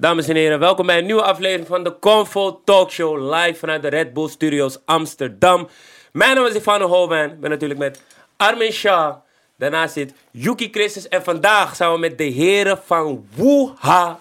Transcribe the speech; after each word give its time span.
Dames 0.00 0.28
en 0.28 0.36
heren, 0.36 0.58
welkom 0.58 0.86
bij 0.86 0.98
een 0.98 1.06
nieuwe 1.06 1.22
aflevering 1.22 1.66
van 1.66 1.84
de 1.84 1.98
Convo 1.98 2.60
Talk 2.64 2.90
Show 2.90 3.34
live 3.34 3.58
vanuit 3.58 3.82
de 3.82 3.88
Red 3.88 4.12
Bull 4.12 4.28
Studios 4.28 4.78
Amsterdam. 4.84 5.68
Mijn 6.12 6.34
naam 6.36 6.46
is 6.46 6.54
Ivano 6.54 6.86
Holwijn, 6.86 7.30
ik 7.30 7.40
ben 7.40 7.50
natuurlijk 7.50 7.80
met 7.80 8.02
Armin 8.36 8.72
Shah. 8.72 9.16
Daarnaast 9.56 9.92
zit 9.92 10.12
Yuki 10.30 10.68
Christus 10.70 11.08
en 11.08 11.22
vandaag 11.24 11.76
zijn 11.76 11.92
we 11.92 11.98
met 11.98 12.18
de 12.18 12.24
heren 12.24 12.78
van 12.84 13.26
Wuha. 13.34 14.20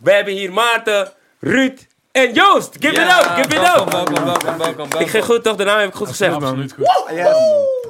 We 0.00 0.12
hebben 0.12 0.34
hier 0.34 0.52
Maarten, 0.52 1.12
Ruud 1.40 1.86
en 2.12 2.32
Joost. 2.32 2.76
Give 2.80 2.94
it 2.94 3.08
up, 3.08 3.30
give 3.34 3.48
it 3.48 3.60
welkom, 3.60 3.86
up. 3.86 4.08
welkom, 4.08 4.24
welkom, 4.24 4.58
welkom. 4.58 5.00
Ik 5.00 5.08
ging 5.08 5.24
goed 5.24 5.42
toch, 5.42 5.56
de 5.56 5.64
naam 5.64 5.78
heb 5.78 5.88
ik 5.88 5.94
goed 5.94 6.08
gezegd. 6.08 6.34
Absoluut 6.34 6.72
goed. 6.72 6.86
Yes. 7.10 7.36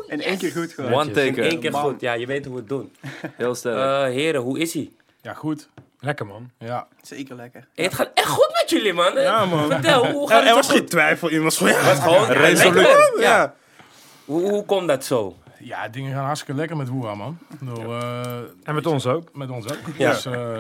In 0.07 0.23
één 0.23 0.39
keer 0.39 0.51
goed 0.51 0.73
gewoon. 0.73 0.93
One 0.93 1.25
In 1.25 1.39
één 1.39 1.61
keer 1.61 1.73
goed, 1.75 2.01
ja, 2.01 2.13
je 2.13 2.27
weet 2.27 2.45
hoe 2.45 2.55
we 2.55 2.61
het 2.61 2.69
doen. 2.69 2.97
Heel 3.37 3.55
sterk. 3.55 3.77
Eh 3.77 4.15
heren, 4.15 4.41
hoe 4.41 4.59
is 4.59 4.75
ie? 4.75 4.97
Ja, 5.23 5.35
goed. 5.35 5.69
Lekker 6.01 6.27
man. 6.27 6.51
Ja. 6.59 6.87
Zeker 7.03 7.37
lekker. 7.37 7.67
Hey, 7.75 7.85
het 7.85 7.95
gaat 7.95 8.11
echt 8.15 8.29
goed 8.29 8.49
met 8.61 8.71
jullie, 8.71 8.93
man. 8.93 9.15
Ja, 9.21 9.45
man. 9.45 9.71
Vertel, 9.71 10.07
hoe 10.13 10.23
Er, 10.23 10.29
gaat 10.29 10.41
er 10.41 10.47
het 10.47 10.55
was 10.57 10.69
geen 10.69 10.87
twijfel 10.87 11.29
in. 11.29 11.43
was 11.43 11.57
gewoon, 11.57 11.73
ja. 11.73 11.79
Het 11.79 11.99
gewoon 11.99 12.21
ja, 12.27 12.33
Resoluut. 12.33 12.75
lekker. 12.75 13.21
Ja. 13.21 13.55
Hoe, 14.25 14.51
hoe 14.51 14.65
komt 14.65 14.89
dat 14.89 15.05
zo? 15.05 15.37
ja, 15.59 15.89
dingen 15.89 16.13
gaan 16.15 16.25
hartstikke 16.25 16.55
lekker 16.61 16.77
met 16.77 16.89
Woeha, 16.89 17.15
man. 17.15 17.39
Eh, 17.77 18.39
En 18.65 18.75
met 18.75 18.87
ons 18.87 19.07
ook. 19.07 19.35
met 19.35 19.51
ons 19.51 19.65
ook. 19.73 19.79
Ja. 19.97 20.11
Dus, 20.11 20.25
eh, 20.27 20.59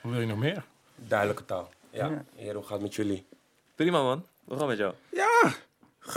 hoe 0.00 0.10
wil 0.12 0.20
je 0.20 0.26
nog 0.26 0.38
meer? 0.38 0.62
Duidelijke 0.96 1.44
taal. 1.44 1.70
Ja. 1.90 2.10
Heer, 2.36 2.54
hoe 2.54 2.62
gaat 2.62 2.72
het 2.72 2.80
met 2.82 2.94
jullie? 2.94 3.26
Prima 3.74 4.02
man. 4.02 4.26
Hoe 4.44 4.58
gaat 4.58 4.68
het 4.68 4.68
met 4.68 4.78
jou? 4.78 4.94
Zie, 5.10 5.52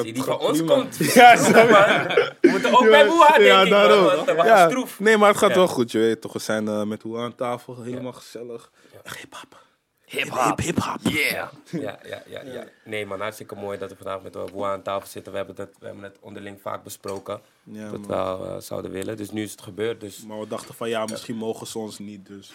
die 0.02 0.23
van 0.23 0.39
ons 0.39 0.63
komt. 0.63 0.98
Ja, 1.13 1.35
zo. 1.35 1.52
We 1.52 2.49
moeten 2.49 2.73
ook 2.73 2.89
bij 2.89 3.07
Boeha 3.07 3.27
denken. 3.27 3.45
Ja, 3.45 3.66
daarom. 3.66 4.03
want 4.03 4.26
dat 4.27 4.35
was 4.35 4.45
Ja. 4.45 4.70
stroef. 4.70 4.99
Nee, 4.99 5.17
maar 5.17 5.30
het 5.30 5.38
gaat 5.38 5.49
Ja. 5.49 5.55
wel 5.55 5.67
goed. 5.67 5.91
Je 5.91 5.99
weet 5.99 6.21
toch, 6.21 6.34
we 6.34 6.39
zijn 6.39 6.67
eh, 6.67 6.84
met 6.84 7.02
hoe 7.02 7.17
aan 7.17 7.35
tafel. 7.35 7.81
Helemaal 7.81 8.13
gezellig. 8.13 8.71
Echt 9.03 9.17
hip-hop. 9.17 9.63
Hip-hop. 10.05 10.59
Hip-hop. 10.59 10.98
Yeah. 11.02 11.48
Ja, 11.71 11.99
ja, 12.03 12.21
ja, 12.27 12.41
ja. 12.43 12.63
Nee 12.84 13.05
man, 13.05 13.20
hartstikke 13.21 13.55
mooi 13.55 13.77
dat 13.77 13.90
we 13.90 13.95
vandaag 13.95 14.21
met 14.21 14.51
Boeha 14.51 14.71
aan 14.71 14.82
tafel 14.82 15.07
zitten. 15.10 15.32
We 15.32 15.37
hebben, 15.37 15.55
dat, 15.55 15.70
we 15.79 15.85
hebben 15.85 16.04
het 16.04 16.17
onderling 16.20 16.62
vaak 16.62 16.84
besproken. 16.84 17.41
Ja, 17.63 17.90
dat 17.91 17.99
we 17.99 18.07
wel 18.07 18.45
eh, 18.45 18.55
zouden 18.60 18.91
willen. 18.91 19.17
Dus 19.17 19.32
nu 19.32 19.43
is 19.43 19.51
het 19.51 19.62
gebeurd. 19.62 19.99
Dus 19.99 20.23
Maar 20.27 20.40
we 20.40 20.48
dachten 20.48 20.76
van 20.76 20.90
ja, 20.90 21.05
misschien 21.05 21.35
mogen 21.35 21.67
ze 21.67 21.79
ons 21.79 21.99
niet. 21.99 22.26
Dus. 22.27 22.51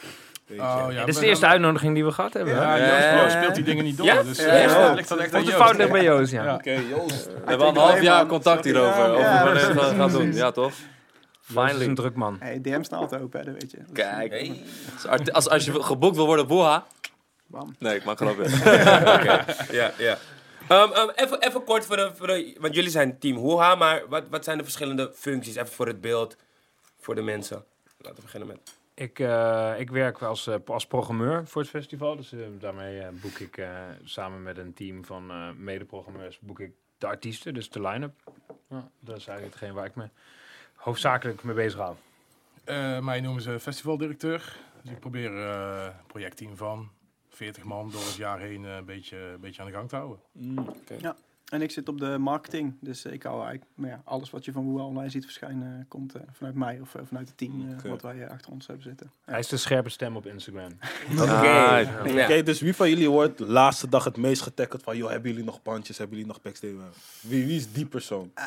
Oh, 0.50 0.86
ja, 0.90 1.04
Dit 1.04 1.14
is 1.14 1.20
de 1.20 1.26
eerste 1.26 1.46
uitnodiging 1.46 1.94
die 1.94 2.04
we 2.04 2.12
gehad 2.12 2.32
hebben. 2.32 2.54
Ja, 2.54 2.76
Ja, 2.76 2.86
Joost, 2.86 3.02
ja, 3.02 3.10
ja. 3.14 3.22
Joost 3.22 3.32
speelt 3.36 3.54
die 3.54 3.64
dingen 3.64 3.84
niet 3.84 3.96
door. 3.96 4.06
Ja? 4.06 4.22
Dus 4.22 4.38
Ja, 4.38 4.44
eh, 4.46 4.62
ja. 4.62 4.86
dat 4.86 4.96
ligt 4.96 5.08
dan 5.08 5.20
echt 5.20 5.34
aan 5.34 5.42
Joost. 5.44 5.56
fout 5.56 5.76
ligt 5.76 5.90
bij 5.92 6.02
Joost, 6.02 6.32
ja. 6.32 6.44
Ja. 6.44 6.54
Oké, 6.54 6.70
Joost. 6.70 7.24
We 7.26 7.32
hebben 7.44 7.66
al 7.66 7.72
een 7.72 7.78
half 7.80 8.00
jaar 8.02 8.26
contact 8.26 8.64
hierover. 8.64 9.18
Ja, 9.18 9.42
over 9.42 9.74
we 9.74 9.80
het 9.80 9.96
gaan 9.96 10.10
doen. 10.10 10.32
Ja, 10.32 10.50
toch? 10.50 10.64
Joost 10.64 10.78
is 10.80 11.56
een 11.56 11.68
Finally. 11.68 11.94
druk 11.94 12.14
man. 12.14 12.36
Hey, 12.40 12.60
DM 12.60 12.82
altijd 12.90 13.22
open, 13.22 13.38
hè, 13.38 13.44
dat 13.44 13.54
weet 13.54 13.70
je. 13.70 13.78
Kijk. 13.92 14.30
Hey. 14.30 14.62
Als, 15.08 15.32
als, 15.32 15.48
als 15.48 15.64
je 15.64 15.82
geboekt 15.82 16.16
wil 16.16 16.26
worden 16.26 16.44
op 16.44 16.50
Boeha. 16.50 16.86
Bam. 17.46 17.74
Nee, 17.78 17.96
ik 17.96 18.04
maak 18.04 18.16
grapje. 18.16 18.48
Ja, 19.78 19.92
ja. 19.98 20.18
Ehm, 20.68 20.92
ehm, 20.92 21.08
even, 21.14 21.40
even 21.40 21.64
kort 21.64 21.86
voor 21.86 21.96
de, 21.96 22.10
voor 22.14 22.26
de... 22.26 22.56
Want 22.60 22.74
jullie 22.74 22.90
zijn 22.90 23.18
team 23.18 23.36
Hoeha, 23.36 23.74
maar 23.74 24.02
wat, 24.08 24.22
wat 24.30 24.44
zijn 24.44 24.58
de 24.58 24.64
verschillende 24.64 25.12
functies? 25.14 25.54
Even 25.54 25.68
voor 25.72 25.86
het 25.86 26.00
beeld, 26.00 26.36
voor 27.00 27.14
de 27.14 27.22
mensen. 27.22 27.64
Laten 27.98 28.16
we 28.16 28.22
beginnen 28.22 28.48
met... 28.48 28.58
Ik, 29.00 29.18
eh, 29.18 29.74
ik 29.78 29.90
werk 29.90 30.22
als, 30.22 30.46
eh, 30.46 30.56
als 30.66 30.86
programmeur 30.86 31.46
voor 31.46 31.60
het 31.60 31.70
festival. 31.70 32.16
Dus 32.16 32.32
eh, 32.32 32.40
daarmee 32.58 33.10
boek 33.10 33.38
ik 33.38 33.56
eh, 33.56 33.80
samen 34.04 34.42
met 34.42 34.58
een 34.58 34.72
team 34.72 35.04
van 35.04 35.30
eh 35.30 35.50
mede-programmeurs 35.56 36.38
boek 36.38 36.60
ik 36.60 36.72
de 36.98 37.06
artiesten, 37.06 37.54
dus 37.54 37.70
de 37.70 37.80
line-up. 37.80 38.12
Ja, 38.68 38.90
dat 39.00 39.16
is 39.16 39.26
eigenlijk 39.26 39.56
hetgeen 39.58 39.74
waar 39.74 39.86
ik 39.86 39.94
me 39.94 40.08
hoofdzakelijk 40.74 41.42
mee 41.42 41.54
bezig 41.54 41.78
hou. 41.78 41.96
Eh, 42.64 42.98
mij 42.98 43.20
noemen 43.20 43.42
ze 43.42 43.60
festivaldirecteur. 43.60 44.56
Dus 44.82 44.92
ik 44.92 45.00
probeer 45.00 45.36
eh, 45.36 45.84
een 45.84 46.06
projectteam 46.06 46.56
van 46.56 46.90
40 47.28 47.64
man 47.64 47.90
door 47.90 48.00
het 48.00 48.16
jaar 48.16 48.38
heen 48.38 48.62
een 48.64 48.84
beetje, 48.84 49.16
een 49.16 49.40
beetje 49.40 49.60
aan 49.62 49.68
de 49.68 49.74
gang 49.74 49.88
te 49.88 49.96
houden. 49.96 50.20
En 51.50 51.62
ik 51.62 51.70
zit 51.70 51.88
op 51.88 51.98
de 51.98 52.18
marketing, 52.18 52.74
dus 52.80 53.04
ik 53.04 53.22
hou 53.22 53.34
eigenlijk 53.42 53.70
nou 53.74 53.90
ja, 53.92 54.00
alles 54.04 54.30
wat 54.30 54.44
je 54.44 54.52
van 54.52 54.64
Woe 54.64 54.83
online 54.83 55.11
ziet 55.11 55.24
verschijnen, 55.24 55.78
eh, 55.78 55.84
komt 55.88 56.14
eh, 56.14 56.20
vanuit 56.33 56.55
mij 56.55 56.78
of 56.80 56.94
eh, 56.94 57.02
vanuit 57.06 57.28
het 57.28 57.36
team 57.36 57.77
eh, 57.84 57.90
wat 57.90 58.02
wij 58.02 58.22
eh, 58.22 58.30
achter 58.30 58.52
ons 58.52 58.66
hebben 58.66 58.84
zitten. 58.84 59.11
Hij 59.24 59.38
is 59.38 59.48
de 59.48 59.56
scherpe 59.56 59.89
stem 59.89 60.16
op 60.16 60.27
Instagram. 60.27 60.70
Oké. 61.20 62.42
Dus 62.42 62.60
wie 62.60 62.74
van 62.74 62.89
jullie 62.89 63.10
wordt 63.10 63.39
de 63.39 63.46
laatste 63.46 63.89
dag 63.89 64.05
het 64.05 64.16
meest 64.16 64.42
getackeld 64.42 64.83
van... 64.83 64.96
joh, 64.96 65.10
hebben 65.10 65.30
jullie 65.30 65.44
nog 65.44 65.62
bandjes? 65.62 65.98
Hebben 65.98 66.16
jullie 66.16 66.33
nog 66.33 66.42
backstage? 66.42 66.74
Wie, 67.20 67.46
wie 67.46 67.56
is 67.56 67.72
die 67.72 67.86
persoon? 67.86 68.30
Eh, 68.34 68.44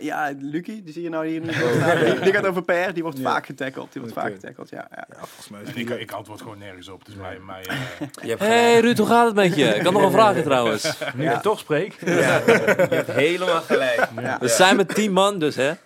ja, 0.00 0.32
Lucky, 0.38 0.82
die 0.82 0.92
zie 0.92 1.02
je 1.02 1.08
nou 1.08 1.26
hier 1.26 1.40
niet. 1.40 1.52
staan. 1.52 2.04
Die, 2.04 2.20
die 2.24 2.32
gaat 2.32 2.46
over 2.46 2.62
PR, 2.62 2.92
die 2.92 3.02
wordt 3.02 3.20
vaak 3.20 3.46
getackeld. 3.46 3.92
Die 3.92 4.00
wordt 4.00 4.16
vaak 4.16 4.32
getackeld, 4.32 4.70
ja. 4.70 4.88
ja. 4.90 5.06
Ja, 5.08 5.16
volgens 5.16 5.48
mij 5.48 5.62
is 5.62 5.68
En 5.68 5.74
die... 5.74 5.84
ik, 5.84 6.00
ik 6.00 6.12
antwoord 6.12 6.40
gewoon 6.40 6.58
nergens 6.58 6.88
op. 6.88 7.04
Dus 7.04 7.14
mij, 7.14 7.38
mij, 7.38 7.64
eh, 7.66 8.38
Hey. 8.48 8.80
Ruud, 8.80 8.98
hoe 8.98 9.06
gaat 9.06 9.26
het 9.26 9.34
met 9.34 9.56
je? 9.56 9.64
Ik 9.64 9.82
had 9.82 9.92
nog 9.92 10.02
een 10.02 10.10
vraag 10.10 10.42
trouwens. 10.42 10.98
Nu 11.14 11.30
ik 11.30 11.40
toch 11.40 11.58
spreek. 11.58 11.98
Je 12.46 12.86
hebt 12.90 13.10
helemaal 13.10 13.60
gelijk. 13.60 14.08
Ja. 14.20 14.38
We 14.40 14.48
zijn 14.48 14.76
met 14.76 14.94
10 14.94 15.12
man, 15.12 15.38
dus 15.38 15.56
hè. 15.56 15.72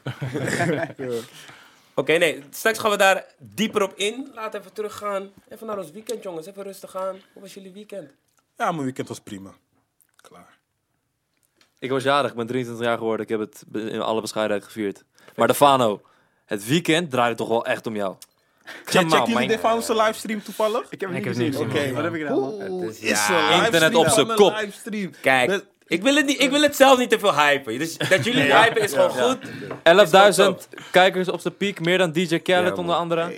Oké, 1.95 2.17
nee, 2.17 2.43
straks 2.51 2.79
gaan 2.79 2.91
we 2.91 2.97
daar 2.97 3.25
dieper 3.39 3.83
op 3.83 3.93
in. 3.97 4.31
Laten 4.35 4.53
we 4.53 4.59
even 4.59 4.73
teruggaan. 4.73 5.31
Even 5.49 5.67
naar 5.67 5.79
ons 5.79 5.91
weekend, 5.91 6.23
jongens. 6.23 6.47
Even 6.47 6.63
rustig 6.63 6.97
aan. 6.97 7.17
Hoe 7.33 7.43
was 7.43 7.55
jullie 7.55 7.73
weekend? 7.73 8.11
Ja, 8.57 8.73
mijn 8.73 8.85
weekend 8.85 9.09
was 9.09 9.21
prima. 9.21 9.51
Klaar. 10.17 10.59
Ik 11.79 11.91
was 11.91 12.03
jarig, 12.03 12.31
ik 12.31 12.37
ben 12.37 12.47
23 12.47 12.87
jaar 12.87 12.99
geworden. 12.99 13.27
Ik 13.27 13.29
heb 13.29 13.41
het 13.41 13.65
in 13.73 14.01
alle 14.01 14.21
bescheidenheid 14.21 14.65
gevierd. 14.65 15.05
Maar 15.37 15.47
de 15.47 15.55
Fano, 15.55 16.03
het 16.45 16.67
weekend 16.67 17.11
draaide 17.11 17.37
toch 17.37 17.49
wel 17.49 17.65
echt 17.65 17.87
om 17.87 17.97
jou. 17.97 18.15
Check, 18.85 19.11
check 19.11 19.27
jullie 19.27 19.49
de 19.49 19.59
Faunse 19.59 19.95
livestream 19.97 20.43
toevallig? 20.43 20.91
Ik 20.91 21.01
heb 21.01 21.11
het 21.11 21.19
Ik 21.19 21.25
niet 21.25 21.55
gezien. 21.55 21.69
Oké, 21.69 21.93
wat 21.93 22.05
heb 22.05 22.15
ik 22.15 22.27
gedaan? 22.27 23.65
Internet 23.65 23.95
op 23.95 24.09
zijn 24.09 24.35
kop. 24.35 24.57
livestream. 24.57 25.11
Kijk, 25.21 25.65
ik 25.95 26.03
wil, 26.03 26.15
het 26.15 26.27
niet, 26.27 26.41
ik 26.41 26.51
wil 26.51 26.63
het 26.63 26.77
zelf 26.77 26.99
niet 26.99 27.11
te 27.11 27.19
veel 27.19 27.35
hypen. 27.35 27.79
Dus 27.79 27.99
dat 27.99 28.25
jullie 28.25 28.55
hypen 28.55 28.83
is 28.83 28.93
gewoon 28.93 29.11
goed. 29.11 29.39
11.000 30.73 30.81
kijkers 30.91 31.29
op 31.29 31.41
zijn 31.41 31.57
piek, 31.57 31.81
meer 31.81 31.99
dan 31.99 32.13
DJ 32.13 32.39
Khaled 32.39 32.79
onder 32.79 32.95
andere. 32.95 33.33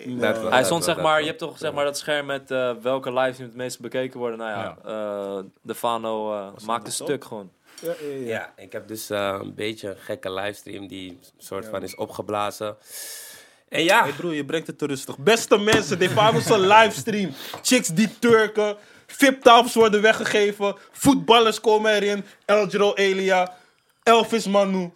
Hij 0.51 0.65
stond 0.65 0.85
zeg 0.85 1.01
maar, 1.01 1.21
je 1.21 1.27
hebt 1.27 1.39
toch 1.39 1.59
zeg 1.59 1.73
maar 1.73 1.85
dat 1.85 1.99
scherm 1.99 2.27
met 2.27 2.51
eh, 2.51 2.71
welke 2.83 3.13
livestream 3.13 3.49
het 3.49 3.59
meest 3.59 3.81
bekeken 3.81 4.19
worden. 4.19 4.39
Nou 4.39 4.51
ja, 4.51 4.77
eh, 4.85 5.45
de 5.63 5.75
Fano 5.75 6.33
eh, 6.33 6.47
maakt 6.67 6.87
een 6.87 6.93
stuk 6.93 7.25
gewoon. 7.25 7.51
Ja, 7.81 7.95
ja, 8.01 8.15
ja. 8.15 8.27
Ja, 8.27 8.53
ik 8.57 8.73
heb 8.73 8.89
dus 8.89 9.11
eh, 9.11 9.39
een 9.41 9.55
beetje 9.55 9.89
een 9.89 9.97
gekke 9.99 10.33
livestream 10.33 10.87
die 10.87 11.11
een 11.11 11.21
soort 11.39 11.67
van 11.67 11.83
is 11.83 11.95
opgeblazen. 11.95 12.77
En 13.69 13.85
ja, 13.85 14.03
Hey 14.03 14.13
broer, 14.13 14.35
je 14.35 14.45
brengt 14.45 14.67
het 14.67 14.79
te 14.79 14.87
rustig. 14.87 15.19
Beste 15.19 15.59
mensen, 15.59 15.99
dit 15.99 16.15
was 16.15 16.35
onze 16.35 16.59
livestream. 16.59 17.31
Chicks 17.63 17.89
die 17.89 18.19
turken. 18.19 18.77
VIP-tafels 19.07 19.75
worden 19.75 20.03
weggegeven. 20.03 20.75
Voetballers 20.93 21.61
komen 21.61 21.93
erin. 21.93 22.25
Eljero 22.45 22.95
Elia. 22.95 23.55
Elvis 24.03 24.47
Manu. 24.47 24.91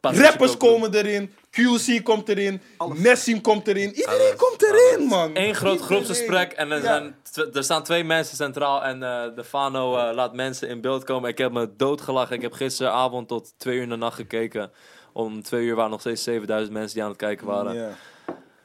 Rappers 0.00 0.56
komen 0.56 0.94
erin. 0.94 1.34
QC 1.50 2.02
komt 2.02 2.28
erin. 2.28 2.60
Nessim 2.94 3.40
komt 3.40 3.68
erin. 3.68 3.88
Iedereen 3.94 4.20
Alles, 4.20 4.36
komt 4.36 4.62
erin, 4.62 4.96
alles. 4.98 5.08
man. 5.10 5.30
Eén 5.34 5.54
groot 5.54 5.80
groepsgesprek 5.80 6.52
en 6.52 6.70
er, 6.70 6.82
Ja. 6.82 6.82
zijn 6.82 7.14
er 7.52 7.64
staan 7.64 7.82
twee 7.82 8.04
mensen 8.04 8.36
centraal 8.36 8.82
en 8.84 9.02
eh, 9.02 9.22
de 9.36 9.44
Fano 9.44 9.96
eh, 9.96 10.14
laat 10.14 10.34
mensen 10.34 10.68
in 10.68 10.80
beeld 10.80 11.04
komen. 11.04 11.30
Ik 11.30 11.38
heb 11.38 11.52
me 11.52 11.70
doodgelachen. 11.76 12.36
Ik 12.36 12.42
heb 12.42 12.52
gisteravond 12.52 13.28
tot 13.28 13.52
twee 13.56 13.76
uur 13.76 13.82
in 13.82 13.88
de 13.88 13.96
nacht 13.96 14.16
gekeken. 14.16 14.70
Om 15.12 15.42
twee 15.42 15.64
uur 15.64 15.74
waren 15.74 15.90
nog 15.90 16.00
steeds 16.00 16.22
7000 16.22 16.72
mensen 16.72 16.94
die 16.94 17.02
aan 17.02 17.08
het 17.08 17.18
kijken 17.18 17.46
waren. 17.46 17.74
Ja. 17.74 17.88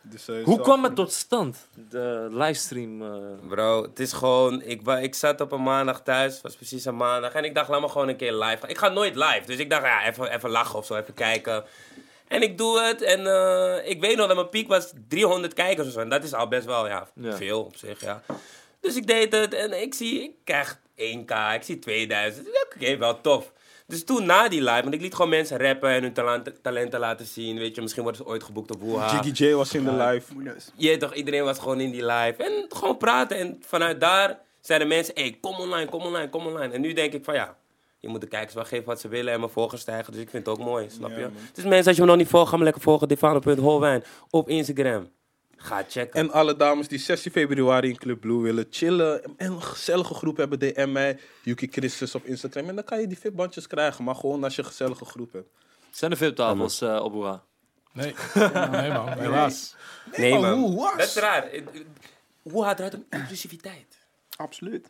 Dus, 0.05 0.27
eh, 0.27 0.43
Hoe 0.43 0.59
kwam 0.61 0.83
het 0.83 0.95
tot 0.95 1.11
stand? 1.13 1.67
De 1.89 2.27
livestream. 2.31 3.01
eh, 3.01 3.47
bro, 3.47 3.81
het 3.83 3.99
is 3.99 4.13
gewoon... 4.13 4.61
Ik, 4.61 4.87
ik 4.87 5.15
zat 5.15 5.41
op 5.41 5.51
een 5.51 5.63
maandag 5.63 6.01
thuis, 6.03 6.41
was 6.41 6.55
precies 6.55 6.85
een 6.85 6.97
maandag. 6.97 7.33
En 7.33 7.43
ik 7.43 7.55
dacht, 7.55 7.69
laat 7.69 7.81
me 7.81 7.89
gewoon 7.89 8.07
een 8.07 8.15
keer 8.15 8.33
live 8.33 8.57
gaan. 8.59 8.69
Ik 8.69 8.77
ga 8.77 8.87
nooit 8.89 9.15
live, 9.15 9.41
dus 9.45 9.57
ik 9.57 9.69
dacht, 9.69 9.83
ja, 9.83 10.05
even, 10.07 10.31
even 10.33 10.49
lachen 10.49 10.79
of 10.79 10.85
zo, 10.85 10.95
even 10.95 11.13
kijken. 11.13 11.63
En 12.27 12.41
ik 12.41 12.57
doe 12.57 12.81
het 12.81 13.01
en 13.01 13.27
eh, 13.27 13.89
ik 13.89 13.99
weet 14.01 14.15
nog 14.17 14.27
dat 14.27 14.35
mijn 14.35 14.49
piek 14.49 14.67
was 14.67 14.91
300 15.07 15.53
kijkers 15.53 15.87
of 15.87 15.93
zo. 15.93 15.99
En 15.99 16.09
dat 16.09 16.23
is 16.23 16.33
al 16.33 16.47
best 16.47 16.65
wel, 16.65 16.87
ja, 16.87 17.07
Ja. 17.15 17.35
veel 17.35 17.63
op 17.63 17.75
zich, 17.77 18.01
ja. 18.01 18.21
Dus 18.79 18.95
ik 18.95 19.07
deed 19.07 19.31
het 19.31 19.53
en 19.53 19.81
ik 19.81 19.93
zie, 19.93 20.23
ik 20.23 20.31
krijg 20.43 20.79
1k, 20.95 21.31
ik 21.55 21.63
zie 21.63 21.79
2000. 21.79 22.47
Ik 22.47 22.53
dacht, 22.53 22.75
Oké, 22.75 22.97
wel 22.97 23.21
tof. 23.21 23.51
Dus 23.87 24.03
toen 24.03 24.25
na 24.25 24.49
die 24.49 24.61
live, 24.61 24.81
want 24.81 24.93
ik 24.93 25.01
liet 25.01 25.15
gewoon 25.15 25.29
mensen 25.29 25.57
rappen 25.57 25.89
en 25.89 26.01
hun 26.01 26.13
talenten, 26.13 26.61
talenten 26.61 26.99
laten 26.99 27.25
zien. 27.25 27.57
Weet 27.57 27.75
je, 27.75 27.81
misschien 27.81 28.03
worden 28.03 28.21
ze 28.23 28.29
ooit 28.29 28.43
geboekt 28.43 28.71
op 28.71 28.81
Woeha. 28.81 29.21
Jiggy 29.21 29.43
J 29.43 29.53
was 29.53 29.73
in 29.73 29.83
de 29.83 29.91
live. 29.91 30.33
Weet 30.77 30.99
toch, 30.99 31.13
iedereen 31.13 31.43
was 31.43 31.59
gewoon 31.59 31.79
in 31.79 31.91
die 31.91 32.05
live. 32.05 32.43
En 32.43 32.65
gewoon 32.69 32.97
praten. 32.97 33.37
En 33.37 33.57
vanuit 33.65 33.99
daar 33.99 34.39
zeiden 34.61 34.87
mensen, 34.87 35.13
hey, 35.15 35.37
kom 35.41 35.55
online, 35.55 35.89
kom 35.89 36.01
online, 36.01 36.29
kom 36.29 36.45
online. 36.47 36.73
En 36.73 36.81
nu 36.81 36.93
denk 36.93 37.13
ik 37.13 37.23
van 37.23 37.33
ja, 37.33 37.57
je 37.99 38.07
moet 38.07 38.21
de 38.21 38.27
kijkers 38.27 38.53
wel 38.53 38.65
geven 38.65 38.85
wat 38.85 38.99
ze 38.99 39.07
willen 39.07 39.33
en 39.33 39.39
mijn 39.39 39.51
volgers 39.51 39.81
stijgen. 39.81 40.13
Dus 40.13 40.21
ik 40.21 40.29
vind 40.29 40.45
het 40.45 40.57
ook 40.57 40.65
mooi, 40.65 40.89
snap 40.89 41.09
Ja, 41.09 41.17
je? 41.17 41.29
Dus 41.53 41.63
mensen, 41.63 41.87
als 41.87 41.95
je 41.95 42.01
me 42.01 42.07
nog 42.07 42.17
niet 42.17 42.27
volgt, 42.27 42.49
ga 42.49 42.57
me 42.57 42.63
lekker 42.63 42.81
volgen. 42.81 43.07
Defano.holwijn 43.07 44.03
op 44.29 44.49
Instagram. 44.49 45.09
Ga 45.63 45.83
checken. 45.87 46.19
En 46.19 46.31
alle 46.31 46.55
dames 46.55 46.87
die 46.87 46.99
16 46.99 47.31
februari 47.31 47.89
in 47.89 47.97
Club 47.97 48.19
Blue 48.19 48.41
willen 48.41 48.65
chillen 48.69 49.23
en 49.37 49.51
een 49.51 49.61
gezellige 49.61 50.13
groep 50.13 50.37
hebben, 50.37 50.59
DM 50.59 50.91
mij, 50.91 51.19
Yuki 51.43 51.67
Christus 51.71 52.15
op 52.15 52.25
Instagram. 52.25 52.69
En 52.69 52.75
dan 52.75 52.83
kan 52.83 52.99
je 53.01 53.07
die 53.07 53.17
VIP-bandjes 53.19 53.67
krijgen, 53.67 54.03
maar 54.03 54.15
gewoon 54.15 54.43
als 54.43 54.55
je 54.55 54.61
een 54.61 54.67
gezellige 54.67 55.05
groep 55.05 55.33
hebt. 55.33 55.49
zijn 55.91 56.11
er 56.11 56.17
VIP-tafels 56.17 56.81
eh, 56.81 57.03
op 57.03 57.11
Boeha? 57.11 57.43
Nee, 57.93 58.13
nee 58.71 58.91
man, 58.91 59.17
helaas. 59.19 59.75
nee, 60.17 60.31
maar 60.31 60.41
man. 60.41 60.59
hoe 60.59 60.75
was? 60.75 60.97
Dat 60.97 61.07
is 61.07 61.15
raar. 61.15 61.43
Eh, 61.43 61.57
eh, 61.59 61.65
Hoe 62.41 62.63
gaat 62.63 62.77
het 62.77 62.93
om 62.93 63.05
inclusiviteit? 63.09 63.97
Absoluut. 64.35 64.89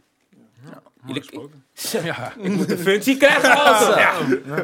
Gesproken. 1.07 1.63
Ja, 2.03 2.33
Ik 2.37 2.51
moet 2.51 2.71
een 2.71 2.77
functie 2.77 3.17
krijgen 3.17 3.57
also. 3.57 3.97
Ja. 3.99 4.13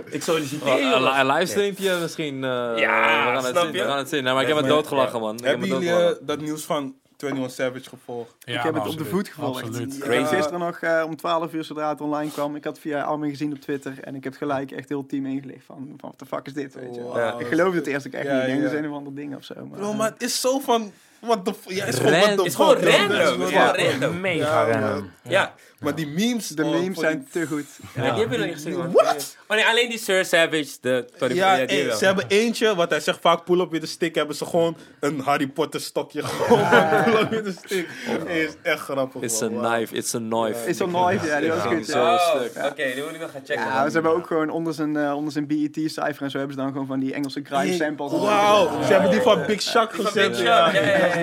Ik 0.05 0.23
solliciteer 0.23 0.71
Een, 0.73 0.89
jongens. 0.89 1.17
een 1.19 1.25
livestreampje 1.27 1.97
misschien. 2.01 2.35
eh, 2.43 2.49
Ja, 2.49 2.75
we 2.75 2.81
gaan 2.81 3.35
het 3.35 3.45
snap 3.45 3.63
zien. 3.63 3.73
je? 3.73 3.81
We 3.81 3.87
gaan 3.87 3.97
het 3.97 4.09
zien. 4.09 4.23
Nou, 4.23 4.33
maar 4.33 4.43
ik 4.43 4.49
heb 4.49 4.57
het 4.57 4.67
doodgelachen, 4.67 5.19
man. 5.19 5.33
Ik 5.35 5.39
heb 5.43 5.49
Hebben 5.49 5.67
jullie 5.67 5.91
eh, 5.91 6.11
dat 6.21 6.41
nieuws 6.41 6.63
van 6.63 6.95
21 7.17 7.51
Savage 7.55 7.89
gevolgd? 7.89 8.35
ja, 8.39 8.57
ik 8.57 8.63
heb 8.63 8.73
het 8.73 8.87
op 8.87 8.97
de 8.97 9.05
voet 9.05 9.27
gevolgd. 9.27 9.63
Absoluut. 9.63 9.93
Ik 9.95 9.99
Crazy. 9.99 10.17
heb 10.19 10.27
gisteren 10.27 10.59
nog 10.59 10.79
eh, 10.79 11.03
om 11.05 11.15
12 11.15 11.53
uur 11.53 11.63
zodra 11.63 11.89
het 11.89 12.01
online 12.01 12.31
kwam. 12.31 12.55
Ik 12.55 12.63
had 12.63 12.79
via 12.79 13.01
Armin 13.01 13.29
gezien 13.29 13.51
op 13.53 13.59
Twitter. 13.59 13.93
En 14.01 14.15
ik 14.15 14.23
heb 14.23 14.35
gelijk 14.35 14.71
echt 14.71 14.89
heel 14.89 15.05
team 15.05 15.25
ingelicht 15.25 15.65
van, 15.65 15.93
van 15.97 16.09
wat 16.09 16.19
de 16.19 16.25
fuck 16.25 16.45
is 16.45 16.53
dit, 16.53 16.73
weet 16.73 16.95
je. 16.95 17.01
Wow. 17.01 17.41
Ik 17.41 17.47
geloofde 17.47 17.77
het 17.77 17.87
eerst 17.87 18.07
ook 18.07 18.13
echt 18.13 18.25
Ja, 18.25 18.33
niet. 18.33 18.41
Ik 18.41 18.47
denk 18.47 18.57
ja. 18.57 18.63
dat 18.65 18.73
is 18.73 18.79
een 18.79 18.89
of 18.89 18.95
ander 18.97 19.15
ding 19.15 19.35
of 19.35 19.43
zo. 19.43 19.53
Maar, 19.69 19.79
Bro, 19.79 19.93
maar 19.93 20.11
het 20.11 20.21
is 20.23 20.41
zo 20.41 20.59
van... 20.59 20.91
What 21.19 21.45
the 21.45 21.53
f- 21.53 21.57
Ja, 21.73 21.85
het 21.85 21.93
is 21.93 21.99
gewoon 21.99 22.45
is 22.45 22.55
gewoon 22.55 22.75
random. 22.75 23.39
Het 23.39 23.49
is 23.49 23.49
Ja. 23.49 23.67
gewoon 23.67 23.89
random. 23.91 24.19
Mega 24.21 24.67
Ja, 24.67 24.79
random. 24.79 25.09
Ja. 25.23 25.53
Maar 25.79 25.95
die 25.95 26.07
memes... 26.07 26.47
de 26.47 26.63
oh, 26.63 26.71
memes 26.71 26.99
zijn 26.99 27.17
die- 27.19 27.41
te 27.41 27.47
goed. 27.47 27.65
Ja. 27.95 28.03
Ja. 28.05 28.11
Die 28.11 28.21
heb 28.21 28.31
je 28.31 28.37
nog 28.37 28.45
niet 28.45 28.55
gezien. 28.55 28.91
What? 28.91 29.37
Oh 29.47 29.55
nee, 29.55 29.65
alleen 29.65 29.89
die 29.89 29.97
Sir 29.99 30.25
Savage, 30.25 30.67
de... 30.81 31.05
Sorry, 31.17 31.35
Ja, 31.35 31.53
ja, 31.55 31.65
die 31.65 31.79
eh, 31.81 31.87
wel. 31.87 31.97
ze 31.97 32.05
hebben 32.05 32.25
eentje, 32.27 32.75
wat 32.75 32.89
hij 32.89 32.99
zegt 32.99 33.19
vaak 33.21 33.43
pull-up 33.43 33.71
with 33.71 33.83
a 33.83 33.85
stick, 33.85 34.15
hebben 34.15 34.35
ze 34.35 34.45
gewoon 34.45 34.77
een 34.99 35.19
Harry 35.19 35.47
Potter 35.47 35.81
stokje 35.81 36.23
gewoon 36.25 36.69
pull-up 37.03 37.29
with 37.29 37.47
a 37.47 37.51
stick. 37.65 37.87
Hey, 38.25 38.43
is 38.43 38.53
echt 38.61 38.79
grappig. 38.79 39.21
It's 39.21 39.41
a 39.41 39.49
man. 39.49 39.61
Wow. 39.61 39.73
knife, 39.73 39.95
it's 39.95 40.15
a 40.15 40.17
knife. 40.19 40.69
Is 40.69 40.77
zo'n 40.77 40.91
knife, 40.91 41.25
ja, 41.25 41.39
die 41.39 41.49
was 41.49 41.61
goed. 41.61 41.85
Zo. 41.85 42.03
Oh, 42.03 42.19
stuk. 42.35 42.65
Oké, 42.65 42.91
die 42.93 43.03
moet 43.03 43.13
ik 43.13 43.19
nog 43.21 43.31
gaan 43.31 43.41
checken. 43.45 43.65
Ja, 43.65 43.87
ze 43.87 43.93
hebben 43.93 44.11
ook 44.11 44.27
gewoon 44.27 44.49
onder 44.49 44.73
zijn, 44.73 44.97
eh, 44.97 45.15
onder 45.15 45.31
zijn 45.31 45.47
BET-cijfer 45.47 46.23
en 46.23 46.31
zo 46.31 46.37
hebben 46.37 46.55
ze 46.55 46.61
dan 46.61 46.71
gewoon 46.71 46.87
van 46.87 46.99
die 46.99 47.13
Engelse 47.13 47.41
crime 47.41 47.73
samples. 47.75 48.11
Wauw, 48.11 48.83
ze 48.83 48.91
hebben 48.93 49.11
die 49.11 49.21
van 49.21 49.45
Big 49.45 49.61
Shaq 49.61 49.95
van 49.95 50.05
gezet. 50.05 50.39
Ja, 50.39 50.71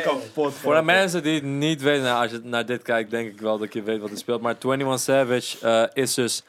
kapot. 0.02 0.54
Voor 0.54 0.74
de 0.74 0.82
mensen 0.82 1.22
die 1.22 1.34
het 1.34 1.44
niet 1.44 1.82
weten, 1.82 2.14
als 2.14 2.30
je 2.30 2.40
naar 2.42 2.66
dit 2.66 2.82
kijkt, 2.82 3.10
denk 3.10 3.28
ik 3.32 3.40
wel 3.40 3.58
dat 3.58 3.72
je 3.72 3.82
weet 3.82 4.00
wat 4.00 4.10
er 4.10 4.16
speelt. 4.18 4.40
Maar 4.46 4.56
21 4.58 5.00
Savage 5.00 5.66
eh, 5.92 6.02
is 6.04 6.14
dus. 6.14 6.42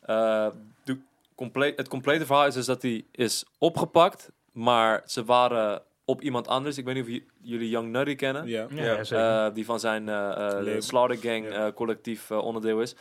eh, 0.00 0.46
de 0.84 0.98
comple- 1.34 1.72
het 1.76 1.88
complete 1.88 2.26
verhaal 2.26 2.46
is 2.46 2.54
dus 2.54 2.66
dat 2.66 2.82
hij 2.82 3.04
is 3.10 3.44
opgepakt, 3.58 4.30
maar 4.52 5.02
ze 5.06 5.24
waren 5.24 5.82
op 6.04 6.20
iemand 6.22 6.48
anders. 6.48 6.78
Ik 6.78 6.84
weet 6.84 6.94
niet 6.94 7.04
of 7.04 7.26
jullie 7.42 7.68
Young 7.68 7.90
Nutty 7.90 8.14
kennen. 8.14 8.46
Ja. 8.46 8.66
Ja, 8.70 8.82
Ja. 8.84 8.92
ja, 8.92 9.04
zeker. 9.04 9.46
eh, 9.46 9.54
die 9.54 9.64
van 9.64 9.80
zijn 9.80 10.04
Label. 10.04 10.82
Slaughter 10.82 11.16
Gang 11.30 11.44
Ja. 11.44 11.66
eh, 11.66 11.72
collectief 11.74 12.30
eh, 12.30 12.38
onderdeel 12.38 12.80
is. 12.80 12.94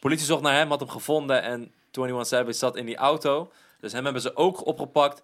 Politie 0.00 0.26
zocht 0.26 0.42
naar 0.42 0.54
hem, 0.54 0.68
had 0.68 0.80
hem 0.80 0.88
gevonden 0.88 1.42
en 1.42 1.72
21 1.92 2.26
Savage 2.26 2.52
zat 2.52 2.76
in 2.76 2.86
die 2.86 2.96
auto. 2.96 3.50
Dus 3.80 3.92
hem 3.92 4.04
hebben 4.04 4.22
ze 4.22 4.36
ook 4.36 4.66
opgepakt. 4.66 5.22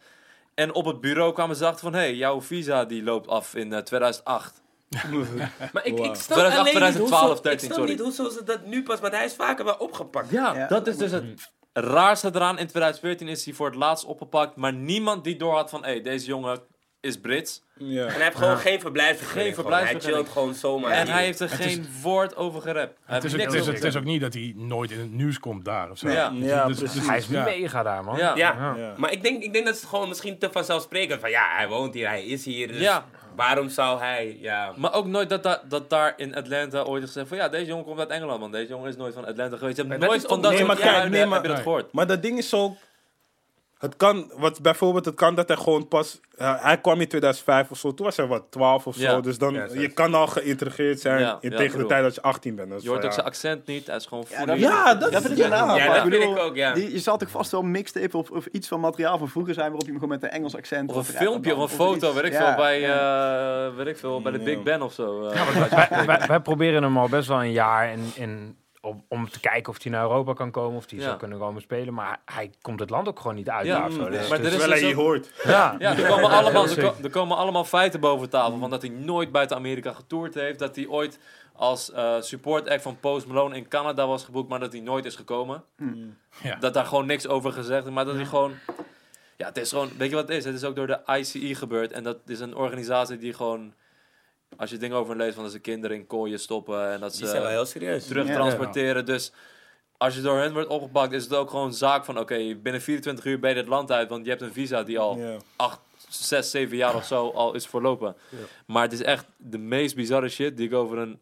En 0.55 0.75
op 0.75 0.85
het 0.85 1.01
bureau 1.01 1.33
kwamen 1.33 1.57
ze 1.57 1.67
achter 1.67 1.81
van... 1.81 1.93
hé, 1.93 1.99
hey, 1.99 2.15
jouw 2.15 2.41
visa 2.43 2.85
die 2.85 3.03
loopt 3.03 3.29
af 3.29 3.55
in 3.55 3.73
eh, 3.73 3.79
2008. 3.83 4.63
Maar 5.73 5.87
ik, 5.87 5.99
ik 5.99 6.15
snap 6.15 6.39
2008, 6.39 6.59
alleen 6.59 6.65
niet 6.65 6.73
2012, 6.73 7.27
hoezo, 7.27 7.43
13, 7.43 7.53
ik 7.53 7.59
snap 7.61 7.77
sorry. 7.77 7.91
niet 7.91 8.01
hoezo 8.01 8.29
ze 8.29 8.45
dat 8.45 8.67
nu 8.67 8.83
pas, 8.83 9.01
want 9.01 9.13
hij 9.15 9.25
is 9.25 9.35
vaker 9.35 9.65
wel 9.65 9.75
opgepakt. 9.75 10.31
Ja, 10.31 10.55
Ja. 10.55 10.67
dat 10.67 10.87
is 10.87 10.97
dus 10.97 11.11
het 11.11 11.25
raarste 11.73 12.31
eraan. 12.35 12.59
In 12.59 12.67
2014 12.67 13.29
is 13.29 13.45
hij 13.45 13.55
voor 13.55 13.67
het 13.67 13.75
laatst 13.75 14.05
opgepakt. 14.05 14.57
Maar 14.57 14.73
niemand 14.73 15.25
die 15.25 15.37
doorhad 15.37 15.71
van... 15.71 15.85
hé, 15.85 15.91
hey, 15.91 16.01
deze 16.01 16.27
jongen 16.27 16.61
is 17.01 17.21
Brits. 17.21 17.63
Ja. 17.79 18.05
En 18.07 18.13
hij 18.13 18.23
heeft 18.23 18.37
gewoon 18.37 18.57
geen 18.59 18.81
verblijfsvergunning. 18.81 19.55
Geen 19.55 19.65
gewoon. 19.65 19.79
Hij 19.85 20.01
chillt 20.01 20.29
gewoon 20.29 20.55
zomaar. 20.55 20.91
en 20.91 21.05
hier. 21.05 21.15
hij 21.15 21.25
heeft 21.25 21.41
er 21.41 21.51
Het 21.51 21.61
geen 21.61 21.87
woord 22.03 22.37
over 22.37 22.61
gerept. 22.63 22.99
Het 23.05 23.25
is, 23.25 23.35
ook, 23.35 23.41
het, 23.41 23.53
is, 23.53 23.67
het 23.67 23.85
is 23.85 23.97
ook 23.97 24.05
niet 24.05 24.21
dat 24.21 24.35
hij 24.35 24.53
nooit 24.57 24.91
in 24.91 24.99
het 24.99 25.13
nieuws 25.13 25.39
komt 25.39 25.65
daar 25.65 25.91
of 25.91 25.99
zo. 25.99 26.09
Ja. 26.11 26.33
Ja, 26.35 26.67
Dus- 26.67 26.79
precies. 26.79 26.99
dus- 26.99 27.09
Hij 27.09 27.19
is 27.19 27.27
ja. 27.27 27.45
mega 27.45 27.83
daar, 27.83 28.05
man. 28.05 28.17
Ja. 28.17 28.37
Ja, 28.37 28.75
Ja. 28.77 28.95
maar 28.97 29.13
ik 29.13 29.23
denk, 29.23 29.43
ik 29.43 29.53
denk 29.53 29.67
dat 29.67 29.75
het 29.75 29.85
gewoon 29.85 30.09
misschien 30.09 30.39
te 30.39 30.49
vanzelfsprekend 30.53 31.21
van 31.21 31.31
ja, 31.31 31.45
hij 31.57 31.69
woont 31.69 31.95
hier, 31.95 32.09
hij 32.09 32.25
is 32.25 32.45
hier. 32.45 32.69
Dus 32.69 32.81
Ja. 32.81 33.05
waarom 33.37 33.69
zou 33.69 33.99
hij, 34.01 34.37
ja. 34.41 34.73
Maar 34.77 34.93
ook 34.95 35.07
nooit 35.07 35.29
dat, 35.29 35.43
dat, 35.43 35.61
dat 35.69 35.91
daar 35.91 36.15
in 36.17 36.35
Atlanta 36.35 36.83
ooit 36.83 37.03
is 37.03 37.09
gezegd 37.09 37.29
van... 37.29 37.37
ja, 37.37 37.49
deze 37.49 37.65
jongen 37.67 37.85
komt 37.85 37.99
uit 37.99 38.09
Engeland, 38.09 38.41
man. 38.41 38.51
Deze 38.53 38.69
jongen 38.69 38.89
is 38.89 38.97
nooit 38.97 39.15
van 39.15 39.25
Atlanta 39.27 39.57
geweest. 39.57 39.77
Je 39.77 39.85
hebt 39.87 40.01
nooit 40.01 40.21
is 40.23 40.27
van 40.29 40.37
ook- 40.37 40.43
dat 40.43 40.53
Nee, 40.53 40.65
maar 40.65 40.77
kijk, 40.77 41.09
nee, 41.09 41.25
maar- 41.27 41.35
heb 41.35 41.43
je 41.47 41.53
dat 41.53 41.63
gehoord. 41.63 41.93
Maar 41.93 42.07
dat 42.07 42.23
ding 42.23 42.39
is 42.39 42.49
zo. 42.49 42.77
Het 43.77 43.97
kan, 43.97 44.31
wat 44.37 44.63
bijvoorbeeld, 44.63 45.05
het 45.05 45.15
kan 45.15 45.35
dat 45.35 45.49
hij 45.49 45.57
gewoon 45.57 45.89
pas. 45.89 46.21
eh, 46.37 46.63
hij 46.63 46.81
kwam 46.81 47.01
in 47.01 47.09
2005 47.09 47.71
of 47.71 47.79
zo, 47.79 47.95
toen 47.95 48.07
was 48.07 48.17
hij 48.17 48.27
wat 48.27 48.45
12 48.51 48.87
of 48.87 48.97
Ja. 48.97 49.11
zo. 49.11 49.21
Dus 49.21 49.39
dan, 49.39 49.55
Ja, 49.55 49.67
je 49.73 49.89
kan 49.93 50.15
al 50.15 50.27
geïntegreerd 50.27 51.01
zijn 51.01 51.21
Ja, 51.21 51.39
in 51.41 51.51
ja, 51.51 51.57
tegen 51.57 51.79
de 51.79 51.87
tijd 51.87 52.03
dat 52.03 52.15
je 52.15 52.23
18 52.23 52.55
bent. 52.55 52.71
Dus 52.71 52.83
Je 52.83 52.89
hoort 52.89 53.01
van, 53.01 53.11
ook 53.11 53.17
ja. 53.17 53.23
zijn 53.23 53.27
accent 53.27 53.67
niet. 53.67 53.87
Hij 53.87 53.97
is 53.97 54.07
gewoon 54.07 54.25
Ja, 54.29 54.45
dat, 54.45 54.59
Ja, 54.59 54.95
dat 54.95 55.13
dat 55.13 55.23
vind 55.23 55.33
ik 55.39 55.39
ja. 55.45 55.49
dat 56.03 56.13
vind 56.13 56.39
ook, 56.39 56.57
ja. 56.57 56.73
Die, 56.75 56.93
je 56.93 56.99
zal 56.99 57.17
toch 57.19 57.31
vast 57.31 57.51
wel 57.51 57.63
mixtape 57.63 58.17
of, 58.17 58.31
of 58.31 58.47
iets 58.47 58.69
van 58.69 58.81
materiaal 58.81 59.19
van 59.19 59.29
vroeger 59.29 59.55
zijn 59.55 59.67
waarop 59.67 59.87
je 59.87 59.91
hem 59.93 60.01
gewoon 60.01 60.19
met 60.21 60.23
een 60.23 60.31
Engels 60.37 60.57
accent... 60.57 60.91
Of 60.93 60.97
een 60.97 61.15
filmpje 61.15 61.55
of 61.57 61.63
een 61.63 61.77
foto, 61.77 62.15
weet 62.15 62.25
ik 62.25 62.33
Ja, 62.33 62.47
veel, 62.47 62.57
bij, 62.57 62.81
ja. 62.81 63.67
eh, 63.67 63.75
weet 63.77 63.87
ik 63.87 63.97
veel, 63.99 64.23
bij 64.23 64.33
de 64.33 64.39
Ja. 64.39 64.45
Big 64.45 64.63
Ben 64.63 64.83
of 64.83 64.93
zo. 64.93 65.27
eh. 65.27 65.69
wij, 65.89 66.07
wij, 66.07 66.27
wij 66.27 66.41
proberen 66.41 66.83
hem 66.83 66.99
al 66.99 67.09
best 67.09 67.29
wel 67.29 67.41
een 67.43 67.53
jaar 67.53 67.93
in, 67.93 68.11
in, 68.15 68.57
om, 68.87 69.05
om 69.09 69.29
te 69.31 69.41
kijken 69.41 69.73
of 69.73 69.83
hij 69.83 69.93
naar 69.93 70.03
Europa 70.03 70.33
kan 70.33 70.51
komen, 70.51 70.77
of 70.77 70.91
hij 70.91 70.99
Ja. 70.99 71.05
zou 71.05 71.17
kunnen 71.17 71.39
komen 71.39 71.63
spelen. 71.63 71.95
Maar 71.95 72.21
hij 72.25 72.51
komt 72.61 72.81
het 72.81 72.91
land 72.91 73.09
ook 73.09 73.19
gewoon 73.21 73.37
niet 73.37 73.49
uit. 73.51 73.67
Ja, 73.67 73.91
zo. 73.91 74.09
Dus- 74.09 74.29
maar 74.29 74.39
dus- 74.41 74.53
er 74.55 74.61
is 74.61 74.67
dus 74.69 74.81
je 74.81 74.87
ook- 74.87 74.95
hoort. 75.03 75.31
ja, 75.45 75.77
Ja, 75.79 75.97
er 75.97 76.09
komen, 76.09 76.31
allemaal, 76.39 76.67
er, 76.69 76.93
er 77.05 77.11
komen 77.11 77.37
allemaal 77.37 77.65
feiten 77.65 78.01
boven 78.01 78.31
tafel. 78.31 78.59
Van 78.59 78.71
dat 78.71 78.83
hij 78.83 78.91
nooit 78.91 79.33
buiten 79.33 79.57
Amerika 79.57 79.93
getoerd 79.93 80.35
heeft. 80.35 80.59
Dat 80.59 80.77
hij 80.77 80.87
ooit 80.87 81.19
als 81.53 81.93
eh, 81.93 82.21
support 82.21 82.69
act 82.69 82.83
van 82.83 83.01
Post 83.01 83.27
Malone 83.27 83.57
in 83.57 83.69
Canada 83.69 84.07
was 84.07 84.25
geboekt. 84.25 84.49
Maar 84.49 84.61
dat 84.61 84.73
hij 84.73 84.81
nooit 84.81 85.05
is 85.05 85.17
gekomen. 85.17 85.65
Ja. 86.43 86.57
Dat 86.57 86.75
daar 86.75 86.87
gewoon 86.87 87.07
niks 87.07 87.27
over 87.29 87.53
gezegd 87.53 87.87
is. 87.87 87.93
Maar 87.93 88.05
dat 88.05 88.15
hij 88.15 88.25
gewoon... 88.27 88.53
Ja, 89.37 89.47
het 89.47 89.57
is 89.57 89.69
gewoon... 89.71 89.91
Weet 89.99 90.09
je 90.09 90.15
wat 90.15 90.29
het 90.29 90.37
is? 90.37 90.45
Het 90.45 90.55
is 90.55 90.65
ook 90.65 90.77
door 90.77 90.87
de 90.87 91.01
ICE 91.19 91.55
gebeurd. 91.55 91.93
En 91.93 92.03
dat 92.03 92.17
is 92.27 92.41
een 92.41 92.57
organisatie 92.57 93.19
die 93.19 93.33
gewoon... 93.33 93.73
Als 94.57 94.71
je 94.71 94.77
dingen 94.77 94.97
over 94.97 95.17
leest, 95.17 95.35
van 95.35 95.43
dat 95.43 95.53
ze 95.53 95.59
kinderen 95.59 95.97
in 95.97 96.07
kooien 96.07 96.39
stoppen. 96.41 96.93
En 96.93 97.01
dat 97.01 97.13
Die 97.17 97.27
zijn 97.27 97.41
wel 97.41 97.51
ze 97.51 97.57
heel 97.57 97.67
serieus. 97.67 98.07
terugtransporteren. 98.07 99.05
Dus 99.05 99.33
als 99.97 100.15
je 100.15 100.21
door 100.21 100.39
hen 100.39 100.53
wordt 100.53 100.69
opgepakt, 100.69 101.13
is 101.13 101.25
het 101.25 101.35
ook 101.35 101.51
gewoon 101.51 101.75
zaak 101.75 102.05
van... 102.05 102.19
Oké, 102.19 102.55
binnen 102.55 102.83
24 102.83 103.25
uur 103.25 103.39
ben 103.39 103.51
je 103.51 103.57
het 103.57 103.67
land 103.69 103.93
uit. 103.93 104.09
Want 104.09 104.25
je 104.25 104.31
hebt 104.31 104.43
een 104.43 104.53
visa 104.53 104.83
die 104.83 104.99
al 104.99 105.19
Ja. 105.19 105.37
acht, 105.57 105.81
zes, 106.09 106.51
zeven 106.51 106.77
jaar 106.77 106.95
of 106.95 107.05
zo 107.07 107.29
al 107.31 107.55
is 107.55 107.67
verlopen. 107.67 108.17
Maar 108.67 108.83
het 108.83 108.93
is 108.93 109.03
echt 109.03 109.27
de 109.37 109.59
meest 109.59 109.95
bizarre 109.95 110.29
shit 110.29 110.57
die 110.57 110.67
ik 110.69 110.75
over 110.75 110.99
een 110.99 111.19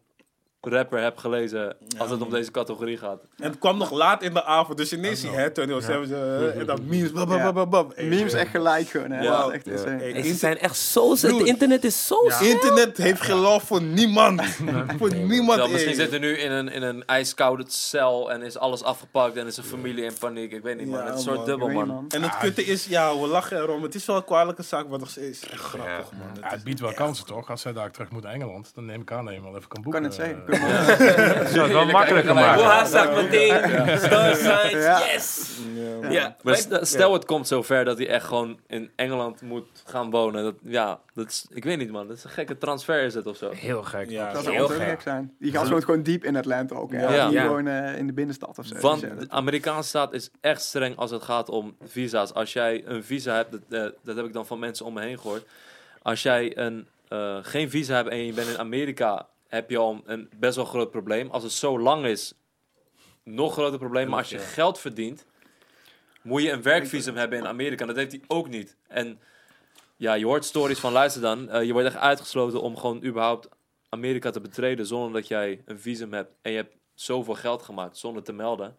rapper 0.67 1.03
heb 1.03 1.17
gelezen 1.17 1.75
als 1.97 2.09
het 2.09 2.21
om 2.21 2.29
deze 2.29 2.51
categorie 2.51 2.97
gaat. 2.97 3.21
En 3.37 3.49
het 3.49 3.59
kwam 3.59 3.77
nog 3.77 3.91
laat 3.91 4.23
in 4.23 4.33
de 4.33 4.43
avond, 4.43 4.77
dus 4.77 4.93
ineens 4.93 5.19
zie 5.19 5.31
je 5.31 5.37
het 5.37 5.57
21 5.57 6.09
uh, 6.09 6.59
en 6.59 6.65
dan 6.65 6.79
memes. 6.87 7.11
Bab, 7.11 7.27
bab, 7.27 7.41
bab, 7.41 7.53
bab, 7.53 7.69
bab. 7.71 7.95
Hey, 7.95 8.05
Memes 8.05 8.33
echt 8.33 8.49
gelijk 8.49 8.89
gewoon, 8.89 9.11
hè. 9.11 9.51
Echt. 9.51 9.65
Hey, 9.65 10.23
ze 10.23 10.33
zijn 10.33 10.59
echt 10.59 10.77
zo... 10.77 11.11
Het 11.11 11.41
internet 11.41 11.83
is 11.83 12.07
zo. 12.07 12.15
Internet 12.41 12.97
heeft 12.97 13.21
geen 13.21 13.35
love 13.35 13.65
voor 13.65 13.81
niemand. 13.81 14.41
voor 14.99 15.15
niemand. 15.15 15.71
Misschien 15.71 15.95
hey. 15.95 16.05
zit 16.05 16.13
er 16.13 16.19
nu 16.19 16.37
in 16.37 16.51
een, 16.51 16.69
in 16.69 16.81
een 16.81 17.05
ijskoude 17.05 17.63
cel 17.67 18.31
en 18.31 18.41
is 18.41 18.57
alles 18.57 18.83
afgepakt 18.83 19.35
en 19.37 19.47
is 19.47 19.57
een 19.57 19.63
familie 19.63 20.03
in 20.03 20.13
paniek. 20.19 20.51
Ik 20.51 20.63
weet 20.63 20.77
niet 20.77 20.87
man, 20.87 20.99
Ja, 20.99 21.05
het 21.05 21.19
is 21.19 21.25
een 21.25 21.33
soort 21.33 21.45
dubbel 21.45 21.67
man. 21.67 22.01
niet, 22.01 22.13
En 22.13 22.21
het 22.21 22.37
kutte 22.37 22.65
is, 22.65 22.85
ja, 22.85 23.19
we 23.19 23.27
lachen 23.27 23.57
erom. 23.57 23.83
Het 23.83 23.95
is 23.95 24.05
wel 24.05 24.15
een 24.15 24.25
kwalijke 24.25 24.63
zaak, 24.63 24.85
het 24.91 25.17
is 25.17 25.49
echt 25.49 25.61
grappig, 25.61 26.11
man. 26.11 26.27
Ja, 26.41 26.49
het 26.49 26.63
biedt 26.63 26.79
wel 26.79 26.93
kansen 26.93 27.25
toch? 27.25 27.49
Als 27.49 27.61
zij 27.61 27.73
daar 27.73 27.91
terug 27.91 28.09
moet 28.09 28.23
naar 28.23 28.33
Engeland, 28.33 28.71
dan 28.75 28.85
neem 28.85 29.01
ik 29.01 29.11
aan 29.11 29.25
dat 29.25 29.33
je 29.33 29.41
wel 29.41 29.55
even 29.55 29.67
kan 29.67 29.81
boeken. 29.81 30.01
kan 30.01 30.11
het 30.11 30.19
zeggen. 30.19 30.43
Eh, 30.59 31.39
dat 31.39 31.49
zou 31.49 31.59
het 31.63 31.71
wel 31.71 31.85
makkelijker 31.85 32.31
Hoe 32.31 32.41
maken. 32.41 32.63
haast 32.63 32.91
zag 32.91 33.15
meteen. 33.15 33.53
Star 33.99 34.35
signs, 34.35 34.71
Ja. 34.83 34.99
yes. 35.13 35.49
Ja. 36.01 36.09
Ja. 36.09 36.35
Maar 36.41 36.55
st- 36.57 36.79
stel 36.81 37.13
het 37.13 37.25
komt 37.25 37.47
zover 37.47 37.85
dat 37.85 37.97
hij 37.97 38.07
echt 38.07 38.25
gewoon 38.25 38.59
in 38.67 38.91
Engeland 38.95 39.41
moet 39.41 39.65
gaan 39.85 40.09
wonen. 40.09 40.43
Dat, 40.43 40.53
ja, 40.63 40.99
dat 41.13 41.27
is, 41.29 41.45
ik 41.53 41.63
weet 41.63 41.77
niet 41.77 41.91
man, 41.91 42.07
dat 42.07 42.17
is 42.17 42.23
een 42.23 42.29
gekke 42.29 42.57
transfer 42.57 43.03
is 43.03 43.13
het 43.13 43.27
of 43.27 43.37
zo. 43.37 43.51
Heel 43.51 43.83
gek. 43.83 44.09
Ja, 44.09 44.31
Dat 44.33 44.45
Heel 44.45 44.53
zou 44.53 44.63
ook 44.63 44.71
gek. 44.81 44.89
gek 44.89 45.01
zijn. 45.01 45.33
Die 45.39 45.51
gast 45.51 45.69
woont 45.69 45.83
gewoon 45.85 46.03
diep 46.03 46.23
in 46.23 46.35
Atlanta 46.35 46.75
ook. 46.75 46.91
hè. 46.91 47.15
Ja. 47.15 47.29
Gewoon 47.41 47.67
eh, 47.67 47.97
in 47.97 48.07
de 48.07 48.13
binnenstad 48.13 48.57
of 48.59 48.65
zo. 48.65 48.75
Want 48.79 49.01
de 49.01 49.25
Amerikaanse 49.27 49.89
staat 49.89 50.13
is 50.13 50.29
echt 50.41 50.61
streng 50.61 50.95
als 50.97 51.11
het 51.11 51.23
gaat 51.23 51.49
om 51.49 51.75
visa's. 51.87 52.33
Als 52.33 52.53
jij 52.53 52.83
een 52.85 53.03
visa 53.03 53.35
hebt, 53.35 53.51
dat, 53.51 53.61
eh, 53.69 53.89
dat 54.03 54.15
heb 54.15 54.25
ik 54.25 54.33
dan 54.33 54.45
van 54.45 54.59
mensen 54.59 54.85
om 54.85 54.93
me 54.93 55.01
heen 55.01 55.19
gehoord. 55.19 55.43
Als 56.01 56.21
jij 56.23 56.57
een, 56.57 56.87
eh, 57.07 57.37
geen 57.41 57.69
visa 57.69 57.95
hebt 57.95 58.09
en 58.09 58.25
je 58.25 58.33
bent 58.33 58.47
in 58.47 58.57
Amerika, 58.57 59.25
heb 59.47 59.69
je 59.69 59.77
al 59.77 60.01
een 60.05 60.29
best 60.39 60.55
wel 60.55 60.65
groot 60.65 60.91
probleem. 60.91 61.29
Als 61.29 61.43
het 61.43 61.51
zo 61.51 61.79
lang 61.79 62.05
is, 62.05 62.33
nog 63.23 63.53
groter 63.53 63.79
probleem. 63.79 64.09
Maar 64.09 64.19
als 64.19 64.29
je 64.29 64.39
geld 64.39 64.79
verdient, 64.79 65.25
moet 66.21 66.41
je 66.41 66.51
een 66.51 66.61
werkvisum 66.61 67.15
hebben 67.15 67.39
in 67.39 67.47
Amerika. 67.47 67.85
Dat 67.85 67.95
heeft 67.95 68.11
hij 68.11 68.21
ook 68.27 68.49
niet. 68.49 68.77
En 68.87 69.19
ja, 69.95 70.13
je 70.13 70.25
hoort 70.25 70.45
stories 70.45 70.79
van, 70.79 70.91
luister 70.91 71.21
dan, 71.21 71.49
eh, 71.49 71.63
je 71.63 71.71
wordt 71.71 71.87
echt 71.87 71.97
uitgesloten 71.97 72.61
om 72.61 72.77
gewoon 72.77 73.03
überhaupt 73.03 73.49
Amerika 73.89 74.29
te 74.29 74.41
betreden 74.41 74.85
zonder 74.85 75.13
dat 75.13 75.27
jij 75.27 75.61
een 75.65 75.79
visum 75.79 76.13
hebt. 76.13 76.31
En 76.41 76.51
je 76.51 76.57
hebt 76.57 76.75
zoveel 76.93 77.35
geld 77.35 77.61
gemaakt 77.61 77.97
zonder 77.97 78.23
te 78.23 78.33
melden. 78.33 78.77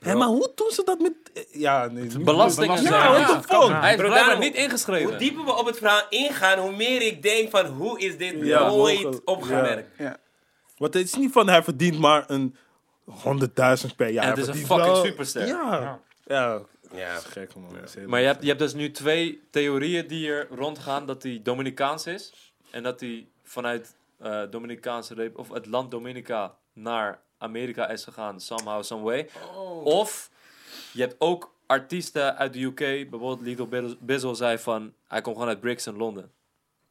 Hé, 0.00 0.14
maar 0.14 0.28
hoe 0.28 0.52
doen 0.54 0.70
ze 0.70 0.82
dat 0.84 0.98
met... 0.98 1.12
eh, 1.34 1.42
Ja, 1.60 1.86
nee. 1.86 2.18
Belasting 2.18 2.70
en 2.72 2.78
zo. 2.78 2.84
Ja, 2.94 3.12
what 3.12 3.42
the 3.42 3.54
fuck? 3.54 3.80
Hij 3.80 3.90
is 3.94 3.96
Bro, 4.00 4.08
blijkbaar 4.08 4.38
niet 4.38 4.54
ingeschreven. 4.54 5.08
Hoe 5.08 5.18
dieper 5.18 5.44
we 5.44 5.52
op 5.56 5.66
het 5.66 5.76
verhaal 5.76 6.02
ingaan, 6.08 6.58
hoe 6.58 6.72
meer 6.76 7.02
ik 7.02 7.22
denk 7.22 7.50
van 7.50 7.66
hoe 7.66 8.00
is 8.00 8.16
dit 8.18 8.34
Ja, 8.40 8.68
nooit 8.68 9.02
mogelijk. 9.02 9.28
opgemerkt. 9.28 9.88
ja. 9.98 10.16
Want 10.76 10.94
het 10.94 11.04
is 11.04 11.14
niet 11.14 11.32
van 11.32 11.48
hij 11.48 11.62
verdient 11.62 11.98
maar 11.98 12.24
een 12.26 12.56
100.000 13.10 13.94
per 13.96 14.08
jaar. 14.08 14.24
En 14.24 14.30
het 14.30 14.38
is 14.38 14.46
een 14.46 14.54
verdient 14.54 14.66
fucking 14.66 14.92
wel- 14.92 15.04
superster. 15.04 15.46
Ja. 15.46 16.00
Ja. 16.26 16.62
Ja. 16.96 17.14
Dat 17.14 17.24
is 17.26 17.32
gek, 17.32 17.54
man. 17.54 17.74
Dat 17.80 17.88
is 17.88 17.94
heel- 17.94 18.08
Maar 18.08 18.20
je 18.20 18.26
hebt, 18.26 18.42
je 18.42 18.48
hebt 18.48 18.58
dus 18.60 18.74
nu 18.74 18.90
twee 18.90 19.42
theorieën 19.50 20.06
die 20.06 20.28
er 20.28 20.46
rondgaan. 20.50 21.06
Dat 21.06 21.22
hij 21.22 21.40
Dominicaans 21.42 22.06
is. 22.06 22.52
En 22.70 22.82
dat 22.82 23.00
hij 23.00 23.26
vanuit 23.42 23.94
eh, 24.20 24.40
Dominicaanse 24.50 25.14
Rep- 25.14 25.38
of 25.38 25.48
het 25.48 25.66
land 25.66 25.90
Dominica 25.90 26.54
naar 26.72 27.20
Amerika 27.44 27.88
is 27.88 28.04
gegaan, 28.04 28.40
somehow, 28.40 28.82
some 28.82 29.02
way. 29.02 29.28
Of 29.84 30.30
je 30.92 31.00
hebt 31.00 31.14
ook 31.18 31.52
artiesten 31.66 32.36
uit 32.36 32.52
de 32.52 32.60
UK, 32.62 32.76
bijvoorbeeld 33.10 33.40
Little 33.40 33.66
Biz- 33.66 33.94
Bizzle 34.00 34.34
zei 34.34 34.58
van, 34.58 34.92
hij 35.08 35.20
komt 35.20 35.34
gewoon 35.34 35.50
uit 35.50 35.60
Brixton, 35.60 35.96
Londen. 35.96 36.30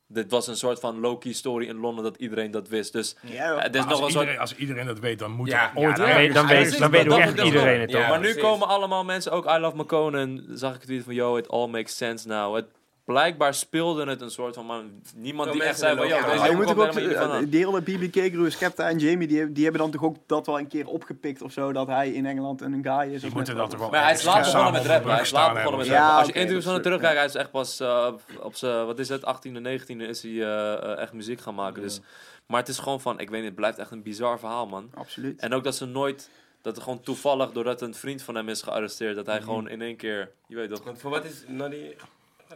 Dit 0.07 0.31
was 0.31 0.47
een 0.47 0.55
soort 0.57 0.79
van 0.79 0.99
low-key 0.99 1.33
story 1.33 1.67
in 1.67 1.75
Londen 1.77 2.03
dat 2.03 2.15
iedereen 2.17 2.51
dat 2.51 2.67
wist. 2.67 2.93
Dus 2.93 3.15
Ja, 3.21 3.55
eh, 3.55 3.63
het 3.63 3.75
is 3.75 3.81
Maar 3.81 3.89
nog 3.89 4.01
als, 4.01 4.11
soort... 4.11 4.13
iedereen, 4.23 4.39
als 4.39 4.55
iedereen 4.55 4.85
dat 4.85 4.99
weet, 4.99 5.19
dan 5.19 5.31
moet 5.31 5.47
Ja, 5.47 5.71
er 5.71 5.77
ooit 5.77 5.95
dan 5.95 6.05
weet- 6.05 6.33
dan 6.33 6.47
weet- 6.47 6.77
dan 6.79 6.91
weet 6.91 7.07
ook 7.11 7.17
echt 7.19 7.41
iedereen 7.41 7.81
het 7.81 7.91
Ja, 7.91 7.99
toch? 7.99 8.07
maar 8.07 8.17
nu 8.19 8.23
precies. 8.23 8.41
komen 8.41 8.67
allemaal 8.67 9.03
mensen, 9.03 9.31
ook 9.31 9.45
I 9.45 9.57
Love 9.57 9.75
McCone, 9.77 10.19
en 10.19 10.45
zag 10.53 10.69
ik 10.73 10.77
het 10.79 10.87
tweet 10.87 11.03
van, 11.03 11.13
yo, 11.13 11.37
it 11.37 11.49
all 11.49 11.67
makes 11.67 11.97
sense 11.97 12.27
now. 12.27 12.55
Het, 12.55 12.65
blijkbaar 13.05 13.53
speelde 13.53 14.05
het 14.05 14.21
een 14.21 14.31
soort 14.31 14.55
van, 14.55 14.65
man, 14.65 15.01
niemand 15.15 15.51
die 15.51 15.63
echt 15.63 15.79
zei 15.79 15.97
van, 15.97 16.07
lopen. 16.09 16.31
deze 16.31 16.45
je 16.45 16.55
moet 16.55 16.69
ook, 16.69 16.93
van 16.93 17.45
die 17.49 17.65
hele 17.65 17.81
BBK 17.81 18.11
crew, 18.11 18.51
Skepta 18.51 18.89
en 18.89 18.97
Jamie, 18.97 19.27
die, 19.27 19.51
die 19.51 19.63
hebben 19.63 19.81
dan 19.81 19.91
toch 19.91 20.03
ook 20.03 20.15
dat 20.25 20.45
wel 20.45 20.59
een 20.59 20.67
keer 20.67 20.87
opgepikt 20.87 21.41
of 21.41 21.51
zo, 21.51 21.71
dat 21.71 21.87
hij 21.87 22.11
in 22.11 22.25
Engeland 22.25 22.61
een 22.61 22.79
guy 22.83 23.13
is. 23.13 23.21
Die 23.21 23.31
moeten 23.33 23.55
dat 23.55 23.69
toch 23.69 23.79
wel 23.79 23.89
Maar 23.89 24.03
hij 24.03 24.13
is 24.13 24.23
laat 24.23 24.43
begonnen 24.43 24.71
met 24.73 24.85
rappen. 24.85 25.05
op 25.09 25.11
Hij 25.11 25.21
is 25.21 25.31
laat 25.31 25.53
begonnen 25.53 25.77
met 25.79 25.87
Ja, 25.87 25.97
rappen. 25.99 26.17
Als 26.17 26.27
je 26.27 26.33
interviews 26.33 26.63
van 26.63 26.73
dat 26.73 26.83
hem 26.83 26.93
is- 26.93 26.99
terugkijkt, 26.99 27.17
hij 27.33 27.41
is 27.41 27.47
echt 27.47 27.51
pas 27.51 27.79
eh, 27.79 28.13
op 28.41 28.55
zijn, 28.55 28.85
wat 28.85 28.99
is 28.99 29.09
het, 29.09 29.21
18e, 29.21 29.61
19e 29.61 30.07
is 30.07 30.21
hij 30.21 30.31
eh, 30.31 30.73
eh, 30.73 30.97
echt 30.97 31.13
muziek 31.13 31.41
gaan 31.41 31.55
maken. 31.55 31.81
Dus, 31.81 31.99
maar 32.47 32.59
het 32.59 32.69
is 32.69 32.79
gewoon 32.79 33.01
van, 33.01 33.19
ik 33.19 33.29
weet 33.29 33.37
niet, 33.39 33.47
het 33.49 33.55
blijft 33.55 33.77
echt 33.77 33.91
een 33.91 34.03
bizar 34.03 34.39
verhaal, 34.39 34.67
man. 34.67 34.89
Absoluut. 34.93 35.39
En 35.39 35.53
ook 35.53 35.63
dat 35.63 35.75
ze 35.75 35.85
nooit, 35.85 36.29
dat 36.61 36.75
er 36.77 36.83
gewoon 36.83 37.01
toevallig, 37.01 37.51
doordat 37.51 37.81
een 37.81 37.93
vriend 37.95 38.21
van 38.21 38.35
hem 38.35 38.49
is 38.49 38.61
gearresteerd, 38.61 39.15
dat 39.15 39.25
hij 39.25 39.41
gewoon 39.41 39.69
in 39.69 39.81
één 39.81 39.95
keer, 39.95 40.31
je 40.47 40.55
weet 40.55 40.69
toch. 40.69 40.83
Want 40.83 40.99
voor 40.99 41.11
wat 41.11 41.25
is 41.25 41.43
Noddy... 41.47 41.77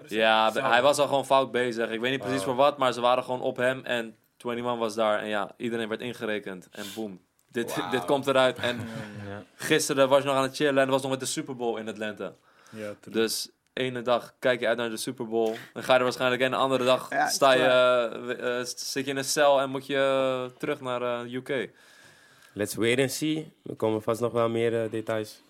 Ja, 0.07 0.51
hij 0.53 0.81
was 0.81 0.97
al 0.97 1.07
gewoon 1.07 1.25
fout 1.25 1.51
bezig. 1.51 1.89
Ik 1.89 1.99
weet 1.99 2.11
niet 2.11 2.19
precies 2.19 2.39
Oh. 2.39 2.45
voor 2.45 2.55
wat, 2.55 2.77
maar 2.77 2.93
ze 2.93 3.01
waren 3.01 3.23
gewoon 3.23 3.41
op 3.41 3.57
hem 3.57 3.81
en 3.85 4.15
21 4.37 4.77
was 4.77 4.95
daar. 4.95 5.19
En 5.19 5.27
ja, 5.27 5.51
iedereen 5.57 5.87
werd 5.89 6.01
ingerekend. 6.01 6.67
En 6.71 6.85
boom. 6.95 7.19
Dit, 7.51 7.75
dit 7.91 8.05
komt 8.05 8.27
eruit. 8.27 8.57
En 8.57 8.75
Ja. 9.27 9.43
gisteren 9.55 10.09
was 10.09 10.19
je 10.21 10.25
nog 10.27 10.35
aan 10.35 10.41
het 10.43 10.55
chillen 10.55 10.83
en 10.83 10.89
was 10.89 11.01
nog 11.01 11.11
met 11.11 11.19
de 11.19 11.25
Super 11.25 11.55
Bowl 11.55 11.77
in 11.77 11.87
Atlanta. 11.89 12.33
Ja. 12.69 12.93
Dus 13.09 13.49
ene 13.73 14.01
dag 14.01 14.33
kijk 14.39 14.59
je 14.59 14.67
uit 14.67 14.77
naar 14.77 14.89
de 14.89 14.97
Super 14.97 15.27
Bowl. 15.27 15.55
Dan 15.73 15.83
ga 15.83 15.91
je 15.93 15.97
er 15.97 16.03
waarschijnlijk 16.03 16.41
en 16.41 16.51
de 16.51 16.57
andere 16.57 16.83
dag 16.83 17.09
Ja, 17.09 17.27
sta 17.27 17.51
je, 17.53 17.63
eh, 17.63 18.59
eh, 18.59 18.65
zit 18.65 19.05
je 19.05 19.11
in 19.11 19.17
een 19.17 19.23
cel 19.23 19.61
en 19.61 19.69
moet 19.69 19.85
je 19.85 19.95
eh, 20.51 20.57
terug 20.57 20.81
naar 20.81 21.01
eh, 21.01 21.33
UK. 21.33 21.69
Let's 22.53 22.75
wait 22.75 22.99
and 22.99 23.11
see. 23.11 23.51
Er 23.65 23.75
komen 23.75 24.01
vast 24.01 24.21
nog 24.21 24.31
wel 24.31 24.49
meer 24.49 24.89
details. 24.89 25.41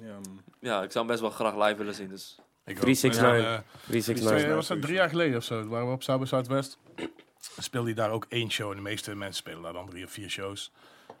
Ja. 0.00 0.14
Ja, 0.60 0.82
ik 0.82 0.92
zou 0.92 0.98
hem 1.04 1.06
best 1.06 1.20
wel 1.20 1.30
graag 1.30 1.54
live 1.66 1.76
willen 1.76 1.94
zien. 1.94 2.08
Dus. 2.08 2.38
Ik 2.64 2.76
ook. 2.76 2.80
369. 2.82 3.42
Ja, 3.42 3.54
eh, 3.54 3.60
369. 3.86 4.38
Twee, 4.42 4.54
was 4.54 4.66
dat 4.66 4.82
drie 4.82 4.94
jaar 4.94 5.08
geleden 5.08 5.36
of 5.36 5.44
zo? 5.44 5.66
Waren 5.68 5.86
we 5.86 5.92
op 5.92 6.18
by 6.20 6.24
Southwest? 6.26 6.78
Speelde 7.58 7.86
hij 7.86 7.94
daar 7.96 8.10
ook 8.10 8.26
één 8.28 8.50
show. 8.50 8.70
En 8.70 8.76
de 8.76 8.82
meeste 8.82 9.14
mensen 9.14 9.34
spelen 9.36 9.62
daar 9.62 9.72
dan 9.72 9.88
drie 9.88 10.04
of 10.04 10.10
vier 10.10 10.28
shows. 10.30 10.72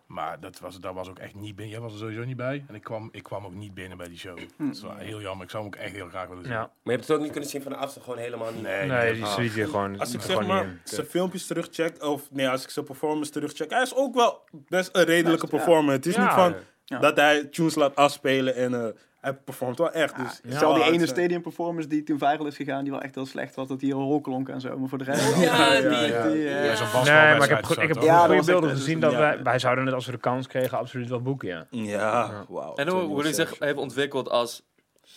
Maar 0.06 0.40
dat 0.40 0.58
was, 0.58 0.80
daar 0.80 0.94
was 0.94 1.08
ook 1.08 1.18
echt 1.18 1.34
niet 1.34 1.56
binnen. 1.56 1.74
Jij 1.74 1.82
was 1.82 1.92
er 1.92 1.98
sowieso 1.98 2.24
niet 2.24 2.36
bij. 2.36 2.64
En 2.68 2.74
ik 2.74 2.82
kwam, 2.82 3.08
ik 3.12 3.22
kwam 3.22 3.44
ook 3.44 3.54
niet 3.54 3.74
binnen 3.74 3.98
bij 3.98 4.08
die 4.08 4.18
show. 4.18 4.38
Dat 4.58 4.74
is 4.76 4.82
wel 4.82 4.96
heel 4.96 5.20
jammer. 5.20 5.44
Ik 5.44 5.50
zou 5.50 5.64
hem 5.64 5.72
ook 5.72 5.78
echt 5.80 5.92
heel 5.94 6.08
graag 6.08 6.28
willen 6.28 6.44
zien. 6.44 6.52
Ja. 6.52 6.58
Maar 6.60 6.70
je 6.82 6.90
hebt 6.90 7.06
het 7.06 7.16
ook 7.16 7.22
niet 7.22 7.30
kunnen 7.32 7.50
zien 7.50 7.62
van 7.62 7.72
de 7.72 7.78
afstand, 7.78 8.04
gewoon 8.04 8.20
helemaal 8.20 8.52
niet. 8.52 8.62
Nee, 8.62 8.88
Nee, 8.88 9.14
die 9.14 9.26
ziet 9.26 9.54
je 9.54 9.64
gewoon, 9.64 9.98
Als 9.98 10.14
ik 10.14 10.20
gewoon 10.20 10.36
zeg 10.44 10.46
maar 10.46 10.64
niet 10.66 10.74
in. 10.74 10.80
zijn 10.84 11.06
filmpjes 11.06 11.46
terugcheck, 11.46 12.02
of 12.02 12.30
nee, 12.30 12.48
als 12.48 12.64
ik 12.64 12.70
zijn 12.70 12.84
performance 12.84 13.30
terugcheck, 13.30 13.70
hij 13.70 13.82
is 13.82 13.94
ook 13.94 14.14
wel 14.14 14.40
best 14.68 14.88
een 14.92 15.04
redelijke 15.04 15.40
Best, 15.40 15.52
ja. 15.52 15.58
performer. 15.58 15.94
Het 15.94 16.06
is 16.06 16.14
Ja. 16.14 16.22
niet 16.24 16.32
van 16.32 16.54
Ja. 16.84 16.98
dat 16.98 17.16
hij 17.16 17.44
tunes 17.44 17.74
laat 17.74 17.96
afspelen 17.96 18.54
en 18.54 18.74
eh, 18.74 18.86
hij 19.20 19.34
performt 19.34 19.78
wel 19.78 19.92
echt. 19.92 20.16
Dus 20.16 20.40
Ja. 20.42 20.56
Stel 20.56 20.74
die 20.74 20.82
ene 20.84 20.96
zijn. 20.96 21.08
stadium 21.08 21.42
performance 21.42 21.88
die 21.88 22.02
toen 22.02 22.18
viral 22.18 22.46
is 22.46 22.56
gegaan, 22.56 22.82
die 22.82 22.92
wel 22.92 23.00
echt 23.02 23.14
heel 23.14 23.26
slecht 23.26 23.54
was, 23.54 23.68
dat 23.68 23.80
die 23.80 23.94
heel 23.96 24.20
klonk 24.20 24.48
en 24.48 24.60
zo. 24.60 24.78
Maar 24.78 24.88
voor 24.88 24.98
de 24.98 25.04
rest... 25.04 25.36
Ja, 25.40 25.70
die- 25.80 25.88
die, 25.88 26.48
eh, 26.48 26.64
Ja, 26.64 26.74
zo'n 26.76 26.86
Nee, 27.04 27.12
maar 27.12 27.34
ik 27.34 27.48
heb, 27.48 27.58
ik 27.58 27.88
heb 27.88 27.98
goede 27.98 28.42
beelden 28.44 28.70
echt- 28.70 28.78
gezien 28.78 29.00
dat 29.00 29.14
wij, 29.14 29.42
wij 29.42 29.58
zouden 29.58 29.86
het 29.86 29.94
als 29.94 30.06
we 30.06 30.12
de 30.12 30.18
kans 30.18 30.46
kregen 30.46 30.78
absoluut 30.78 31.08
wel 31.08 31.22
boeken, 31.22 31.48
ja. 31.48 31.66
Ja, 31.70 32.44
wauw. 32.48 32.74
En 32.74 32.88
hoe, 32.88 33.00
hoe 33.00 33.22
hij 33.22 33.32
zich 33.32 33.54
heeft 33.58 33.76
ontwikkeld 33.78 34.28
als 34.30 34.62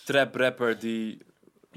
trap 0.04 0.34
rapper 0.34 0.78
die, 0.78 1.18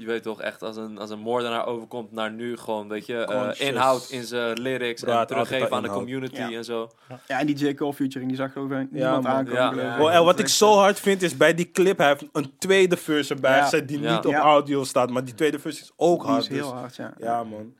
je 0.00 0.06
weet 0.06 0.22
toch, 0.22 0.40
echt 0.40 0.62
als 0.62 0.76
een, 0.76 0.98
als 0.98 1.10
een 1.10 1.18
moordenaar 1.18 1.66
overkomt 1.66 2.12
naar 2.12 2.32
nu 2.32 2.56
gewoon, 2.56 2.88
weet 2.88 3.06
je, 3.06 3.16
eh, 3.16 3.26
Conscious. 3.40 3.58
inhoud 3.70 4.08
in 4.10 4.24
zijn 4.24 4.60
lyrics 4.60 5.04
en 5.04 5.26
teruggeven 5.26 5.70
aan 5.72 5.82
de 5.82 5.88
community 5.88 6.36
Ja. 6.40 6.50
en 6.50 6.64
zo. 6.64 6.90
Ja, 7.26 7.38
en 7.38 7.46
die 7.46 7.56
J. 7.68 7.74
Cole 7.74 7.92
featuring, 7.94 8.30
die 8.30 8.40
zag 8.40 8.48
ik 8.48 8.90
niemand 8.90 9.22
man. 9.22 9.26
aankomen. 9.32 9.52
Ja. 9.60 9.68
geloof 9.68 9.84
ik. 9.84 9.90
Ja. 9.90 9.98
Wel, 9.98 10.10
en 10.10 10.24
wat 10.24 10.38
ik 10.38 10.48
zo 10.48 10.74
hard 10.74 11.00
vind 11.00 11.22
is 11.22 11.36
bij 11.36 11.54
die 11.54 11.70
clip, 11.70 11.98
hij 11.98 12.06
heeft 12.08 12.24
een 12.32 12.52
tweede 12.58 12.96
verse 12.96 13.34
erbij 13.34 13.56
Ja. 13.56 13.62
gezet 13.62 13.88
die 13.88 14.00
Ja. 14.00 14.14
niet 14.16 14.26
op 14.26 14.34
audio 14.34 14.84
staat, 14.84 15.10
maar 15.10 15.24
die 15.24 15.34
tweede 15.34 15.58
verse 15.58 15.80
is 15.82 15.92
ook 15.96 16.20
Die 16.22 16.30
hard. 16.30 16.42
is 16.42 16.48
heel 16.48 16.70
dus- 16.70 16.80
hard, 16.80 16.96
ja. 16.96 17.14
Ja, 17.18 17.44
man. 17.44 17.74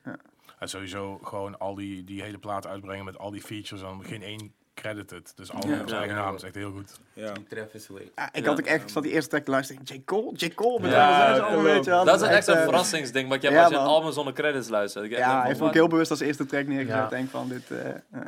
En 0.59 0.69
sowieso 0.69 1.19
gewoon 1.23 1.59
al 1.59 1.75
die, 1.75 2.05
die 2.05 2.23
hele 2.23 2.39
plaat 2.39 2.67
uitbrengen 2.67 3.05
met 3.05 3.19
al 3.19 3.31
die 3.31 3.41
features. 3.43 3.83
En 3.83 4.05
geen 4.05 4.23
één 4.23 4.53
credited. 4.75 5.33
Dus 5.37 5.50
allemaal 5.53 5.75
Ja. 5.77 5.81
op 5.83 5.89
zijn 5.89 6.00
eigen 6.00 6.19
naam. 6.19 6.31
Dat 6.31 6.41
is 6.41 6.47
echt 6.47 6.55
heel 6.55 6.71
goed. 6.71 7.00
Ja. 7.12 7.33
Travis 7.49 7.89
Wade. 7.89 8.11
Ja, 8.17 8.29
ik 8.33 8.43
Ja. 8.43 8.49
had 8.50 8.61
ook 8.61 8.67
echt, 8.67 8.83
ik 8.83 8.89
zat 8.89 9.03
die 9.03 9.12
eerste 9.12 9.31
track 9.31 9.45
te 9.45 9.50
luisteren. 9.50 9.83
J. 9.85 10.03
Cole, 10.05 10.33
J. 10.37 10.49
Cole, 10.55 10.81
met 10.81 10.91
Ja, 10.91 11.39
allemaal, 11.39 11.62
weet 11.62 11.85
je 11.85 11.91
wel. 11.91 12.05
Dat 12.05 12.23
is 12.23 12.29
echt 12.29 12.45
zo'n 12.45 12.55
eh, 12.57 12.62
verrassingsding, 12.62 13.29
want 13.29 13.43
je 13.43 13.49
hebt 13.49 13.59
ja, 13.61 13.65
als 13.67 13.75
je 13.75 13.79
een 13.79 13.85
man. 13.87 13.95
album 13.95 14.12
zonder 14.12 14.33
credits 14.33 14.69
luistert. 14.69 15.05
Echt 15.05 15.17
Ja, 15.19 15.43
hij 15.43 15.50
ik 15.50 15.57
wat? 15.57 15.73
heel 15.75 15.89
bewust 15.89 16.11
als 16.11 16.21
eerste 16.21 16.47
track 16.47 16.67
neergezet. 16.67 16.97
Ja. 16.97 17.09
Denk 17.09 17.31
van 17.31 17.49
dit. 17.49 17.71
eh, 17.71 17.79
ja. 18.12 18.27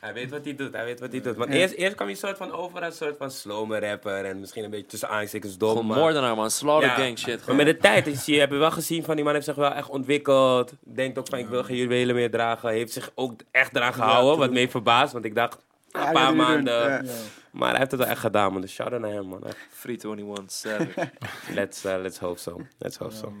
Hij 0.00 0.12
weet 0.12 0.30
wat 0.30 0.44
hij 0.44 0.54
doet, 0.54 0.72
hij 0.72 0.84
weet 0.84 1.00
wat 1.00 1.10
hij 1.12 1.20
doet. 1.20 1.36
Want 1.36 1.52
Ja. 1.52 1.56
eerst, 1.58 1.74
eerst 1.74 1.94
kwam 1.94 2.06
hij 2.06 2.16
soort 2.16 2.36
van 2.36 2.52
over 2.52 2.76
als 2.84 3.00
een 3.00 3.06
soort 3.06 3.16
van 3.16 3.30
slome 3.30 3.78
rapper. 3.80 4.24
En 4.24 4.40
misschien 4.40 4.64
een 4.64 4.70
beetje 4.70 4.86
tussen 4.86 5.08
aanstekens 5.08 5.58
dom. 5.58 5.76
Gewoon 5.76 5.96
moordenaar 5.98 6.36
man, 6.36 6.50
slaughter 6.50 6.88
Ja, 6.88 6.94
gang 6.94 7.18
shit. 7.18 7.46
Maar 7.46 7.56
met 7.56 7.66
de 7.66 7.76
tijd 7.76 8.04
heb 8.26 8.50
je 8.50 8.56
wel 8.56 8.70
gezien 8.70 9.04
van 9.04 9.14
die 9.16 9.24
man 9.24 9.34
heeft 9.34 9.44
zich 9.46 9.54
wel 9.54 9.72
echt 9.72 9.88
ontwikkeld. 9.88 10.72
Denkt 10.80 11.18
ook 11.18 11.28
van 11.28 11.38
ik 11.38 11.46
wil 11.48 11.64
geen 11.64 11.76
juwelen 11.76 12.14
meer 12.14 12.30
dragen. 12.30 12.68
Heeft 12.70 12.92
zich 12.92 13.10
ook 13.14 13.40
echt 13.50 13.76
eraan 13.76 13.94
gehouden, 13.94 14.38
wat 14.38 14.50
me 14.50 14.68
verbaasd. 14.68 15.12
Want 15.12 15.24
ik 15.24 15.34
dacht, 15.34 15.58
een 15.92 16.12
paar 16.12 16.36
maanden. 16.36 16.74
Ja. 16.90 17.02
Maar 17.50 17.68
hij 17.70 17.78
heeft 17.78 17.90
het 17.90 18.00
wel 18.00 18.08
echt 18.08 18.20
gedaan 18.20 18.52
man. 18.52 18.60
Dus 18.60 18.72
shout 18.72 18.92
out 18.92 19.00
naar 19.00 19.10
hem 19.10 19.26
man. 19.26 19.44
Echt. 19.46 19.56
Free 19.70 19.96
21, 20.04 20.44
savage. 20.52 21.10
Let's, 21.54 21.84
uh, 21.84 21.94
let's 22.00 22.18
hope 22.18 22.38
so. 22.38 22.60
Let's 22.78 22.96
hope 22.96 23.14
so. 23.14 23.32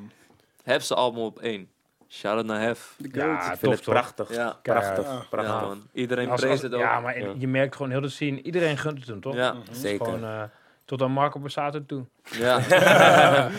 Hef 0.62 0.82
zijn 0.82 0.98
album 0.98 1.22
op 1.22 1.38
één. 1.40 1.68
Shout 2.08 2.36
out 2.36 2.46
naar 2.46 2.60
Hef. 2.60 2.94
Ja. 3.12 3.36
Ik 3.36 3.42
vind 3.42 3.60
tof 3.60 3.74
het 3.74 3.82
toch? 3.82 3.94
prachtig. 3.94 4.34
Ja. 4.34 4.58
Prachtig, 4.62 5.04
Ja. 5.04 5.24
prachtig. 5.30 5.52
Ja, 5.54 5.60
man. 5.60 5.86
Iedereen 5.92 6.28
prees 6.34 6.62
het 6.62 6.74
ook. 6.74 6.80
ja, 6.80 7.00
maar 7.00 7.18
Ja. 7.20 7.32
je 7.38 7.48
merkt 7.48 7.76
gewoon 7.76 7.90
heel 7.90 8.00
de 8.00 8.08
scene, 8.08 8.42
iedereen 8.42 8.78
gunt 8.78 8.98
het 8.98 9.08
hem, 9.08 9.20
toch? 9.20 9.34
Ja. 9.34 9.54
Is 9.70 9.80
Zeker. 9.80 10.04
Gewoon, 10.04 10.24
eh, 10.24 10.42
tot 10.84 11.02
aan 11.02 11.10
Marco 11.12 11.38
Borsato 11.40 11.86
toe. 11.86 12.04
Ja. 12.30 12.58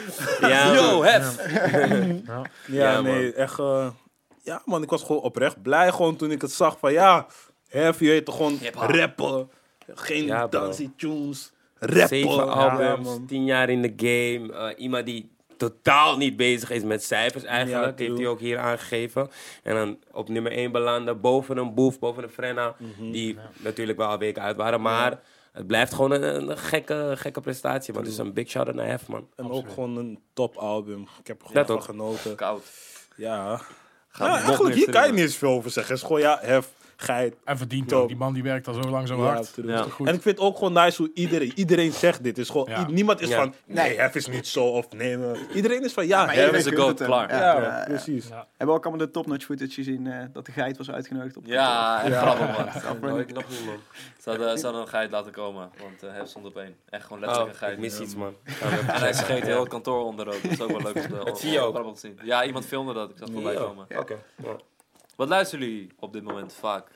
Ja, 0.41 0.73
Yo. 0.73 1.03
Hef! 1.03 1.51
Ja. 2.25 2.41
Ja, 2.67 2.91
Ja, 2.93 3.01
nee, 3.01 3.33
echt. 3.33 3.59
eh, 3.59 3.87
ja, 4.41 4.61
man, 4.65 4.83
ik 4.83 4.89
was 4.89 5.03
gewoon 5.03 5.21
oprecht 5.21 5.61
blij 5.61 5.91
gewoon 5.91 6.15
toen 6.15 6.31
ik 6.31 6.41
het 6.41 6.51
zag 6.51 6.79
van 6.79 6.91
ja, 6.93 7.25
Hef, 7.73 7.99
je 7.99 8.07
weet 8.07 8.25
toch 8.25 8.35
gewoon 8.35 8.59
rappen. 8.73 9.49
Geen 9.93 10.25
Ja, 10.25 10.47
dansy 10.47 10.89
tunes. 10.97 11.51
Rappen. 11.79 12.07
Zeven 12.07 12.51
albums, 12.53 13.09
tien 13.27 13.45
jaar 13.45 13.69
in 13.69 13.81
de 13.81 13.93
game. 13.97 14.53
Eh, 14.53 14.83
iemand 14.83 15.05
die 15.05 15.31
totaal 15.57 16.17
niet 16.17 16.37
bezig 16.37 16.69
is 16.69 16.83
met 16.83 17.03
cijfers 17.03 17.43
eigenlijk. 17.43 17.99
Ja, 17.99 18.05
heeft 18.05 18.17
hij 18.17 18.27
ook 18.27 18.39
hier 18.39 18.57
aangegeven. 18.59 19.29
En 19.63 19.75
dan 19.75 19.97
op 20.11 20.29
nummer 20.29 20.51
1 20.51 20.71
belanden. 20.71 21.21
Boven 21.21 21.57
een 21.57 21.73
Boef, 21.73 21.99
boven 21.99 22.23
een 22.23 22.29
Frenna. 22.29 22.75
Mhm. 22.77 23.11
Die 23.11 23.37
natuurlijk 23.57 23.97
wel 23.97 24.07
al 24.07 24.17
weken 24.17 24.41
uit 24.41 24.55
waren. 24.55 24.81
Maar 24.81 25.19
het 25.51 25.67
blijft 25.67 25.93
gewoon 25.93 26.11
een, 26.11 26.49
een 26.49 26.57
gekke, 26.57 27.13
gekke 27.17 27.41
prestatie. 27.41 27.93
Maar 27.93 28.03
het 28.03 28.11
is 28.11 28.17
een 28.17 28.33
big 28.33 28.49
shout-out 28.49 28.75
naar 28.75 28.87
Hef, 28.87 29.07
man. 29.07 29.27
En 29.35 29.51
ook 29.51 29.69
gewoon 29.69 29.97
een 29.97 30.19
top 30.33 30.55
album. 30.55 31.01
Ik 31.19 31.27
heb 31.27 31.41
er 31.41 31.47
gewoon 31.47 31.65
Dat 31.65 31.67
van 31.67 31.75
ook. 31.75 31.83
genoten. 31.83 32.35
Koud. 32.35 32.63
Ja. 33.15 33.61
Gaat 34.09 34.27
ja 34.27 34.41
eigenlijk 34.45 34.75
hier 34.75 34.89
kan 34.91 35.05
je 35.05 35.11
niet 35.11 35.21
eens 35.21 35.35
veel 35.37 35.49
over 35.49 35.71
zeggen. 35.71 35.93
Het 35.93 36.01
is 36.01 36.07
gewoon 36.07 36.21
ja, 36.21 36.39
Hef, 36.41 36.69
geit. 36.95 37.35
En 37.43 37.57
verdient 37.57 37.87
Top. 37.89 38.01
ook. 38.01 38.07
Die 38.07 38.17
man 38.17 38.33
die 38.33 38.43
werkt 38.43 38.67
al 38.67 38.73
zo 38.73 38.89
lang 38.89 39.07
zo 39.07 39.15
Ja, 39.15 39.21
hard. 39.23 39.53
true. 39.53 39.65
Dat 39.65 39.73
is 39.75 39.79
Ja. 39.79 39.85
toch 39.85 39.93
goed? 39.93 40.07
En 40.07 40.13
ik 40.13 40.21
vind 40.21 40.37
het 40.37 40.45
ook 40.47 40.57
gewoon 40.57 40.73
nice 40.73 41.01
hoe 41.01 41.11
iedereen, 41.13 41.51
iedereen 41.55 41.91
zegt 41.91 42.23
dit. 42.23 42.37
Is 42.37 42.49
gewoon, 42.49 42.69
niemand 42.87 43.21
is 43.21 43.29
Ja. 43.29 43.35
van, 43.37 43.53
nee, 43.65 43.97
Hef 43.99 44.15
is 44.15 44.27
niet 44.27 44.47
zo. 44.47 44.65
Of 44.65 44.91
nee, 44.91 45.17
maar- 45.17 45.37
iedereen 45.53 45.83
is 45.83 45.93
van, 45.93 46.07
ja, 46.07 46.25
Maar 46.25 46.35
Hef 46.35 46.51
is 46.51 46.65
een 46.65 46.75
goat, 46.75 46.99
hem. 46.99 47.07
klaar. 47.07 47.29
Ja, 47.29 47.37
Ja, 47.39 47.61
ja, 47.61 47.77
ja. 47.77 47.83
precies. 47.85 48.27
Ja. 48.27 48.35
Hebben 48.35 48.67
we 48.67 48.73
ook 48.73 48.85
allemaal 48.85 49.05
de 49.05 49.11
topnotch 49.11 49.45
footage 49.45 49.71
gezien 49.73 50.07
eh, 50.07 50.25
dat 50.33 50.45
de 50.45 50.51
geit 50.51 50.77
was 50.77 50.91
uitgenodigd 50.91 51.37
op 51.37 51.43
Ja, 51.45 51.99
grappig 52.09 52.99
man. 52.99 53.19
Ik 53.19 53.33
nog 53.33 53.49
niet, 53.49 53.65
man. 53.65 53.75
Ze 54.21 54.29
hadden, 54.29 54.81
een 54.81 54.87
geit 54.87 55.11
laten 55.11 55.31
komen, 55.31 55.69
want 55.81 56.03
eh 56.03 56.09
Hef 56.13 56.27
stond 56.27 56.45
op 56.45 56.57
één. 56.57 56.75
Echt 56.89 57.03
gewoon 57.03 57.19
letterlijk 57.19 57.47
Oh, 57.49 57.53
een 57.53 57.59
geit. 57.67 57.73
ik 57.73 57.79
mis 57.79 57.99
iets, 57.99 58.15
man. 58.15 58.35
En 58.61 58.85
hij 59.01 59.13
scheet 59.13 59.43
heel 59.43 59.59
het 59.59 59.69
kantoor 59.69 60.03
onder 60.03 60.27
ook. 60.27 60.41
Dat 60.43 60.51
is 60.51 60.61
ook 60.61 60.71
wel 60.71 60.81
leuk 60.81 60.95
om 60.95 61.01
te 61.01 61.21
Dat 61.25 61.39
zie 61.39 61.51
je 61.51 61.59
ook. 61.59 61.69
grappig 61.69 61.89
om 61.89 61.93
te 61.93 61.99
zien. 61.99 62.19
Ja, 62.23 62.45
iemand 62.45 62.65
filmde 62.65 62.93
dat. 62.93 63.09
Ik 63.09 63.17
zag 63.17 63.27
het 63.27 63.37
voorbij 63.37 63.55
komen. 63.55 63.85
Oké. 63.97 64.15
Wat 65.15 65.27
luisteren 65.29 65.65
jullie 65.67 65.91
op 65.99 66.13
dit 66.13 66.23
moment 66.23 66.53
vaak? 66.53 66.87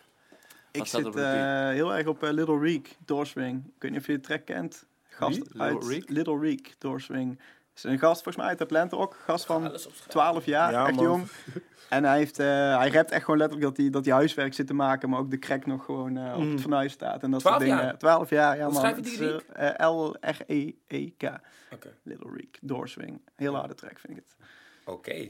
Ik 0.72 0.86
zit 0.86 1.16
eh, 1.16 1.24
heel 1.70 1.96
erg 1.96 2.08
op 2.08 2.24
eh, 2.24 2.32
Little 2.32 2.60
Reek, 2.60 2.96
Doorswing. 3.06 3.66
Ik 3.66 3.82
weet 3.82 3.92
niet 3.92 4.00
of 4.00 4.06
je 4.08 4.14
de 4.14 4.20
track 4.20 4.46
kent. 4.46 4.86
Gast 5.10 5.36
Wie? 5.38 5.44
Little 5.46 5.62
uit 5.62 5.84
Reek? 5.88 6.10
Little 6.10 6.40
Reek, 6.40 6.76
Doorswing. 6.78 7.40
is 7.76 7.84
een 7.84 8.00
gast 8.00 8.14
volgens 8.24 8.36
mij 8.36 8.46
uit 8.46 8.62
Atlanta 8.62 8.98
ook. 8.98 9.16
Gast 9.26 9.46
van 9.46 9.66
Alles 9.68 9.86
opschrijven. 9.86 10.12
12 10.12 10.46
jaar, 10.46 10.72
Ja, 10.72 10.86
echt 10.88 10.96
man. 10.96 11.04
jong. 11.06 11.28
En 11.90 12.04
hij, 12.04 12.18
heeft, 12.18 12.40
eh, 12.40 12.78
hij 12.78 12.90
rapt 12.90 13.12
echt 13.12 13.24
gewoon 13.24 13.40
letterlijk 13.40 13.68
dat 13.70 13.78
hij, 13.78 13.90
dat 13.90 14.06
hij 14.06 14.14
huiswerk 14.14 14.54
zit 14.54 14.68
te 14.68 14.74
maken, 14.74 15.10
maar 15.10 15.20
ook 15.20 15.32
de 15.32 15.40
crack 15.40 15.66
nog 15.66 15.86
gewoon 15.86 16.18
eh, 16.18 16.34
op 16.34 16.40
Mm. 16.44 16.52
het 16.52 16.62
fornuis 16.62 16.92
staat. 16.92 17.24
En 17.24 17.32
dat 17.32 17.40
12 17.40 17.56
soort 17.56 17.68
dingen. 17.70 17.84
jaar? 17.84 17.98
12 17.98 18.30
jaar, 18.30 18.58
ja 18.58 18.64
Hoe 18.64 18.72
man. 18.74 18.82
schrijf 18.82 18.96
je 18.96 19.02
die 19.02 19.86
L-R-E-E-K. 19.86 21.24
Oké. 21.74 21.94
Little 22.04 22.32
Reek, 22.36 22.58
Doorswing. 22.62 23.22
Heel 23.36 23.56
harde 23.56 23.74
track 23.74 24.00
vind 24.00 24.18
ik 24.18 24.24
het. 24.28 24.36
Oké. 24.86 25.30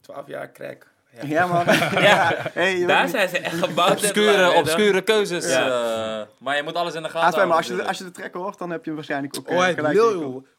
12 0.00 0.26
jaar 0.26 0.52
crack. 0.52 0.90
Ja, 1.22 1.46
man. 1.46 1.64
ja. 2.08 2.34
Hey, 2.52 2.86
Daar 2.86 3.02
niet- 3.02 3.10
zijn 3.10 3.28
ze 3.28 3.38
echt 3.38 3.64
gebouwd. 3.64 3.90
Obscure, 3.90 4.52
obscure 4.52 5.02
keuzes. 5.02 5.48
Ja. 5.50 5.66
eh, 6.20 6.26
maar 6.38 6.56
je 6.56 6.62
moet 6.62 6.74
alles 6.74 6.94
in 6.94 7.02
de 7.02 7.08
gaten 7.08 7.48
me, 7.48 7.54
als, 7.54 7.66
je, 7.66 7.72
houden 7.72 7.88
als 7.88 7.98
je 7.98 8.04
de 8.04 8.10
track 8.10 8.34
hoort, 8.34 8.58
dan 8.58 8.70
heb 8.70 8.84
je 8.84 8.94
waarschijnlijk 8.94 9.36
ook 9.38 9.50
Oh, 9.50 9.66
eh, 9.68 9.74
gelijk. 9.74 9.94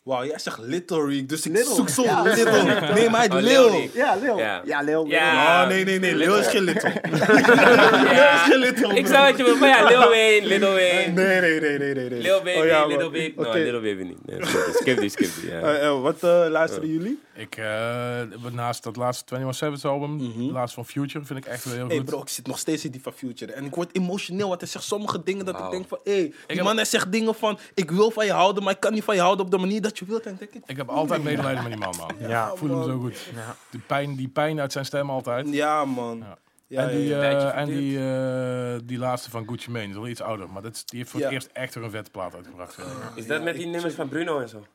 Wauw, 0.08 0.26
jij 0.26 0.40
zegt 0.40 0.60
Little 0.60 1.06
Rick, 1.06 1.30
dus 1.30 1.46
ik 1.46 1.52
Little. 1.52 1.76
zoek 1.76 1.90
zo 1.90 2.04
Ja. 2.04 2.22
Little. 2.22 2.94
Nee, 2.94 3.10
maar 3.10 3.20
hij 3.20 3.38
Oh, 3.38 3.42
Lil 3.42 3.70
Lil. 3.72 3.90
Ja, 3.94 4.16
Lil. 4.16 4.38
Ja. 4.38 4.62
Ja, 4.66 4.82
Lil. 4.82 5.06
Ja. 5.06 5.62
Oh, 5.64 5.68
nee, 5.70 5.84
nee, 5.84 6.00
nee. 6.00 6.16
Lil 6.16 6.38
is 6.38 6.48
geen 6.48 6.62
Little. 6.64 6.90
Ja. 6.90 8.34
is 8.36 8.42
geen 8.42 8.60
Little, 8.60 8.96
Ik 8.96 9.08
zou 9.08 9.26
wat 9.28 9.38
je 9.38 9.44
bedoelt, 9.44 9.60
maar 9.60 9.70
ja, 9.70 9.88
Lil 9.88 10.10
Wayne, 10.10 10.48
Little 10.48 10.70
Wayne. 10.70 11.12
Nee, 11.12 11.42
nee, 11.42 11.60
nee, 11.60 11.78
nee, 11.78 11.94
nee. 11.94 12.10
nee. 12.10 12.22
Lil 12.22 12.42
Baby, 12.42 12.60
Oh, 12.60 12.66
ja, 12.66 12.86
Little 12.86 13.04
man. 13.04 13.12
Baby. 13.12 13.34
No, 13.36 13.54
Little 13.54 13.80
Baby 13.80 14.04
niet. 14.04 14.26
Nee, 14.26 14.40
skip 14.74 15.00
die, 15.00 15.10
skip 15.10 15.30
die. 15.42 15.50
Ja. 15.50 15.60
Eh, 15.60 15.86
eh, 15.86 16.02
wat 16.02 16.24
eh, 16.24 16.46
luisteren 16.50 16.90
jullie? 16.90 17.20
Ik, 17.36 17.56
eh, 17.58 18.22
naast 18.52 18.84
dat 18.84 18.96
laatste 18.96 19.36
21 19.36 19.56
Savage 19.56 19.88
album, 19.88 20.18
de 20.48 20.52
laatste 20.54 20.76
van 20.76 20.86
Future, 20.86 21.26
vind 21.26 21.40
ik 21.40 21.46
echt 21.46 21.64
wel 21.64 21.74
heel. 21.74 21.88
Hey 21.88 21.98
goed. 21.98 22.06
bro, 22.06 22.22
ik 22.22 22.30
zit 22.30 22.48
nog 22.48 22.60
steeds 22.60 22.86
in 22.86 22.92
die 22.92 23.02
van 23.02 23.14
Future. 23.14 23.54
En 23.54 23.66
ik 23.66 23.76
word 23.76 23.96
emotioneel, 23.96 24.48
want 24.48 24.60
hij 24.60 24.70
zegt 24.70 24.86
sommige 24.86 25.24
dingen 25.24 25.46
dat 25.46 25.60
ik 25.60 25.70
denk 25.70 25.88
van... 25.88 26.00
Hé, 26.04 26.12
hey, 26.14 26.34
die 26.48 26.64
man 26.64 26.76
hij 26.76 26.86
zegt 26.86 27.12
dingen 27.12 27.36
van... 27.36 27.60
Ik 27.74 27.92
wil 27.92 28.12
van 28.12 28.26
je 28.26 28.32
houden, 28.32 28.64
maar 28.64 28.74
ik 28.74 28.80
kan 28.80 28.94
niet 28.94 29.04
van 29.04 29.16
je 29.16 29.22
houden 29.22 29.46
op 29.46 29.52
de 29.52 29.58
manier 29.58 29.82
dat 29.82 29.97
je 30.00 30.06
wilt. 30.06 30.25
En 30.25 30.30
dan 30.30 30.38
denk 30.39 30.63
ik... 30.63 30.70
Ik 30.70 30.77
heb 30.77 30.89
altijd 30.89 31.24
medelijden 31.24 31.63
met 31.63 31.72
die 31.72 31.82
man, 31.82 31.96
man. 31.98 32.30
Ja. 32.30 32.51
Ik 32.51 32.58
voel 32.58 32.70
hem 32.70 32.84
zo 32.84 33.00
goed. 33.00 33.30
Die, 33.70 33.82
pijn, 33.88 34.16
die 34.16 34.27
pijn 34.27 34.60
uit 34.60 34.72
zijn 34.72 34.86
stem 34.86 35.10
altijd. 35.10 35.50
Ja, 35.50 35.86
man. 35.86 36.18
Ja. 36.18 36.38
Ja, 36.70 36.82
en 36.82 36.96
die, 36.96 37.08
ja, 37.08 37.22
eh, 37.22 37.62
en 37.62 37.66
die, 37.66 38.00
eh, 38.00 38.80
die 38.84 38.98
laatste 38.98 39.30
van 39.30 39.48
Gucci 39.48 39.72
Mane, 39.72 39.88
is 39.88 39.96
al 39.96 40.08
iets 40.08 40.22
ouder. 40.22 40.50
Maar 40.50 40.62
dat 40.62 40.75
is, 40.75 40.86
die 40.86 41.00
heeft 41.00 41.12
voor 41.12 41.22
het 41.22 41.32
eerst 41.32 41.50
echt 41.54 41.75
weer 41.75 41.84
een 41.84 41.92
vette 41.92 42.12
plaat 42.12 42.36
uitgebracht. 42.36 42.77
Is 43.16 43.27
dat 43.27 43.44
met 43.44 43.56
die 43.56 43.66
nummers 43.66 43.94
van 43.94 44.10
Bruno 44.10 44.39
en 44.39 44.50
zo? 44.50 44.66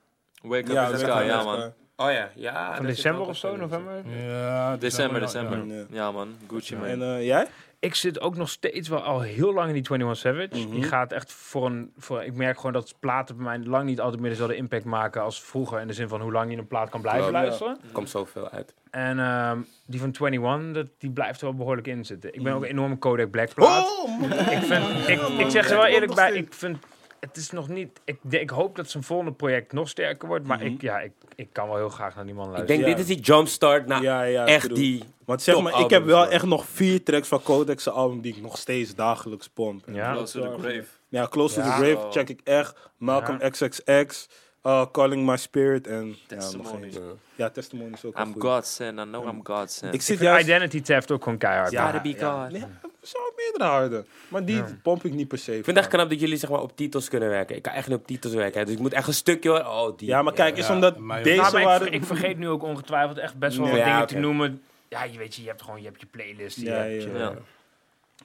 Wake 0.43 0.63
up 0.63 0.73
Ja, 0.73 0.87
in 0.87 0.93
the 0.93 0.99
sky, 0.99 1.23
ja 1.27 1.43
man. 1.43 1.73
Oh 1.97 2.13
ja, 2.13 2.31
ja. 2.35 2.77
Van 2.77 2.87
december 2.87 3.27
of 3.27 3.37
zo, 3.37 3.57
november? 3.57 4.09
Ja, 4.09 4.77
December, 4.77 5.21
ja. 5.21 5.27
december. 5.27 5.67
Ja. 5.67 5.85
Ja 5.91 6.11
man, 6.11 6.37
Gucci 6.49 6.77
man. 6.77 6.87
En 6.87 7.03
eh, 7.03 7.27
jij? 7.27 7.47
Ik 7.83 7.95
zit 7.95 8.21
ook 8.21 8.37
nog 8.37 8.49
steeds 8.49 8.89
wel 8.89 9.03
al 9.03 9.21
heel 9.21 9.53
lang 9.53 9.69
in 9.69 9.75
die 9.75 9.91
21 9.91 10.17
Savage. 10.17 10.67
Mhm. 10.67 10.75
Die 10.75 10.83
gaat 10.83 11.13
echt 11.13 11.33
voor 11.33 11.67
een... 11.67 11.93
Voor, 11.97 12.23
ik 12.23 12.35
merk 12.35 12.57
gewoon 12.57 12.73
dat 12.73 12.95
platen 13.01 13.37
bij 13.37 13.45
mij 13.45 13.59
lang 13.59 13.85
niet 13.85 14.01
altijd 14.01 14.21
meer 14.21 14.31
dezelfde 14.31 14.57
impact 14.57 14.85
maken 14.85 15.23
als 15.23 15.43
vroeger. 15.43 15.81
In 15.81 15.87
de 15.87 15.93
zin 15.93 16.09
van 16.09 16.21
hoe 16.21 16.33
lang 16.33 16.51
je 16.51 16.57
een 16.57 16.67
plaat 16.67 16.91
kan 16.91 17.01
blijven 17.01 17.23
Klopt, 17.23 17.39
ja. 17.39 17.45
luisteren. 17.45 17.79
Er 17.83 17.93
komt 17.93 18.11
zoveel 18.11 18.49
uit. 18.49 18.75
En 18.91 19.19
ehm, 19.19 19.59
die 19.87 20.01
van 20.01 20.15
21, 20.21 20.73
dat, 20.73 20.87
die 20.99 21.11
blijft 21.11 21.41
er 21.41 21.47
wel 21.47 21.55
behoorlijk 21.55 21.87
in 21.87 22.05
zitten. 22.05 22.35
Ik 22.35 22.43
ben 22.43 22.53
ook 22.53 22.63
een 22.63 22.69
enorme 22.69 22.97
Kodak 22.97 23.31
Black 23.31 23.55
plaat. 23.55 23.89
Oh. 24.05 24.23
Ik, 24.53 24.63
vind, 24.63 25.09
ik, 25.09 25.21
ik 25.39 25.51
zeg 25.51 25.71
er 25.71 25.77
wel 25.77 25.87
eerlijk 25.87 26.15
bij, 26.15 26.33
ik 26.33 26.55
vind... 26.55 26.79
Het 27.27 27.37
is 27.37 27.51
nog 27.51 27.69
niet... 27.69 28.01
Ik, 28.05 28.19
ik 28.31 28.51
hoop 28.51 28.77
dat 28.77 28.91
zijn 28.91 29.03
volgende 29.03 29.33
project 29.33 29.73
nog 29.73 29.89
sterker 29.89 30.29
wordt. 30.29 30.47
Maar 30.47 30.63
ik, 30.63 30.81
ja, 30.83 31.01
ik, 31.01 31.13
ik 31.35 31.49
kan 31.53 31.67
wel 31.69 31.77
heel 31.77 31.89
graag 31.89 32.15
naar 32.15 32.25
die 32.25 32.35
man 32.35 32.45
Ik 32.49 32.51
luisteren. 32.53 32.81
denk, 32.83 32.91
Ja. 32.91 32.97
dit 32.97 33.09
is 33.11 33.17
die 33.17 33.25
jumpstart 33.25 33.87
naar 33.87 34.03
Ja, 34.03 34.23
ja, 34.23 34.47
echt 34.47 34.75
die... 34.75 35.03
Want 35.25 35.43
zeg 35.43 35.61
maar, 35.61 35.81
ik 35.81 35.91
heb 35.91 36.05
wel 36.05 36.19
man. 36.19 36.29
echt 36.31 36.45
nog 36.45 36.67
vier 36.67 37.03
tracks 37.03 37.29
van 37.29 37.43
Kodak's 37.43 37.87
album 37.89 38.21
die 38.21 38.37
ik 38.37 38.43
nog 38.43 38.59
steeds 38.59 38.95
dagelijks 38.95 39.49
pomp. 39.49 39.85
Ja. 39.87 40.13
Close 40.13 40.41
to 40.41 40.57
the 40.57 40.63
grave. 40.63 40.85
Ja, 41.09 41.27
Close 41.29 41.55
to 41.55 41.61
Ja. 41.61 41.67
the 41.77 41.83
Grave 41.85 42.11
check 42.11 42.29
ik 42.29 42.41
echt. 42.45 42.77
Malcolm 42.97 43.39
Ja. 43.41 43.49
XXX, 43.49 44.29
uh, 44.63 44.85
Calling 44.93 45.27
My 45.27 45.37
Spirit 45.37 45.87
en... 45.87 46.07
Ja, 46.09 46.15
Testimony. 46.37 46.87
nog 46.87 46.95
één. 46.95 47.19
ja 47.35 47.51
Testimony 47.51 47.93
is 47.93 48.05
ook 48.05 48.19
I'm. 48.19 48.35
God's 48.41 48.75
son, 48.75 48.99
I 48.99 49.03
know 49.03 49.29
I'm 49.29 49.41
God's 49.43 49.77
son. 49.77 49.89
Ik 49.89 49.95
Ik 49.95 50.03
zit 50.03 50.19
juist... 50.19 50.45
Identity 50.45 50.81
Theft 50.81 51.11
ook 51.11 51.23
gewoon 51.23 51.39
keihard. 51.39 51.71
Ja, 51.71 51.85
Gotta 51.85 52.01
be 52.03 52.09
ja. 52.19 52.49
God. 52.49 52.61
Zo 53.03 53.19
meerdere 53.59 53.79
harde. 53.79 54.05
Maar 54.29 54.45
die 54.45 54.63
pomp 54.83 55.05
ik 55.05 55.13
niet 55.13 55.29
per 55.29 55.39
se. 55.39 55.51
Ik 55.57 55.65
vind 55.65 55.67
het 55.67 55.77
echt 55.77 55.89
knap 55.95 56.11
dat 56.11 56.21
jullie 56.21 56.37
zeg 56.37 56.51
maar, 56.51 56.61
op 56.61 56.77
titels 56.77 57.09
kunnen 57.09 57.29
werken. 57.29 57.57
Ik 57.57 57.63
kan 57.63 57.73
echt 57.73 57.89
niet 57.89 57.97
op 57.99 58.07
titels 58.07 58.35
werken. 58.35 58.59
hè. 58.61 58.65
Dus 58.65 58.75
ik 58.75 58.81
moet 58.81 58.93
echt 58.93 59.07
een 59.07 59.15
stukje. 59.15 59.69
Oh, 59.69 59.97
die. 59.99 60.09
Ja, 60.09 60.23
maar 60.23 60.33
kijk, 60.33 60.57
is 60.57 60.67
Ja, 60.67 60.75
omdat 60.75 60.95
deze 60.95 61.07
Nou, 61.07 61.53
maar 61.53 61.61
ik, 61.61 61.67
waren... 61.67 61.87
ver- 61.87 61.93
ik 61.95 62.05
vergeet 62.05 62.39
nu 62.39 62.49
ook 62.49 62.63
ongetwijfeld 62.63 63.19
echt 63.19 63.39
best 63.39 63.57
wel 63.57 63.67
Nee. 63.67 63.75
wat 63.77 63.85
Ja, 63.85 63.89
dingen 63.91 64.03
oké. 64.05 64.15
te 64.15 64.21
noemen. 64.21 64.63
Ja, 64.89 65.05
je 65.05 65.19
weet 65.19 65.35
je, 65.35 65.43
je 65.43 65.49
hebt 65.49 65.63
gewoon 65.63 65.81
je, 65.81 65.87
hebt 65.87 66.01
je 66.01 66.07
playlist. 66.07 66.57
Je 66.57 66.65
Ja, 66.65 66.73
hebt 66.73 67.03
ja, 67.03 67.09
je- 67.13 67.19
Ja. 67.19 67.33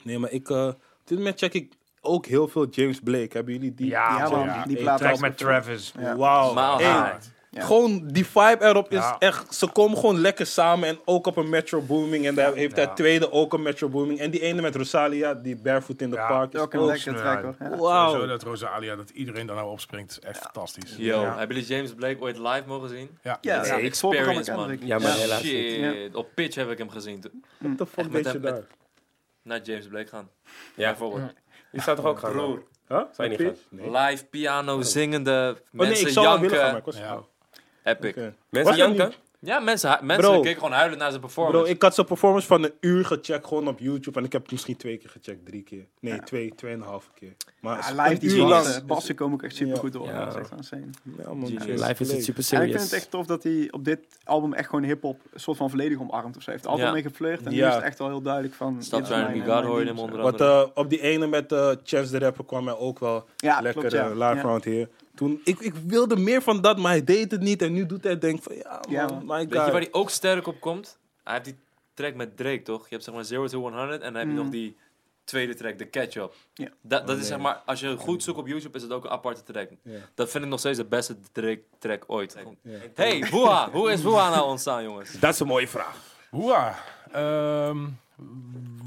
Nee, 0.02 0.20
maar 0.20 0.32
ik... 0.32 0.50
eh, 0.50 0.68
op 0.68 0.78
dit 1.06 1.18
moment 1.18 1.38
check 1.40 1.54
ik 1.54 1.72
ook 2.02 2.26
heel 2.26 2.48
veel 2.48 2.68
James 2.70 3.00
Blake. 3.00 3.30
Hebben 3.32 3.54
jullie 3.54 3.74
die? 3.74 3.88
Ja, 3.88 4.18
Ja, 4.18 4.30
man. 4.30 4.38
man. 4.46 4.46
ja. 4.56 4.64
Die 4.66 4.78
plaat 4.78 4.98
Track 4.98 5.12
was- 5.12 5.20
met 5.20 5.38
Travis. 5.38 5.94
Ja. 6.00 6.16
Wauw. 6.16 6.78
Hey. 6.78 7.14
Ja. 7.58 7.66
Gewoon, 7.66 8.08
die 8.08 8.26
vibe 8.26 8.58
erop 8.60 8.92
is 8.92 8.98
Ja. 8.98 9.16
echt... 9.20 9.54
Ze 9.56 9.68
komen 9.68 9.98
gewoon 9.98 10.20
lekker 10.20 10.46
samen 10.46 10.88
en 10.90 11.00
ook 11.06 11.28
op 11.28 11.38
een 11.38 11.50
Metro 11.50 11.82
Booming. 11.82 12.26
En 12.26 12.36
daar 12.36 12.54
heeft 12.54 12.76
hij 12.76 12.88
tweede 12.88 13.32
ook 13.32 13.54
een 13.54 13.62
Metro 13.62 13.90
Booming. 13.90 14.20
En 14.20 14.32
die 14.32 14.42
ene 14.42 14.62
met 14.62 14.76
Rosalia, 14.76 15.34
die 15.34 15.56
Barefoot 15.56 16.02
in 16.02 16.10
the 16.10 16.16
Ja. 16.16 16.28
Park. 16.28 16.54
Is 16.54 16.60
Ook 16.60 16.74
een 16.74 16.86
lekkere 16.86 17.16
track 17.16 17.42
hoor. 17.44 17.56
Ja. 17.60 17.70
Wauw. 17.78 18.10
Sowieso 18.10 18.28
dat 18.28 18.44
Rosalia, 18.44 18.96
dat 18.96 19.10
iedereen 19.10 19.48
daar 19.48 19.56
nou 19.56 19.70
opspringt, 19.72 20.12
is 20.12 20.20
echt 20.20 20.38
fantastisch. 20.38 20.96
Yo, 20.98 21.22
Ja. 21.22 21.38
hebben 21.38 21.56
jullie 21.56 21.76
James 21.76 21.94
Blake 21.94 22.20
ooit 22.22 22.38
live 22.38 22.64
mogen 22.66 22.90
zien? 22.90 23.10
Ja. 23.24 23.38
Ik 23.42 23.84
experience, 23.84 24.52
man. 24.54 24.78
Ja, 24.82 24.98
maar 25.00 25.08
Ja. 25.08 25.14
helaas 25.16 25.42
Shit, 25.42 26.16
op 26.16 26.28
pitch 26.36 26.56
heb 26.56 26.70
ik 26.70 26.78
hem 26.78 26.90
gezien. 26.90 27.20
toen. 27.20 27.44
What 27.58 27.78
the 27.78 27.86
fuck 27.86 28.12
deed 28.12 28.32
je 28.32 28.40
daar? 28.40 28.62
Naar 29.42 29.62
James 29.62 29.88
Blake 29.88 30.08
gaan. 30.08 30.30
Ja, 30.76 30.90
Bijvoorbeeld. 30.90 31.34
je 31.72 31.82
zou 31.82 31.96
toch 31.96 32.06
ook 32.06 32.20
gaan? 32.20 32.32
Broer. 32.32 32.64
Huh? 32.88 33.02
Zou 33.12 33.30
je 33.32 33.38
niet 33.38 33.48
gaan? 33.48 33.56
Nee. 33.70 33.92
Live 33.92 34.26
piano, 34.26 34.82
zingende, 34.82 35.48
Oh 35.50 35.56
nee, 35.72 35.88
mensen 35.88 36.08
ik 36.08 36.14
zou 36.14 36.26
wel 36.28 36.40
willen 36.40 36.58
gaan, 36.58 36.72
maar 36.74 36.82
janken. 36.94 37.26
Ja. 37.88 37.94
Epic. 37.96 38.10
Oké. 38.12 38.34
Mensen 38.50 38.72
Was 38.78 38.82
janken? 38.82 39.14
Ja, 39.40 39.60
mensen, 39.60 39.98
mensen 40.02 40.30
Bro. 40.32 40.40
keken 40.42 40.58
gewoon 40.58 40.72
huilen 40.78 40.98
naar 40.98 41.10
zijn 41.10 41.22
performance. 41.22 41.62
Bro, 41.62 41.70
ik 41.72 41.82
had 41.82 41.94
zijn 41.96 42.08
performance 42.08 42.48
van 42.48 42.64
een 42.64 42.72
uur 42.80 43.06
gecheckt 43.06 43.48
gewoon 43.48 43.68
op 43.68 43.80
YouTube. 43.80 44.20
En 44.20 44.26
ik 44.26 44.32
heb 44.32 44.42
het 44.42 44.52
misschien 44.52 44.78
twee 44.78 44.98
keer 44.98 45.10
gecheckt, 45.10 45.46
drie 45.46 45.64
keer. 45.64 45.86
Nee, 46.00 46.20
twee, 46.20 46.56
tweeënhalve 46.56 47.08
keer. 47.14 47.34
Maar 47.62 47.94
Ja, 47.96 48.04
live 48.04 48.20
die 48.20 48.38
lang. 48.38 48.50
bassen, 48.50 48.86
bassen 48.86 49.16
komen 49.16 49.34
ook 49.34 49.44
echt 49.44 49.56
super 49.56 49.78
goed 49.78 49.94
door. 49.94 50.06
Ja. 50.06 50.26
Dat 50.26 50.34
is 50.36 50.40
echt 50.42 50.52
insane. 50.58 50.86
Ja, 51.18 51.34
man. 51.34 51.50
Live 51.50 51.96
is 51.98 52.12
het 52.12 52.24
super 52.24 52.36
En 52.38 52.44
serious. 52.44 52.72
ik 52.72 52.78
vind 52.78 52.84
het 52.92 52.94
echt 53.00 53.12
tof 53.12 53.26
dat 53.26 53.44
hij 53.44 53.68
op 53.72 53.86
dit 53.86 54.00
album 54.24 54.54
echt 54.54 54.70
gewoon 54.70 54.84
hip-hop 54.84 55.20
een 55.34 55.40
soort 55.40 55.58
van 55.58 55.70
volledig 55.70 56.00
omarmt 56.00 56.36
of 56.38 56.42
zo. 56.44 56.50
Hij 56.52 56.54
heeft 56.54 56.68
altijd 56.68 56.88
Ja. 56.88 56.94
mee 56.94 57.02
geflirt 57.04 57.44
en 57.46 57.52
nu 57.52 57.58
Ja. 57.58 57.70
is 57.70 57.76
het 57.76 57.84
echt 57.84 58.00
wel 58.00 58.08
heel 58.08 58.22
duidelijk 58.22 58.54
van. 58.54 58.74
God 58.92 59.08
ding 59.08 59.46
hem 59.88 60.00
onder 60.00 60.22
Wat 60.22 60.42
andere. 60.42 60.64
eh, 60.64 60.70
op 60.74 60.90
die 60.90 61.02
ene 61.02 61.28
met 61.28 61.52
eh 61.52 61.72
Chance 61.84 62.12
the 62.12 62.20
Rapper 62.20 62.46
kwam 62.46 62.66
hij 62.68 62.78
ook 62.78 63.00
wel 63.00 63.26
Ja, 63.38 63.62
lekker 63.62 63.96
ja. 63.96 64.04
eh, 64.04 64.12
live 64.12 64.36
Ja. 64.36 64.42
round 64.42 64.64
hier. 64.64 64.90
Toen, 65.18 65.42
ik, 65.44 65.60
ik 65.60 65.74
wilde 65.74 66.16
meer 66.16 66.42
van 66.42 66.62
dat, 66.62 66.78
maar 66.78 66.92
hij 66.92 67.04
deed 67.04 67.32
het 67.32 67.42
niet. 67.42 67.62
En 67.62 67.74
nu 67.74 67.86
doet 67.86 68.04
hij 68.04 68.18
denk 68.18 68.44
van, 68.44 68.56
ja 68.56 68.82
man, 69.24 69.40
Ja, 69.40 69.46
Weet 69.46 69.50
je 69.52 69.58
waar 69.58 69.72
hij 69.72 69.88
ook 69.92 70.10
sterk 70.10 70.48
op 70.48 70.60
komt? 70.60 70.98
Hij 71.24 71.34
heeft 71.34 71.46
die 71.46 71.58
track 71.94 72.16
met 72.16 72.38
Drake, 72.38 72.62
toch? 72.62 72.82
Je 72.82 72.88
hebt 72.90 73.04
zeg 73.04 73.14
maar 73.14 73.26
0 73.30 73.48
to 73.50 73.60
100 73.60 73.92
en 73.92 74.00
dan 74.00 74.14
heb 74.16 74.24
je 74.24 74.30
Mm. 74.30 74.36
nog 74.36 74.50
die 74.50 74.78
tweede 75.24 75.56
track, 75.56 75.78
de 75.78 75.90
Catch-up. 75.90 76.34
Ja. 76.54 76.68
Dat, 76.82 77.08
dat 77.08 77.16
Oh, 77.16 77.22
is 77.22 77.28
zeg 77.28 77.38
maar, 77.40 77.62
als 77.66 77.80
je 77.80 77.98
goed 77.98 78.24
zoekt 78.24 78.38
op 78.38 78.48
YouTube, 78.48 78.78
is 78.78 78.84
het 78.84 78.92
ook 78.92 79.04
een 79.04 79.10
aparte 79.10 79.44
track. 79.44 79.70
Dat 80.16 80.30
vind 80.30 80.44
ik 80.44 80.50
nog 80.50 80.60
steeds 80.60 80.78
de 80.78 80.86
beste 80.86 81.16
Drake 81.32 81.62
track 81.80 82.04
ooit. 82.08 82.38
Ja. 82.62 82.78
Hey, 82.96 83.28
Boa, 83.32 83.72
hoe 83.72 83.92
is 83.92 84.02
Boa 84.02 84.30
nou 84.30 84.48
ontstaan, 84.50 84.84
jongens? 84.84 85.20
Dat 85.20 85.34
is 85.34 85.40
een 85.40 85.48
mooie 85.48 85.68
vraag. 85.68 85.96
Woeha. 86.32 86.76
Ehm 87.12 87.78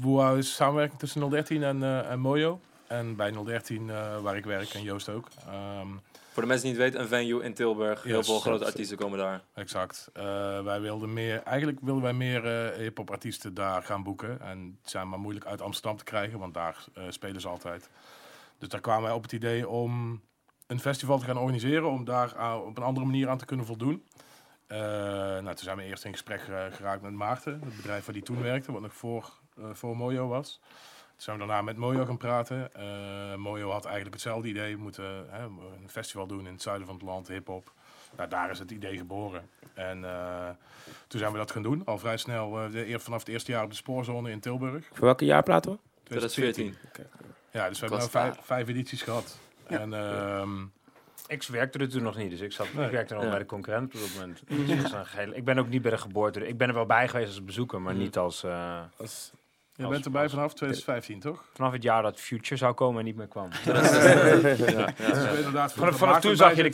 Woeha 0.01 0.31
is 0.33 0.55
samenwerking 0.55 0.99
tussen 0.99 1.29
013 1.29 1.63
en, 1.63 1.83
eh, 1.83 2.11
en 2.11 2.19
Mojo. 2.19 2.59
En 2.87 3.15
bij 3.15 3.31
013, 3.31 3.89
eh, 3.89 4.21
waar 4.21 4.37
ik 4.37 4.45
werk, 4.45 4.69
en 4.73 4.81
Joost 4.83 5.09
ook. 5.09 5.27
Ehm, 5.47 5.87
Voor 6.31 6.41
de 6.41 6.47
mensen 6.47 6.67
die 6.69 6.75
het 6.75 6.83
weten, 6.83 7.01
een 7.01 7.07
venue 7.07 7.43
in 7.43 7.53
Tilburg. 7.53 8.03
Heel 8.03 8.17
Yes. 8.17 8.25
veel 8.25 8.39
grote 8.39 8.65
artiesten 8.65 8.97
komen 8.97 9.17
daar. 9.17 9.41
exact. 9.53 10.09
Eh, 10.13 10.23
wij 10.63 10.81
wilden 10.81 11.13
meer, 11.13 11.43
eigenlijk 11.43 11.77
wilden 11.81 12.03
wij 12.03 12.13
meer 12.13 12.45
eh 12.71 12.77
hip-hop 12.77 13.11
artiesten 13.11 13.53
daar 13.53 13.83
gaan 13.83 14.03
boeken. 14.03 14.41
En 14.41 14.77
het 14.81 14.89
zijn 14.91 15.09
maar 15.09 15.19
moeilijk 15.19 15.45
uit 15.45 15.61
Amsterdam 15.61 15.97
te 15.97 16.03
krijgen, 16.03 16.39
want 16.39 16.53
daar 16.53 16.85
eh, 16.93 17.03
spelen 17.09 17.41
ze 17.41 17.47
altijd. 17.47 17.89
Dus 18.57 18.69
daar 18.69 18.81
kwamen 18.81 19.03
wij 19.03 19.11
op 19.11 19.23
het 19.23 19.31
idee 19.31 19.67
om 19.67 20.21
een 20.67 20.79
festival 20.79 21.19
te 21.19 21.25
gaan 21.25 21.37
organiseren, 21.37 21.89
om 21.89 22.05
daar 22.05 22.57
op 22.61 22.77
een 22.77 22.83
andere 22.83 23.05
manier 23.05 23.29
aan 23.29 23.37
te 23.37 23.45
kunnen 23.45 23.65
voldoen. 23.65 24.03
Nou, 24.67 25.43
toen 25.43 25.57
zijn 25.57 25.77
we 25.77 25.83
eerst 25.83 26.05
in 26.05 26.11
gesprek 26.11 26.41
geraakt 26.71 27.01
met 27.01 27.11
Maarten, 27.13 27.61
het 27.65 27.75
bedrijf 27.75 28.05
waar 28.05 28.13
die 28.13 28.23
toen 28.23 28.41
werkte, 28.41 28.71
wat 28.71 28.81
nog 28.81 28.93
voor, 28.93 29.29
voor 29.71 29.97
Mojo 29.97 30.27
was. 30.27 30.59
Zijn 31.21 31.37
we 31.39 31.45
daarna 31.45 31.61
met 31.61 31.77
Mojo 31.77 32.05
gaan 32.05 32.17
praten. 32.17 32.75
Eh, 32.75 33.35
Mojo 33.35 33.69
had 33.71 33.83
eigenlijk 33.85 34.13
hetzelfde 34.13 34.47
idee. 34.47 34.75
We 34.75 34.81
moeten 34.81 35.25
hè, 35.29 35.43
een 35.43 35.89
festival 35.89 36.27
doen 36.27 36.45
in 36.47 36.53
het 36.53 36.61
zuiden 36.61 36.85
van 36.87 36.95
het 36.95 37.03
land, 37.05 37.27
hip-hop. 37.27 37.71
Nou, 38.17 38.29
daar 38.29 38.49
is 38.49 38.59
het 38.59 38.71
idee 38.71 38.97
geboren. 38.97 39.49
En 39.73 40.05
eh, 40.05 40.49
toen 41.07 41.19
zijn 41.19 41.31
we 41.31 41.37
dat 41.37 41.51
gaan 41.51 41.61
doen. 41.61 41.85
Al 41.85 41.97
vrij 41.97 42.17
snel, 42.17 42.59
eh, 42.63 42.71
de, 42.71 42.87
eer- 42.87 42.99
vanaf 42.99 43.19
het 43.19 43.27
eerste 43.27 43.51
jaar 43.51 43.63
op 43.63 43.69
de 43.69 43.75
spoorzone 43.75 44.31
in 44.31 44.39
Tilburg. 44.39 44.85
Voor 44.93 45.05
welke 45.05 45.25
jaar 45.25 45.43
praten 45.43 45.71
we? 45.71 45.77
2014. 46.03 46.75
Ja, 47.51 47.69
dus 47.69 47.79
we 47.79 47.87
hebben 47.87 48.09
vijf, 48.09 48.37
vijf 48.41 48.67
edities 48.67 49.01
gehad. 49.01 49.37
En 49.67 49.93
ehm, 49.93 50.61
Ik 51.27 51.43
werkte 51.43 51.79
er 51.79 51.89
toen 51.89 52.03
nog 52.03 52.17
niet, 52.17 52.29
dus 52.29 52.39
ik, 52.39 52.51
zat, 52.51 52.65
ik 52.67 52.73
werkte 52.91 53.13
nog 53.13 53.23
Ja. 53.23 53.29
bij 53.29 53.39
de 53.39 53.45
concurrent 53.45 53.93
op 53.93 53.99
dat 53.99 54.09
moment. 54.19 54.41
Dus 54.67 54.81
dat 54.81 54.91
een 54.99 55.05
gehele- 55.05 55.35
ik 55.35 55.45
ben 55.45 55.57
ook 55.57 55.67
niet 55.69 55.81
bij 55.81 55.91
de 55.91 55.97
geboorte. 55.97 56.47
Ik 56.47 56.57
ben 56.57 56.67
er 56.67 56.73
wel 56.73 56.85
bij 56.85 57.07
geweest 57.07 57.27
als 57.29 57.43
bezoeker, 57.45 57.81
maar 57.81 57.95
niet 57.95 58.17
als... 58.17 58.43
eh, 58.43 58.79
Als- 58.97 59.31
je 59.75 59.83
Als- 59.83 59.91
bent 59.91 60.05
erbij 60.05 60.21
als- 60.23 60.31
vanaf 60.31 60.53
2015, 60.53 61.19
toch? 61.19 61.43
vanaf 61.53 61.71
het 61.71 61.83
jaar 61.83 62.01
dat 62.03 62.19
Future 62.19 62.55
zou 62.55 62.73
komen 62.73 62.99
en 62.99 63.05
niet 63.05 63.15
meer 63.15 63.27
kwam. 63.27 63.49
Ja, 63.65 63.73
ja. 63.73 63.83
Dus 63.83 65.29
we 65.29 65.33
inderdaad 65.37 65.73
Vanaf, 65.73 65.97
vanaf 65.97 66.19
toen 66.19 66.35
zag 66.35 66.55
je 66.55 66.63
de 66.63 66.69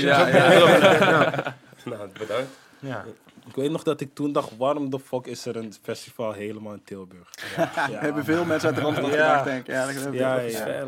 ja. 0.00 0.26
Nou, 1.84 2.08
bedankt. 2.18 2.50
Ja. 2.78 3.04
Ik 3.48 3.54
weet 3.54 3.70
nog 3.70 3.82
dat 3.82 4.00
ik 4.00 4.14
toen 4.14 4.32
dacht, 4.32 4.56
waarom 4.56 4.90
de 4.90 4.98
fuck 5.00 5.26
is 5.26 5.46
er 5.46 5.56
een 5.56 5.74
festival 5.82 6.32
helemaal 6.32 6.72
in 6.72 6.82
Tilburg? 6.84 7.28
Ja, 7.56 7.88
we 7.88 7.96
hebben 7.96 8.24
veel 8.24 8.44
mensen 8.44 8.68
uit 8.68 8.76
de 8.76 8.82
Randstad 8.82 9.10
gedacht, 9.10 9.44
denk 9.44 9.60
ik. 9.60 9.66
Ja, 9.66 9.86
dat 9.86 10.02
we 10.02 10.12
Ja, 10.12 10.38
is 10.38 10.58
ja. 10.58 10.84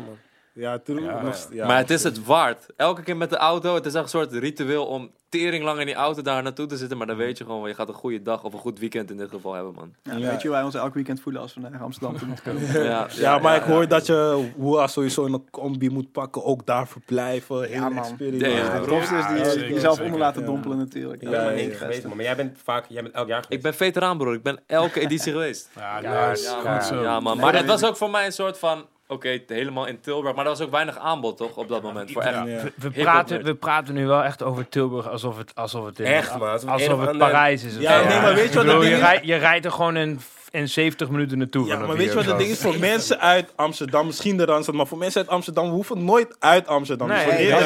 Ja, 0.57 0.79
toen 0.79 1.03
Ja. 1.03 1.21
nog- 1.21 1.47
ja, 1.51 1.67
maar 1.67 1.77
het 1.77 1.89
is 1.89 2.03
het 2.03 2.25
waard. 2.25 2.65
Elke 2.75 3.01
keer 3.03 3.17
met 3.17 3.29
de 3.29 3.37
auto, 3.37 3.75
het 3.75 3.85
is 3.85 3.93
echt 3.93 4.03
een 4.03 4.09
soort 4.09 4.33
ritueel 4.33 4.85
om 4.85 5.11
tering 5.29 5.63
lang 5.63 5.79
in 5.79 5.85
die 5.85 5.95
auto 5.95 6.21
daar 6.21 6.43
naartoe 6.43 6.65
te 6.65 6.77
zitten. 6.77 6.97
Maar 6.97 7.07
dan 7.07 7.15
weet 7.15 7.37
je 7.37 7.43
gewoon, 7.43 7.67
je 7.67 7.73
gaat 7.75 7.87
een 7.87 7.93
goede 7.93 8.21
dag 8.21 8.43
of 8.43 8.53
een 8.53 8.59
goed 8.59 8.79
weekend 8.79 9.11
in 9.11 9.17
dit 9.17 9.29
geval 9.29 9.53
hebben, 9.53 9.73
man. 9.73 9.93
Ja, 10.03 10.13
Ja. 10.15 10.29
Weet 10.29 10.41
je 10.41 10.47
hoe 10.47 10.55
wij 10.57 10.65
ons 10.65 10.75
elk 10.75 10.93
weekend 10.93 11.21
voelen 11.21 11.41
als 11.41 11.53
we 11.53 11.59
naar 11.59 11.81
Amsterdam 11.81 12.17
toe 12.17 12.27
moeten 12.27 12.45
komen? 12.53 12.83
Ja, 12.89 13.07
Ja, 13.11 13.37
maar 13.39 13.55
ik 13.55 13.61
hoor 13.63 13.87
dat 13.87 14.05
je 14.05 14.49
Woeha 14.55 14.87
sowieso 14.87 15.25
in 15.25 15.33
een 15.33 15.49
combi 15.51 15.89
moet 15.89 16.11
pakken. 16.11 16.43
Ook 16.43 16.65
daar 16.65 16.87
verblijven. 16.87 17.61
Hele 17.61 17.71
Ja, 17.73 17.89
man. 17.89 17.95
Ja, 17.95 18.01
is 18.01 18.17
die, 18.17 18.49
Ja, 18.49 19.49
zeker, 19.49 19.69
jezelf 19.73 19.93
zeker, 19.95 20.03
onder 20.05 20.19
laten 20.19 20.41
ja. 20.41 20.47
dompelen 20.47 20.77
natuurlijk. 20.77 21.21
Ik 21.21 21.29
Ja, 21.29 21.35
ben 21.43 21.43
ja, 21.43 21.51
één 21.51 21.69
ja. 21.69 21.75
geweest, 21.75 22.03
man. 22.07 22.15
Maar 22.15 22.25
jij 22.25 22.35
bent 22.35 22.57
vaak, 22.63 22.85
jij 22.89 23.01
bent 23.01 23.13
elk 23.15 23.27
jaar 23.27 23.45
Ik 23.49 23.61
ben 23.61 23.73
veteraan, 23.73 24.17
broer. 24.17 24.33
Ik 24.33 24.43
ben 24.43 24.59
elke 24.67 24.99
editie 24.99 25.31
geweest. 25.31 25.69
Ja, 25.75 25.99
Ja, 26.01 26.29
nice. 26.29 26.43
Ja, 26.43 26.55
Goed 26.55 26.63
man. 26.63 26.81
zo. 26.83 27.01
Ja, 27.01 27.19
man. 27.19 27.33
Nee, 27.33 27.43
Maar 27.43 27.51
dat 27.51 27.61
het 27.61 27.69
was 27.81 27.89
ook 27.89 27.97
voor 27.97 28.09
mij 28.09 28.25
een 28.25 28.31
soort 28.31 28.57
van... 28.57 28.85
Oké, 29.07 29.39
helemaal 29.47 29.85
in 29.85 29.99
Tilburg. 29.99 30.35
Maar 30.35 30.43
er 30.43 30.51
was 30.51 30.61
ook 30.61 30.71
weinig 30.71 30.97
aanbod, 30.97 31.37
toch? 31.37 31.55
Op 31.55 31.67
dat 31.67 31.81
moment. 31.81 32.11
Voor 32.11 32.21
echt. 32.21 32.33
Ja. 32.33 32.63
We, 32.75 32.89
praten, 32.91 33.43
we 33.43 33.55
praten 33.55 33.93
nu 33.93 34.07
wel 34.07 34.23
echt 34.23 34.43
over 34.43 34.69
Tilburg 34.69 35.09
alsof 35.09 35.37
het, 35.37 35.51
alsof 35.55 35.85
het, 35.85 35.99
in, 35.99 36.05
Echt, 36.05 36.37
man. 36.37 36.49
Alsof 36.49 36.69
het 36.69 36.89
alsof 36.89 37.17
Parijs 37.17 37.63
is. 37.63 37.75
Ja, 37.77 38.07
nee, 38.07 38.19
maar 38.21 38.33
weet 38.33 38.49
je 38.49 38.55
wat 38.55 38.65
bedoel, 38.65 38.81
het 38.81 38.89
je, 38.89 38.89
ding 38.89 39.01
is? 39.03 39.09
rijdt, 39.09 39.25
je 39.25 39.35
rijdt 39.35 39.65
er 39.65 39.71
gewoon 39.71 39.97
in, 39.97 40.19
in 40.51 40.69
70 40.69 41.09
minuten 41.09 41.37
naartoe. 41.37 41.67
Ja, 41.67 41.77
maar 41.77 41.97
weet 41.97 42.07
je 42.07 42.13
wat 42.13 42.25
het 42.25 42.37
ding 42.37 42.49
is? 42.49 42.59
Voor 42.59 42.79
mensen 42.79 43.19
uit 43.19 43.51
Amsterdam, 43.55 44.05
misschien 44.05 44.37
de 44.37 44.45
Randstad, 44.45 44.75
maar 44.75 44.87
voor 44.87 44.97
mensen 44.97 45.21
uit 45.21 45.29
Amsterdam, 45.29 45.65
we 45.65 45.71
hoeven 45.71 46.05
nooit 46.05 46.35
uit 46.39 46.67
Amsterdam. 46.67 47.07
Nee, 47.07 47.47
wel 47.49 47.59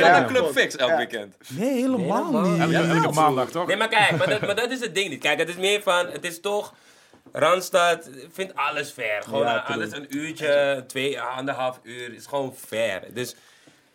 Wacht 0.00 0.18
een 0.18 0.26
Club 0.26 0.50
Fix 0.52 0.76
elk 0.76 0.90
Ja. 0.90 0.96
weekend. 0.96 1.36
Nee, 1.48 1.72
helemaal 1.72 2.26
Helemaal 2.26 2.66
niet. 2.66 2.72
Elke, 2.72 3.12
maandag, 3.12 3.48
toch? 3.48 3.66
Nee, 3.66 3.76
maar 3.76 3.88
kijk, 3.88 4.16
maar 4.18 4.28
dat, 4.28 4.40
maar 4.40 4.56
dat 4.56 4.70
is 4.70 4.80
het 4.80 4.94
ding 4.94 5.08
niet. 5.08 5.20
Kijk, 5.20 5.38
het 5.38 5.48
is 5.48 5.56
meer 5.56 5.82
van, 5.82 6.06
het 6.06 6.24
is 6.24 6.40
toch... 6.40 6.74
Randstad 7.32 8.10
vindt 8.32 8.54
alles 8.54 8.90
fair. 8.90 9.22
Gewoon 9.22 9.42
Ja, 9.42 9.64
eh, 9.64 9.70
alles 9.74 9.92
een 9.92 10.06
uurtje, 10.16 10.84
twee, 10.86 11.20
anderhalf 11.20 11.80
uur 11.82 12.14
is 12.14 12.26
gewoon 12.26 12.54
fair. 12.54 13.02
Dus, 13.14 13.34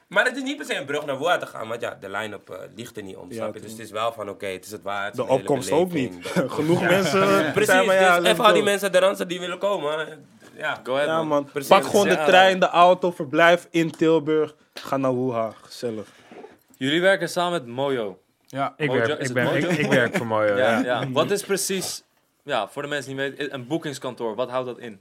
maar 0.07 0.25
het 0.25 0.35
is 0.35 0.43
niet 0.43 0.57
per 0.57 0.65
se 0.65 0.75
een 0.75 0.85
brug 0.85 1.05
naar 1.05 1.17
Woa 1.17 1.37
te 1.37 1.45
gaan, 1.45 1.67
want 1.67 1.81
ja, 1.81 1.97
de 1.99 2.09
line-up 2.09 2.49
eh, 2.49 2.57
ligt 2.75 2.97
er 2.97 3.03
niet 3.03 3.15
om, 3.15 3.29
Ja, 3.29 3.35
snap 3.35 3.47
je? 3.53 3.59
Dus 3.59 3.61
true. 3.61 3.75
het 3.75 3.85
is 3.85 3.91
wel 3.91 4.13
van, 4.13 4.29
oké, 4.29 4.45
het 4.45 4.65
is 4.65 4.71
het 4.71 4.81
waard. 4.81 5.15
De 5.15 5.27
opkomst 5.27 5.71
ook 5.71 5.91
niet. 5.91 6.15
Genoeg 6.57 6.81
mensen 6.81 7.21
Precies, 7.53 7.71
zijn 7.71 7.85
maar 7.85 7.95
ja, 7.95 8.15
dus 8.15 8.23
let's 8.23 8.29
even 8.33 8.45
al 8.45 8.51
die 8.53 8.61
go. 8.61 8.67
mensen 8.67 8.83
uit 8.83 8.93
de 8.93 8.99
Randstad 8.99 9.29
die 9.29 9.39
willen 9.39 9.57
komen. 9.57 10.07
eh, 10.07 10.13
Ja, 10.57 10.79
Go 10.83 10.93
ahead, 10.93 11.07
Ja, 11.07 11.15
man. 11.17 11.27
man. 11.27 11.45
Precies. 11.45 11.69
Pak 11.69 11.85
gewoon 11.85 12.07
de 12.07 12.13
Ja. 12.13 12.25
trein, 12.25 12.59
de 12.59 12.67
auto, 12.69 13.11
verblijf 13.11 13.67
in 13.69 13.91
Tilburg. 13.91 14.55
Ga 14.73 14.97
naar 14.97 15.11
Woeha. 15.11 15.51
Gezellig. 15.61 16.07
Jullie 16.77 17.01
werken 17.01 17.29
samen 17.29 17.51
met 17.51 17.65
Mojo. 17.67 18.19
Ja. 18.47 18.73
Ik 18.77 18.87
Mojo, 18.87 18.99
werk, 18.99 19.19
is 19.19 19.29
ik, 19.29 19.35
het 19.35 19.45
ben, 19.45 19.55
ik, 19.55 19.61
Mojo? 19.63 19.79
ik 19.79 19.91
werk 19.91 20.17
voor 20.17 20.27
Mojo, 20.27 20.55
Ja, 20.57 20.79
ja. 20.79 20.79
ja. 20.79 21.09
Wat 21.11 21.31
is 21.31 21.43
precies... 21.43 22.03
Ja, 22.43 22.67
voor 22.67 22.81
de 22.81 22.87
mensen 22.87 23.15
die 23.15 23.23
niet 23.25 23.37
weten, 23.37 23.53
een 23.53 23.67
boekingskantoor. 23.67 24.35
Wat 24.35 24.49
houdt 24.49 24.67
dat 24.67 24.79
in? 24.79 24.99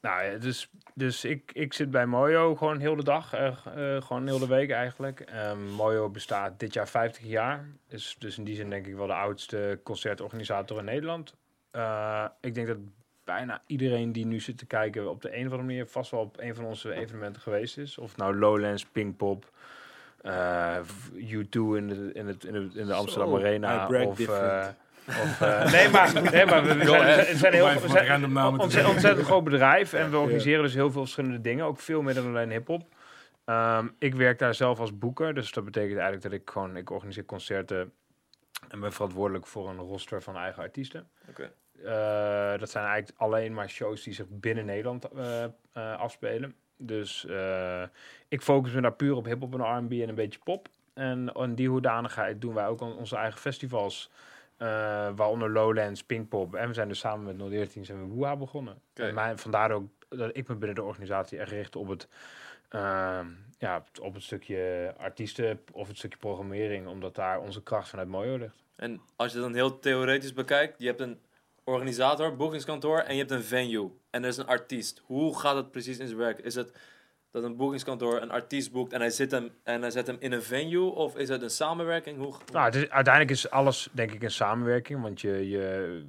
Nou, 0.00 0.24
ja, 0.24 0.38
dus, 0.38 0.70
dus 0.94 1.24
ik, 1.24 1.50
ik 1.52 1.72
zit 1.72 1.90
bij 1.90 2.06
Mojo 2.06 2.54
gewoon 2.56 2.78
heel 2.78 2.96
de 2.96 3.04
dag, 3.04 3.34
eh, 3.34 3.46
eh, 3.46 4.02
gewoon 4.02 4.26
heel 4.26 4.38
de 4.38 4.46
week 4.46 4.70
eigenlijk. 4.70 5.20
Ehm, 5.20 5.68
Mojo 5.68 6.08
bestaat 6.08 6.60
dit 6.60 6.74
jaar 6.74 6.88
50 6.88 7.24
jaar. 7.24 7.64
Is 7.88 8.16
dus 8.18 8.38
in 8.38 8.44
die 8.44 8.56
zin 8.56 8.70
denk 8.70 8.86
ik 8.86 8.94
wel 8.94 9.06
de 9.06 9.12
oudste 9.12 9.80
concertorganisator 9.82 10.78
in 10.78 10.84
Nederland. 10.84 11.34
Eh, 11.70 12.24
ik 12.40 12.54
denk 12.54 12.66
dat 12.66 12.76
bijna 13.24 13.62
iedereen 13.66 14.12
die 14.12 14.26
nu 14.26 14.40
zit 14.40 14.58
te 14.58 14.66
kijken 14.66 15.10
op 15.10 15.22
de 15.22 15.28
een 15.28 15.38
of 15.46 15.52
andere 15.52 15.62
manier 15.62 15.86
vast 15.86 16.10
wel 16.10 16.20
op 16.20 16.40
een 16.40 16.54
van 16.54 16.64
onze 16.64 16.92
evenementen 16.92 17.42
geweest 17.42 17.78
is. 17.78 17.98
Of 17.98 18.16
nou 18.16 18.36
Lowlands, 18.38 18.84
Pinkpop, 18.84 19.50
eh, 20.22 20.76
U2 21.14 21.76
in 21.76 21.86
de, 21.88 22.10
in 22.12 22.26
het, 22.26 22.44
in 22.44 22.52
de, 22.52 22.70
in 22.74 22.86
de 22.86 22.94
Amsterdam 22.94 23.30
Zo, 23.30 23.36
Arena. 23.36 23.86
Brag 23.86 24.04
Of, 24.06 24.16
different. 24.16 24.66
eh, 24.66 24.68
of, 25.08 25.40
eh, 25.40 25.72
nee, 25.72 25.88
maar, 25.88 26.12
nee, 26.32 26.46
maar 26.46 26.64
we, 26.64 26.74
we 26.74 26.84
zijn, 26.84 27.52
we 27.52 27.56
heel 27.56 27.64
we 27.80 28.68
te 28.68 28.88
ontzettend, 28.88 29.26
groot 29.26 29.44
bedrijf 29.44 29.92
en 29.92 30.10
we 30.10 30.18
organiseren 30.18 30.62
dus 30.62 30.74
heel 30.74 30.90
veel 30.90 31.00
verschillende 31.00 31.40
dingen. 31.40 31.64
Ook 31.64 31.80
veel 31.80 32.02
meer 32.02 32.14
dan 32.14 32.26
alleen 32.26 32.50
hip-hop. 32.50 32.82
Ehm, 33.44 33.88
ik 33.98 34.14
werk 34.14 34.38
daar 34.38 34.54
zelf 34.54 34.80
als 34.80 34.98
boeker, 34.98 35.34
dus 35.34 35.52
dat 35.52 35.64
betekent 35.64 35.92
eigenlijk 35.98 36.22
dat 36.22 36.32
ik 36.32 36.50
gewoon 36.50 36.76
ik 36.76 36.90
organiseer 36.90 37.24
concerten 37.24 37.92
en 38.68 38.80
ben 38.80 38.92
verantwoordelijk 38.92 39.46
voor 39.46 39.68
een 39.68 39.78
roster 39.78 40.22
van 40.22 40.36
eigen 40.36 40.62
artiesten. 40.62 41.08
Oké. 41.28 41.52
Eh, 41.84 42.58
dat 42.58 42.70
zijn 42.70 42.84
eigenlijk 42.86 43.18
alleen 43.20 43.54
maar 43.54 43.68
shows 43.68 44.02
die 44.02 44.14
zich 44.14 44.26
binnen 44.28 44.64
Nederland 44.64 45.04
eh, 45.04 45.44
eh, 45.44 45.50
afspelen. 45.98 46.54
Dus 46.76 47.26
eh, 47.26 47.82
ik 48.28 48.42
focus 48.42 48.72
me 48.72 48.80
daar 48.80 48.92
puur 48.92 49.14
op 49.14 49.24
hip-hop 49.24 49.54
en 49.54 49.76
R&B 49.78 49.92
en 49.92 50.08
een 50.08 50.14
beetje 50.14 50.40
pop. 50.44 50.68
En 50.94 51.32
in 51.34 51.54
die 51.54 51.68
hoedanigheid 51.68 52.40
doen 52.40 52.54
wij 52.54 52.66
ook 52.66 52.80
on- 52.80 52.96
onze 52.96 53.16
eigen 53.16 53.40
festivals. 53.40 54.10
Eh, 54.60 55.08
waaronder 55.16 55.50
Lowlands, 55.50 56.04
Pinkpop. 56.04 56.54
En 56.54 56.68
we 56.68 56.74
zijn 56.74 56.88
dus 56.88 56.98
samen 56.98 57.36
met 57.36 57.50
013 57.50 57.84
zijn 57.84 57.98
we 57.98 58.14
Woeha 58.14 58.36
begonnen. 58.36 58.82
En 58.94 59.14
mij, 59.14 59.36
vandaar 59.36 59.70
ook 59.70 59.88
dat 60.08 60.30
ik 60.36 60.48
me 60.48 60.54
binnen 60.54 60.74
de 60.74 60.82
organisatie 60.82 61.38
echt 61.38 61.50
richt 61.50 61.76
op 61.76 61.88
het, 61.88 62.08
ehm, 62.68 63.26
ja, 63.58 63.84
op 64.00 64.14
het 64.14 64.22
stukje 64.22 64.94
artiesten 64.98 65.60
of 65.72 65.88
het 65.88 65.96
stukje 65.96 66.18
programmering. 66.18 66.86
Omdat 66.86 67.14
daar 67.14 67.40
onze 67.40 67.62
kracht 67.62 67.88
vanuit 67.88 68.08
Mojo 68.08 68.36
ligt. 68.36 68.62
En 68.76 69.00
als 69.16 69.32
je 69.32 69.38
dan 69.38 69.54
heel 69.54 69.78
theoretisch 69.78 70.32
bekijkt, 70.32 70.74
je 70.78 70.86
hebt 70.86 71.00
een 71.00 71.20
organisator, 71.64 72.36
boekingskantoor 72.36 72.98
en 72.98 73.12
je 73.12 73.18
hebt 73.18 73.30
een 73.30 73.42
venue. 73.42 73.90
En 74.10 74.22
er 74.22 74.28
is 74.28 74.36
een 74.36 74.46
artiest. 74.46 75.02
Hoe 75.04 75.38
gaat 75.38 75.56
het 75.56 75.70
precies 75.70 75.98
in 75.98 76.06
zijn 76.06 76.18
werk? 76.18 76.38
Is 76.38 76.54
het 76.54 76.72
dat 77.30 77.42
een 77.44 77.56
boekingskantoor 77.56 78.20
een 78.22 78.30
artiest 78.30 78.72
boekt 78.72 78.92
en 78.92 79.00
hij, 79.00 79.10
zit 79.10 79.30
hem, 79.30 79.50
en 79.62 79.80
hij 79.80 79.90
zet 79.90 80.06
hem 80.06 80.16
in 80.18 80.32
een 80.32 80.42
venue? 80.42 80.90
Of 80.90 81.16
is 81.16 81.28
het 81.28 81.42
een 81.42 81.50
samenwerking? 81.50 82.18
Hoe, 82.18 82.34
Nou, 82.52 82.64
het 82.64 82.74
is, 82.74 82.90
uiteindelijk 82.90 83.34
is 83.34 83.50
alles 83.50 83.88
denk 83.92 84.12
ik 84.12 84.22
een 84.22 84.30
samenwerking. 84.30 85.02
Want 85.02 85.20
je, 85.20 85.48
je 85.48 86.02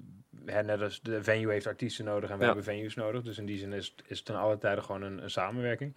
hè, 0.45 0.63
net 0.63 0.81
als 0.81 1.01
de 1.01 1.23
venue 1.23 1.51
heeft 1.51 1.67
artiesten 1.67 2.05
nodig 2.05 2.29
en 2.29 2.35
we 2.35 2.41
Ja. 2.41 2.45
hebben 2.45 2.63
venues 2.63 2.95
nodig. 2.95 3.21
Dus 3.23 3.37
in 3.37 3.45
die 3.45 3.57
zin 3.57 3.73
is, 3.73 3.95
is 4.05 4.17
het 4.17 4.25
ten 4.25 4.35
alle 4.35 4.57
tijde 4.57 4.81
gewoon 4.81 5.01
een, 5.01 5.23
een 5.23 5.29
samenwerking. 5.29 5.93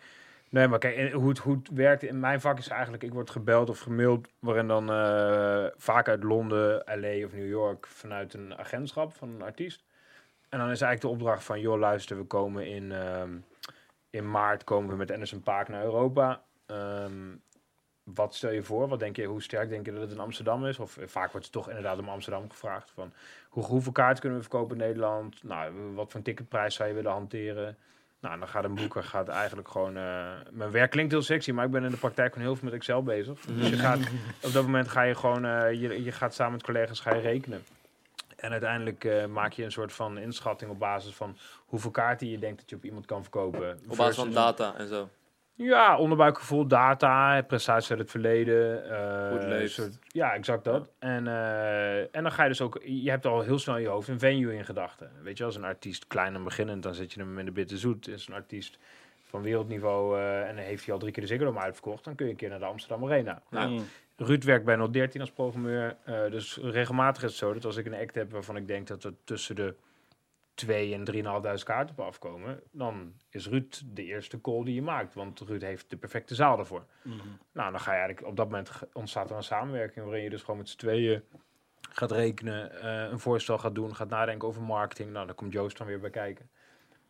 Nee, 0.49 0.69
maar 0.69 0.79
kijk, 0.79 1.13
hoe 1.13 1.29
het, 1.29 1.39
hoe 1.39 1.55
het 1.57 1.69
werkt 1.73 2.03
in 2.03 2.21
mijn 2.21 2.41
vak 2.41 2.59
is 2.59 2.69
eigenlijk, 2.69 3.03
ik 3.03 3.13
word 3.13 3.31
gebeld 3.31 3.71
of 3.71 3.79
gemaild, 3.79 4.29
waarin 4.39 4.67
dan 4.69 4.91
eh, 4.91 5.67
vaak 5.77 6.09
uit 6.09 6.23
Londen, 6.23 6.83
LA 6.87 7.25
of 7.27 7.33
New 7.33 7.49
York 7.49 7.87
vanuit 7.87 8.35
een 8.35 8.59
agentschap 8.59 9.15
van 9.15 9.29
een 9.29 9.43
artiest. 9.43 9.83
En 10.49 10.59
dan 10.59 10.71
is 10.71 10.81
eigenlijk 10.81 11.01
de 11.01 11.09
opdracht 11.09 11.45
van, 11.45 11.61
joh 11.61 11.79
luister, 11.79 12.17
we 12.17 12.25
komen 12.25 12.67
in, 12.67 12.93
ehm, 12.93 13.31
in 14.14 14.31
maart 14.31 14.64
komen 14.64 14.90
we 14.90 14.96
met 14.96 15.11
Anderson 15.11 15.42
Paak 15.42 15.68
naar 15.68 15.85
Europa. 15.85 16.42
Ehm, 16.66 17.12
wat 18.03 18.35
stel 18.35 18.50
je 18.50 18.62
voor? 18.62 18.88
Wat 18.88 18.98
denk 18.98 19.16
je, 19.16 19.24
hoe 19.24 19.42
sterk 19.42 19.68
denk 19.68 19.87
je 19.87 19.92
dat 19.92 20.00
het 20.00 20.11
in 20.11 20.18
Amsterdam 20.18 20.66
is? 20.66 20.79
Of 20.79 20.96
eh, 20.96 21.07
vaak 21.07 21.31
wordt 21.31 21.46
het 21.46 21.55
toch 21.55 21.68
inderdaad 21.68 21.98
om 21.98 22.09
Amsterdam 22.09 22.50
gevraagd. 22.50 22.90
Van, 22.94 23.12
hoe, 23.48 23.64
hoeveel 23.64 23.92
kaarten 23.92 24.20
kunnen 24.20 24.38
we 24.38 24.44
verkopen 24.44 24.77
in 24.77 24.87
Nederland? 24.87 25.42
Nou, 25.42 25.72
wat 25.94 26.11
voor 26.11 26.22
ticketprijs 26.22 26.74
zou 26.74 26.88
je 26.88 26.94
willen 26.94 27.12
hanteren? 27.12 27.77
Nou, 28.20 28.38
dan 28.38 28.48
gaat 28.48 28.64
een 28.64 28.74
boeker 28.74 29.05
gaat 29.05 29.29
eigenlijk 29.29 29.68
gewoon... 29.68 29.96
eh, 29.96 30.33
mijn 30.50 30.70
werk 30.70 30.90
klinkt 30.90 31.12
heel 31.12 31.22
sexy, 31.22 31.53
maar 31.53 31.64
ik 31.64 31.70
ben 31.70 31.85
in 31.85 31.90
de 31.90 31.96
praktijk 31.96 32.33
gewoon 32.33 32.46
heel 32.46 32.57
veel 32.57 32.64
met 32.64 32.79
Excel 32.79 33.03
bezig. 33.03 33.40
Dus 33.40 33.68
je 33.68 33.77
gaat, 33.77 33.98
op 34.42 34.53
dat 34.53 34.62
moment 34.64 34.88
ga 34.88 35.03
je 35.03 35.14
gewoon... 35.14 35.44
eh, 35.44 35.72
je, 35.72 36.05
je 36.05 36.12
gaat 36.12 36.35
samen 36.35 36.53
met 36.53 36.62
collega's 36.62 37.00
ga 37.00 37.14
je 37.14 37.20
rekenen. 37.20 37.64
En 38.44 38.50
uiteindelijk 38.50 39.04
eh, 39.04 39.26
maak 39.26 39.52
je 39.52 39.64
een 39.64 39.72
soort 39.72 39.92
van 39.92 40.18
inschatting 40.18 40.70
op 40.70 40.78
basis 40.78 41.14
van 41.14 41.37
hoeveel 41.66 41.90
kaarten 41.90 42.28
je 42.30 42.38
denkt 42.38 42.61
dat 42.61 42.70
je 42.70 42.76
op 42.76 42.85
iemand 42.85 43.07
kan 43.07 43.22
verkopen. 43.22 43.78
op 43.88 43.96
basis 43.96 44.16
van 44.16 44.30
data 44.33 44.74
en 44.76 44.87
zo. 44.88 45.09
ja, 45.54 45.98
onderbuikgevoel, 45.98 46.66
data, 46.66 47.42
prestaties 47.42 47.90
uit 47.90 47.98
het 47.98 48.11
verleden. 48.11 48.90
eh, 49.40 49.48
leeft. 49.48 49.72
soort- 49.72 49.98
ja, 50.09 50.33
exact 50.35 50.64
dat. 50.64 50.90
En, 50.98 51.26
eh, 51.26 51.98
en 52.16 52.22
dan 52.22 52.33
ga 52.33 52.42
je 52.42 52.48
dus 52.48 52.61
ook... 52.61 52.80
Je 52.85 53.11
hebt 53.11 53.26
al 53.26 53.40
heel 53.40 53.59
snel 53.59 53.76
in 53.76 53.83
je 53.83 53.88
hoofd 53.88 54.09
een 54.09 54.18
venue 54.18 54.54
in 54.57 54.64
gedachten. 54.64 55.11
Weet 55.22 55.38
je, 55.38 55.44
als 55.44 55.57
een 55.57 55.64
artiest 55.64 56.07
klein 56.07 56.35
en 56.35 56.44
beginnend, 56.44 56.83
dan 56.83 56.94
zet 56.94 57.12
je 57.12 57.20
hem 57.20 57.38
in 57.38 57.44
de 57.44 57.50
bitter 57.52 57.78
zoet. 57.78 58.09
Is 58.09 58.28
een 58.28 58.35
artiest 58.35 58.78
van 59.24 59.42
wereldniveau 59.42 60.18
eh, 60.18 60.48
en 60.48 60.54
dan 60.57 60.64
heeft 60.64 60.85
hij 60.85 60.94
al 60.94 61.00
drie 61.00 61.12
keer 61.12 61.22
de 61.22 61.28
Ziggo 61.28 61.44
Dome 61.44 61.59
uitverkocht... 61.61 62.04
dan 62.04 62.14
kun 62.14 62.24
je 62.26 62.30
een 62.33 62.38
keer 62.38 62.48
naar 62.48 62.59
de 62.59 62.64
Amsterdam 62.64 63.04
Arena. 63.04 63.42
Nou, 63.50 63.70
Mm. 63.70 63.85
Ruud 64.16 64.44
werkt 64.44 64.64
bij 64.64 64.88
013 64.90 65.20
als 65.20 65.31
programmeur. 65.31 65.96
eh, 66.05 66.31
dus 66.31 66.57
regelmatig 66.57 67.22
is 67.22 67.29
het 67.29 67.38
zo 67.38 67.53
dat 67.53 67.64
als 67.64 67.77
ik 67.77 67.87
een 67.87 67.94
act 67.94 68.14
heb 68.14 68.31
waarvan 68.33 68.57
ik 68.57 68.66
denk 68.66 68.87
dat 68.87 69.05
er 69.05 69.14
tussen 69.24 69.55
de 69.55 69.74
2 70.55 70.94
en 70.94 71.05
3.500 71.05 71.62
kaarten 71.64 71.96
op 71.98 72.05
afkomen, 72.05 72.61
dan 72.70 73.12
is 73.31 73.48
Ruud 73.48 73.83
de 73.85 74.05
eerste 74.05 74.40
call 74.40 74.64
die 74.64 74.74
je 74.74 74.83
maakt. 74.83 75.14
Want 75.14 75.40
Ruud 75.40 75.62
heeft 75.62 75.90
de 75.90 75.96
perfecte 75.96 76.35
zaal 76.35 76.59
ervoor. 76.59 76.85
Nou, 77.53 77.70
dan 77.70 77.81
ga 77.81 77.92
je 77.92 77.98
eigenlijk 77.98 78.27
op 78.29 78.37
dat 78.37 78.46
moment 78.50 78.70
ontstaat 78.92 79.31
er 79.31 79.37
een 79.37 79.42
samenwerking 79.42 80.05
waarin 80.05 80.22
je 80.24 80.31
dus 80.31 80.40
gewoon 80.40 80.57
met 80.59 80.68
z'n 80.68 80.79
tweeën 80.79 81.22
gaat 81.90 82.12
rekenen, 82.12 82.81
eh, 82.81 83.11
een 83.11 83.18
voorstel 83.18 83.59
gaat 83.59 83.74
doen, 83.74 83.94
gaat 83.96 84.09
nadenken 84.09 84.48
over 84.48 84.62
marketing. 84.62 85.12
Nou, 85.12 85.27
dan 85.27 85.35
komt 85.35 85.53
Joost 85.53 85.79
dan 85.79 85.87
weer 85.87 86.00
bij 86.00 86.11
kijken. 86.11 86.48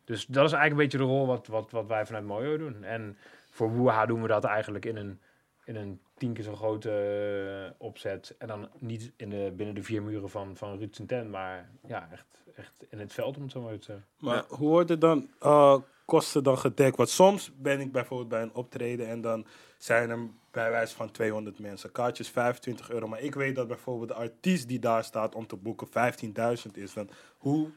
Dus 0.04 0.26
dat 0.26 0.44
is 0.44 0.52
eigenlijk 0.52 0.70
een 0.70 0.76
beetje 0.76 1.06
de 1.06 1.12
rol 1.12 1.26
wat, 1.26 1.46
wat, 1.46 1.70
wat 1.70 1.86
wij 1.86 2.06
vanuit 2.06 2.24
Mojo 2.24 2.56
doen. 2.56 2.84
En 2.84 3.16
voor 3.50 3.70
Woeha 3.70 4.06
doen 4.06 4.22
we 4.22 4.28
dat 4.28 4.44
eigenlijk 4.44 4.84
in 4.84 4.96
een, 4.96 5.20
in 5.64 5.76
een 5.76 6.00
tien 6.16 6.32
keer 6.32 6.44
zo 6.44 6.54
grote 6.54 6.90
eh, 6.90 7.86
opzet. 7.86 8.34
En 8.38 8.48
dan 8.48 8.68
niet 8.78 9.12
in 9.16 9.30
de, 9.30 9.52
binnen 9.56 9.74
de 9.74 9.82
vier 9.82 10.02
muren 10.02 10.30
van, 10.30 10.56
van 10.56 10.78
Ruud 10.78 10.98
tent, 11.06 11.30
maar 11.30 11.70
ja, 11.86 12.08
echt, 12.12 12.26
echt 12.56 12.84
in 12.88 12.98
het 12.98 13.12
veld 13.12 13.36
om 13.36 13.42
het 13.42 13.52
zo 13.52 13.60
maar 13.60 13.78
te 13.78 13.84
zeggen. 13.84 14.06
Maar 14.18 14.36
Ja. 14.36 14.44
hoe 14.56 14.68
worden 14.68 15.00
dan 15.00 15.28
eh, 15.40 15.76
kosten 16.04 16.42
dan 16.42 16.58
gedekt? 16.58 16.96
Want 16.96 17.08
soms 17.08 17.50
ben 17.56 17.80
ik 17.80 17.92
bijvoorbeeld 17.92 18.28
bij 18.28 18.42
een 18.42 18.54
optreden 18.54 19.08
en 19.08 19.20
dan 19.20 19.46
zijn 19.78 20.10
er 20.10 20.18
bij 20.50 20.70
wijze 20.70 20.94
van 20.96 21.10
200 21.10 21.58
mensen. 21.58 21.92
Kaartjes 21.92 22.28
25 22.28 22.90
euro. 22.90 23.06
Maar 23.08 23.20
ik 23.20 23.34
weet 23.34 23.54
dat 23.54 23.68
bijvoorbeeld 23.68 24.08
de 24.08 24.14
artiest 24.14 24.68
die 24.68 24.78
daar 24.78 25.04
staat 25.04 25.34
om 25.34 25.46
te 25.46 25.56
boeken 25.56 25.86
15.000 26.66 26.72
is. 26.74 26.92
Dan 26.92 27.08
hoe 27.38 27.68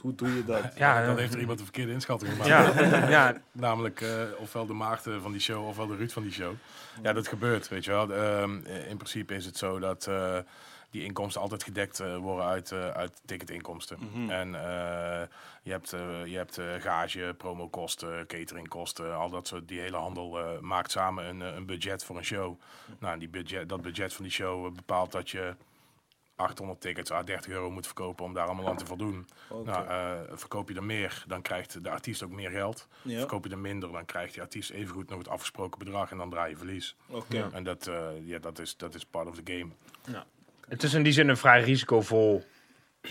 Hoe 0.00 0.14
doe 0.14 0.34
je 0.34 0.44
dat? 0.44 0.72
Ja, 0.76 1.00
Dan 1.04 1.10
eh, 1.14 1.16
heeft 1.20 1.34
er 1.34 1.40
iemand 1.40 1.58
een 1.58 1.64
verkeerde 1.64 1.92
inschatting 1.92 2.32
gemaakt. 2.32 2.48
ja, 2.78 3.08
ja, 3.18 3.34
Namelijk 3.52 4.00
eh, 4.00 4.22
ofwel 4.38 4.66
de 4.66 4.72
Maarten 4.72 5.22
van 5.22 5.32
die 5.32 5.40
show 5.40 5.66
ofwel 5.66 5.86
de 5.86 5.96
Ruud 5.96 6.10
van 6.12 6.22
die 6.22 6.32
show. 6.32 6.52
Ja, 7.02 7.12
dat 7.12 7.28
gebeurt, 7.28 7.68
weet 7.68 7.84
je 7.84 7.90
wel. 7.90 8.12
Ehm, 8.14 8.54
in 8.88 8.96
principe 8.96 9.34
is 9.34 9.44
het 9.44 9.56
zo 9.56 9.78
dat 9.78 10.06
eh, 10.06 10.38
die 10.90 11.04
inkomsten 11.04 11.40
altijd 11.40 11.62
gedekt 11.62 12.00
eh, 12.00 12.16
worden 12.16 12.44
uit, 12.44 12.72
eh, 12.72 12.88
uit 12.90 13.20
ticketinkomsten. 13.24 13.98
Mhm. 14.12 14.30
En 14.30 14.54
eh, 14.54 15.26
je 15.62 15.70
hebt, 15.70 15.92
eh, 15.92 16.00
je 16.26 16.36
hebt 16.36 16.58
eh, 16.58 16.64
gage, 16.80 17.34
promokosten, 17.38 18.26
cateringkosten, 18.26 19.14
al 19.16 19.30
dat 19.30 19.46
soort. 19.46 19.68
Die 19.68 19.80
hele 19.80 19.96
handel 19.96 20.38
eh, 20.38 20.58
maakt 20.60 20.90
samen 20.90 21.24
een, 21.24 21.42
eh, 21.42 21.54
een 21.54 21.66
budget 21.66 22.04
voor 22.04 22.16
een 22.16 22.24
show. 22.24 22.60
Nou, 22.98 23.12
en 23.12 23.18
die 23.18 23.28
budget, 23.28 23.68
dat 23.68 23.82
budget 23.82 24.14
van 24.14 24.24
die 24.24 24.32
show 24.32 24.66
eh, 24.66 24.72
bepaalt 24.72 25.12
dat 25.12 25.30
je 25.30 25.54
800 26.38 26.80
tickets 26.80 27.10
à 27.10 27.22
30 27.22 27.52
euro 27.52 27.70
moet 27.70 27.86
verkopen 27.86 28.24
om 28.24 28.34
daar 28.34 28.46
allemaal 28.46 28.68
aan 28.68 28.76
te 28.76 28.86
voldoen. 28.86 29.26
Oké. 29.48 29.70
Nou, 29.70 29.88
eh, 29.88 30.36
verkoop 30.36 30.68
je 30.68 30.74
er 30.74 30.84
meer, 30.84 31.24
dan 31.26 31.42
krijgt 31.42 31.84
de 31.84 31.90
artiest 31.90 32.22
ook 32.22 32.30
meer 32.30 32.50
geld. 32.50 32.88
Ja. 33.02 33.18
Verkoop 33.18 33.44
je 33.44 33.50
er 33.50 33.58
minder, 33.58 33.92
dan 33.92 34.04
krijgt 34.04 34.32
die 34.32 34.42
artiest 34.42 34.70
evengoed 34.70 35.08
nog 35.08 35.18
het 35.18 35.28
afgesproken 35.28 35.78
bedrag 35.78 36.10
en 36.10 36.16
dan 36.16 36.30
draai 36.30 36.50
je 36.50 36.56
verlies. 36.56 36.96
Oké. 37.08 37.48
En 37.52 37.64
dat, 37.64 37.86
eh, 37.86 38.08
ja, 38.22 38.38
dat, 38.38 38.58
is, 38.58 38.76
dat 38.76 38.94
is 38.94 39.04
part 39.04 39.26
of 39.26 39.34
the 39.40 39.52
game. 39.52 39.72
Het 40.68 40.82
is 40.82 40.94
in 40.94 41.02
die 41.02 41.12
zin 41.12 41.28
een 41.28 41.36
vrij 41.36 41.62
risicovol 41.62 42.44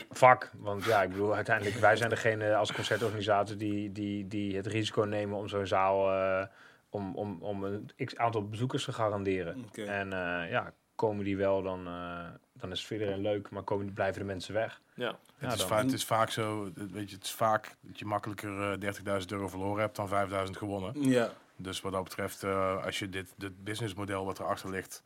vak. 0.10 0.52
Want 0.58 0.84
ja, 0.84 1.04
ik 1.04 1.10
bedoel, 1.10 1.36
uiteindelijk, 1.36 1.76
wij 1.76 1.96
zijn 1.96 2.10
degene 2.10 2.56
als 2.56 2.74
concertorganisator 2.74 3.58
die, 3.58 3.92
die, 3.92 4.28
die 4.28 4.56
het 4.56 4.68
risico 4.68 5.02
nemen 5.02 5.38
om 5.38 5.48
zo'n 5.48 5.68
zaal, 5.68 6.12
eh, 6.12 6.46
om, 6.90 7.16
om, 7.16 7.38
om 7.42 7.64
een 7.64 7.90
x 8.06 8.18
aantal 8.18 8.48
bezoekers 8.48 8.84
te 8.84 8.94
garanderen. 8.94 9.66
En 9.74 10.14
eh, 10.14 10.52
ja, 10.52 10.74
komen 10.96 11.24
die 11.24 11.38
wel, 11.38 11.62
dan, 11.62 11.88
eh, 11.88 12.26
dan 12.60 12.72
is 12.72 12.78
het 12.78 12.88
voor 12.88 12.98
iedereen 12.98 13.22
leuk, 13.22 13.50
maar 13.50 13.64
komen, 13.64 13.94
blijven 13.94 14.20
de 14.22 14.26
mensen 14.28 14.54
weg. 14.54 14.82
Ja. 14.94 15.06
Ja, 15.06 15.18
het, 15.38 15.54
is 15.54 15.60
dan- 15.60 15.68
vaak, 15.68 15.84
het 15.84 15.94
is 15.94 16.06
vaak 16.06 16.30
zo, 16.30 16.72
weet 16.76 17.10
je, 17.10 17.16
het 17.16 17.24
is 17.26 17.32
vaak 17.32 17.76
dat 17.82 18.00
je 18.00 18.06
makkelijker 18.06 18.72
eh, 18.82 18.94
30.000 19.22 19.26
euro 19.28 19.48
verloren 19.48 19.82
hebt 19.82 19.96
dan 19.96 20.10
5.000 20.10 20.52
gewonnen. 20.58 21.10
Ja. 21.10 21.32
Dus 21.56 21.82
wat 21.82 21.92
dat 21.92 22.04
betreft, 22.04 22.44
eh, 22.44 22.86
als 22.86 23.00
je 23.00 23.10
dit, 23.10 23.34
dit 23.38 23.64
businessmodel 23.64 24.26
wat 24.26 24.40
erachter 24.40 24.70
ligt, 24.70 25.04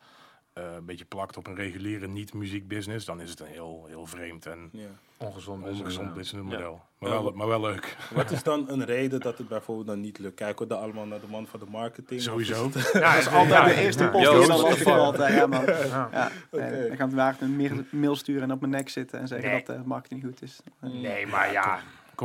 eh, 0.52 0.64
een 0.76 0.84
beetje 0.84 1.04
plakt 1.04 1.36
op 1.36 1.46
een 1.46 1.54
reguliere 1.54 2.08
niet-muziekbusiness, 2.08 3.04
dan 3.06 3.20
is 3.20 3.30
het 3.30 3.40
een 3.40 3.46
heel, 3.46 3.84
heel 3.88 4.06
vreemd 4.06 4.46
en 4.46 4.68
ja. 4.72 4.86
Ongezond. 5.16 5.64
ongezond 5.64 6.14
businessmodel. 6.14 6.82
Maar, 6.98 7.10
wel, 7.10 7.32
maar 7.32 7.46
wel 7.46 7.60
leuk. 7.60 7.96
Wat 8.14 8.30
is 8.30 8.42
dan 8.42 8.70
een 8.70 8.84
reden 8.84 9.20
dat 9.20 9.38
het 9.38 9.48
bijvoorbeeld 9.48 9.86
dan 9.86 10.00
niet 10.00 10.18
lukt? 10.18 10.34
Kijken 10.34 10.62
we 10.68 10.74
dan 10.74 10.82
allemaal 10.82 11.06
naar 11.06 11.20
de 11.20 11.26
man 11.30 11.46
van 11.46 11.60
de 11.60 11.66
marketing? 11.70 12.20
Sowieso. 12.20 12.66
is 12.66 12.74
het- 12.74 12.92
Ja, 12.92 13.12
Dat 13.14 13.20
is 13.20 13.28
altijd 13.28 13.64
de 13.74 13.80
eerste 13.80 14.08
post 14.08 14.30
die 14.30 14.38
what 14.38 15.16
dan 15.16 15.26
eh, 15.26 15.36
Ja, 15.36 15.46
man. 15.46 15.64
Ja. 15.66 16.08
Ja, 16.12 16.30
Oké. 16.50 16.62
eh, 16.64 16.88
dan 16.88 16.96
gaat 16.96 17.12
Waard 17.12 17.40
een 17.40 17.84
mail- 17.90 18.16
sturen 18.16 18.42
en 18.42 18.52
op 18.52 18.60
mijn 18.60 18.72
nek 18.72 18.88
zitten 18.88 19.18
en 19.20 19.28
zeggen 19.28 19.48
Nee. 19.50 19.62
dat 19.64 19.76
de 19.76 19.82
marketing 19.84 20.22
niet 20.22 20.32
goed 20.32 20.42
is. 20.42 20.60
Nee, 20.80 21.26
maar 21.26 21.52
ja, 21.52 21.78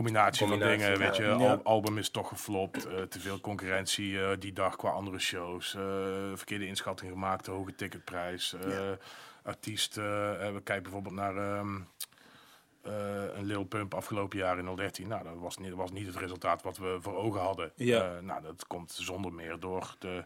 Combinatie, 0.03 0.47
Combinatie, 0.47 0.79
van 0.79 0.87
dingen, 0.93 0.99
weet 1.07 1.15
je. 1.17 1.31
Al- 1.31 1.63
album 1.63 1.97
is 1.97 2.09
toch 2.09 2.27
geflopt. 2.27 2.85
eh, 2.85 3.01
te 3.01 3.19
veel 3.19 3.39
concurrentie 3.39 4.21
eh, 4.23 4.29
die 4.39 4.53
dag 4.53 4.75
qua 4.75 4.89
andere 4.89 5.19
shows. 5.19 5.75
eh, 5.75 5.81
verkeerde 6.33 6.65
inschatting 6.67 7.11
gemaakt, 7.11 7.45
hoge 7.45 7.75
ticketprijs. 7.75 8.55
Artiest, 9.43 9.97
eh, 9.97 10.03
we 10.53 10.61
kijken 10.63 10.83
bijvoorbeeld 10.83 11.15
naar 11.15 11.37
ehm, 11.37 11.75
eh, 12.81 13.37
een 13.37 13.45
Lil 13.45 13.63
Pump 13.63 13.93
afgelopen 13.93 14.37
jaar 14.37 14.57
in 14.57 14.75
013. 14.75 15.07
Nou, 15.07 15.23
dat 15.23 15.37
was 15.37 15.57
niet, 15.57 15.73
was 15.73 15.91
niet 15.91 16.05
het 16.07 16.15
resultaat 16.15 16.61
wat 16.63 16.77
we 16.77 16.97
voor 17.01 17.15
ogen 17.15 17.41
hadden. 17.41 17.71
Ja. 17.75 18.19
Nou, 18.21 18.41
dat 18.41 18.67
komt 18.67 18.91
zonder 18.91 19.33
meer 19.33 19.59
door 19.59 19.95
de, 19.99 20.23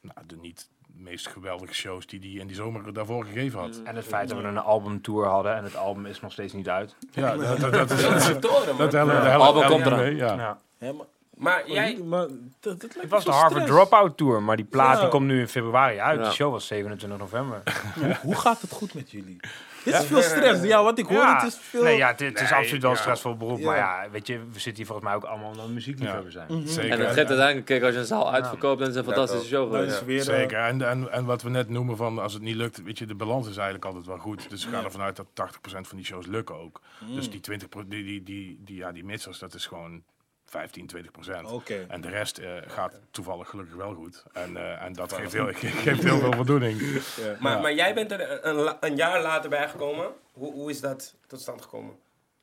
nou, 0.00 0.26
de 0.26 0.36
niet 0.36 0.68
meest 0.96 1.28
geweldige 1.28 1.74
shows 1.74 2.06
die 2.06 2.20
hij 2.20 2.30
in 2.40 2.46
die 2.46 2.56
zomer 2.56 2.92
daarvoor 2.92 3.24
gegeven 3.24 3.58
had. 3.60 3.80
en 3.84 3.96
het 3.96 4.04
feit 4.04 4.28
dat 4.28 4.38
we 4.38 4.44
een 4.44 4.58
albumtour 4.58 5.26
hadden 5.26 5.54
en 5.56 5.64
het 5.64 5.76
album 5.76 6.06
is 6.06 6.20
nog 6.20 6.32
steeds 6.32 6.52
niet 6.52 6.68
uit. 6.68 6.96
Ja, 7.10 7.36
dat, 7.36 7.60
dat, 7.60 7.72
dat 7.72 7.90
is... 7.90 8.02
Dat 8.08 8.14
is 8.16 8.26
een 8.28 8.40
toren, 8.40 8.68
man. 8.68 8.76
Dat 8.76 8.92
helpt, 8.92 9.12
Ja. 9.12 9.22
helpt- 9.22 9.44
Album 9.44 9.68
komt 9.68 9.96
mee, 9.96 10.16
ja. 10.16 10.58
Maar, 10.78 10.92
Maar 11.36 11.70
jij... 11.70 11.96
maar 12.04 12.26
dat, 12.60 12.80
dat 12.80 12.80
lijkt 12.80 13.00
Het 13.00 13.10
was 13.10 13.24
de 13.24 13.30
Harvard 13.30 13.52
stress. 13.52 13.70
Dropout 13.70 14.16
Tour, 14.16 14.42
maar 14.42 14.56
die 14.56 14.64
plaat 14.64 14.94
Ja. 14.94 15.00
die 15.00 15.08
komt 15.10 15.26
nu 15.26 15.40
in 15.40 15.48
februari 15.48 15.98
uit. 15.98 16.18
Ja. 16.20 16.24
De 16.28 16.32
show 16.34 16.50
was 16.52 16.66
27 16.66 17.18
november. 17.18 17.62
Hoe, 17.94 18.16
hoe 18.22 18.34
gaat 18.36 18.60
het 18.60 18.72
goed 18.72 18.94
met 18.94 19.10
jullie? 19.10 19.40
Dit 19.84 19.94
is 19.94 20.04
veel 20.04 20.22
stress. 20.22 20.62
Ja, 20.62 20.82
wat 20.82 20.98
ik 20.98 21.06
hoor, 21.06 21.16
ja. 21.16 21.34
het 21.42 21.52
is 21.52 21.58
veel... 21.60 21.82
Nee, 21.82 21.96
ja, 21.96 22.08
het, 22.08 22.20
het 22.20 22.40
is 22.40 22.50
Nee, 22.50 22.58
absoluut 22.58 22.82
wel 22.82 22.90
een 22.90 22.96
ja. 22.96 23.02
stressvol 23.02 23.36
beroep. 23.36 23.58
Ja. 23.58 23.64
Maar 23.64 23.76
ja, 23.76 24.10
weet 24.10 24.26
je, 24.26 24.38
we 24.38 24.58
zitten 24.58 24.74
hier 24.76 24.86
volgens 24.86 25.06
mij 25.08 25.16
ook 25.16 25.24
allemaal 25.24 25.50
omdat 25.50 25.66
we 25.66 25.72
muziekliefhebber 25.72 26.32
zijn. 26.32 26.46
Mhm. 26.48 26.66
Zeker. 26.66 26.90
En 26.90 26.98
het 27.00 27.06
geeft 27.12 27.28
uiteindelijk, 27.28 27.66
kijk, 27.66 27.82
als 27.82 27.94
je 27.94 28.00
een 28.00 28.06
zaal 28.06 28.32
uitverkoopt, 28.32 28.78
dan 28.78 28.88
is 28.88 28.94
het 28.94 29.06
een 29.06 29.12
fantastische 29.12 29.48
show 29.48 29.74
het 29.74 30.04
weer... 30.04 30.18
eh, 30.18 30.24
Zeker. 30.24 30.58
En, 30.58 30.88
en, 30.88 31.12
en 31.12 31.24
wat 31.24 31.42
we 31.42 31.50
net 31.50 31.68
noemen 31.68 31.96
van 31.96 32.18
als 32.18 32.32
het 32.32 32.42
niet 32.42 32.56
lukt, 32.56 32.82
weet 32.82 32.98
je, 32.98 33.06
de 33.06 33.14
balans 33.14 33.48
is 33.48 33.54
eigenlijk 33.56 33.84
altijd 33.84 34.06
wel 34.06 34.18
goed. 34.18 34.50
Dus 34.50 34.64
we 34.64 34.70
gaan 34.70 34.84
ervan 34.84 35.00
uit 35.00 35.16
dat 35.16 35.26
80% 35.26 35.80
van 35.80 35.96
die 35.96 36.06
shows 36.06 36.26
lukken 36.26 36.56
ook. 36.60 36.80
Mm. 37.08 37.14
Dus 37.14 37.30
die 37.30 37.40
20 37.40 37.68
pro- 37.68 37.86
die, 37.88 38.04
die, 38.04 38.22
die, 38.22 38.60
die, 38.64 38.76
ja, 38.76 38.92
die 38.92 39.04
mitsers, 39.04 39.38
dat 39.38 39.54
is 39.54 39.66
gewoon 39.66 40.02
15, 40.52 40.90
20%. 40.96 41.52
Oké. 41.52 41.84
En 41.88 42.00
de 42.00 42.08
rest 42.08 42.38
eh, 42.38 42.50
gaat 42.66 43.00
toevallig 43.10 43.48
gelukkig 43.48 43.74
wel 43.76 43.94
goed. 43.94 44.24
En, 44.32 44.56
eh, 44.56 44.82
en 44.82 44.92
dat 44.92 45.12
geeft 45.12 45.32
heel, 45.32 45.46
geeft 45.86 46.02
heel 46.02 46.18
veel 46.18 46.32
voldoening. 46.32 46.80
Ja. 46.80 47.36
Maar, 47.40 47.52
Ja. 47.52 47.60
maar 47.60 47.74
jij 47.74 47.94
bent 47.94 48.12
er 48.12 48.46
een, 48.46 48.76
een 48.80 48.96
jaar 48.96 49.22
later 49.22 49.50
bij 49.50 49.68
gekomen. 49.68 50.06
Hoe, 50.32 50.52
hoe 50.52 50.70
is 50.70 50.80
dat 50.80 51.14
tot 51.26 51.40
stand 51.40 51.62
gekomen? 51.62 51.94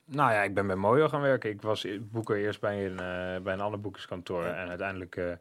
Nou 0.05 0.31
ja, 0.31 0.41
ik 0.43 0.53
ben 0.53 0.67
bij 0.67 0.75
Mojo 0.75 1.07
gaan 1.07 1.21
werken. 1.21 1.49
Ik 1.49 1.61
was 1.61 1.83
e- 1.83 1.99
boeker 1.99 2.37
eerst 2.37 2.59
bij 2.61 2.85
een, 2.85 2.99
eh, 2.99 3.41
bij 3.43 3.53
een 3.53 3.61
ander 3.61 3.81
boekerskantoor. 3.81 4.43
En 4.45 4.67
uiteindelijk 4.69 5.15
eh, 5.15 5.31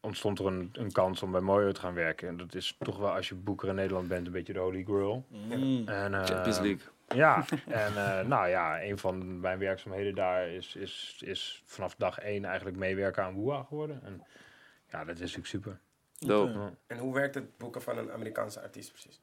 ontstond 0.00 0.38
er 0.38 0.46
een, 0.46 0.70
een 0.72 0.92
kans 0.92 1.22
om 1.22 1.30
bij 1.30 1.40
Mojo 1.40 1.72
te 1.72 1.80
gaan 1.80 1.94
werken. 1.94 2.28
En 2.28 2.36
dat 2.36 2.54
is 2.54 2.76
toch 2.78 2.98
wel, 2.98 3.10
als 3.10 3.28
je 3.28 3.34
boeker 3.34 3.68
in 3.68 3.74
Nederland 3.74 4.08
bent, 4.08 4.26
een 4.26 4.32
beetje 4.32 4.52
de 4.52 4.58
holy 4.58 4.82
grail. 4.84 5.24
Mm. 5.28 5.88
En, 5.88 6.14
eh, 6.14 6.24
Champions 6.24 6.58
League. 6.58 6.80
Ja, 7.08 7.44
en 7.68 7.96
eh, 7.96 8.26
nou 8.26 8.48
ja, 8.48 8.82
een 8.82 8.98
van 8.98 9.40
mijn 9.40 9.58
werkzaamheden 9.58 10.14
daar 10.14 10.48
is, 10.48 10.76
is, 10.76 11.20
is 11.24 11.62
vanaf 11.66 11.94
dag 11.94 12.18
één 12.18 12.44
eigenlijk 12.44 12.76
meewerken 12.76 13.22
aan 13.24 13.34
Woeha 13.34 13.62
geworden. 13.62 14.00
En 14.04 14.22
ja, 14.90 15.04
dat 15.04 15.14
is 15.14 15.20
natuurlijk 15.20 15.46
super. 15.46 15.78
Dope. 16.18 16.52
Ja. 16.58 16.72
En 16.86 16.98
hoe 16.98 17.14
werkt 17.14 17.34
het 17.34 17.56
boeken 17.58 17.82
van 17.82 17.98
een 17.98 18.12
Amerikaanse 18.12 18.60
artiest 18.60 18.90
precies? 18.92 19.20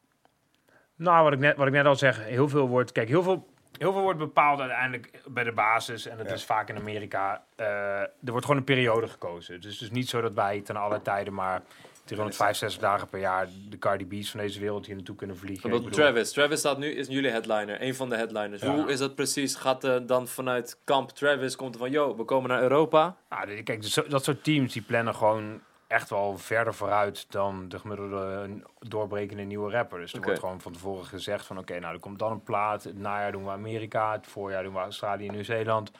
Nou, 0.95 1.23
wat 1.23 1.33
ik, 1.33 1.39
net, 1.39 1.57
wat 1.57 1.67
ik 1.67 1.73
net 1.73 1.85
al 1.85 1.95
zeg, 1.95 2.23
heel 2.25 2.49
veel 2.49 2.67
wordt. 2.67 2.91
Kijk, 2.91 3.07
heel 3.07 3.23
veel, 3.23 3.47
heel 3.77 3.91
veel 3.91 4.01
wordt 4.01 4.19
bepaald 4.19 4.59
uiteindelijk 4.59 5.21
bij 5.27 5.43
de 5.43 5.51
basis. 5.51 6.05
En 6.05 6.17
dat 6.17 6.27
Ja. 6.27 6.33
is 6.33 6.45
vaak 6.45 6.69
in 6.69 6.77
Amerika. 6.77 7.45
eh, 7.55 7.65
er 8.01 8.09
wordt 8.23 8.45
gewoon 8.45 8.59
een 8.59 8.63
periode 8.67 9.07
gekozen. 9.07 9.61
Dus 9.61 9.73
het 9.73 9.81
is 9.81 9.91
niet 9.91 10.09
zo 10.09 10.21
dat 10.21 10.33
wij 10.33 10.61
ten 10.61 10.75
alle 10.75 11.01
tijden 11.01 11.33
maar 11.33 11.61
365 12.15 12.81
dagen 12.81 13.07
per 13.09 13.19
jaar 13.19 13.47
de 13.69 13.77
Cardi 13.77 14.05
B's 14.05 14.31
van 14.31 14.39
deze 14.39 14.59
wereld 14.59 14.85
hier 14.85 14.95
naartoe 14.95 15.15
kunnen 15.15 15.37
vliegen. 15.37 15.61
Bijvoorbeeld 15.69 15.95
bedoel- 15.95 16.11
Travis. 16.11 16.31
Travis 16.31 16.59
staat 16.59 16.77
nu, 16.77 16.87
is 16.91 17.07
jullie 17.07 17.29
headliner. 17.31 17.81
Een 17.81 17.95
van 17.95 18.09
de 18.09 18.15
headliners. 18.15 18.61
Ja. 18.61 18.75
Hoe 18.75 18.91
is 18.91 18.99
dat 18.99 19.15
precies? 19.15 19.55
Gaat 19.55 19.83
er 19.83 20.05
dan 20.05 20.27
vanuit 20.27 20.79
kamp 20.83 21.09
Travis, 21.09 21.55
komt 21.55 21.73
er 21.73 21.79
van, 21.79 21.91
yo, 21.91 22.15
we 22.15 22.23
komen 22.23 22.49
naar 22.49 22.61
Europa? 22.61 23.15
Nou, 23.29 23.61
kijk, 23.63 24.09
dat 24.09 24.23
soort 24.23 24.43
teams 24.43 24.73
die 24.73 24.81
plannen 24.81 25.15
gewoon 25.15 25.61
echt 25.87 26.09
wel 26.09 26.37
verder 26.37 26.73
vooruit 26.73 27.25
dan 27.31 27.69
de 27.69 27.79
gemiddelde 27.79 28.49
doorbrekende 28.79 29.43
nieuwe 29.43 29.71
rapper. 29.71 29.99
Dus 29.99 30.13
er 30.13 30.21
wordt 30.21 30.39
gewoon 30.39 30.61
van 30.61 30.71
tevoren 30.73 31.05
gezegd 31.05 31.45
van 31.45 31.57
oké, 31.57 31.79
nou 31.79 31.93
er 31.93 31.99
komt 31.99 32.19
dan 32.19 32.31
een 32.31 32.43
plaat. 32.43 32.83
Het 32.83 32.97
najaar 32.97 33.31
doen 33.31 33.43
we 33.43 33.49
Amerika, 33.49 34.11
het 34.11 34.27
voorjaar 34.27 34.63
doen 34.63 34.73
we 34.73 34.79
Australië 34.79 35.27
en 35.27 35.33
Nieuw-Zeeland. 35.33 35.91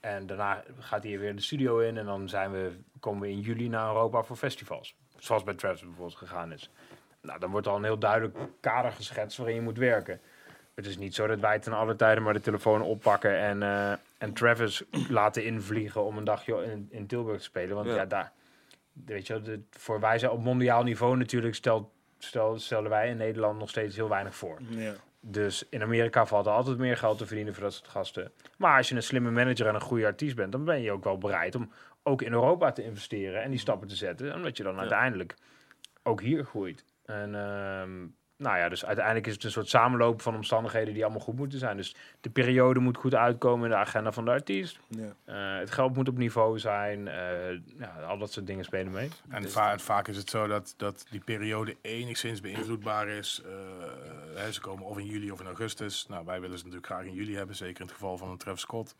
En 0.00 0.26
daarna 0.26 0.62
gaat 0.78 1.02
hij 1.02 1.18
weer 1.18 1.36
de 1.36 1.42
studio 1.42 1.78
in 1.78 1.96
en 1.96 2.04
dan 2.06 2.28
zijn 2.28 2.52
we, 2.52 2.70
komen 3.00 3.20
we 3.20 3.28
in 3.30 3.40
juli 3.40 3.68
naar 3.68 3.86
Europa 3.88 4.22
voor 4.22 4.36
festivals. 4.36 4.94
Zoals 5.18 5.44
bij 5.44 5.54
Travis 5.54 5.80
bijvoorbeeld 5.80 6.16
gegaan 6.16 6.52
is. 6.52 6.70
Nou, 7.20 7.38
dan 7.38 7.50
wordt 7.50 7.66
al 7.66 7.76
een 7.76 7.84
heel 7.84 7.98
duidelijk 7.98 8.36
kader 8.60 8.92
geschetst 8.92 9.38
waarin 9.38 9.54
je 9.56 9.60
moet 9.62 9.78
werken. 9.78 10.20
Het 10.74 10.86
is 10.86 10.98
niet 10.98 11.14
zo 11.14 11.26
dat 11.26 11.40
wij 11.40 11.58
ten 11.58 11.72
alle 11.72 11.96
tijden 11.96 12.22
maar 12.22 12.32
de 12.32 12.40
telefoon 12.40 12.82
oppakken 12.82 13.38
en, 13.38 13.62
eh, 13.62 13.92
en 14.18 14.32
Travis 14.32 14.82
laten 15.08 15.44
invliegen 15.44 16.04
om 16.04 16.16
een 16.18 16.24
dagje 16.24 16.64
in, 16.64 16.86
in 16.90 17.06
Tilburg 17.06 17.38
te 17.38 17.44
spelen. 17.44 17.74
Want 17.74 17.88
Ja. 17.88 17.94
ja, 17.94 18.04
daar, 18.04 18.32
weet 18.92 19.26
je, 19.26 19.40
de, 19.40 19.60
voor 19.70 20.00
wij 20.00 20.18
zijn 20.18 20.30
op 20.30 20.42
mondiaal 20.42 20.82
niveau 20.82 21.16
natuurlijk 21.16 21.54
stel, 21.54 21.92
stel, 22.18 22.58
stellen 22.58 22.90
wij 22.90 23.08
in 23.08 23.16
Nederland 23.16 23.58
nog 23.58 23.68
steeds 23.68 23.96
heel 23.96 24.08
weinig 24.08 24.34
voor. 24.34 24.58
Ja. 24.68 24.94
Dus 25.20 25.66
in 25.70 25.82
Amerika 25.82 26.26
valt 26.26 26.46
er 26.46 26.52
altijd 26.52 26.78
meer 26.78 26.96
geld 26.96 27.18
te 27.18 27.26
verdienen 27.26 27.54
voor 27.54 27.62
dat 27.62 27.74
soort 27.74 27.88
gasten. 27.88 28.32
Maar 28.58 28.76
als 28.76 28.88
je 28.88 28.94
een 28.94 29.02
slimme 29.02 29.30
manager 29.30 29.66
en 29.66 29.74
een 29.74 29.80
goede 29.80 30.06
artiest 30.06 30.36
bent, 30.36 30.52
dan 30.52 30.64
ben 30.64 30.82
je 30.82 30.92
ook 30.92 31.04
wel 31.04 31.18
bereid 31.18 31.54
om 31.54 31.70
ook 32.06 32.22
in 32.22 32.32
Europa 32.32 32.72
te 32.72 32.84
investeren 32.84 33.42
en 33.42 33.50
die 33.50 33.58
stappen 33.58 33.88
te 33.88 33.96
zetten. 33.96 34.34
Omdat 34.34 34.56
je 34.56 34.62
dan 34.62 34.78
uiteindelijk 34.78 35.34
ook 36.02 36.20
hier 36.20 36.44
groeit. 36.44 36.84
En 37.04 37.34
ehm, 37.34 37.98
nou 38.36 38.56
ja, 38.58 38.68
dus 38.68 38.84
uiteindelijk 38.86 39.26
is 39.26 39.34
het 39.34 39.44
een 39.44 39.50
soort 39.50 39.68
samenloop 39.68 40.22
van 40.22 40.34
omstandigheden 40.34 40.94
die 40.94 41.02
allemaal 41.04 41.20
goed 41.22 41.36
moeten 41.36 41.58
zijn. 41.58 41.76
Dus 41.76 41.96
de 42.20 42.30
periode 42.30 42.80
moet 42.80 42.96
goed 42.96 43.14
uitkomen 43.14 43.64
in 43.64 43.70
de 43.70 43.76
agenda 43.76 44.12
van 44.12 44.24
de 44.24 44.30
artiest. 44.30 44.78
Ja. 44.88 45.14
Eh, 45.24 45.58
het 45.58 45.70
geld 45.70 45.94
moet 45.96 46.08
op 46.08 46.18
niveau 46.18 46.58
zijn. 46.58 47.08
eh, 47.08 47.50
ja, 47.78 47.96
al 48.06 48.18
dat 48.18 48.32
soort 48.32 48.46
dingen 48.46 48.64
spelen 48.64 48.92
mee. 48.92 49.10
En 49.28 49.50
va- 49.50 49.78
vaak 49.78 50.08
is 50.08 50.16
het 50.16 50.30
zo 50.30 50.46
dat, 50.46 50.74
dat 50.76 51.06
die 51.10 51.20
periode 51.20 51.76
enigszins 51.82 52.40
beïnvloedbaar 52.40 53.08
is. 53.08 53.42
Eh, 53.44 53.52
hè, 54.34 54.52
ze 54.52 54.60
komen 54.60 54.84
of 54.84 54.98
in 54.98 55.06
juli 55.06 55.30
of 55.30 55.40
in 55.40 55.46
augustus. 55.46 56.06
Nou, 56.08 56.24
wij 56.24 56.40
willen 56.40 56.58
ze 56.58 56.64
natuurlijk 56.64 56.92
graag 56.92 57.04
in 57.04 57.14
juli 57.14 57.36
hebben, 57.36 57.56
zeker 57.56 57.80
in 57.80 57.86
het 57.86 57.94
geval 57.94 58.18
van 58.18 58.30
een 58.30 58.36
Travis 58.38 58.60
Scott. 58.60 58.96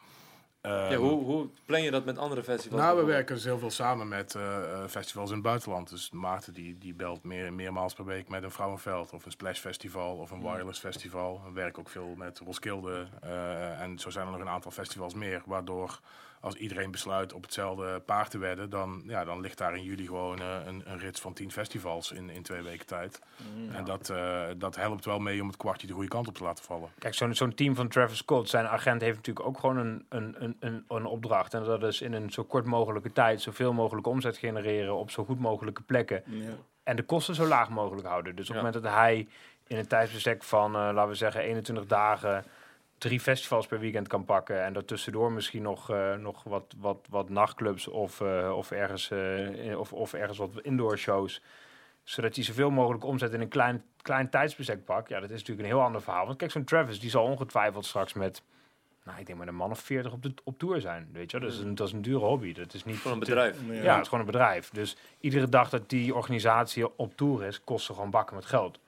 Ehm, 0.67 0.91
Ja, 0.93 0.97
hoe, 0.97 1.25
hoe 1.25 1.49
plan 1.65 1.83
je 1.83 1.91
dat 1.91 2.05
met 2.05 2.19
andere 2.19 2.43
festivals? 2.43 2.81
nou, 2.83 2.99
we 2.99 3.05
werken 3.05 3.35
dus 3.35 3.45
heel 3.45 3.59
veel 3.59 3.71
samen 3.71 4.09
met 4.09 4.35
eh, 4.35 4.73
eh, 4.73 4.89
festivals 4.89 5.29
in 5.29 5.35
het 5.35 5.45
buitenland. 5.45 5.89
Dus 5.91 6.11
Maarten 6.11 6.53
die, 6.53 6.79
die 6.79 6.95
belt 6.95 7.23
meer, 7.25 7.53
meermaals 7.53 7.95
per 7.95 8.05
week 8.05 8.29
met 8.29 8.43
een 8.43 8.51
Vrouwenveld 8.51 9.13
of 9.13 9.25
een 9.25 9.31
Splash 9.31 9.59
Festival 9.59 10.17
of 10.17 10.31
een 10.31 10.41
Wireless 10.43 10.81
Festival. 10.81 11.41
We 11.45 11.53
werken 11.53 11.79
ook 11.81 11.89
veel 11.89 12.15
met 12.17 12.39
Roskilde 12.39 13.07
eh, 13.21 13.81
en 13.81 13.99
zo 13.99 14.11
zijn 14.11 14.27
er 14.27 14.33
nog 14.33 14.41
een 14.41 14.49
aantal 14.49 14.71
festivals 14.71 15.15
meer. 15.15 15.43
Waardoor 15.45 16.01
als 16.41 16.55
iedereen 16.55 16.91
besluit 16.91 17.33
op 17.33 17.43
hetzelfde 17.43 18.01
paard 18.01 18.31
te 18.31 18.39
wedden, 18.39 18.71
dan, 18.71 19.03
ja, 19.07 19.25
dan 19.25 19.41
ligt 19.41 19.59
daar 19.59 19.77
in 19.77 19.83
juli 19.83 20.07
gewoon 20.07 20.39
eh, 20.41 20.57
een, 20.67 20.83
een 20.85 20.99
rits 20.99 21.21
van 21.21 21.33
tien 21.33 21.53
festivals 21.53 22.13
in, 22.13 22.31
in 22.31 22.43
twee 22.43 22.63
weken 22.63 22.87
tijd. 22.87 23.21
En 23.73 23.85
dat, 23.85 24.11
eh, 24.11 24.43
dat 24.57 24.77
helpt 24.77 25.05
wel 25.05 25.19
mee 25.19 25.41
om 25.41 25.47
het 25.47 25.57
kwartje 25.57 25.87
de 25.87 25.93
goede 25.93 26.09
kant 26.09 26.29
op 26.29 26.35
te 26.35 26.43
laten 26.45 26.65
vallen. 26.65 26.89
Kijk, 26.99 27.15
zo'n 27.15 27.35
zo'n 27.35 27.55
team 27.55 27.75
van 27.75 27.89
Travis 27.89 28.19
Scott, 28.19 28.49
zijn 28.49 28.67
agent 28.67 29.01
heeft 29.01 29.17
natuurlijk 29.17 29.47
ook 29.47 29.59
gewoon 29.59 29.77
een, 29.77 30.07
een, 30.09 30.35
een, 30.39 30.57
een, 30.61 30.85
een 30.89 31.05
opdracht. 31.07 31.55
En 31.55 31.65
dat 31.65 31.83
is 31.83 32.01
in 32.01 32.13
een 32.13 32.31
zo 32.31 32.45
kort 32.45 32.65
mogelijke 32.65 33.13
tijd 33.13 33.41
zoveel 33.41 33.73
mogelijk 33.73 34.07
omzet 34.07 34.37
genereren 34.37 34.95
op 34.97 35.11
zo 35.11 35.25
goed 35.25 35.41
mogelijke 35.41 35.83
plekken. 35.83 36.23
Ja. 36.27 36.51
En 36.83 36.97
de 36.97 37.03
kosten 37.03 37.35
zo 37.35 37.47
laag 37.47 37.69
mogelijk 37.71 38.07
houden. 38.07 38.37
Dus 38.37 38.49
op 38.49 38.55
Ja. 38.55 38.61
het 38.63 38.73
moment 38.73 38.85
dat 38.85 39.01
hij 39.03 39.29
in 39.67 39.77
een 39.77 39.87
tijdsbestek 39.87 40.43
van, 40.43 40.67
eh, 40.75 40.81
laten 40.93 41.09
we 41.09 41.15
zeggen, 41.15 41.41
21 41.41 41.87
dagen 41.87 42.45
drie 42.99 43.21
festivals 43.21 43.67
per 43.67 43.81
weekend 43.81 44.09
kan 44.09 44.25
pakken. 44.25 44.65
En 44.65 44.73
daartussendoor 44.73 45.33
misschien 45.33 45.63
nog, 45.63 45.91
eh, 45.91 46.15
nog 46.15 46.43
wat, 46.43 46.75
wat, 46.79 47.07
wat 47.11 47.29
nachtclubs 47.29 47.89
of, 47.89 48.21
eh, 48.21 48.53
of, 48.57 48.71
ergens, 48.71 49.11
eh, 49.11 49.79
of, 49.79 49.93
of 49.93 50.13
ergens 50.13 50.39
wat 50.39 50.51
indoor 50.63 50.99
shows. 50.99 51.43
Zodat 52.03 52.35
hij 52.35 52.45
zoveel 52.45 52.71
mogelijk 52.71 53.05
omzet 53.05 53.33
in 53.33 53.41
een 53.41 53.49
klein, 53.49 53.85
klein 54.03 54.31
tijdsbestek 54.31 54.85
pakt. 54.85 55.09
Ja, 55.09 55.21
dat 55.21 55.31
is 55.31 55.39
natuurlijk 55.39 55.69
een 55.69 55.75
heel 55.75 55.85
ander 55.85 56.03
verhaal. 56.03 56.27
Want 56.27 56.39
kijk, 56.39 56.51
zo'n 56.51 56.65
Travis, 56.65 57.01
die 57.01 57.11
zal 57.11 57.25
ongetwijfeld 57.25 57.85
straks 57.85 58.13
met... 58.13 58.43
Nou, 59.05 59.19
ik 59.19 59.27
denk 59.27 59.39
met 59.39 59.49
een 59.49 59.55
man 59.55 59.71
of 59.71 59.81
40 59.81 60.13
op, 60.13 60.23
de, 60.23 60.35
op 60.45 60.59
tour 60.59 60.81
zijn. 60.81 61.09
Weet 61.13 61.31
je, 61.31 61.39
wel. 61.39 61.49
dat 61.49 61.59
is 61.59 61.65
een, 61.65 61.75
dat 61.75 61.87
is 61.87 61.93
een 61.93 62.03
dure 62.03 62.25
hobby. 62.25 62.53
Dat 62.53 62.75
is 62.75 62.85
niet 62.85 62.97
Van 62.97 63.13
een 63.13 63.19
bedrijf. 63.19 63.59
ja. 63.69 63.93
het 63.93 64.01
is 64.01 64.09
gewoon 64.09 64.21
een 64.21 64.31
bedrijf. 64.31 64.71
Dus 64.71 64.97
iedere 65.21 65.49
dag 65.49 65.71
dat 65.71 65.91
die 65.91 66.15
organisatie 66.15 66.99
op 66.99 67.17
tour 67.17 67.45
is, 67.45 67.65
kost 67.65 67.87
ze 67.87 67.93
gewoon 67.95 68.11
bakken 68.11 68.37
met 68.37 68.45
geld. 68.45 68.79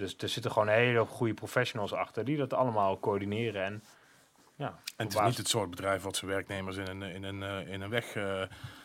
Dus 0.00 0.14
er 0.18 0.28
zitten 0.28 0.50
gewoon 0.52 0.68
hele 0.68 1.04
goede 1.04 1.34
professionals 1.34 1.92
achter 1.92 2.24
die 2.24 2.36
dat 2.36 2.52
allemaal 2.52 2.98
coördineren. 3.00 3.62
En, 3.64 3.84
ja, 4.56 4.66
En 4.66 4.74
het 4.96 5.08
is 5.08 5.14
basis- 5.14 5.28
niet 5.28 5.36
het 5.38 5.48
soort 5.48 5.70
bedrijf 5.70 6.02
wat 6.02 6.16
zijn 6.16 6.30
werknemers 6.30 6.76
in 6.76 6.86
een, 6.86 7.02
in 7.02 7.22
een, 7.24 7.42
eh, 7.42 7.72
in 7.72 7.80
een 7.80 7.90
weg, 7.90 8.04
eh, 8.14 8.42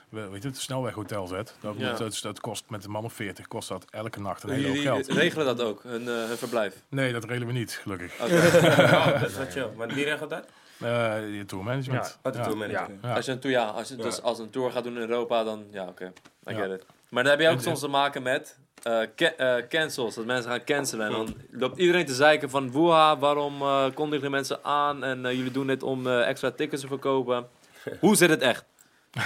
we- 0.10 0.30
weet 0.30 0.42
je, 0.42 0.48
het 0.48 0.58
snelweghotel 0.58 1.28
zet. 1.28 1.56
Dat, 1.62 1.76
Ja. 1.78 1.94
dat, 1.94 2.20
dat 2.22 2.40
kost 2.40 2.70
met 2.70 2.86
een 2.86 2.92
man 2.92 3.04
of 3.04 3.14
40 3.14 3.48
kost 3.48 3.68
dat 3.70 3.86
elke 3.90 4.20
nacht 4.20 4.44
een 4.44 4.50
hele 4.50 4.68
hoop 4.68 4.78
geld. 4.78 5.08
regelen 5.08 5.46
dat 5.46 5.62
ook, 5.62 5.84
hun, 5.84 6.02
eh, 6.08 6.08
hun 6.28 6.38
verblijf. 6.38 6.84
Nee, 6.90 7.14
dat 7.14 7.24
regelen 7.24 7.48
we 7.48 7.54
niet, 7.54 7.72
gelukkig. 7.82 8.14
Oké. 8.22 8.34
Oh, 8.96 9.20
dat 9.22 9.30
is 9.30 9.38
wat 9.38 9.52
chill. 9.52 9.70
Maar 9.76 9.88
wie 9.88 10.04
regelt 10.04 10.30
dat? 10.30 10.46
Eh 10.80 11.36
je 11.36 11.44
tourmanagement. 11.46 12.18
De 12.22 12.68
Ja. 12.70 12.88
Ja. 13.02 13.16
Als 13.16 13.26
je 13.26 13.32
een 13.32 13.40
tour, 13.40 13.56
ja, 13.56 13.66
als 13.66 13.88
je 13.88 13.98
Ja. 13.98 14.04
dus 14.04 14.22
als 14.22 14.40
een 14.40 14.50
tour 14.50 14.72
gaat 14.72 14.84
doen 14.84 14.94
in 14.96 15.02
Europa, 15.02 15.44
dan 15.44 15.66
ja, 15.72 15.88
oké. 15.88 16.14
I 16.50 16.54
Ja. 16.54 16.62
get 16.62 16.72
it. 16.72 16.86
Maar 17.10 17.24
dan 17.24 17.32
heb 17.32 17.42
je 17.42 17.50
ook 17.50 17.62
soms 17.62 17.80
te 17.80 17.88
maken 17.88 18.24
met 18.24 18.58
eh, 18.84 19.58
eh, 19.58 19.68
cancels. 19.70 20.16
Dat 20.16 20.26
mensen 20.26 20.52
gaan 20.52 20.64
cancelen. 20.64 21.06
En 21.06 21.12
dan 21.12 21.36
loopt 21.52 21.78
iedereen 21.78 22.06
te 22.06 22.14
zeiken 22.14 22.50
van... 22.50 22.72
Woeha, 22.72 23.18
waarom 23.18 23.62
eh 23.62 23.86
kondigen 23.94 24.32
mensen 24.32 24.64
aan? 24.64 25.04
En 25.04 25.22
jullie 25.22 25.52
doen 25.52 25.68
dit 25.68 25.84
om 25.84 26.08
extra 26.08 26.52
tickets 26.52 26.82
te 26.82 26.88
verkopen. 26.88 27.48
Hoe 28.00 28.16
zit 28.16 28.30
het 28.30 28.42
echt? 28.42 28.66
Leg 29.12 29.24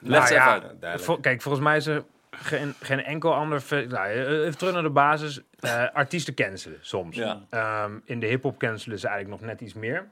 Nou 0.00 0.20
eens 0.20 0.30
ja, 0.30 0.36
even 0.40 0.52
uit. 0.52 0.62
duidelijk. 0.62 1.00
Vol- 1.02 1.20
kijk, 1.20 1.42
volgens 1.42 1.64
mij 1.64 1.76
is 1.76 1.86
er 1.86 2.04
geen, 2.30 2.74
geen 2.80 3.04
enkel 3.04 3.34
ander... 3.34 3.62
Nou, 3.88 4.08
even 4.08 4.58
terug 4.58 4.72
naar 4.74 4.82
de 4.82 4.90
basis. 4.90 5.40
Artiesten 5.92 6.34
cancelen 6.34 6.78
soms. 6.80 7.16
Ja. 7.16 7.44
Ehm, 7.50 7.98
in 8.04 8.20
de 8.20 8.26
hip-hop 8.26 8.58
cancelen 8.58 8.98
ze 8.98 9.08
eigenlijk 9.08 9.40
nog 9.40 9.50
net 9.50 9.60
iets 9.60 9.74
meer. 9.74 10.08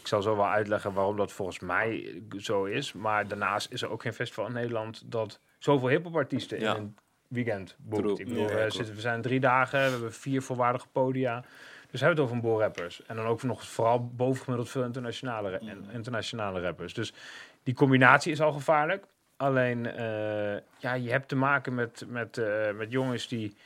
Ik 0.00 0.06
zal 0.06 0.22
zo 0.22 0.36
wel 0.36 0.46
uitleggen 0.48 0.92
waarom 0.92 1.16
dat 1.16 1.32
volgens 1.32 1.58
mij 1.58 2.22
zo 2.38 2.64
is. 2.64 2.92
Maar 2.92 3.28
daarnaast 3.28 3.72
is 3.72 3.82
er 3.82 3.90
ook 3.90 4.02
geen 4.02 4.14
festival 4.14 4.46
in 4.46 4.52
Nederland 4.52 5.02
dat 5.06 5.40
zoveel 5.58 5.88
hip-hop 5.88 6.16
artiesten 6.16 6.60
Ja. 6.60 6.74
in 6.74 6.80
een 6.82 6.96
weekend 7.30 7.76
boekt. 7.78 8.02
True. 8.02 8.18
Ik 8.18 8.28
bedoel, 8.28 8.48
Ja, 8.48 8.64
we, 8.64 8.70
zitten, 8.70 8.94
we 8.94 9.00
zijn 9.00 9.22
drie 9.22 9.40
dagen, 9.40 9.84
we 9.84 9.90
hebben 9.90 10.12
vier 10.12 10.42
volwaardige 10.42 10.86
podia. 10.92 11.40
Dus 11.90 12.00
we 12.00 12.06
hebben 12.06 12.24
het 12.24 12.24
over 12.24 12.34
een 12.34 12.50
boel 12.50 12.60
rappers. 12.60 13.02
En 13.06 13.16
dan 13.16 13.26
ook 13.26 13.42
nog 13.42 13.64
vooral 13.64 14.06
bovengemiddeld 14.08 14.70
veel 14.70 14.84
internationale, 14.84 15.50
ra- 15.50 15.58
internationale 15.92 16.60
rappers. 16.60 16.94
Dus 16.94 17.12
die 17.62 17.74
combinatie 17.74 18.32
is 18.32 18.40
al 18.40 18.52
gevaarlijk. 18.52 19.04
Alleen, 19.36 19.86
eh, 19.86 20.52
ja, 20.78 20.94
je 20.94 21.10
hebt 21.10 21.28
te 21.28 21.36
maken 21.36 21.74
met, 21.74 22.04
met, 22.08 22.38
eh, 22.38 22.70
met 22.76 22.90
jongens 22.90 23.28
die 23.28 23.56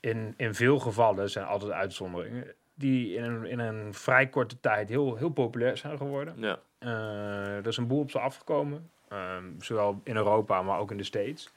in, 0.00 0.34
in 0.36 0.54
veel 0.54 0.78
gevallen, 0.78 1.30
zijn 1.30 1.46
altijd 1.46 1.70
uitzonderingen, 1.72 2.44
die 2.74 3.14
in 3.14 3.22
een, 3.24 3.44
in 3.46 3.58
een 3.58 3.94
vrij 3.94 4.26
korte 4.26 4.60
tijd 4.60 4.88
heel, 4.88 5.16
heel 5.16 5.30
populair 5.30 5.76
zijn 5.76 5.96
geworden. 5.96 6.34
Ja. 6.36 6.58
Eh, 6.78 7.56
er 7.56 7.66
is 7.66 7.76
een 7.76 7.86
boel 7.86 8.00
op 8.00 8.10
ze 8.10 8.18
afgekomen. 8.18 8.90
Ehm, 9.08 9.44
zowel 9.58 10.00
in 10.04 10.16
Europa, 10.16 10.62
maar 10.62 10.78
ook 10.78 10.90
in 10.90 10.96
de 10.96 11.04
States. 11.04 11.50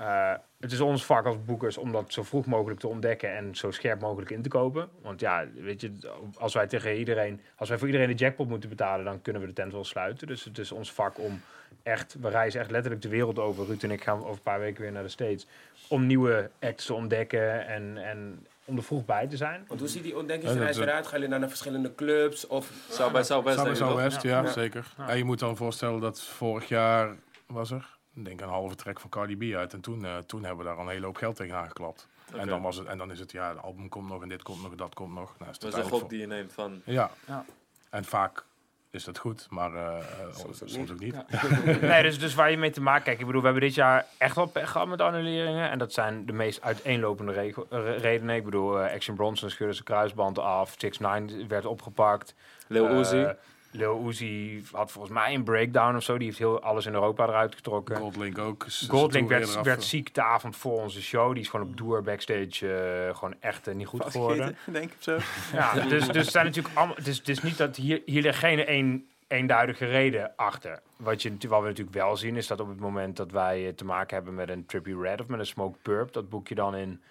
Eh, 0.00 0.32
het 0.60 0.72
is 0.72 0.80
ons 0.80 1.04
vak 1.04 1.26
als 1.26 1.44
boekers 1.44 1.78
om 1.78 1.92
dat 1.92 2.12
zo 2.12 2.22
vroeg 2.22 2.46
mogelijk 2.46 2.80
te 2.80 2.88
ontdekken 2.88 3.36
en 3.36 3.56
zo 3.56 3.70
scherp 3.70 4.00
mogelijk 4.00 4.30
in 4.30 4.42
te 4.42 4.48
kopen. 4.48 4.88
Want 5.02 5.20
ja, 5.20 5.46
weet 5.54 5.80
je, 5.80 5.92
als 6.38 6.54
wij 6.54 6.66
tegen 6.66 6.96
iedereen, 6.96 7.40
als 7.56 7.68
wij 7.68 7.78
voor 7.78 7.86
iedereen 7.86 8.08
de 8.08 8.14
jackpot 8.14 8.48
moeten 8.48 8.68
betalen, 8.68 9.04
dan 9.04 9.22
kunnen 9.22 9.42
we 9.42 9.48
de 9.48 9.54
tent 9.54 9.72
wel 9.72 9.84
sluiten. 9.84 10.26
Dus 10.26 10.44
het 10.44 10.58
is 10.58 10.72
ons 10.72 10.92
vak 10.92 11.18
om 11.18 11.40
echt, 11.82 12.16
we 12.20 12.28
reizen 12.28 12.60
echt 12.60 12.70
letterlijk 12.70 13.02
de 13.02 13.08
wereld 13.08 13.38
over. 13.38 13.66
Ruud 13.66 13.82
en 13.82 13.90
ik 13.90 14.02
gaan 14.02 14.18
over 14.18 14.30
een 14.30 14.42
paar 14.42 14.60
weken 14.60 14.82
weer 14.82 14.92
naar 14.92 15.02
de 15.02 15.08
States. 15.08 15.46
Om 15.88 16.06
nieuwe 16.06 16.50
acts 16.60 16.86
te 16.86 16.94
ontdekken 16.94 17.66
en, 17.66 17.96
en 17.96 18.46
om 18.64 18.76
er 18.76 18.82
vroeg 18.82 19.04
bij 19.04 19.26
te 19.26 19.36
zijn. 19.36 19.64
Want 19.68 19.80
hoe 19.80 19.88
ziet 19.88 20.02
die 20.02 20.16
ontdekkingsreis 20.16 20.76
eruit? 20.76 21.06
Gaan 21.06 21.18
jullie 21.18 21.28
naar 21.28 21.40
de 21.40 21.48
verschillende 21.48 21.94
clubs? 21.94 22.46
Of 22.46 22.70
Zou 22.90 23.12
bij 23.12 23.22
Southwest 23.22 23.76
South 23.76 24.22
ja, 24.22 24.42
Ja. 24.42 24.50
zeker. 24.50 24.92
Ja. 24.98 25.08
En 25.08 25.16
je 25.16 25.24
moet 25.24 25.38
dan 25.38 25.56
voorstellen 25.56 26.00
dat 26.00 26.22
vorig 26.22 26.68
jaar 26.68 27.16
was 27.46 27.70
er, 27.70 27.98
denk 28.12 28.40
een 28.40 28.48
halve 28.48 28.74
trek 28.74 29.00
van 29.00 29.10
Cardi 29.10 29.36
B 29.36 29.54
uit. 29.54 29.72
En 29.72 29.80
toen, 29.80 30.04
eh, 30.04 30.18
toen 30.18 30.44
hebben 30.44 30.64
we 30.64 30.70
daar 30.70 30.78
een 30.78 30.88
hele 30.88 31.06
hoop 31.06 31.16
geld 31.16 31.36
tegen 31.36 31.56
aangeklapt. 31.56 32.08
Oké. 32.28 32.38
En, 32.38 32.46
dan 32.46 32.62
was 32.62 32.76
het, 32.76 32.86
en 32.86 32.98
dan 32.98 33.10
is 33.10 33.18
het, 33.18 33.32
ja, 33.32 33.48
het 33.48 33.62
album 33.62 33.88
komt 33.88 34.08
nog 34.08 34.22
en 34.22 34.28
dit 34.28 34.42
komt 34.42 34.62
nog 34.62 34.70
en 34.70 34.76
dat 34.76 34.94
komt 34.94 35.14
nog. 35.14 35.34
Nou, 35.38 35.50
is 35.50 35.56
het 35.56 35.60
Dat 35.60 35.72
is 35.72 35.76
een 35.76 35.82
uiteindelijk 35.82 36.02
gok 36.02 36.10
die 36.10 36.20
je 36.20 36.26
neemt 36.26 36.52
van... 36.52 36.82
Ja. 36.84 37.10
Ja. 37.26 37.44
en 37.90 38.04
vaak 38.04 38.44
is 38.90 39.04
dat 39.04 39.18
goed, 39.18 39.46
maar 39.50 39.74
eh, 39.74 39.98
eh, 39.98 40.34
Soms 40.34 40.62
soms, 40.64 40.90
ook 40.90 40.98
niet. 40.98 41.14
nee, 41.80 42.02
dus, 42.02 42.18
dus 42.18 42.34
waar 42.34 42.50
je 42.50 42.56
mee 42.56 42.70
te 42.70 42.80
maken 42.80 43.02
Kijk, 43.02 43.20
ik 43.20 43.26
bedoel, 43.26 43.40
we 43.40 43.46
hebben 43.46 43.66
dit 43.66 43.74
jaar 43.74 44.06
echt 44.18 44.36
wel 44.36 44.46
pech 44.46 44.70
gehad 44.70 44.88
met 44.88 45.00
annuleringen. 45.00 45.70
En 45.70 45.78
dat 45.78 45.92
zijn 45.92 46.26
de 46.26 46.32
meest 46.32 46.62
uiteenlopende 46.62 47.52
redenen. 47.98 48.36
Ik 48.36 48.44
bedoel, 48.44 48.80
eh, 48.80 48.94
Action 48.94 49.16
Bronson 49.16 49.50
scheurde 49.50 49.72
zijn 49.72 49.84
kruisband 49.84 50.38
af. 50.38 50.74
6 50.78 50.98
9 50.98 51.48
werd 51.48 51.66
opgepakt. 51.66 52.34
Lil 52.66 52.90
Uzi. 52.90 53.26
Lil 53.70 54.08
Uzi 54.08 54.62
had 54.72 54.92
volgens 54.92 55.14
mij 55.14 55.34
een 55.34 55.44
breakdown 55.44 55.96
of 55.96 56.02
zo. 56.02 56.18
Die 56.18 56.26
heeft 56.26 56.38
heel 56.38 56.62
alles 56.62 56.86
in 56.86 56.92
Europa 56.92 57.26
eruit 57.26 57.54
getrokken. 57.54 57.96
Goldlink 57.96 58.38
ook. 58.38 58.66
Goldlink 58.88 59.28
werd, 59.28 59.54
werd 59.54 59.66
eraf. 59.66 59.82
ziek 59.82 60.14
de 60.14 60.22
avond 60.22 60.56
voor 60.56 60.80
onze 60.80 61.02
show. 61.02 61.32
Die 61.32 61.42
is 61.42 61.48
gewoon 61.48 61.68
op 61.68 61.76
tour 61.76 62.02
backstage 62.02 62.72
eh, 62.72 63.16
gewoon 63.16 63.34
echt 63.40 63.66
eh, 63.66 63.74
niet 63.74 63.86
goed 63.86 64.04
geworden. 64.04 64.36
Vastgegeten, 64.36 64.72
denk 64.80 64.92
ik 64.92 64.96
zo. 64.98 65.18
Ja, 65.52 65.72
dus, 65.74 66.06
dus 66.06 66.24
het 66.24 66.30
zijn 66.30 66.46
natuurlijk 66.46 66.76
allemaal. 66.76 66.96
Het 66.96 67.06
is, 67.06 67.18
het 67.18 67.28
is 67.28 67.42
niet 67.42 67.56
dat 67.56 67.76
hier, 67.76 68.02
hier 68.04 68.22
ligt 68.22 68.38
geen 68.38 68.72
een, 68.72 69.08
eenduidige 69.30 69.86
reden 69.86 70.32
achter. 70.36 70.80
Wat, 70.96 71.22
je, 71.22 71.36
wat 71.48 71.60
we 71.60 71.66
natuurlijk 71.66 71.96
wel 71.96 72.16
zien, 72.16 72.36
is 72.36 72.46
dat 72.46 72.60
op 72.60 72.68
het 72.68 72.80
moment 72.80 73.16
dat 73.16 73.30
wij 73.30 73.66
eh, 73.66 73.72
te 73.72 73.84
maken 73.84 74.16
hebben 74.16 74.34
met 74.34 74.48
een 74.48 74.66
Trippy 74.66 74.94
Red 74.94 75.20
of 75.20 75.26
met 75.26 75.38
een 75.38 75.46
Smoke 75.46 75.78
Purp, 75.82 76.12
dat 76.12 76.28
boek 76.28 76.48
je 76.48 76.54
dan 76.54 76.76
in 76.76 77.02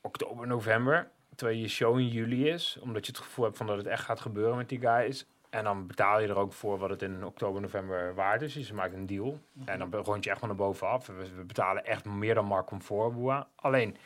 oktober, 0.00 0.46
november. 0.46 1.10
Terwijl 1.34 1.58
je 1.58 1.68
show 1.68 1.98
in 1.98 2.08
juli 2.08 2.48
is, 2.48 2.78
omdat 2.80 3.06
je 3.06 3.12
het 3.12 3.20
gevoel 3.20 3.44
hebt 3.44 3.56
van 3.56 3.66
dat 3.66 3.76
het 3.76 3.86
echt 3.86 4.04
gaat 4.04 4.20
gebeuren 4.20 4.56
met 4.56 4.68
die 4.68 4.80
guys. 4.80 5.26
En 5.52 5.64
dan 5.64 5.86
betaal 5.86 6.20
je 6.20 6.28
er 6.28 6.36
ook 6.36 6.52
voor 6.52 6.78
wat 6.78 6.90
het 6.90 7.02
in 7.02 7.24
oktober, 7.24 7.60
november 7.60 8.14
waard 8.14 8.42
is. 8.42 8.54
Dus 8.54 8.68
je 8.68 8.74
maakt 8.74 8.94
een 8.94 9.06
deal. 9.06 9.38
En 9.64 9.78
dan 9.78 9.94
rond 9.94 10.24
je 10.24 10.30
echt 10.30 10.38
van 10.38 10.48
naar 10.48 10.56
bovenaf. 10.56 11.06
We, 11.06 11.12
we 11.36 11.44
betalen 11.44 11.84
echt 11.86 12.04
meer 12.04 12.34
dan 12.34 12.44
Mark 12.44 12.66
Comfort. 12.66 13.46
Alleen, 13.56 13.96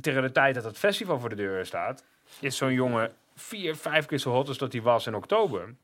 tegen 0.00 0.22
de 0.22 0.32
tijd 0.32 0.54
dat 0.54 0.64
het 0.64 0.78
festival 0.78 1.18
voor 1.20 1.28
de 1.28 1.34
deur 1.36 1.66
staat, 1.66 2.04
is 2.40 2.56
zo'n 2.56 2.72
jongen 2.72 3.12
vier, 3.34 3.76
vijf 3.76 4.06
keer 4.06 4.18
zo 4.18 4.30
hot 4.30 4.48
als 4.48 4.58
dat 4.58 4.72
hij 4.72 4.82
was 4.82 5.06
in 5.06 5.14
oktober. 5.14 5.74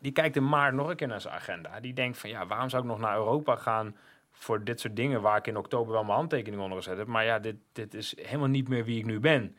Die 0.00 0.12
kijkt 0.12 0.36
in 0.36 0.48
maart 0.48 0.74
nog 0.74 0.88
een 0.88 0.96
keer 0.96 1.06
naar 1.08 1.20
zijn 1.20 1.34
agenda. 1.34 1.80
Die 1.80 1.92
denkt 1.92 2.18
van, 2.18 2.30
ja, 2.30 2.46
waarom 2.46 2.68
zou 2.68 2.82
ik 2.82 2.88
nog 2.88 2.98
naar 2.98 3.16
Europa 3.16 3.56
gaan 3.56 3.96
voor 4.32 4.64
dit 4.64 4.80
soort 4.80 4.96
dingen 4.96 5.20
waar 5.22 5.36
ik 5.36 5.46
in 5.46 5.56
oktober 5.56 5.92
wel 5.92 6.04
mijn 6.04 6.16
handtekening 6.18 6.62
onder 6.62 6.78
gezet 6.78 6.98
heb. 6.98 7.06
Maar 7.06 7.24
ja, 7.24 7.38
dit, 7.38 7.56
dit 7.72 7.94
is 7.94 8.14
helemaal 8.22 8.48
niet 8.48 8.68
meer 8.68 8.84
wie 8.84 8.98
ik 8.98 9.04
nu 9.04 9.20
ben. 9.20 9.56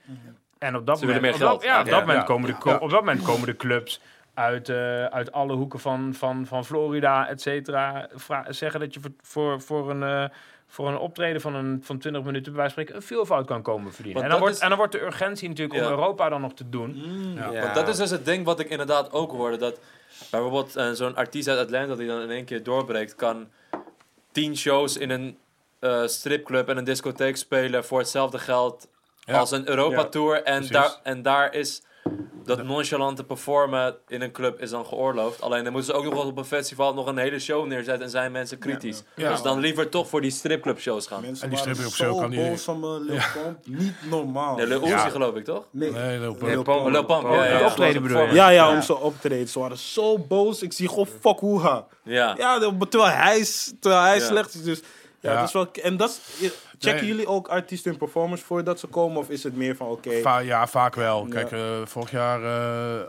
En 0.57 0.75
op 0.75 0.85
dat 0.85 0.99
Ze 0.99 1.05
moment, 1.05 1.21
meer 1.21 1.33
op 1.33 1.39
dat- 1.39 1.49
geld. 1.49 1.63
ja, 1.63 1.79
op 1.79 1.85
Ja, 1.85 1.91
dat 1.91 1.99
ja. 1.99 2.05
moment 2.05 2.25
komen 2.25 2.49
de, 2.49 2.57
co- 2.57 2.69
Ja. 2.69 2.77
op 2.77 2.89
dat 2.89 2.99
moment 2.99 3.23
komen 3.23 3.45
de 3.45 3.55
clubs 3.55 4.01
uit, 4.37 4.69
eh, 4.69 5.05
uit 5.05 5.31
alle 5.31 5.53
hoeken 5.53 5.79
van, 5.79 6.13
van, 6.13 6.45
van 6.45 6.65
Florida, 6.65 7.27
et 7.27 7.41
cetera, 7.41 8.07
zeggen 8.47 8.79
dat 8.79 8.93
je 8.93 8.99
voor, 8.99 9.11
voor, 9.21 9.61
voor 9.61 9.89
een... 9.89 10.03
eh, 10.03 10.25
voor 10.69 10.87
een 10.87 10.97
optreden 10.97 11.41
van, 11.41 11.55
een, 11.55 11.79
van 11.83 11.97
20 11.97 12.23
minuten 12.23 12.51
bij 12.51 12.61
wijze 12.61 12.73
van 12.75 12.83
spreken 12.83 12.95
een 13.01 13.07
veelvoud 13.07 13.45
kan 13.45 13.61
komen 13.61 13.93
verdienen. 13.93 14.23
En 14.23 14.29
dan, 14.29 14.39
wordt, 14.39 14.55
is- 14.55 14.61
en 14.61 14.67
dan 14.69 14.77
wordt 14.77 14.91
de 14.93 15.01
urgentie 15.01 15.47
natuurlijk 15.49 15.79
Ja. 15.79 15.85
om 15.85 15.91
Europa 15.91 16.29
dan 16.29 16.41
nog 16.41 16.53
te 16.53 16.69
doen. 16.69 16.95
Ja. 17.35 17.51
Ja. 17.51 17.61
Want 17.61 17.75
dat 17.75 17.87
is 17.87 17.97
dus 17.97 18.09
het 18.09 18.25
ding 18.25 18.45
wat 18.45 18.59
ik 18.59 18.69
inderdaad 18.69 19.11
ook 19.11 19.31
hoorde. 19.31 19.57
Dat 19.57 19.79
bijvoorbeeld 20.31 20.75
eh, 20.75 20.89
zo'n 20.91 21.15
artiest 21.15 21.47
uit 21.47 21.59
Atlanta 21.59 21.95
die 21.95 22.07
dan 22.07 22.21
in 22.21 22.29
één 22.29 22.45
keer 22.45 22.63
doorbreekt, 22.63 23.15
kan 23.15 23.47
tien 24.31 24.57
shows 24.57 24.97
in 24.97 25.09
een 25.09 25.37
eh, 25.79 26.05
stripclub 26.05 26.69
en 26.69 26.77
een 26.77 26.83
discotheek 26.83 27.37
spelen 27.37 27.85
voor 27.85 27.99
hetzelfde 27.99 28.39
geld 28.39 28.87
Ja. 29.19 29.39
als 29.39 29.51
een 29.51 29.69
Europa 29.69 30.01
Ja, 30.01 30.05
tour. 30.05 30.43
En 30.43 30.67
daar, 30.67 30.95
en 31.03 31.21
daar 31.21 31.53
is 31.53 31.83
dat 32.45 32.63
nonchalante 32.63 33.23
performen 33.23 33.95
in 34.07 34.21
een 34.21 34.31
club 34.31 34.59
is 34.61 34.69
dan 34.69 34.85
geoorloofd. 34.85 35.41
Alleen 35.41 35.63
dan 35.63 35.71
moeten 35.73 35.91
ze 35.91 35.97
ook 35.97 36.03
nog 36.05 36.13
wel 36.13 36.25
op 36.25 36.37
een 36.37 36.45
festival 36.45 36.93
nog 36.93 37.07
een 37.07 37.17
hele 37.17 37.39
show 37.39 37.65
neerzetten 37.65 38.03
en 38.03 38.09
zijn 38.09 38.31
mensen 38.31 38.57
kritisch. 38.57 39.03
Ja. 39.15 39.29
Dus 39.31 39.41
dan 39.41 39.59
liever 39.59 39.89
toch 39.89 40.07
voor 40.07 40.21
die 40.21 40.31
stripclub 40.31 40.79
shows 40.79 41.07
gaan. 41.07 41.21
Mensen 41.21 41.43
En 41.43 41.49
die 41.49 41.59
op 41.59 41.91
show 41.91 42.07
zo 42.07 42.19
kan 42.19 42.29
die- 42.29 42.57
van. 42.57 43.05
Niet 43.65 43.93
normaal. 44.09 44.55
Nee, 44.55 44.67
Lil 44.67 44.81
Uzi 44.81 44.89
Ja. 44.89 45.09
geloof 45.09 45.35
ik 45.35 45.43
toch? 45.45 45.65
Nee. 45.71 45.91
Nee, 45.91 46.19
Lil 46.19 46.33
Pump. 46.35 46.41
Nee, 46.47 46.61
Pump. 46.61 46.87
Lil 46.89 47.05
Pump, 47.05 47.21
ja, 47.23 47.33
ja, 47.33 47.41
het 47.51 47.59
ja. 47.59 47.65
optreden 47.65 48.01
bedoel 48.01 48.21
je? 48.21 48.33
Ja, 48.33 48.49
ja, 48.49 48.49
Ja. 48.49 48.75
om 48.75 48.81
ze 48.81 48.97
optreden. 48.97 49.47
Ze 49.47 49.59
waren 49.59 49.77
zo 49.77 50.17
boos. 50.17 50.61
Ik 50.61 50.73
zie 50.73 50.89
gewoon 50.89 51.07
fuck 51.21 51.39
hoe 51.39 51.61
ha. 51.61 51.85
Ja. 52.03 52.33
Ja, 52.37 52.59
de- 52.59 52.87
terwijl 52.89 53.11
hij, 53.13 53.39
is- 53.39 53.73
terwijl 53.79 54.03
hij 54.03 54.17
Ja. 54.17 54.25
slecht 54.25 54.53
is. 54.53 54.63
Dus 54.63 54.79
ja, 55.19 55.31
Ja. 55.31 55.37
dat 55.39 55.47
is 55.47 55.53
wel. 55.53 55.67
En 55.83 55.97
dat 55.97 56.19
is, 56.39 56.51
checken 56.79 56.99
Nee. 57.01 57.09
jullie 57.11 57.27
ook 57.27 57.47
artiesten 57.47 57.91
en 57.91 57.97
performers 57.97 58.41
voordat 58.41 58.79
ze 58.79 58.87
komen? 58.87 59.17
Of 59.17 59.29
is 59.29 59.43
het 59.43 59.55
meer 59.55 59.75
van 59.75 59.87
oké. 59.87 60.21
Va- 60.21 60.39
ja, 60.39 60.67
vaak 60.67 60.95
wel. 60.95 61.23
Ja. 61.25 61.29
Kijk, 61.33 61.51
eh, 61.51 61.85
vorig 61.85 62.11
jaar 62.11 62.43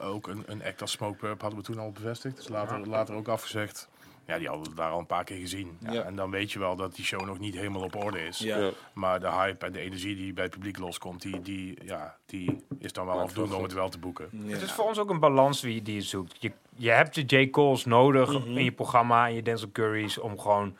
eh, 0.00 0.08
ook 0.10 0.26
een, 0.26 0.42
een 0.46 0.64
act 0.64 0.80
als 0.80 0.90
Smoke 0.90 1.16
Purp 1.16 1.40
hadden 1.40 1.58
we 1.58 1.64
toen 1.64 1.78
al 1.78 1.92
bevestigd. 1.92 2.36
Dus 2.36 2.48
later, 2.48 2.86
later 2.88 3.14
ook 3.14 3.28
afgezegd. 3.28 3.88
Ja, 4.26 4.38
die 4.38 4.48
hadden 4.48 4.68
we 4.70 4.74
daar 4.74 4.90
al 4.90 4.98
een 4.98 5.06
paar 5.06 5.24
keer 5.24 5.38
gezien. 5.40 5.76
Ja, 5.80 5.92
Ja. 5.92 6.02
En 6.02 6.16
dan 6.16 6.30
weet 6.30 6.52
je 6.52 6.58
wel 6.58 6.76
dat 6.76 6.94
die 6.94 7.04
show 7.04 7.24
nog 7.26 7.38
niet 7.38 7.54
helemaal 7.54 7.82
op 7.82 7.96
orde 7.96 8.26
is. 8.26 8.38
Ja. 8.38 8.56
Ja. 8.58 8.70
Maar 8.92 9.20
de 9.20 9.30
hype 9.30 9.66
en 9.66 9.72
de 9.72 9.78
energie 9.80 10.16
die 10.16 10.32
bij 10.32 10.44
het 10.44 10.52
publiek 10.52 10.78
loskomt, 10.78 11.22
die, 11.22 11.40
die, 11.40 11.78
ja, 11.84 12.16
die 12.26 12.64
is 12.78 12.92
dan 12.92 13.06
wel 13.06 13.20
afdoende 13.20 13.54
om 13.56 13.62
het 13.62 13.72
wel 13.72 13.88
te 13.88 13.98
boeken. 13.98 14.28
Ja. 14.30 14.52
Het 14.52 14.62
is 14.62 14.72
voor 14.72 14.84
ons 14.84 14.98
ook 14.98 15.10
een 15.10 15.20
balans 15.20 15.60
die, 15.60 15.82
die 15.82 15.94
je 15.94 16.00
zoekt. 16.02 16.36
Je, 16.38 16.52
je 16.76 16.90
hebt 16.90 17.14
de 17.28 17.36
J. 17.40 17.50
Cole's 17.50 17.84
nodig 17.84 18.32
Mhm. 18.32 18.56
in 18.56 18.64
je 18.64 18.72
programma 18.72 19.26
en 19.26 19.34
je 19.34 19.42
Denzel 19.42 19.70
Curry's 19.72 20.18
om 20.20 20.38
gewoon 20.38 20.76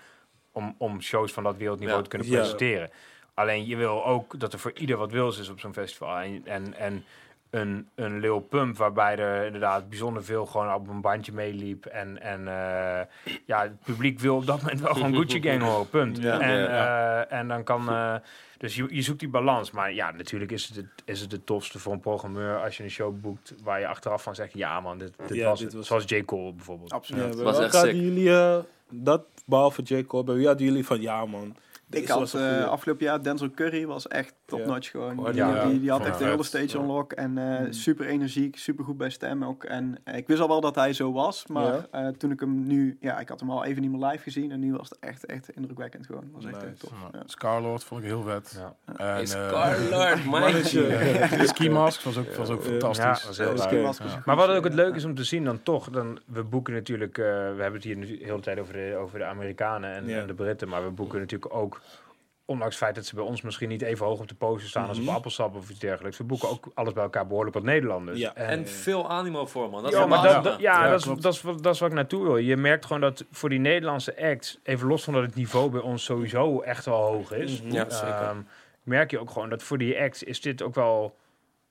om, 0.59 0.75
om 0.79 1.01
shows 1.03 1.33
van 1.33 1.43
dat 1.43 1.57
wereldniveau 1.57 1.99
Ja. 1.99 2.05
te 2.05 2.11
kunnen 2.11 2.29
Ja. 2.29 2.37
presenteren. 2.37 2.91
Alleen 3.35 3.67
je 3.67 3.77
wil 3.77 4.05
ook 4.07 4.41
dat 4.41 4.53
er 4.53 4.59
voor 4.59 4.73
ieder 4.75 4.97
wat 4.97 5.13
wils 5.13 5.39
is 5.39 5.49
op 5.49 5.61
zo'n 5.61 5.73
festival. 5.73 6.19
En, 6.19 6.43
en, 6.45 6.75
en 6.75 7.05
een, 7.51 7.88
een 7.94 8.20
Lil 8.20 8.40
Pump 8.40 8.76
waarbij 8.76 9.16
er 9.18 9.44
inderdaad 9.44 9.88
bijzonder 9.88 10.24
veel 10.24 10.46
gewoon 10.46 10.74
op 10.74 10.88
een 10.88 11.01
bandje 11.01 11.32
meeliep. 11.32 11.86
En, 11.86 12.22
en 12.22 12.49
eh, 12.49 13.05
ja, 13.46 13.62
het 13.62 13.80
publiek 13.84 14.18
wil 14.20 14.36
op 14.36 14.46
dat 14.46 14.62
moment 14.62 14.80
wel 14.80 14.94
gewoon 14.94 15.14
Gucci 15.14 15.42
Gang 15.42 15.62
horen, 15.62 15.88
punt. 15.88 16.18
Ja. 16.18 16.40
en, 16.40 16.59
Ja. 16.59 17.24
eh, 17.26 17.38
en 17.38 17.49
dan 17.49 17.64
kan... 17.64 17.88
eh, 17.88 18.14
dus 18.59 18.74
je, 18.76 18.86
je 18.90 19.03
zoekt 19.03 19.20
die 19.20 19.28
balans. 19.28 19.70
Maar 19.70 19.92
ja, 19.92 20.11
natuurlijk 20.11 20.51
is 20.51 20.64
het, 20.66 20.76
het, 20.76 20.86
is 21.05 21.20
het 21.20 21.32
het 21.32 21.46
tofste 21.46 21.78
voor 21.78 21.92
een 21.92 22.01
programmeur 22.01 22.62
als 22.62 22.76
je 22.76 22.82
een 22.82 22.90
show 22.90 23.20
boekt 23.20 23.55
waar 23.62 23.80
je 23.80 23.86
achteraf 23.86 24.22
van 24.22 24.34
zegt, 24.34 24.53
ja 24.55 24.80
man, 24.80 24.99
dit, 24.99 25.12
dit 25.26 25.36
Ja, 25.36 25.49
was 25.49 25.59
dit 25.59 25.66
het. 25.68 25.76
was- 25.76 25.86
Zoals 25.86 26.05
J. 26.07 26.24
Cole 26.24 26.53
bijvoorbeeld. 26.53 26.92
Absoluut. 26.92 27.36
Ja, 27.38 27.42
was 27.42 27.59
echt 27.59 27.72
hadden 27.72 27.92
sick. 27.94 28.01
jullie 28.03 28.30
eh, 28.30 28.59
dat, 28.90 29.22
behalve 29.46 29.82
Jacob, 29.82 30.26
bij 30.26 30.34
wie 30.34 30.46
hadden 30.46 30.66
jullie 30.66 30.86
van 30.86 31.01
ja 31.01 31.24
man. 31.26 31.57
Ik 31.91 32.09
had 32.09 32.34
eh, 32.34 32.64
afgelopen 32.64 33.05
jaar 33.05 33.22
Denzel 33.22 33.51
Curry 33.51 33.86
was 33.86 34.09
echt 34.09 34.34
top 34.45 34.64
notch 34.66 34.91
gewoon. 34.91 35.18
Oh, 35.18 35.24
Die, 35.26 35.34
ja. 35.34 35.66
die, 35.66 35.80
die 35.80 35.91
had 35.91 36.05
echt 36.07 36.18
de 36.18 36.24
hele 36.24 36.43
stage 36.43 36.76
Ja. 36.76 36.82
unlock 36.82 37.12
en 37.12 37.39
eh, 37.39 37.61
Mm. 37.61 37.72
super 37.72 38.07
energiek, 38.07 38.57
super 38.59 38.84
goed 38.84 38.97
bij 38.97 39.11
stem 39.11 39.45
ook. 39.45 39.64
En 39.64 39.95
eh, 40.05 40.16
ik 40.16 40.26
wist 40.26 40.41
al 40.41 40.49
wel 40.49 40.61
dat 40.61 40.74
hij 40.74 40.93
zo 40.93 41.12
was, 41.12 41.47
maar 41.47 41.64
Ja. 41.74 41.86
eh, 41.91 42.09
toen 42.09 42.30
ik 42.30 42.41
hem 42.41 42.66
nu, 42.66 42.97
ja, 43.01 43.18
ik 43.18 43.28
had 43.28 43.41
hem 43.41 43.51
al 43.51 43.64
even 43.64 43.82
niet 43.82 43.91
meer 43.91 44.07
live 44.09 44.22
gezien 44.22 44.51
en 44.51 44.61
nu 44.61 44.72
was 44.72 44.89
het 44.89 44.99
echt, 45.01 45.26
echt 45.26 45.49
indrukwekkend 45.51 46.07
gewoon. 46.07 46.24
was 46.32 46.45
echt, 46.45 46.64
Nice. 46.64 46.76
tof. 46.86 46.93
Ja. 47.12 47.22
Scarlord 47.24 47.84
vond 47.84 48.01
ik 48.01 48.07
heel 48.07 48.22
vet. 48.22 48.62
En, 48.84 48.97
eh, 48.97 49.16
Scarlord. 49.24 50.24
Mannetje. 50.24 51.26
ski 51.43 51.70
mask 51.70 52.01
was 52.03 52.16
ook, 52.18 52.34
was 52.34 52.49
ook 52.49 52.62
fantastisch. 52.62 53.36
Ja, 53.36 53.53
was 53.53 53.66
heel. 53.68 53.82
Was 53.82 53.99
Maar 54.24 54.36
wat 54.36 54.49
ook 54.49 54.64
het 54.64 54.72
eh, 54.72 54.78
leuk 54.78 54.95
is 54.95 55.05
om 55.05 55.14
te 55.14 55.24
zien 55.24 55.45
dan 55.45 55.62
toch, 55.62 55.91
dan, 55.91 56.18
we 56.26 56.43
boeken 56.43 56.72
natuurlijk, 56.74 57.18
eh, 57.18 57.24
we 57.24 57.30
hebben 57.62 57.72
het 57.72 57.84
hier 57.84 57.97
nu 57.97 58.07
de 58.07 58.24
hele 58.24 58.41
tijd 58.41 58.59
over 58.59 58.72
de, 58.72 58.97
over 59.01 59.18
de 59.18 59.24
Amerikanen 59.24 59.95
en, 59.95 60.07
Ja. 60.09 60.20
en 60.20 60.26
de 60.26 60.34
Britten, 60.34 60.68
maar 60.68 60.84
we 60.84 60.91
boeken 60.91 61.18
natuurlijk 61.18 61.55
ook, 61.55 61.78
ondanks 62.45 62.74
het 62.74 62.85
feit 62.85 62.95
dat 62.95 63.07
ze 63.07 63.14
bij 63.14 63.24
ons 63.24 63.43
misschien 63.43 63.68
niet 63.68 63.83
even 63.83 64.07
hoog 64.07 64.20
op 64.20 64.29
de 64.29 64.35
poster 64.35 64.68
staan 64.68 64.89
als 64.89 64.99
op 64.99 65.05
Mhm. 65.05 65.14
appelsap 65.14 65.55
of 65.57 65.70
iets 65.70 65.79
dergelijks, 65.79 66.18
we 66.18 66.24
boeken 66.24 66.49
ook 66.49 66.66
alles 66.74 66.93
bij 66.93 67.03
elkaar 67.03 67.26
behoorlijk 67.26 67.55
wat 67.55 67.64
Nederlanders. 67.64 68.18
Ja. 68.18 68.35
En 68.35 68.66
veel 68.68 69.11
animo 69.11 69.47
voor, 69.47 69.70
man. 69.70 69.83
Dat 69.83 69.93
ja, 69.93 70.07
maar 70.07 70.22
dat, 70.22 70.33
gaaf. 70.33 70.45
dat- 70.45 70.61
ja, 70.61 70.85
Ja, 70.85 70.91
dat, 70.91 71.01
is, 71.01 71.22
dat, 71.22 71.33
is, 71.35 71.43
wat- 71.43 71.62
dat 71.62 71.74
is 71.74 71.81
wat 71.81 71.89
ik 71.89 71.95
naartoe 71.95 72.22
wil. 72.22 72.37
Je 72.37 72.57
merkt 72.57 72.85
gewoon 72.87 73.01
dat 73.01 73.24
voor 73.31 73.49
die 73.49 73.59
Nederlandse 73.59 74.22
acts, 74.22 74.59
even 74.62 74.89
los 74.89 75.05
van 75.05 75.12
dat 75.14 75.22
het 75.22 75.35
niveau 75.35 75.70
bij 75.70 75.81
ons 75.81 76.05
sowieso 76.05 76.61
echt 76.61 76.85
wel 76.85 77.03
hoog 77.03 77.33
is, 77.33 77.62
Mhm. 77.62 77.72
Ja, 77.72 77.91
zeker. 77.91 78.09
ehm, 78.09 78.39
merk 78.83 79.11
je 79.11 79.18
ook 79.18 79.31
gewoon 79.31 79.49
dat 79.49 79.62
voor 79.62 79.79
die 79.79 80.01
acts 80.01 80.22
is 80.22 80.41
dit 80.41 80.62
ook 80.62 80.74
wel 80.74 81.16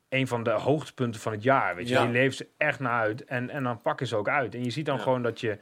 een 0.09 0.27
van 0.27 0.43
de 0.43 0.51
hoogtepunten 0.51 1.21
van 1.21 1.31
het 1.31 1.43
jaar. 1.43 1.75
Weet 1.75 1.87
je, 1.87 1.93
Ja. 1.93 2.03
die 2.03 2.11
leeft 2.11 2.37
ze 2.37 2.47
echt 2.57 2.79
naar 2.79 3.01
uit 3.01 3.25
en, 3.25 3.49
en 3.49 3.63
dan 3.63 3.81
pakken 3.81 4.07
ze 4.07 4.15
ook 4.15 4.29
uit. 4.29 4.55
En 4.55 4.63
je 4.63 4.69
ziet 4.69 4.85
dan 4.85 4.95
Ja. 4.95 5.01
gewoon 5.01 5.21
dat 5.23 5.39
je 5.39 5.57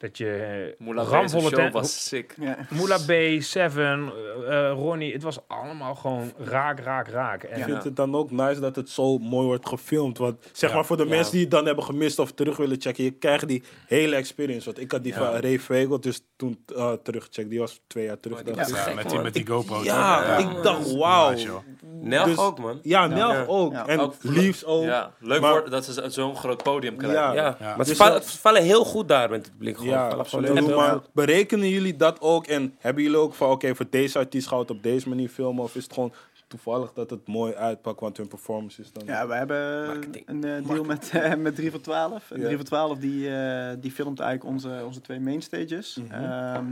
dat 0.00 0.18
je 0.18 0.32
eh, 0.78 0.86
Moula 0.86 1.02
ramvolle 1.02 1.70
was 1.70 2.08
sick. 2.08 2.34
Ja. 2.40 2.56
Moula 2.70 2.96
B, 2.96 3.42
Seven, 3.42 4.12
eh, 4.48 4.68
eh, 4.70 4.72
Ronnie, 4.72 5.12
het 5.12 5.22
was 5.22 5.38
allemaal 5.46 5.94
gewoon 5.94 6.32
raak, 6.38 6.80
raak, 6.80 7.08
raak. 7.08 7.42
En, 7.42 7.50
Ik 7.50 7.56
Ja. 7.58 7.64
vind 7.64 7.84
het 7.84 7.96
dan 7.96 8.14
ook 8.14 8.30
nice 8.30 8.60
dat 8.60 8.76
het 8.76 8.88
zo 8.90 9.18
mooi 9.18 9.46
wordt 9.46 9.68
gefilmd. 9.68 10.18
Want 10.18 10.36
zeg 10.52 10.70
Ja. 10.70 10.76
maar 10.76 10.84
voor 10.84 10.96
de 10.96 11.02
Ja. 11.04 11.08
mensen 11.08 11.32
die 11.32 11.40
het 11.40 11.50
dan 11.50 11.66
hebben 11.66 11.84
gemist 11.84 12.18
of 12.18 12.32
terug 12.32 12.56
willen 12.56 12.80
checken, 12.80 13.04
je 13.04 13.10
krijgt 13.10 13.48
die 13.48 13.62
hele 13.86 14.16
experience. 14.16 14.64
Want 14.64 14.80
ik 14.80 14.92
had 14.92 15.02
die 15.02 15.12
Ja. 15.12 15.18
van 15.18 15.40
Ray 15.40 15.58
Frago 15.58 15.98
dus 15.98 16.20
toen 16.36 16.64
eh, 16.76 16.92
teruggecheckt. 17.02 17.50
Die 17.50 17.58
was 17.58 17.80
twee 17.86 18.04
jaar 18.04 18.20
terug. 18.20 18.38
Oh, 18.38 18.44
die 18.44 18.54
was 18.54 18.72
gek, 18.72 18.94
met, 18.94 19.10
die, 19.10 19.18
met 19.18 19.34
die 19.34 19.46
GoPro. 19.46 19.82
ja, 19.82 20.22
Ja. 20.24 20.36
ik 20.36 20.62
dacht 20.62 20.92
wauw. 20.96 21.30
Nice, 21.30 21.46
joh. 21.46 21.58
Nel 22.02 22.24
Dus- 22.24 22.38
ook, 22.38 22.58
man. 22.58 22.78
Ja, 22.82 23.06
Nel 23.06 23.32
Ja. 23.32 23.44
ook. 23.46 23.72
Ja. 23.72 23.86
En 23.86 23.98
Ook- 24.00 24.14
Leaves 24.20 24.64
ook. 24.64 24.84
Ja, 24.84 25.12
leuk 25.18 25.40
Maar- 25.40 25.50
voor, 25.60 25.70
dat 25.70 25.84
ze 25.84 25.92
zo- 25.92 26.08
zo'n 26.08 26.36
groot 26.36 26.62
podium 26.62 26.96
krijgen. 26.96 27.20
Ja. 27.20 27.32
Ja, 27.34 27.56
Ja. 27.60 27.76
maar 27.76 27.86
ze 27.86 27.96
Dus 28.20 28.36
vallen 28.40 28.62
heel 28.62 28.84
goed 28.84 29.08
daar 29.08 29.30
met 29.30 29.44
het 29.46 29.52
publiek. 29.56 29.76
Ja, 29.90 30.08
absoluut. 30.08 30.50
echt 30.50 30.74
Maar 30.76 30.92
goed. 30.92 31.12
berekenen 31.12 31.68
jullie 31.68 31.96
dat 31.96 32.20
ook? 32.20 32.46
En 32.46 32.74
hebben 32.78 33.02
jullie 33.02 33.18
ook 33.18 33.34
van, 33.34 33.50
oké, 33.50 33.74
voor 33.74 33.86
deze 33.90 34.18
artiest 34.18 34.46
gaan 34.48 34.56
we 34.58 34.62
het 34.62 34.72
op 34.72 34.82
deze 34.82 35.08
manier 35.08 35.28
filmen? 35.28 35.62
Of 35.64 35.74
is 35.76 35.82
het 35.82 35.92
gewoon 35.92 36.12
toevallig 36.48 36.92
dat 36.92 37.10
het 37.10 37.26
mooi 37.28 37.54
uitpakt, 37.54 38.00
want 38.00 38.16
hun 38.16 38.28
performance 38.28 38.80
is 38.80 38.92
dan... 38.92 39.02
Ja, 39.06 39.26
we 39.26 39.34
hebben 39.34 39.86
Marketing. 39.86 40.28
een 40.28 40.44
eh, 40.44 40.66
deal 40.68 40.84
met, 40.84 41.10
eh, 41.12 41.34
met 41.34 41.54
3 41.54 41.70
voor 41.70 41.80
12. 41.80 42.30
En 42.30 42.38
Ja. 42.38 42.44
3 42.44 42.56
voor 42.56 42.64
12 42.66 42.98
die, 42.98 43.36
eh, 43.36 43.76
die 43.80 43.90
filmt 43.90 44.20
eigenlijk 44.20 44.54
onze, 44.54 44.82
onze 44.86 45.00
twee 45.00 45.20
mainstages. 45.20 45.96
Mhm. 45.96 46.12
Ehm, 46.24 46.64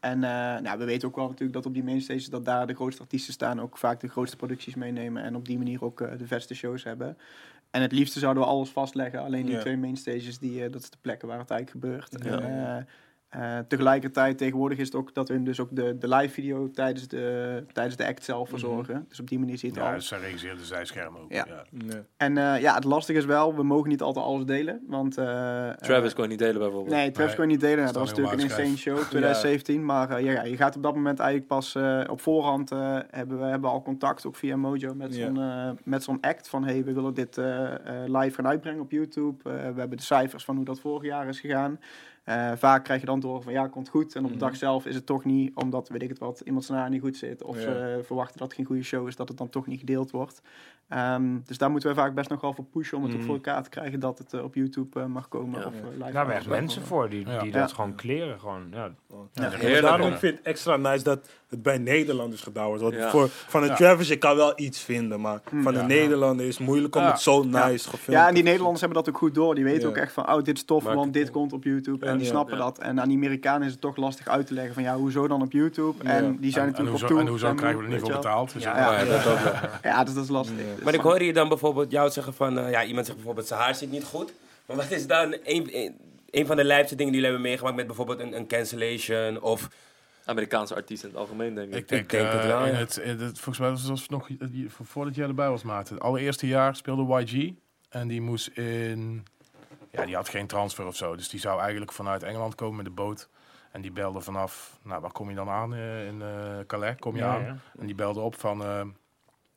en 0.00 0.24
eh, 0.24 0.60
nou, 0.62 0.78
we 0.78 0.84
weten 0.84 1.08
ook 1.08 1.16
wel 1.16 1.24
natuurlijk 1.26 1.52
dat 1.52 1.66
op 1.66 1.74
die 1.74 1.84
mainstages 1.84 2.26
dat 2.30 2.44
daar 2.44 2.66
de 2.66 2.74
grootste 2.74 3.02
artiesten 3.02 3.32
staan. 3.32 3.60
Ook 3.60 3.78
vaak 3.78 4.00
de 4.00 4.08
grootste 4.08 4.36
producties 4.36 4.74
meenemen. 4.74 5.22
En 5.22 5.36
op 5.36 5.46
die 5.46 5.58
manier 5.58 5.84
ook 5.84 6.00
eh, 6.00 6.08
de 6.18 6.24
beste 6.28 6.54
shows 6.54 6.84
hebben. 6.84 7.16
En 7.70 7.82
het 7.82 7.92
liefste 7.92 8.18
zouden 8.18 8.42
we 8.42 8.48
alles 8.48 8.70
vastleggen. 8.70 9.20
Alleen 9.20 9.46
die 9.46 9.54
Ja. 9.54 9.60
twee 9.60 9.76
mainstages, 9.76 10.38
die, 10.38 10.64
eh, 10.64 10.72
dat 10.72 10.82
is 10.82 10.90
de 10.90 10.96
plekken 11.00 11.28
waar 11.28 11.38
het 11.38 11.50
eigenlijk 11.50 11.84
gebeurt. 11.84 12.24
Ja. 12.24 12.40
En, 12.40 12.86
eh, 13.36 13.58
tegelijkertijd 13.68 14.38
tegenwoordig 14.38 14.78
is 14.78 14.86
het 14.86 14.94
ook 14.94 15.14
dat 15.14 15.28
we 15.28 15.42
dus 15.42 15.60
ook 15.60 15.68
de, 15.72 15.98
de 15.98 16.08
live 16.08 16.32
video 16.34 16.70
tijdens 16.70 17.08
de, 17.08 17.64
tijdens 17.72 17.96
de 17.96 18.06
act 18.06 18.24
zelf 18.24 18.48
verzorgen. 18.48 19.04
Dus 19.08 19.20
op 19.20 19.28
die 19.28 19.38
manier 19.38 19.58
zie 19.58 19.68
je 19.68 19.74
het 19.74 19.84
Ja, 19.84 19.90
al. 19.90 19.96
dus 19.96 20.08
zij 20.08 20.18
regisseerde 20.18 20.64
zij 20.64 20.84
schermen 20.84 21.20
ook. 21.20 21.32
Ja. 21.32 21.44
Ja. 21.48 21.64
Nee. 21.70 22.00
En 22.16 22.38
eh, 22.38 22.60
ja, 22.60 22.74
het 22.74 22.84
lastige 22.84 23.18
is 23.18 23.24
wel, 23.24 23.54
we 23.54 23.62
mogen 23.62 23.88
niet 23.88 24.02
altijd 24.02 24.24
alles 24.26 24.44
delen. 24.44 24.80
Want, 24.86 25.18
eh, 25.18 25.70
Travis 25.70 26.14
kon 26.14 26.22
je 26.22 26.28
niet 26.30 26.38
delen 26.38 26.58
bijvoorbeeld. 26.58 26.94
Nee, 26.94 27.10
Travis 27.10 27.26
Nee, 27.30 27.36
kon 27.36 27.44
je 27.44 27.50
niet 27.50 27.60
delen. 27.60 27.76
Nou, 27.78 27.92
dat 27.92 27.96
was 28.02 28.08
natuurlijk 28.08 28.36
een 28.36 28.42
insane 28.42 28.76
show, 28.76 28.98
2017. 28.98 29.84
Maar 29.84 30.10
eh, 30.10 30.24
ja, 30.24 30.32
ja, 30.32 30.42
je 30.44 30.56
gaat 30.56 30.76
op 30.76 30.82
dat 30.82 30.94
moment 30.94 31.18
eigenlijk 31.18 31.48
pas 31.48 31.74
eh, 31.74 32.00
op 32.10 32.20
voorhand... 32.20 32.70
eh, 32.70 32.98
hebben 33.10 33.38
we 33.38 33.44
hebben 33.44 33.70
al 33.70 33.82
contact, 33.82 34.26
ook 34.26 34.36
via 34.36 34.56
Mojo, 34.56 34.94
met 34.94 35.16
Ja. 35.16 35.24
zo'n 35.26 35.40
eh, 35.40 35.70
met 35.84 36.02
zo'n 36.02 36.20
act. 36.20 36.48
Van, 36.48 36.64
hey, 36.64 36.84
we 36.84 36.92
willen 36.92 37.14
dit 37.14 37.38
eh, 37.38 37.64
eh, 37.74 37.78
live 38.06 38.34
gaan 38.34 38.46
uitbrengen 38.46 38.80
op 38.80 38.90
YouTube. 38.90 39.50
Eh, 39.50 39.52
we 39.54 39.78
hebben 39.80 39.96
de 39.96 40.02
cijfers 40.02 40.44
van 40.44 40.56
hoe 40.56 40.64
dat 40.64 40.80
vorig 40.80 41.02
jaar 41.04 41.28
is 41.28 41.40
gegaan. 41.40 41.80
Eh, 42.26 42.52
vaak 42.56 42.84
krijg 42.84 43.00
je 43.00 43.06
dan 43.06 43.22
horen 43.22 43.42
van, 43.42 43.52
ja, 43.52 43.68
komt 43.68 43.88
goed. 43.88 44.14
En 44.14 44.22
op 44.22 44.28
de 44.28 44.36
Mhm. 44.36 44.44
dag 44.44 44.56
zelf 44.56 44.86
is 44.86 44.94
het 44.94 45.06
toch 45.06 45.24
niet, 45.24 45.54
omdat, 45.56 45.88
weet 45.88 46.02
ik 46.02 46.08
het 46.08 46.18
wat, 46.18 46.40
iemand 46.40 46.64
scenario 46.64 46.88
niet 46.90 47.00
goed 47.00 47.16
zit. 47.16 47.42
Of 47.42 47.56
Ja. 47.56 47.62
ze 47.62 47.68
eh, 47.98 48.04
verwachten 48.04 48.38
dat 48.38 48.46
het 48.46 48.56
geen 48.56 48.66
goede 48.66 48.82
show 48.82 49.08
is, 49.08 49.16
dat 49.16 49.28
het 49.28 49.38
dan 49.38 49.48
toch 49.48 49.66
niet 49.66 49.78
gedeeld 49.78 50.10
wordt. 50.10 50.42
Ehm, 50.88 51.38
dus 51.46 51.58
daar 51.58 51.70
moeten 51.70 51.88
we 51.88 51.94
vaak 51.94 52.14
best 52.14 52.28
nog 52.30 52.40
wel 52.40 52.52
voor 52.52 52.64
pushen 52.64 52.96
om 52.96 53.02
het 53.02 53.12
ook 53.12 53.16
Mhm. 53.18 53.26
voor 53.26 53.34
elkaar 53.36 53.62
te 53.62 53.68
krijgen 53.68 54.00
dat 54.00 54.18
het 54.18 54.32
eh, 54.32 54.42
op 54.42 54.54
YouTube 54.54 55.00
eh, 55.00 55.06
mag 55.06 55.28
komen. 55.28 55.60
Ja. 55.60 55.66
Of, 55.66 55.72
live 55.74 55.98
Daar 55.98 56.06
hebben 56.06 56.26
we 56.26 56.32
echt 56.32 56.46
mag 56.46 56.58
mensen 56.58 56.82
komen. 56.82 56.96
voor 56.96 57.08
die, 57.10 57.24
die 57.24 57.52
Ja. 57.52 57.58
dat 57.60 57.72
gewoon 57.72 57.94
kleren. 57.94 58.40
Gewoon, 58.40 58.66
ja. 58.70 58.90
Ja, 59.32 59.80
daarom 59.80 60.10
vind 60.12 60.22
ik 60.32 60.38
het 60.38 60.46
extra 60.46 60.76
nice 60.76 61.04
dat 61.04 61.30
het 61.48 61.62
bij 61.62 61.78
Nederlanders 61.78 62.44
wordt. 62.54 62.80
Want 62.82 62.94
Ja. 62.94 63.10
voor, 63.10 63.28
van 63.30 63.62
een 63.62 63.68
Ja. 63.68 63.74
Travis, 63.74 64.08
je 64.08 64.16
kan 64.16 64.36
wel 64.36 64.52
iets 64.56 64.80
vinden, 64.80 65.20
maar 65.20 65.40
Mm. 65.50 65.62
van 65.62 65.72
Ja. 65.74 65.80
een 65.80 65.86
Nederlander 65.86 66.46
is 66.46 66.56
het 66.58 66.66
moeilijk 66.66 66.96
om 66.96 67.02
Ja. 67.02 67.10
het 67.10 67.20
zo 67.20 67.42
nice 67.42 67.88
gefilmd 67.88 68.20
Ja, 68.20 68.28
en 68.28 68.34
die 68.34 68.42
Nederlanders 68.42 68.80
hebben 68.80 69.02
dat 69.04 69.08
ook 69.14 69.18
goed 69.20 69.34
door. 69.34 69.54
Die 69.54 69.64
weten 69.64 69.82
Ja. 69.82 69.88
ook 69.88 69.96
echt 69.96 70.12
van, 70.12 70.28
oh, 70.32 70.42
dit 70.42 70.56
is 70.56 70.64
tof, 70.64 70.84
want 70.84 71.12
dit 71.12 71.30
komt 71.30 71.52
op 71.52 71.64
YouTube. 71.64 72.06
En 72.06 72.16
die 72.16 72.24
ja, 72.26 72.30
snappen 72.32 72.56
ja. 72.56 72.62
dat. 72.64 72.78
En 72.78 73.00
aan 73.00 73.08
die 73.08 73.16
Amerikanen 73.16 73.66
is 73.66 73.72
het 73.72 73.80
toch 73.80 73.96
lastig 73.96 74.28
uit 74.28 74.46
te 74.46 74.54
leggen 74.54 74.74
van, 74.74 74.82
ja, 74.82 74.96
hoezo 74.96 75.28
dan 75.28 75.42
op 75.42 75.52
YouTube? 75.52 75.94
Ja. 76.04 76.10
En 76.10 76.36
die 76.40 76.50
zijn 76.52 76.68
En, 76.68 76.74
en, 76.74 76.84
natuurlijk 76.84 76.86
op 76.86 76.90
hoezo, 76.90 77.06
tour. 77.06 77.20
en 77.20 77.26
hoezo 77.28 77.46
en 77.48 77.56
krijgen 77.56 77.78
we 77.78 77.84
er 77.84 77.90
niet 77.92 78.00
voor 78.00 78.10
betaald? 78.12 78.52
Dus 78.52 78.62
Ja, 78.62 78.76
ja. 78.78 79.00
Ja, 79.82 79.96
dat 79.96 80.06
dus 80.06 80.14
dat 80.14 80.24
is 80.24 80.30
lastig. 80.30 80.56
Ja. 80.58 80.62
Dus 80.74 80.84
Maar 80.84 80.94
ik 80.94 81.00
hoor 81.00 81.22
je 81.22 81.32
dan 81.32 81.48
bijvoorbeeld 81.48 81.90
jou 81.90 82.10
zeggen 82.10 82.34
van... 82.34 82.58
eh, 82.58 82.70
ja, 82.70 82.84
iemand 82.84 83.04
zegt 83.06 83.18
bijvoorbeeld 83.18 83.46
zijn 83.46 83.60
haar 83.60 83.74
zit 83.74 83.90
niet 83.90 84.04
goed. 84.04 84.32
Maar 84.66 84.76
wat 84.76 84.90
is 84.90 85.06
dan 85.06 85.32
een, 85.44 85.74
een, 85.76 85.94
een 86.30 86.46
van 86.46 86.56
de 86.56 86.64
lijpste 86.64 86.94
dingen 86.96 87.12
die 87.12 87.20
jullie 87.20 87.34
hebben 87.36 87.50
meegemaakt... 87.50 87.76
met 87.76 87.86
bijvoorbeeld 87.86 88.20
een, 88.20 88.36
een 88.36 88.46
cancellation 88.46 89.40
of... 89.42 89.68
Amerikaanse 90.26 90.74
artiesten 90.74 91.08
in 91.08 91.14
het 91.14 91.24
algemeen, 91.24 91.54
denk 91.54 91.68
ik. 91.72 91.74
Ik 91.78 91.88
denk, 91.88 92.02
Ik 92.02 92.10
denk 92.10 92.32
het 92.32 92.40
eh, 92.40 92.46
wel, 92.46 92.66
ja. 92.66 92.72
het, 92.72 92.94
het, 92.94 93.20
volgens 93.40 93.58
mij 93.58 93.70
was 93.70 94.00
het 94.00 94.10
nog 94.10 94.26
die- 94.26 94.70
voor- 94.70 94.86
voordat 94.86 95.14
jij 95.14 95.26
erbij 95.28 95.48
was, 95.48 95.62
Maarten. 95.62 95.94
Het 95.94 96.02
allereerste 96.04 96.46
jaar 96.46 96.76
speelde 96.76 97.20
YG. 97.24 97.52
En 97.88 98.08
die 98.08 98.20
moest 98.20 98.46
in... 98.48 99.26
Ja, 99.90 100.04
die 100.04 100.14
had 100.14 100.28
geen 100.28 100.46
transfer 100.46 100.86
of 100.86 100.96
zo. 100.96 101.16
Dus 101.16 101.28
die 101.28 101.40
zou 101.40 101.60
eigenlijk 101.60 101.92
vanuit 101.92 102.22
Engeland 102.22 102.54
komen 102.54 102.76
met 102.76 102.84
de 102.84 102.90
boot. 102.90 103.28
En 103.72 103.80
die 103.80 103.90
belde 103.92 104.20
vanaf... 104.20 104.78
Nou, 104.82 105.00
waar 105.00 105.12
kom 105.12 105.28
je 105.28 105.34
dan 105.34 105.48
aan? 105.48 105.74
eh, 105.74 106.06
in 106.06 106.22
eh, 106.22 106.58
Calais 106.66 106.96
kom 106.98 107.14
je 107.14 107.20
Ja, 107.22 107.34
aan. 107.34 107.42
ja. 107.44 107.56
En 107.78 107.86
die 107.86 107.94
belde 107.94 108.20
op 108.20 108.34
van... 108.40 108.62
eh, 108.64 108.82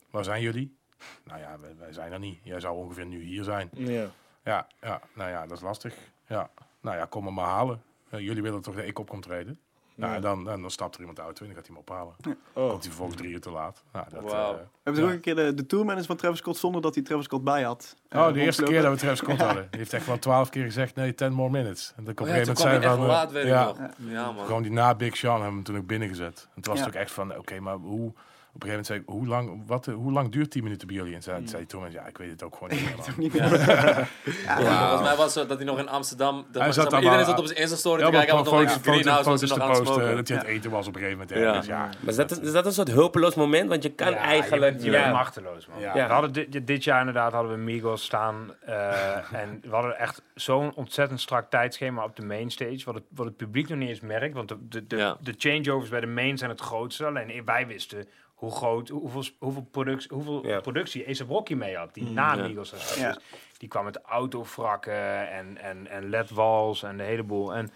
waar 0.09 0.23
zijn 0.23 0.41
jullie? 0.41 0.77
nou 1.23 1.39
ja, 1.39 1.59
wij, 1.59 1.75
wij 1.79 1.93
zijn 1.93 2.11
er 2.11 2.19
niet. 2.19 2.39
Jij 2.43 2.59
zou 2.59 2.75
ongeveer 2.75 3.05
nu 3.05 3.21
hier 3.23 3.43
zijn. 3.43 3.69
Ja. 3.73 4.05
Ja, 4.43 4.67
ja, 4.81 5.01
nou 5.13 5.29
ja, 5.29 5.41
dat 5.47 5.57
is 5.57 5.63
lastig. 5.63 5.95
Ja, 6.27 6.49
nou 6.81 6.97
ja, 6.97 7.05
kom 7.05 7.25
hem 7.25 7.33
maar 7.33 7.45
halen. 7.45 7.81
Jullie 8.09 8.41
willen 8.41 8.61
toch 8.61 8.75
dat 8.75 8.85
ik 8.85 8.99
op 8.99 9.09
kom 9.09 9.21
treden? 9.21 9.59
Nou, 9.99 10.15
en 10.15 10.21
dan, 10.21 10.49
en 10.49 10.61
dan 10.61 10.71
stapt 10.71 10.93
er 10.95 10.99
iemand 10.99 11.19
uit 11.19 11.27
de 11.37 11.43
auto 11.43 11.45
en 11.45 11.53
dan 11.53 11.63
gaat 11.63 11.67
hij 11.67 11.75
hem 11.75 11.85
ophalen. 11.95 12.15
Oh. 12.53 12.69
Komt 12.69 12.81
hij 12.81 12.89
vervolgens 12.91 13.17
drie 13.17 13.31
uur 13.31 13.41
te 13.41 13.51
laat. 13.51 13.83
Nou, 13.93 14.05
dat, 14.09 14.23
eh, 14.23 14.49
We 14.49 14.57
hebben 14.83 15.01
toch 15.01 15.03
ook 15.11 15.15
een 15.15 15.19
keer 15.19 15.35
de, 15.35 15.53
de 15.53 15.65
tourmanager 15.65 16.05
van 16.05 16.15
Travis 16.15 16.37
Scott 16.37 16.57
zonder 16.57 16.81
dat 16.81 16.95
hij 16.95 17.03
Travis 17.03 17.25
Scott 17.25 17.43
bij 17.43 17.63
had. 17.63 17.95
Oh, 18.11 18.27
Eh, 18.27 18.33
de 18.33 18.39
eerste 18.39 18.63
keer 18.63 18.81
dat 18.81 18.91
we 18.91 18.97
Travis 18.97 19.17
Scott 19.19 19.41
hadden. 19.41 19.67
Die 19.69 19.79
heeft 19.79 19.93
echt 19.93 20.03
gewoon 20.03 20.19
twaalf 20.19 20.49
keer 20.49 20.63
gezegd, 20.63 20.95
nee, 20.95 21.15
10 21.15 21.33
more 21.33 21.49
minutes. 21.49 21.93
En 21.95 22.03
dan 22.03 22.13
op 22.13 22.19
Oh 22.21 22.27
een 22.27 22.35
ja, 22.35 22.43
toen 22.43 22.55
gegeven 22.55 22.81
moment 22.81 22.91
echt 22.91 22.95
van... 22.99 23.05
laat, 23.07 23.27
eh, 23.27 23.33
weet 23.33 23.45
ja, 23.45 23.65
nog. 23.65 23.77
Ja, 23.97 24.31
man. 24.31 24.45
gewoon 24.45 24.61
die 24.61 24.71
na 24.71 24.95
Big 24.95 25.17
Sean 25.17 25.31
hebben 25.33 25.49
we 25.49 25.55
hem 25.55 25.63
toen 25.63 25.77
ook 25.77 25.87
binnengezet. 25.87 26.47
En 26.55 26.61
toen 26.61 26.73
was 26.73 26.81
Ja. 26.81 26.87
het 26.87 26.95
ook 26.95 27.01
echt 27.01 27.11
van, 27.11 27.37
oké, 27.37 27.59
maar 27.59 27.75
hoe... 27.75 28.13
Op 28.53 28.63
een 28.63 28.69
gegeven 28.69 28.69
moment 28.69 28.85
zei 28.85 28.99
ik, 28.99 29.05
hoe 29.07 29.27
lang, 29.27 29.67
wat, 29.67 29.85
hoe 29.85 30.11
lang 30.11 30.31
duurt 30.31 30.51
10 30.51 30.63
minuten 30.63 30.87
bij 30.87 30.95
jullie? 30.95 31.15
En 31.15 31.21
zei, 31.23 31.47
zei 31.47 31.65
Thomas, 31.65 31.91
ja, 31.93 32.05
ik 32.07 32.17
weet 32.17 32.29
het 32.29 32.43
ook 32.43 32.53
gewoon 32.53 32.69
niet 32.69 32.81
meer. 32.85 32.95
man. 32.97 33.05
Niet 33.17 33.33
meer. 33.33 33.49
Ja, 34.45 34.79
Volgens 34.79 35.01
mij 35.01 35.15
was 35.15 35.35
het 35.35 35.49
dat 35.49 35.57
hij 35.57 35.65
nog 35.67 35.77
in 35.79 35.87
Amsterdam... 35.89 36.45
Dat 36.51 36.61
Hij 36.61 36.71
zat 36.71 36.91
maar, 36.91 37.01
iedereen 37.03 37.25
zat 37.25 37.39
op 37.39 37.45
zijn 37.45 37.59
Insta-story 37.59 37.99
Ja, 37.99 38.05
te 38.05 38.11
kijken. 38.11 38.35
Hij 38.35 38.43
was 38.43 38.51
nog 38.53 38.59
foto's, 38.61 38.75
in 38.75 38.81
de 38.81 38.89
greenhouse, 38.91 39.29
was 39.29 39.39
foto's 39.39 39.49
hij 39.49 39.49
te 39.49 39.55
nog 39.55 39.63
aan 39.69 39.75
het 39.75 39.83
posten, 39.83 40.15
dat 40.15 40.27
hij 40.27 40.37
aan 40.37 40.45
het 40.45 40.53
eten 40.53 40.71
was 40.71 40.87
op 40.87 40.95
een 40.95 41.01
gegeven 41.01 41.19
moment. 41.27 41.39
Ja. 41.39 41.47
ergens. 41.47 41.67
Ja. 41.67 41.77
Maar 41.99 42.09
is 42.09 42.15
dat, 42.15 42.41
is 42.41 42.51
dat 42.51 42.65
een 42.65 42.71
soort 42.73 42.87
hulpeloos 42.91 43.35
moment? 43.35 43.69
Want 43.69 43.83
je 43.83 43.89
kan 43.89 44.11
Ja, 44.11 44.17
eigenlijk... 44.17 44.77
Je, 44.79 44.83
je 44.85 44.91
bent 44.91 45.03
ja. 45.03 45.11
machteloos, 45.11 45.67
man. 45.67 45.79
Ja. 45.79 45.93
We 45.93 45.99
hadden 46.01 46.31
dit, 46.33 46.67
dit 46.67 46.83
jaar 46.83 46.99
inderdaad 46.99 47.31
hadden 47.33 47.51
we 47.51 47.57
Migos 47.57 48.03
staan. 48.03 48.53
eh, 48.65 49.33
en 49.41 49.59
we 49.61 49.69
hadden 49.69 49.97
echt 49.99 50.21
zo'n 50.35 50.73
ontzettend 50.75 51.19
strak 51.21 51.49
tijdschema 51.49 52.03
op 52.03 52.15
de 52.15 52.25
mainstage. 52.25 52.81
Wat 52.85 52.95
het, 52.95 53.03
wat 53.09 53.25
het 53.25 53.37
publiek 53.37 53.69
nog 53.69 53.77
niet 53.77 53.89
eens 53.89 53.99
merkt. 53.99 54.33
Want 54.33 54.47
de, 54.49 54.57
de, 54.69 54.87
de, 54.87 54.95
Ja. 54.97 55.17
de 55.21 55.33
changeovers 55.37 55.89
bij 55.89 55.99
de 55.99 56.07
main 56.07 56.37
zijn 56.37 56.49
het 56.49 56.61
grootste. 56.61 57.05
Alleen 57.05 57.41
wij 57.45 57.67
wisten 57.67 58.07
hoe 58.39 58.51
groot, 58.51 58.89
hoeveel, 58.89 59.23
hoeveel, 59.39 59.67
productie, 59.71 60.09
hoeveel 60.13 60.47
Ja. 60.47 60.59
productie 60.59 61.07
A$AP 61.07 61.29
Rocky 61.29 61.53
mee 61.53 61.77
had. 61.77 61.93
Die 61.93 62.03
na 62.03 62.33
ja. 62.33 62.53
Was. 62.53 62.95
Ja. 62.95 63.13
Dus 63.13 63.23
die 63.57 63.69
kwam 63.69 63.83
met 63.83 64.01
autovrakken 64.01 65.29
en, 65.29 65.57
en, 65.57 65.87
en 65.87 66.09
ledwals 66.09 66.83
en 66.83 66.97
de 66.97 67.03
hele 67.03 67.23
boel. 67.23 67.53
En 67.55 67.71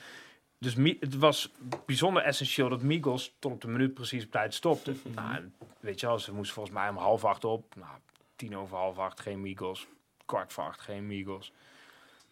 dus 0.59 0.75
het 0.99 1.17
was 1.17 1.51
bijzonder 1.85 2.23
essentieel 2.23 2.69
dat 2.69 2.81
Migos 2.81 3.35
tot 3.39 3.51
op 3.51 3.61
de 3.61 3.67
minuut 3.67 3.93
precies 3.93 4.23
op 4.25 4.31
tijd 4.31 4.53
stopte. 4.53 4.95
nou, 5.15 5.51
weet 5.79 5.99
je 5.99 6.05
wel, 6.05 6.19
ze 6.19 6.33
moesten 6.33 6.53
volgens 6.53 6.75
mij 6.75 6.89
om 6.89 6.97
half 6.97 7.25
acht 7.25 7.45
op. 7.45 7.75
Nou, 7.75 7.91
tien 8.35 8.57
over 8.57 8.77
half 8.77 8.97
acht 8.97 9.19
geen 9.19 9.41
Migos. 9.41 9.87
Kwart 10.25 10.53
voor 10.53 10.63
acht 10.63 10.81
geen 10.81 11.07
Migos. 11.07 11.51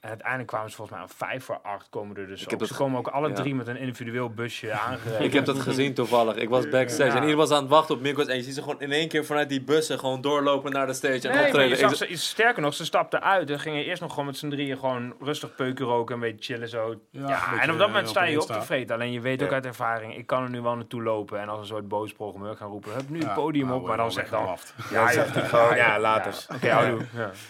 En 0.02 0.10
uiteindelijk 0.10 0.48
kwamen 0.48 0.70
ze 0.70 0.76
volgens 0.76 0.98
mij 0.98 1.08
om 1.08 1.14
vijf 1.16 1.44
voor 1.44 1.60
acht 1.64 1.88
komen 1.90 2.18
er 2.18 2.28
dus 2.28 2.42
heb 2.42 2.54
ook. 2.54 2.60
dat 2.60 2.68
Ze 2.68 2.74
komen 2.74 3.00
ook 3.00 3.08
alle 3.08 3.28
ja. 3.28 3.34
drie 3.34 3.56
met 3.56 3.68
een 3.68 3.78
individueel 3.78 4.30
busje 4.30 4.72
aangereden. 4.72 5.24
Ik 5.28 5.34
heb 5.34 5.46
dat 5.46 5.60
gezien 5.60 5.94
toevallig. 5.94 6.36
Ik 6.36 6.50
was 6.50 6.70
backstage 6.70 7.04
Ja. 7.04 7.08
en 7.10 7.14
iedereen 7.16 7.36
was 7.36 7.52
aan 7.52 7.62
het 7.62 7.70
wachten 7.70 7.96
op 7.96 8.02
Migos. 8.02 8.26
En 8.26 8.36
je 8.36 8.44
ziet 8.44 8.54
ze 8.54 8.62
gewoon 8.62 8.82
in 8.82 8.92
één 8.92 9.08
keer 9.08 9.26
vanuit 9.26 9.50
die 9.50 9.62
bussen 9.62 10.00
gewoon 10.00 10.22
doorlopen 10.22 10.72
naar 10.72 10.88
de 10.88 10.94
stage 10.94 11.28
en 11.28 11.36
Nee, 11.36 11.46
optreden. 11.46 11.68
je 11.68 11.74
Ik 11.74 11.80
zag 11.80 11.96
ze, 11.96 12.18
sterker 12.18 12.62
nog, 12.62 12.74
ze 12.74 12.86
stapten 12.86 13.22
uit 13.22 13.50
en 13.50 13.60
gingen 13.60 13.86
eerst 13.86 14.02
nog 14.02 14.10
gewoon 14.10 14.26
met 14.26 14.38
z'n 14.38 14.50
drieën 14.50 14.78
gewoon 14.78 15.14
rustig 15.20 15.56
peuken 15.56 15.86
roken, 15.86 16.16
een 16.16 16.22
beetje 16.22 16.54
chillen 16.54 16.70
zo. 16.70 16.96
Ja, 17.12 17.26
beetje, 17.50 17.62
en 17.62 17.72
op 17.72 17.78
dat 17.78 17.88
moment 17.88 18.06
eh, 18.06 18.12
sta 18.12 18.24
je 18.24 18.36
op 18.42 18.50
op 18.50 18.56
te 18.56 18.62
vreten. 18.62 18.96
Alleen 18.96 19.12
je 19.12 19.22
weet 19.22 19.44
ook 19.44 19.52
uit 19.52 19.66
ervaring, 19.66 20.18
ik 20.18 20.28
kan 20.28 20.44
er 20.44 20.50
nu 20.50 20.62
wel 20.62 20.76
naartoe 20.76 21.04
lopen 21.04 21.40
en 21.40 21.50
als 21.50 21.60
een 21.60 21.66
soort 21.66 21.88
boos 21.88 22.14
programmeur 22.14 22.56
gaan 22.56 22.70
roepen, 22.70 22.94
heb 22.94 23.10
nu 23.10 23.20
het 23.20 23.34
podium 23.34 23.68
nou, 23.68 23.80
op, 23.80 23.88
maar 23.88 23.98
dan 23.98 24.06
wordt 24.12 24.22
zeg 24.22 24.30
wel 24.30 24.46
dan, 24.46 24.58
ja, 24.92 25.04
Dan 25.04 25.14
zegt 25.14 25.36
hij 25.36 25.48
gewoon, 25.48 25.76
ja, 25.76 26.00
later. 26.00 26.46
Oké. 26.56 26.98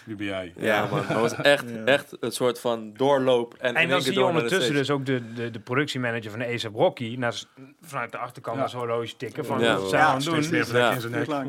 Wie 0.04 0.16
ben 0.16 0.26
jij? 0.26 0.54
Ja, 0.56 0.86
man. 0.92 1.04
Dat 1.08 1.20
was 1.22 1.36
echt, 1.36 1.84
echt 1.86 2.18
een 2.20 2.32
soort 2.42 2.60
van 2.60 2.94
doorloop. 2.94 3.54
En, 3.54 3.76
En 3.76 3.90
dan 3.90 4.02
zie 4.02 4.14
je 4.14 4.24
ondertussen 4.26 4.74
dus 4.74 4.90
ook 4.90 5.06
de, 5.06 5.34
de, 5.34 5.52
de 5.52 5.60
productiemanager 5.60 6.30
van 6.32 6.40
de 6.40 6.46
ASAP 6.54 6.76
Rocky 6.76 7.16
naar, 7.18 7.42
vanuit 7.82 8.12
de 8.12 8.18
achterkant 8.18 8.58
Ja. 8.58 8.68
zo'n 8.68 8.80
horloge 8.80 9.16
tikken 9.18 9.46
van 9.46 9.60
Ja. 9.60 9.78
wat 9.78 9.90
Ja, 9.92 10.00
aan 10.00 10.20
doen. 10.22 10.44
Ja. 10.78 10.92
in. 10.94 11.48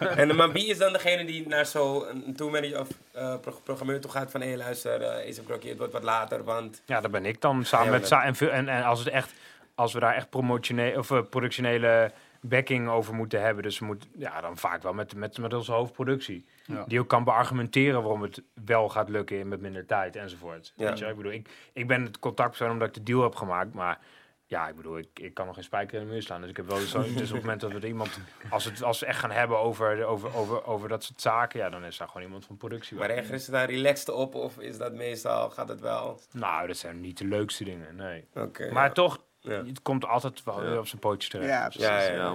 En, 0.16 0.36
maar 0.36 0.52
wie 0.52 0.66
is 0.66 0.78
dan 0.78 0.92
degene 0.92 1.24
die 1.24 1.48
naar 1.48 1.66
zo'n 1.66 2.32
tourmanager 2.36 2.80
of 2.80 2.88
eh, 3.12 3.34
pro- 3.40 3.60
programmeur 3.64 4.00
toe 4.00 4.10
gaat 4.10 4.30
van... 4.30 4.40
Hé, 4.40 4.56
luister, 4.56 5.02
eh 5.02 5.28
is 5.28 5.38
een 5.38 5.44
het 5.68 5.78
wordt 5.78 5.92
wat 5.92 6.02
later, 6.02 6.44
want... 6.44 6.82
Ja, 6.86 7.00
dat 7.00 7.10
ben 7.10 7.26
ik 7.26 7.40
dan 7.40 7.64
samen 7.64 7.86
Ja, 7.86 7.92
met 7.92 8.06
Sa 8.06 8.22
en, 8.24 8.34
veel- 8.34 8.50
en, 8.50 8.68
en 8.68 8.82
als 8.82 8.98
het 8.98 9.08
echt 9.08 9.32
als 9.74 9.92
we 9.92 10.00
daar 10.00 10.14
echt 10.14 10.30
promotionele 10.30 10.98
of 10.98 11.10
eh, 11.10 11.18
productionele 11.30 12.12
backing 12.40 12.88
over 12.88 13.14
moeten 13.14 13.40
hebben, 13.42 13.62
dus 13.62 13.78
we 13.78 13.84
moeten 13.84 14.08
ja 14.16 14.40
dan 14.40 14.56
vaak 14.56 14.82
wel 14.82 14.92
met 14.94 15.14
met 15.14 15.38
met 15.38 15.54
onze 15.54 15.72
hoofdproductie 15.72 16.46
Ja. 16.66 16.84
die 16.86 17.00
ook 17.00 17.08
kan 17.08 17.24
beargumenteren 17.24 18.02
waarom 18.02 18.22
het 18.22 18.42
wel 18.64 18.88
gaat 18.88 19.08
lukken 19.08 19.48
met 19.48 19.60
minder 19.60 19.86
tijd 19.86 20.16
enzovoort. 20.16 20.72
Ja. 20.76 20.84
Weet 20.88 20.98
je, 20.98 21.04
wel? 21.04 21.10
ik 21.10 21.16
bedoel, 21.16 21.32
ik 21.32 21.48
ik 21.72 21.86
ben 21.86 22.02
het 22.02 22.18
contactpersoon 22.18 22.70
omdat 22.70 22.88
ik 22.88 22.94
de 22.94 23.02
deal 23.02 23.22
heb 23.22 23.34
gemaakt, 23.34 23.74
maar 23.74 23.98
ja, 24.46 24.68
ik 24.68 24.76
bedoel, 24.76 24.98
ik, 24.98 25.08
ik 25.14 25.34
kan 25.34 25.46
nog 25.46 25.54
geen 25.54 25.64
spijker 25.64 26.00
in 26.00 26.06
de 26.06 26.12
muur 26.12 26.22
slaan. 26.22 26.40
Dus 26.40 26.50
ik 26.50 26.56
heb 26.56 26.66
wel 26.68 26.78
zo, 26.78 27.02
dus 27.02 27.12
op 27.12 27.18
het 27.18 27.40
moment 27.42 27.60
dat 27.60 27.72
we 27.72 27.76
er 27.78 27.86
iemand, 27.86 28.18
als, 28.50 28.64
het, 28.64 28.82
als 28.82 29.00
we 29.00 29.06
echt 29.06 29.18
gaan 29.18 29.30
hebben 29.30 29.58
over, 29.58 30.04
over, 30.04 30.34
over, 30.36 30.64
over 30.64 30.88
dat 30.88 31.04
soort 31.04 31.20
zaken, 31.20 31.60
ja, 31.60 31.70
dan 31.70 31.84
is 31.84 31.96
daar 31.96 32.08
gewoon 32.08 32.22
iemand 32.22 32.44
van 32.44 32.56
productie. 32.56 32.96
Maar 32.96 33.08
reageren 33.08 33.40
ze 33.40 33.50
daar 33.50 33.70
relaxed 33.70 34.08
op 34.08 34.34
of 34.34 34.58
is 34.58 34.78
dat 34.78 34.94
meestal, 34.94 35.50
gaat 35.50 35.68
het 35.68 35.80
wel? 35.80 36.20
Nou, 36.32 36.66
dat 36.66 36.76
zijn 36.76 37.00
niet 37.00 37.18
de 37.18 37.24
leukste 37.24 37.64
dingen, 37.64 37.96
nee. 37.96 38.24
Oké. 38.34 38.72
Maar 38.72 38.92
toch, 38.92 39.18
Ja. 39.40 39.64
het 39.64 39.82
komt 39.82 40.06
altijd 40.06 40.44
wel 40.44 40.60
weer 40.60 40.78
op 40.78 40.86
zijn 40.86 41.00
pootjes 41.00 41.30
terecht. 41.30 41.50
Ja, 41.50 41.68
Dus- 41.68 41.82
Ja, 41.82 42.00
ja. 42.00 42.32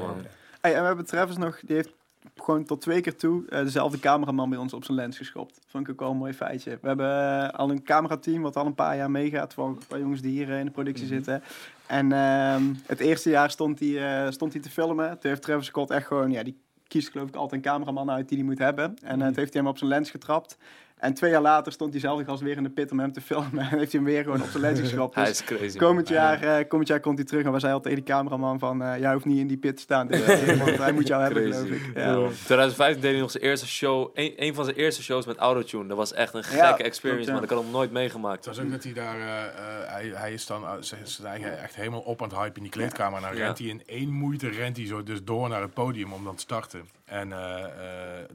Hey, 0.62 0.74
en 0.74 0.82
we 0.82 0.88
hebben 0.88 1.06
Travis 1.06 1.38
nog, 1.38 1.60
die 1.66 1.76
heeft 1.76 1.90
gewoon 2.38 2.66
tot 2.66 2.82
twee 2.82 3.02
keer 3.02 3.16
toe 3.16 3.44
eh, 3.50 3.60
dezelfde 3.64 4.00
cameraman 4.00 4.50
bij 4.50 4.58
ons 4.60 4.74
op 4.74 4.84
zijn 4.86 4.98
lens 4.98 5.18
geschopt. 5.18 5.60
Vond 5.68 5.88
ik 5.88 5.94
ook 5.94 6.00
wel 6.00 6.10
een 6.12 6.18
mooi 6.18 6.34
feitje. 6.34 6.78
We 6.82 6.88
hebben 6.88 7.10
eh, 7.10 7.50
al 7.50 7.70
een 7.70 7.84
camerateam 7.84 8.42
wat 8.42 8.56
al 8.56 8.66
een 8.66 8.76
paar 8.76 8.96
jaar 8.96 9.12
meegaat. 9.12 9.54
Van 9.54 9.70
een 9.70 9.88
paar 9.88 10.00
jongens 10.00 10.22
die 10.22 10.32
hier 10.32 10.52
eh, 10.52 10.60
in 10.60 10.66
de 10.66 10.72
productie 10.72 11.08
zitten. 11.08 11.44
En 11.88 12.12
ehm, 12.12 12.64
het 12.86 13.00
eerste 13.00 13.30
jaar 13.30 13.52
stond 13.52 13.80
hij, 13.80 14.24
eh, 14.26 14.32
stond 14.32 14.54
hij 14.54 14.62
te 14.62 14.70
filmen. 14.70 15.10
Toen 15.20 15.30
heeft 15.30 15.42
Travis 15.42 15.66
Scott 15.66 15.92
echt 15.92 16.08
gewoon, 16.08 16.32
ja, 16.32 16.44
die 16.44 16.58
kiest 16.88 17.10
geloof 17.10 17.28
ik 17.28 17.36
altijd 17.36 17.66
een 17.66 17.72
cameraman 17.72 18.12
uit 18.12 18.28
die 18.30 18.38
hij 18.38 18.48
moet 18.48 18.58
hebben. 18.60 18.96
En 19.04 19.22
eh, 19.22 19.28
toen 19.28 19.36
heeft 19.38 19.54
hij 19.54 19.62
hem 19.62 19.68
op 19.72 19.78
zijn 19.78 19.90
lens 19.90 20.12
getrapt. 20.12 20.58
En 20.96 21.14
twee 21.14 21.32
jaar 21.32 21.42
later 21.42 21.72
stond 21.72 21.92
diezelfde 21.92 22.26
gast 22.26 22.42
weer 22.42 22.58
in 22.58 22.64
de 22.64 22.70
pit 22.70 22.92
om 22.92 23.00
hem 23.00 23.12
te 23.12 23.22
filmen. 23.22 23.52
En 23.72 23.78
heeft 23.78 23.92
hij 23.92 24.02
hem 24.02 24.04
weer 24.04 24.24
gewoon 24.24 24.42
op 24.42 24.48
zijn 24.50 24.62
lens 24.62 24.80
geschopt. 24.86 25.16
Hij 25.16 25.26
Dus 25.26 25.40
is 25.40 25.46
crazy. 25.46 25.78
man. 25.78 25.88
Komend 25.88 26.08
jaar, 26.08 26.42
eh, 26.60 26.68
komend 26.68 26.88
jaar 26.90 27.00
komt 27.00 27.18
hij 27.18 27.26
terug 27.28 27.46
en 27.46 27.52
we 27.52 27.60
zeiden 27.60 27.82
al 27.82 27.88
tegen 27.90 28.04
die 28.06 28.14
cameraman 28.16 28.60
van... 28.60 28.82
eh, 28.84 29.00
jij 29.00 29.14
hoeft 29.14 29.26
niet 29.26 29.38
in 29.40 29.48
die 29.48 29.58
pit 29.58 29.76
te 29.76 29.82
staan, 29.82 30.08
dit 30.08 30.26
keer, 30.26 30.58
want 30.58 30.78
hij 30.78 30.92
moet 30.92 31.08
jou 31.08 31.22
hebben, 31.24 31.44
Crazy. 31.44 31.66
geloof 31.66 31.80
ik. 31.82 31.96
Ja, 31.96 32.02
Ja. 32.10 32.16
man. 32.18 32.32
2015 32.32 33.02
deed 33.02 33.12
hij 33.12 33.20
nog 33.22 33.32
zijn 33.32 33.44
eerste 33.44 33.68
show, 33.68 34.10
een, 34.14 34.34
een 34.36 34.54
van 34.54 34.66
zijn 34.66 34.78
eerste 34.78 35.04
shows 35.04 35.26
met 35.26 35.38
autotune. 35.38 35.88
Dat 35.88 35.98
was 35.98 36.14
echt 36.14 36.34
een 36.34 36.44
Ja, 36.52 36.68
gekke 36.68 36.84
experience, 36.84 37.32
man. 37.32 37.44
Ik 37.44 37.50
had 37.50 37.62
hem 37.64 37.72
nooit 37.72 37.92
meegemaakt. 37.92 38.46
Het 38.46 38.56
was 38.56 38.66
ook 38.66 38.72
dat 38.72 38.84
hij 38.84 38.94
daar, 38.94 39.20
eh, 39.20 39.46
eh, 39.46 39.92
hij, 39.92 40.12
hij 40.16 40.34
is 40.34 40.46
dan 40.46 40.64
uh, 40.64 40.72
zijn 40.80 41.28
eigen 41.28 41.62
echt 41.62 41.76
helemaal 41.76 42.00
op 42.02 42.22
aan 42.22 42.30
het 42.30 42.38
hype 42.38 42.56
in 42.58 42.62
die 42.64 42.72
kleedkamer. 42.72 43.18
En 43.22 43.28
dan 43.30 43.38
Ja. 43.38 43.46
rent 43.46 43.58
hij 43.58 43.68
in 43.68 43.82
één 43.86 44.10
moeite, 44.12 44.50
rent 44.50 44.78
hij 44.78 44.86
zo 44.86 45.04
dus 45.04 45.24
door 45.24 45.50
naar 45.50 45.62
het 45.62 45.74
podium 45.74 46.14
om 46.14 46.24
dan 46.24 46.36
te 46.36 46.42
starten. 46.42 46.90
En 47.06 47.32
eh, 47.34 47.64
eh, 47.64 47.70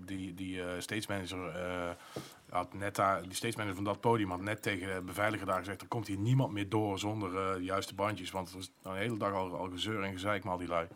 die, 0.07 0.35
die 0.35 0.61
eh 0.61 0.67
stage 0.79 1.05
manager 1.09 1.39
eh, 1.49 1.89
had 2.51 2.75
net 2.75 2.97
daar, 2.97 3.23
die 3.23 3.53
manager 3.57 3.75
van 3.75 3.85
dat 3.85 4.01
podium 4.01 4.31
had 4.31 4.41
net 4.41 4.63
tegen 4.63 4.95
de 4.95 5.03
beveiliger 5.03 5.47
daar 5.47 5.59
gezegd, 5.59 5.81
er 5.81 5.89
komt 5.89 6.07
hier 6.07 6.19
niemand 6.19 6.53
meer 6.53 6.69
door 6.69 6.99
zonder 6.99 7.37
eh, 7.37 7.55
de 7.55 7.63
juiste 7.63 7.95
bandjes. 7.95 8.31
Want 8.31 8.47
het 8.47 8.57
was 8.57 8.71
een 8.83 8.99
hele 8.99 9.17
dag 9.17 9.33
al, 9.33 9.57
al 9.57 9.69
gezeur 9.71 10.03
en 10.03 10.13
gezeik 10.13 10.45
met 10.45 10.53
al 10.53 10.59
die 10.59 10.69
lui. 10.69 10.87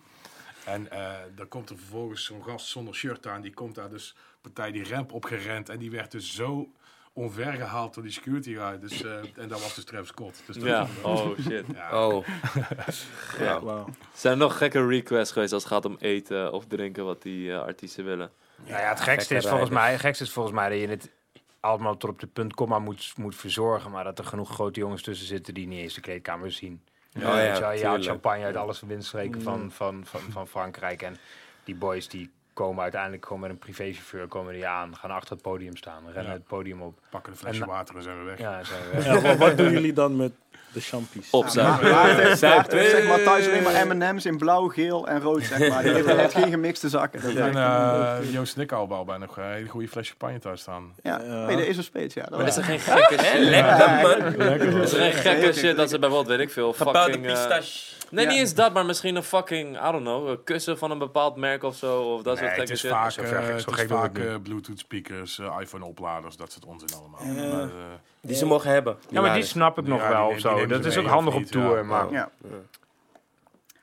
En 0.64 0.90
eh 0.90 1.12
dan 1.34 1.48
komt 1.48 1.70
er 1.70 1.76
vervolgens 1.76 2.24
zo'n 2.24 2.44
gast 2.44 2.66
zonder 2.66 2.94
shirt 2.94 3.26
aan. 3.26 3.40
Die 3.40 3.54
komt 3.54 3.74
daar 3.74 3.90
dus 3.90 4.16
partij 4.40 4.72
die 4.72 4.88
ramp 4.88 5.12
opgerend. 5.12 5.68
En 5.68 5.78
die 5.78 5.90
werd 5.90 6.10
dus 6.10 6.34
zo 6.34 6.72
onvergehaald 7.12 7.94
door 7.94 8.02
die 8.02 8.12
security 8.12 8.54
guy. 8.54 8.78
Dus, 8.78 9.02
eh, 9.02 9.12
en 9.12 9.48
dat 9.48 9.62
was 9.62 9.74
dus 9.74 9.84
Travis 9.84 10.08
Scott. 10.08 10.42
Dus 10.46 10.56
dat 10.56 10.64
Ja, 10.64 10.86
oh 11.02 11.38
shit. 11.40 11.64
ja. 11.74 12.06
Oh. 12.06 12.26
ja. 13.38 13.60
Wauw. 13.60 13.88
Zijn 14.12 14.32
er 14.32 14.38
nog 14.38 14.58
gekke 14.58 14.86
requests 14.86 15.32
geweest 15.32 15.52
als 15.52 15.62
het 15.62 15.72
gaat 15.72 15.84
om 15.84 15.96
eten 16.00 16.52
of 16.52 16.66
drinken 16.66 17.04
wat 17.04 17.22
die 17.22 17.54
artiesten 17.54 18.04
willen? 18.04 18.30
Nou 18.56 18.80
ja, 18.80 18.88
het 18.88 19.00
gekste 19.00 19.34
is, 19.34 19.46
volgens 19.46 19.70
mij, 19.70 19.90
het 19.90 20.00
gekste 20.00 20.24
is 20.24 20.32
volgens 20.32 20.54
mij 20.54 20.68
dat 20.68 20.78
je 20.78 20.88
het 20.88 21.10
allemaal 21.64 21.96
tot 21.96 22.10
op 22.10 22.20
de 22.20 22.26
punt 22.26 22.54
komma 22.54 22.78
moet, 22.78 23.12
moet 23.16 23.36
verzorgen. 23.36 23.90
Maar 23.90 24.04
dat 24.04 24.18
er 24.18 24.24
genoeg 24.24 24.50
grote 24.50 24.80
jongens 24.80 25.02
tussen 25.02 25.26
zitten 25.26 25.54
die 25.54 25.66
niet 25.66 25.80
eens 25.80 25.94
de 25.94 26.00
kleedkamer 26.00 26.52
zien. 26.52 26.82
ja, 27.10 27.40
je 27.40 27.52
tuurlijk. 27.52 27.82
haalt 27.82 28.04
champagne 28.04 28.44
uit 28.44 28.56
alles 28.56 28.80
windstreken 28.80 29.42
van, 29.42 29.70
van, 29.70 30.02
van, 30.04 30.20
van 30.30 30.48
Frankrijk. 30.48 31.02
En 31.02 31.16
die 31.64 31.74
boys 31.74 32.08
die 32.08 32.30
komen 32.52 32.82
uiteindelijk 32.82 33.24
gewoon 33.26 33.40
met 33.40 33.50
een 33.50 33.58
privéchauffeur 33.58 34.26
komen 34.26 34.52
die 34.52 34.66
aan. 34.66 34.96
Gaan 34.96 35.10
achter 35.10 35.32
het 35.32 35.42
podium 35.42 35.76
staan, 35.76 36.02
rennen 36.04 36.24
Ja. 36.24 36.30
het 36.32 36.46
podium 36.46 36.82
op. 36.82 36.98
Pakken 37.10 37.32
een 37.32 37.38
flesje 37.38 37.62
En- 37.62 37.68
water 37.68 37.96
en 37.96 38.02
zijn 38.02 38.18
we 38.18 38.24
weg. 38.24 38.38
Ja, 38.38 38.64
zijn 38.64 38.82
we 38.82 38.90
weg. 39.02 39.22
Ja, 39.22 39.36
wat 39.36 39.56
doen 39.56 39.70
jullie 39.70 39.92
dan 39.92 40.16
met 40.16 40.32
de 40.74 40.80
champies? 40.80 41.28
Heeft, 41.30 42.90
zeg 42.90 43.06
maar 43.08 43.22
thuis 43.22 43.46
alleen 43.46 43.62
maar 43.62 43.86
M&M's 43.96 44.24
in 44.24 44.36
blauw, 44.38 44.68
geel 44.68 45.06
en 45.08 45.20
rood, 45.20 45.42
zeg 45.44 45.68
maar. 45.68 45.82
Die 45.82 45.92
heeft 45.92 46.34
geen 46.34 46.50
gemixte 46.50 46.88
zakken. 46.88 47.20
Dat 47.22 47.30
is 47.30 47.36
En 47.36 47.56
eh, 47.56 48.32
Joost 48.32 48.56
en 48.56 48.62
ik 48.62 48.72
al 48.72 49.04
bij 49.04 49.16
nog 49.18 49.36
een 49.36 49.44
hele 49.44 49.68
goede 49.68 49.88
flesje 49.88 50.10
champagne 50.10 50.38
thuis 50.38 50.60
staan. 50.60 50.92
ja, 51.02 51.16
nee, 51.46 51.56
de 51.56 51.68
Ace 51.68 51.78
of 51.78 51.84
Spades, 51.84 52.14
ja. 52.14 52.22
Dat 52.22 52.38
Maar 52.38 52.46
is 52.46 52.56
er 52.56 52.64
geen 52.64 52.80
gekke 52.80 53.24
shit? 53.24 53.38
lekker 53.38 54.72
man. 54.72 54.82
Is 54.82 54.92
er 54.92 55.00
geen 55.00 55.12
gekke 55.12 55.52
shit 55.52 55.76
dat 55.76 55.90
ze 55.90 55.98
bijvoorbeeld, 55.98 56.36
weet 56.36 56.46
ik 56.46 56.52
veel, 56.52 56.72
fucking... 56.72 57.26
eh, 57.26 57.32
pistache. 57.32 57.94
nee, 58.10 58.24
Ja. 58.24 58.30
niet 58.30 58.40
eens 58.40 58.54
dat, 58.54 58.72
maar 58.72 58.86
misschien 58.86 59.16
een 59.16 59.22
fucking, 59.22 59.76
I 59.76 59.90
don't 59.90 60.02
know, 60.02 60.28
een 60.28 60.44
kussen 60.44 60.78
van 60.78 60.90
een 60.90 60.98
bepaald 60.98 61.36
merk 61.36 61.62
of 61.62 61.76
zo. 61.76 62.00
Of 62.02 62.22
dat 62.22 62.38
soort 62.38 62.50
gekke 62.50 62.72
is 62.72 62.78
shit. 62.80 62.90
vaak, 62.90 63.10
Zo 63.10 63.22
eh, 63.22 63.28
ver- 63.28 63.44
zo 63.44 63.50
het 63.50 63.66
is 63.66 63.74
gek 63.74 63.88
vaak 63.88 64.18
eh, 64.18 64.34
Bluetooth 64.42 64.78
speakers, 64.78 65.40
iPhone 65.60 65.84
opladers, 65.84 66.36
dat 66.36 66.52
soort 66.52 66.64
onzin 66.64 66.88
allemaal. 66.98 67.68
Die 68.24 68.36
ze 68.36 68.46
mogen 68.46 68.70
hebben. 68.70 68.96
Ja, 69.10 69.20
maar 69.20 69.34
die 69.34 69.42
snap 69.44 69.78
ik 69.78 69.86
nog 69.86 70.00
Ja, 70.00 70.08
wel 70.08 70.26
of 70.28 70.38
zo. 70.38 70.66
Dat 70.66 70.84
is 70.84 70.96
ook 70.98 71.06
handig 71.06 71.34
op 71.34 71.42
tour. 71.44 71.76
ja. 71.76 71.82
Maar 71.82 72.10
Ja. 72.12 72.30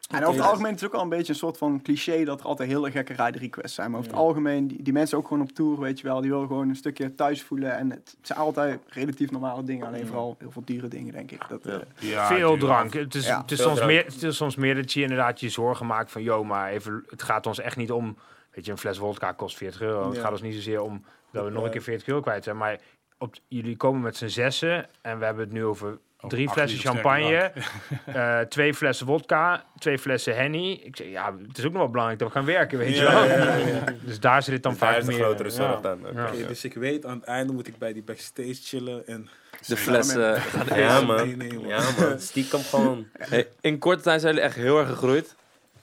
En 0.09 0.25
over 0.25 0.39
het 0.41 0.49
algemeen 0.49 0.73
is 0.73 0.81
het 0.81 0.89
ook 0.89 0.95
al 0.95 1.01
een 1.03 1.09
beetje 1.09 1.33
een 1.33 1.39
soort 1.39 1.57
van 1.57 1.81
cliché 1.81 2.23
dat 2.23 2.39
er 2.39 2.45
altijd 2.45 2.69
hele 2.69 2.91
gekke 2.91 3.13
rider 3.13 3.41
requests 3.41 3.75
zijn. 3.75 3.89
Maar 3.91 3.99
over 3.99 4.11
het 4.11 4.19
algemeen, 4.21 4.67
die, 4.67 4.83
die 4.83 4.93
mensen 4.93 5.17
ook 5.17 5.27
gewoon 5.27 5.43
op 5.43 5.51
tour, 5.51 5.79
weet 5.79 5.99
je 5.99 6.07
wel, 6.07 6.21
die 6.21 6.29
willen 6.31 6.47
gewoon 6.47 6.69
een 6.69 6.75
stukje 6.75 7.15
thuis 7.15 7.43
voelen. 7.43 7.77
En 7.77 7.89
het 7.91 8.15
zijn 8.21 8.39
altijd 8.39 8.79
relatief 8.87 9.31
normale 9.31 9.63
dingen, 9.63 9.87
alleen 9.87 10.07
vooral 10.07 10.35
heel 10.39 10.51
veel 10.51 10.61
dure 10.65 10.87
dingen, 10.87 11.13
denk 11.13 11.31
ik. 11.31 11.41
Dat, 11.49 11.61
Ja. 11.63 11.71
eh, 11.71 12.09
Ja, 12.09 12.27
veel 12.27 12.57
drank. 12.57 12.93
Het 12.93 13.15
is, 13.15 13.25
Ja, 13.25 13.41
het, 13.41 13.51
is 13.51 13.57
veel 13.57 13.65
soms 13.67 13.77
drank. 13.79 13.91
meer, 13.91 14.05
het 14.05 14.23
is 14.23 14.35
soms 14.35 14.55
meer 14.55 14.75
dat 14.75 14.93
je 14.93 15.01
inderdaad 15.01 15.39
je 15.39 15.49
zorgen 15.49 15.85
maakt 15.85 16.11
van... 16.11 16.21
...joh, 16.23 16.47
maar 16.47 16.69
even, 16.69 17.03
het 17.07 17.23
gaat 17.23 17.47
ons 17.47 17.59
echt 17.59 17.77
niet 17.77 17.91
om... 17.91 18.17
...weet 18.51 18.65
je, 18.65 18.71
een 18.71 18.77
fles 18.77 18.97
wodka 18.97 19.31
kost 19.31 19.57
40 19.57 19.81
euro. 19.81 20.09
Het 20.09 20.19
gaat 20.19 20.31
ons 20.31 20.41
niet 20.41 20.53
zozeer 20.55 20.81
om 20.81 21.03
dat 21.31 21.43
we 21.43 21.49
nog 21.51 21.63
een 21.63 21.71
keer 21.71 21.81
40 21.81 22.07
euro 22.07 22.21
kwijt 22.21 22.43
zijn. 22.43 22.57
Maar 22.57 22.79
op, 23.21 23.35
jullie 23.47 23.77
komen 23.77 24.01
met 24.01 24.17
z'n 24.17 24.27
zessen 24.27 24.87
en 25.01 25.19
we 25.19 25.25
hebben 25.25 25.43
het 25.43 25.53
nu 25.53 25.65
over... 25.65 25.97
Drie 26.27 26.49
flessen 26.49 26.79
champagne, 26.79 27.51
eh, 28.05 28.39
twee 28.39 28.73
flessen 28.73 29.05
wodka, 29.05 29.63
twee 29.79 29.99
flessen 29.99 30.35
henny. 30.35 30.81
Ik 30.83 30.95
zeg, 30.95 31.07
ja, 31.07 31.35
het 31.47 31.57
is 31.57 31.65
ook 31.65 31.71
nog 31.71 31.81
wel 31.81 31.89
belangrijk 31.91 32.19
dat 32.19 32.27
we 32.27 32.33
gaan 32.33 32.45
werken, 32.45 32.77
weet 32.77 32.95
je 32.97 33.01
wel. 33.03 33.23
ja, 33.25 33.35
ja, 33.45 33.55
ja. 33.55 33.83
Dus 34.05 34.19
daar 34.19 34.43
zit 34.43 34.53
het 34.53 34.63
dan 34.63 34.71
Dus 34.71 34.81
daar 34.81 34.89
vaak 34.91 34.99
is 34.99 35.05
de 35.05 35.11
meer. 35.11 35.21
grotere 35.23 35.49
ja. 35.49 35.55
zorg 35.55 35.81
dan. 35.81 35.99
Dus 36.47 36.63
ik 36.63 36.73
weet, 36.73 37.05
aan 37.05 37.17
het 37.17 37.23
einde 37.27 37.53
moet 37.53 37.67
ik 37.67 37.77
bij 37.77 37.93
die 37.93 38.03
backstage 38.03 38.53
chillen 38.63 39.07
en 39.07 39.29
De 39.67 39.77
flessen 39.77 40.41
gaan 40.41 40.79
Ja, 40.79 41.01
man. 41.01 41.15
meenemen. 41.27 41.67
Ja, 41.67 41.81
man. 41.99 42.19
Stiekem 42.19 42.61
gewoon. 42.71 43.07
Hey, 43.17 43.47
in 43.61 43.79
korte 43.79 44.01
tijd 44.03 44.21
zijn 44.21 44.33
jullie 44.33 44.47
echt 44.49 44.57
heel 44.57 44.79
erg 44.79 44.89
gegroeid. 44.89 45.35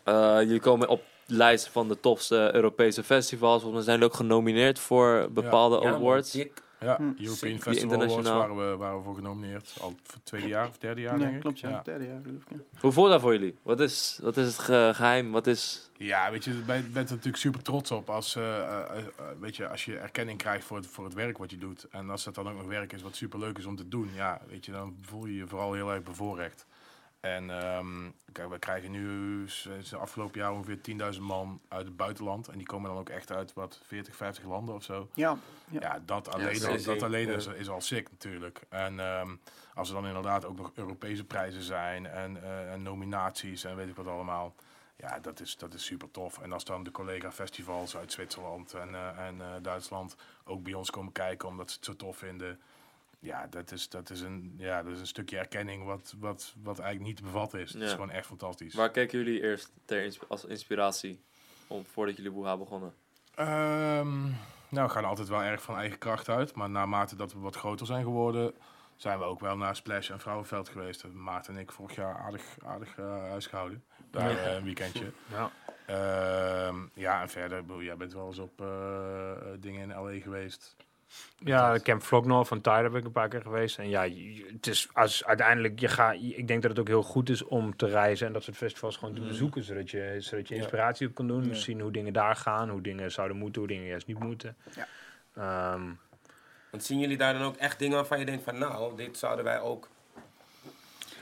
Eh, 0.04 0.36
jullie 0.40 0.60
komen 0.60 0.88
op 0.88 1.02
de 1.26 1.34
lijst 1.34 1.68
van 1.68 1.88
de 1.88 2.00
topste 2.00 2.50
Europese 2.52 3.02
festivals. 3.02 3.62
Volgens 3.62 3.74
mij 3.74 3.82
zijn 3.82 3.96
jullie 3.96 4.12
ook 4.12 4.18
genomineerd 4.18 4.78
voor 4.78 5.28
bepaalde 5.30 5.86
awards. 5.86 6.38
Ja, 6.80 6.96
Hm. 6.96 7.02
European 7.02 7.58
Festival 7.60 8.02
Awards 8.02 8.28
waren 8.28 8.56
we, 8.70 8.76
waren 8.76 8.96
we 8.98 9.04
voor 9.04 9.14
genomineerd. 9.14 9.76
Al 9.80 9.88
voor 10.02 10.14
het 10.14 10.24
tweede 10.24 10.48
jaar 10.48 10.68
of 10.68 10.78
derde 10.78 11.00
jaar, 11.00 11.12
ja, 11.18 11.18
denk 11.24 11.34
ik. 11.34 11.40
klopt, 11.40 11.60
ja. 11.60 11.68
Ja. 11.68 11.82
Derde 11.84 12.04
jaar, 12.06 12.20
geloof 12.24 12.42
ik, 12.42 12.48
ja. 12.72 12.80
Hoe 12.80 12.92
voelt 12.92 13.10
dat 13.10 13.20
voor 13.20 13.32
jullie? 13.32 13.54
Wat 13.62 13.80
is, 13.80 14.18
wat 14.22 14.36
is 14.36 14.46
het 14.46 14.58
ge- 14.58 14.90
geheim? 14.94 15.30
Wat 15.32 15.46
is... 15.46 15.90
Ja, 15.96 16.30
weet 16.30 16.44
je, 16.44 16.50
je 16.56 16.62
bent 16.62 16.92
bent 16.92 17.08
er 17.08 17.14
natuurlijk 17.14 17.42
super 17.42 17.62
trots 17.62 17.90
op 17.90 18.10
als, 18.10 18.36
eh, 18.36 18.58
eh, 18.58 18.80
eh, 18.98 19.04
weet 19.40 19.56
je, 19.56 19.68
als 19.68 19.84
je 19.84 19.98
erkenning 19.98 20.38
krijgt 20.38 20.64
voor 20.64 20.76
het, 20.76 20.86
voor 20.86 21.04
het 21.04 21.14
werk 21.14 21.38
wat 21.38 21.50
je 21.50 21.58
doet. 21.58 21.86
En 21.90 22.10
als 22.10 22.24
dat 22.24 22.34
dan 22.34 22.48
ook 22.48 22.56
nog 22.56 22.66
werk 22.66 22.92
is 22.92 23.02
wat 23.02 23.16
super 23.16 23.38
leuk 23.38 23.58
is 23.58 23.66
om 23.66 23.76
te 23.76 23.88
doen, 23.88 24.10
ja, 24.14 24.40
weet 24.48 24.64
je, 24.66 24.72
dan 24.72 24.96
voel 25.02 25.26
je 25.26 25.34
je 25.36 25.46
vooral 25.46 25.72
heel 25.72 25.92
erg 25.92 26.02
bevoorrecht. 26.02 26.66
En 27.20 27.50
ehm, 27.50 28.10
kijk, 28.32 28.48
we 28.48 28.58
krijgen 28.58 28.90
nu 28.90 29.42
sinds 29.48 29.90
de 29.90 29.96
afgelopen 29.96 30.40
jaar 30.40 30.52
ongeveer 30.52 31.14
10.000 31.14 31.20
man 31.20 31.60
uit 31.68 31.84
het 31.84 31.96
buitenland. 31.96 32.48
En 32.48 32.58
die 32.58 32.66
komen 32.66 32.90
dan 32.90 32.98
ook 32.98 33.08
echt 33.08 33.32
uit 33.32 33.52
wat 33.52 33.80
40, 33.86 34.16
50 34.16 34.44
landen 34.44 34.74
of 34.74 34.82
zo. 34.82 35.08
Ja, 35.14 35.36
ja. 35.70 35.80
Ja, 35.80 36.02
dat 36.04 36.28
alleen, 36.28 36.60
Ja, 36.60 36.76
dat, 36.76 37.02
alleen 37.02 37.28
is 37.56 37.68
al 37.68 37.80
sick 37.80 38.10
natuurlijk. 38.10 38.60
En 38.68 39.00
ehm, 39.00 39.30
als 39.74 39.88
er 39.88 39.94
dan 39.94 40.06
inderdaad 40.06 40.44
ook 40.44 40.56
nog 40.56 40.72
Europese 40.74 41.24
prijzen 41.24 41.62
zijn 41.62 42.06
en, 42.06 42.42
eh, 42.42 42.72
en 42.72 42.82
nominaties 42.82 43.64
en 43.64 43.76
weet 43.76 43.88
ik 43.88 43.96
wat 43.96 44.06
allemaal. 44.06 44.54
Ja, 44.96 45.18
dat 45.18 45.40
is, 45.40 45.56
dat 45.56 45.74
is 45.74 45.84
super 45.84 46.10
tof. 46.10 46.38
En 46.38 46.52
als 46.52 46.64
dan 46.64 46.82
de 46.82 46.90
collega-festivals 46.90 47.96
uit 47.96 48.12
Zwitserland 48.12 48.74
en, 48.74 48.94
eh, 48.94 49.26
en 49.26 49.40
eh, 49.40 49.46
Duitsland 49.62 50.16
ook 50.44 50.62
bij 50.62 50.74
ons 50.74 50.90
komen 50.90 51.12
kijken 51.12 51.48
omdat 51.48 51.70
ze 51.70 51.76
het 51.76 51.84
zo 51.84 51.96
tof 51.96 52.16
vinden. 52.16 52.60
Ja, 53.20 53.46
dat 53.46 53.72
is, 53.72 53.88
dat 53.88 54.10
is, 54.10 54.20
een, 54.20 54.54
ja, 54.58 54.82
dat 54.82 54.92
is 54.92 55.00
een 55.00 55.06
stukje 55.06 55.38
erkenning 55.38 55.84
wat, 55.84 56.14
wat, 56.18 56.54
wat 56.62 56.78
eigenlijk 56.78 57.08
niet 57.08 57.16
te 57.16 57.22
bevatten 57.32 57.60
is. 57.60 57.72
Het 57.72 57.82
is 57.82 57.90
gewoon 57.90 58.10
echt 58.10 58.26
fantastisch. 58.26 58.74
Waar 58.74 58.90
keken 58.90 59.18
jullie 59.18 59.42
eerst 59.42 59.72
ter 59.84 60.04
insp- 60.04 60.24
als 60.28 60.44
inspiratie? 60.44 61.22
Om, 61.66 61.84
voordat 61.86 62.16
jullie 62.16 62.30
Boeha 62.30 62.56
begonnen? 62.56 62.94
Ehm, 63.34 64.22
nou, 64.68 64.86
we 64.86 64.88
gaan 64.88 65.04
altijd 65.04 65.28
wel 65.28 65.42
erg 65.42 65.62
van 65.62 65.76
eigen 65.76 65.98
kracht 65.98 66.28
uit. 66.28 66.54
Maar 66.54 66.70
naarmate 66.70 67.16
dat 67.16 67.32
we 67.32 67.38
wat 67.38 67.56
groter 67.56 67.86
zijn 67.86 68.02
geworden, 68.04 68.54
zijn 68.96 69.18
we 69.18 69.24
ook 69.24 69.40
wel 69.40 69.56
naar 69.56 69.76
Splash 69.76 70.10
en 70.10 70.20
Vrouwenveld 70.20 70.68
geweest. 70.68 71.06
Maarten 71.06 71.54
en 71.54 71.60
ik 71.60 71.72
vorig 71.72 71.94
jaar 71.96 72.16
aardig, 72.18 72.42
aardig 72.64 72.98
eh, 72.98 73.20
huisgehouden. 73.20 73.84
Daar 74.10 74.30
eh, 74.30 74.54
een 74.54 74.64
weekendje. 74.64 75.12
Ja. 75.32 75.50
Ehm, 75.86 76.76
ja, 76.94 77.22
en 77.22 77.28
verder, 77.28 77.60
bedoel, 77.64 77.82
jij 77.82 77.96
bent 77.96 78.12
wel 78.12 78.26
eens 78.26 78.38
op 78.38 78.60
eh, 78.60 79.32
dingen 79.58 79.90
in 79.90 79.96
L.A. 79.96 80.20
geweest. 80.20 80.76
Ja, 81.38 81.78
Camp 81.82 82.02
Vlogno 82.02 82.44
van 82.44 82.60
Tyler 82.60 82.90
ben 82.90 83.00
ik 83.00 83.06
een 83.06 83.12
paar 83.12 83.28
keer 83.28 83.42
geweest. 83.42 83.78
En 83.78 83.88
ja, 83.88 84.08
het 84.52 84.66
is 84.66 84.88
als 84.92 85.24
uiteindelijk, 85.24 85.80
je 85.80 85.88
gaat, 85.88 86.14
ik 86.14 86.48
denk 86.48 86.62
dat 86.62 86.70
het 86.70 86.80
ook 86.80 86.86
heel 86.88 87.02
goed 87.02 87.28
is 87.28 87.44
om 87.44 87.76
te 87.76 87.86
reizen 87.86 88.26
en 88.26 88.32
dat 88.32 88.42
soort 88.42 88.56
festivals 88.56 88.96
gewoon 88.96 89.14
te 89.14 89.20
bezoeken, 89.20 89.62
zodat 89.64 89.90
je, 89.90 90.16
zodat 90.18 90.48
je 90.48 90.54
Ja. 90.54 90.60
inspiratie 90.60 91.06
op 91.08 91.14
kan 91.14 91.26
doen. 91.26 91.44
Ja. 91.44 91.54
Zien 91.54 91.80
hoe 91.80 91.92
dingen 91.92 92.12
daar 92.12 92.36
gaan, 92.36 92.68
hoe 92.68 92.80
dingen 92.80 93.10
zouden 93.12 93.36
moeten, 93.36 93.60
hoe 93.60 93.70
dingen 93.70 93.86
juist 93.86 94.06
niet 94.06 94.18
moeten. 94.18 94.56
Ja. 94.74 94.86
Ehm, 95.34 95.82
Want 96.70 96.84
zien 96.84 96.98
jullie 96.98 97.16
daar 97.16 97.32
dan 97.32 97.42
ook 97.42 97.56
echt 97.56 97.78
dingen 97.78 97.96
waarvan 97.96 98.18
je 98.18 98.24
denkt 98.24 98.44
van 98.44 98.58
nou, 98.58 98.96
dit 98.96 99.18
zouden 99.18 99.44
wij 99.44 99.60
ook... 99.60 99.88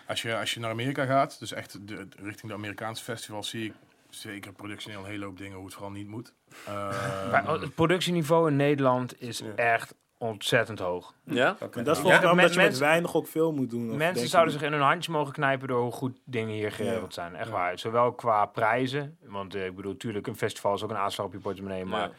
Als 0.06 0.22
je, 0.22 0.36
als 0.36 0.54
je 0.54 0.60
naar 0.60 0.70
Amerika 0.70 1.04
gaat, 1.04 1.38
dus 1.38 1.52
echt 1.52 1.88
de, 1.88 2.08
richting 2.16 2.48
de 2.52 2.58
Amerikaanse 2.58 3.04
festivals, 3.04 3.48
zie 3.48 3.64
ik 3.64 3.72
zeker 4.16 4.52
productioneel 4.52 4.98
een 5.00 5.06
hele 5.06 5.24
hoop 5.24 5.38
dingen 5.38 5.56
hoe 5.56 5.64
het 5.64 5.74
vooral 5.74 5.92
niet 5.92 6.08
moet. 6.08 6.32
Ehm, 6.66 7.30
maar 7.30 7.48
het 7.48 7.74
productieniveau 7.74 8.48
in 8.50 8.56
Nederland 8.56 9.20
is 9.20 9.38
Ja. 9.38 9.54
echt 9.54 9.94
ontzettend 10.18 10.78
hoog. 10.78 11.14
Ja? 11.24 11.56
Dat 11.58 11.76
is 11.76 11.98
volgens 11.98 12.02
mij 12.02 12.16
omdat 12.30 12.30
je 12.30 12.34
met 12.34 12.54
mensen- 12.56 12.82
weinig 12.82 13.14
ook 13.14 13.26
veel 13.26 13.52
moet 13.52 13.70
doen. 13.70 13.82
of 13.82 13.86
denk 13.88 13.98
Mensen 13.98 14.28
zouden 14.28 14.52
niet? 14.52 14.62
zich 14.62 14.70
in 14.72 14.76
hun 14.78 14.86
handje 14.86 15.12
mogen 15.12 15.32
knijpen 15.32 15.68
door 15.68 15.80
hoe 15.82 15.92
goed 15.92 16.18
dingen 16.24 16.54
hier 16.54 16.72
geregeld 16.72 17.14
zijn. 17.14 17.34
Echt 17.34 17.46
Ja. 17.48 17.52
waar. 17.52 17.78
Zowel 17.78 18.12
qua 18.12 18.46
prijzen, 18.46 19.16
want 19.26 19.54
eh, 19.54 19.64
ik 19.66 19.74
bedoel, 19.76 19.92
natuurlijk, 19.92 20.26
een 20.26 20.36
festival 20.36 20.74
is 20.74 20.82
ook 20.82 20.90
een 20.90 20.96
aanslag 20.96 21.26
op 21.26 21.32
je 21.32 21.38
portemonnee, 21.38 21.84
maar, 21.84 22.10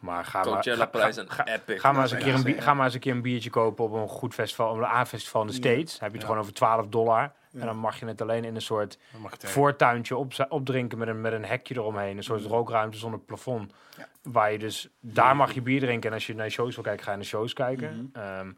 maar 0.00 0.24
ga 0.24 0.44
maar... 0.44 0.62
Ga- 0.64 0.86
prijs 0.86 1.14
ga- 1.16 1.22
en 1.22 1.30
ga- 1.30 1.46
epic. 1.46 1.80
Ga 1.80 1.92
maar, 1.92 2.02
eens 2.02 2.10
een 2.12 2.18
keer 2.18 2.34
een 2.34 2.62
ga 2.62 2.74
maar 2.74 2.84
eens 2.84 2.94
een 2.94 3.00
keer 3.00 3.12
een 3.12 3.22
biertje 3.22 3.50
kopen 3.50 3.84
op 3.84 3.92
een 3.92 4.08
goed 4.08 4.34
festival, 4.34 4.70
op 4.70 4.76
een 4.76 4.84
A-festival 4.84 5.40
in 5.40 5.46
de 5.46 5.52
Ja. 5.52 5.58
States. 5.58 5.92
Dan 5.92 5.98
heb 6.02 6.10
je 6.10 6.16
het 6.16 6.26
gewoon 6.26 6.40
over 6.40 6.52
12 6.52 6.86
dollar. 6.86 7.32
Ja. 7.54 7.60
En 7.60 7.66
dan 7.66 7.76
mag 7.76 8.00
je 8.00 8.06
het 8.06 8.22
alleen 8.22 8.44
in 8.44 8.54
een 8.54 8.60
soort 8.62 8.98
voortuintje 9.38 10.16
op, 10.16 10.32
opdrinken 10.48 10.98
met 10.98 11.08
een, 11.08 11.20
met 11.20 11.32
een 11.32 11.44
hekje 11.44 11.74
eromheen. 11.74 12.16
Een 12.16 12.22
soort 12.22 12.44
rookruimte 12.44 12.98
zonder 12.98 13.20
plafond. 13.20 13.72
Ja. 13.98 14.08
Waar 14.22 14.52
je 14.52 14.58
dus, 14.58 14.88
daar 15.00 15.36
mag 15.36 15.52
je 15.52 15.62
bier 15.62 15.80
drinken. 15.80 16.08
En 16.08 16.14
als 16.14 16.26
je 16.26 16.34
naar 16.34 16.50
shows 16.50 16.74
wil 16.74 16.84
kijken, 16.84 17.04
ga 17.04 17.10
je 17.10 17.16
naar 17.16 17.26
shows 17.26 17.52
kijken. 17.52 18.10
Ehm, 18.12 18.50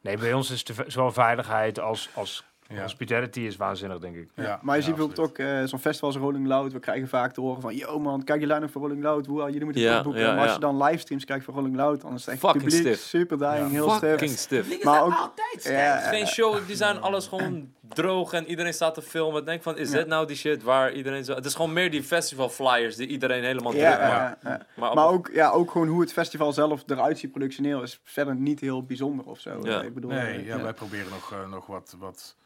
nee, 0.00 0.16
bij 0.18 0.32
ons 0.32 0.50
is 0.50 0.64
de, 0.64 0.74
zowel 0.86 1.12
veiligheid 1.12 1.80
als, 1.80 2.08
als 2.14 2.44
Ja. 2.68 2.82
hospitality 2.82 3.40
is 3.40 3.56
waanzinnig, 3.56 3.98
denk 3.98 4.16
ik. 4.16 4.28
Ja, 4.34 4.58
Maar 4.62 4.74
je 4.76 4.80
ja, 4.80 4.86
ziet 4.86 4.96
bijvoorbeeld 4.96 5.28
ook 5.28 5.38
eh, 5.38 5.62
zo'n 5.64 5.78
festival 5.78 6.08
als 6.08 6.18
Rolling 6.18 6.46
Loud. 6.46 6.72
We 6.72 6.78
krijgen 6.78 7.08
vaak 7.08 7.32
te 7.32 7.40
horen 7.40 7.60
van, 7.60 7.76
yo 7.76 7.98
man, 7.98 8.24
kijk 8.24 8.40
je 8.40 8.46
line-up 8.46 8.70
voor 8.70 8.82
Rolling 8.82 9.02
Loud. 9.02 9.26
Hoe, 9.26 9.44
jullie 9.44 9.64
moeten 9.64 9.94
het 9.94 10.02
boeken. 10.02 10.22
ja, 10.22 10.34
maar 10.34 10.42
als 10.44 10.52
je 10.54 10.60
dan 10.60 10.82
livestreams 10.82 11.24
kijkt 11.24 11.44
voor 11.44 11.54
Rolling 11.54 11.76
Loud, 11.76 12.00
dan 12.00 12.14
is 12.14 12.20
het 12.20 12.28
echt 12.34 12.38
Fucking 12.42 12.64
publiek 12.64 12.80
stiff. 12.80 13.00
super 13.02 13.38
dying, 13.38 13.70
heel 13.70 13.90
Fucking 13.90 14.30
stiff. 14.30 14.66
stiff. 14.66 14.84
Maar 14.84 15.02
ook, 15.02 15.12
altijd 15.14 15.64
ja, 15.64 15.96
Geen 15.98 16.26
show, 16.26 16.66
die 16.66 16.76
zijn 16.76 17.00
alles 17.00 17.26
gewoon 17.26 17.72
droog 17.94 18.32
en 18.32 18.46
iedereen 18.46 18.74
staat 18.74 18.94
te 18.94 19.02
filmen. 19.02 19.44
Denk 19.44 19.62
van, 19.62 19.78
is 19.78 19.90
Ja. 19.90 19.96
dit 19.96 20.06
nou 20.06 20.26
die 20.26 20.36
shit 20.36 20.62
waar 20.62 20.92
iedereen 20.92 21.24
zo... 21.24 21.34
Het 21.34 21.44
is 21.44 21.54
gewoon 21.54 21.72
meer 21.72 21.90
die 21.90 22.02
festival 22.02 22.48
flyers 22.48 22.96
die 22.96 23.06
iedereen 23.06 23.44
helemaal 23.44 23.74
ja, 23.74 23.96
druk 23.96 24.08
maakt. 24.08 24.42
ja, 24.42 24.50
ja. 24.50 24.66
Maar, 24.76 24.88
op- 24.88 24.94
Maar 24.94 25.06
ook, 25.08 25.30
ja, 25.32 25.50
ook 25.50 25.70
gewoon 25.70 25.88
hoe 25.88 26.00
het 26.00 26.12
festival 26.12 26.52
zelf 26.52 26.82
eruit 26.86 27.18
ziet 27.18 27.30
productioneel 27.30 27.82
is 27.82 28.00
verder 28.04 28.34
niet 28.34 28.60
heel 28.60 28.82
bijzonder 28.84 29.26
of 29.26 29.40
zo. 29.40 29.58
Ja. 29.62 29.82
Ik 29.82 29.94
bedoel, 29.94 30.10
Nee, 30.10 30.38
eh, 30.38 30.46
ja, 30.46 30.62
wij 30.62 30.72
proberen 30.72 31.10
nog, 31.10 31.32
eh, 31.32 31.48
nog 31.50 31.66
wat, 31.66 31.96
wat, 31.98 32.36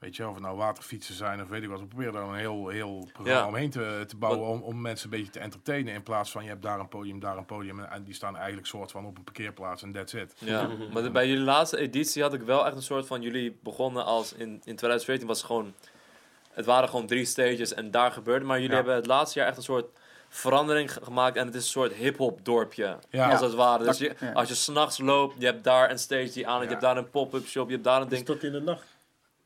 weet 0.00 0.16
je, 0.16 0.26
of 0.28 0.34
het 0.34 0.42
nou 0.42 0.56
waterfietsen 0.56 1.14
zijn 1.14 1.42
of 1.42 1.48
weet 1.48 1.62
ik 1.62 1.68
wat. 1.68 1.80
We 1.80 1.86
proberen 1.86 2.12
daar 2.12 2.22
een 2.22 2.34
heel, 2.34 2.68
heel 2.68 3.08
programma 3.12 3.40
Ja. 3.40 3.46
omheen 3.46 3.70
te, 3.70 4.04
te 4.06 4.16
bouwen 4.16 4.48
om, 4.48 4.62
om 4.62 4.80
mensen 4.80 5.04
een 5.12 5.16
beetje 5.18 5.32
te 5.32 5.38
entertainen. 5.38 5.94
In 5.94 6.02
plaats 6.02 6.30
van 6.30 6.42
je 6.42 6.48
hebt 6.48 6.62
daar 6.62 6.80
een 6.80 6.88
podium, 6.88 7.20
daar 7.20 7.36
een 7.36 7.44
podium 7.46 7.78
en, 7.80 7.90
en 7.90 8.04
die 8.04 8.14
staan 8.14 8.36
eigenlijk 8.36 8.66
soort 8.66 8.90
van 8.90 9.06
op 9.06 9.16
een 9.16 9.24
parkeerplaats 9.24 9.82
en 9.82 9.92
that's 9.92 10.12
it. 10.12 10.34
Ja, 10.38 10.68
maar 10.92 11.10
bij 11.10 11.28
jullie 11.28 11.44
laatste 11.44 11.76
editie 11.78 12.22
had 12.22 12.34
ik 12.34 12.42
wel 12.42 12.66
echt 12.66 12.76
een 12.76 12.82
soort 12.82 13.06
van... 13.06 13.22
Jullie 13.22 13.58
begonnen 13.62 14.04
als 14.04 14.32
in, 14.32 14.48
in 14.50 14.76
2014 14.76 15.26
was 15.26 15.36
het 15.38 15.46
gewoon... 15.46 15.74
Het 16.50 16.64
waren 16.66 16.88
gewoon 16.88 17.06
drie 17.06 17.24
stages 17.24 17.74
en 17.74 17.90
daar 17.90 18.12
gebeurde. 18.12 18.44
Maar 18.44 18.56
jullie 18.56 18.70
Ja. 18.70 18.76
hebben 18.76 18.94
het 18.94 19.06
laatste 19.06 19.38
jaar 19.38 19.48
echt 19.48 19.56
een 19.56 19.62
soort 19.62 19.86
verandering 20.28 20.92
ge- 20.92 21.04
gemaakt. 21.04 21.36
En 21.36 21.46
het 21.46 21.54
is 21.54 21.62
een 21.64 21.68
soort 21.70 21.92
hip-hop 21.92 22.44
dorpje. 22.44 22.98
Ja. 23.10 23.30
Als 23.30 23.40
het 23.40 23.54
ware. 23.54 23.84
Dus 23.84 23.98
je, 23.98 24.14
als 24.34 24.48
je 24.48 24.54
s'nachts 24.54 24.98
loopt, 24.98 25.34
je 25.38 25.46
hebt 25.46 25.64
daar 25.64 25.90
een 25.90 25.98
stage 25.98 26.30
die 26.32 26.46
aan 26.48 26.62
je 26.62 26.68
hebt 26.68 26.80
daar 26.80 26.96
een 26.96 27.10
pop-up 27.10 27.46
shop, 27.46 27.66
je 27.66 27.72
hebt 27.72 27.84
daar 27.84 28.00
een 28.00 28.08
Dus 28.08 28.18
ding. 28.18 28.26
tot 28.26 28.42
in 28.42 28.52
de 28.52 28.60
nacht. 28.60 28.84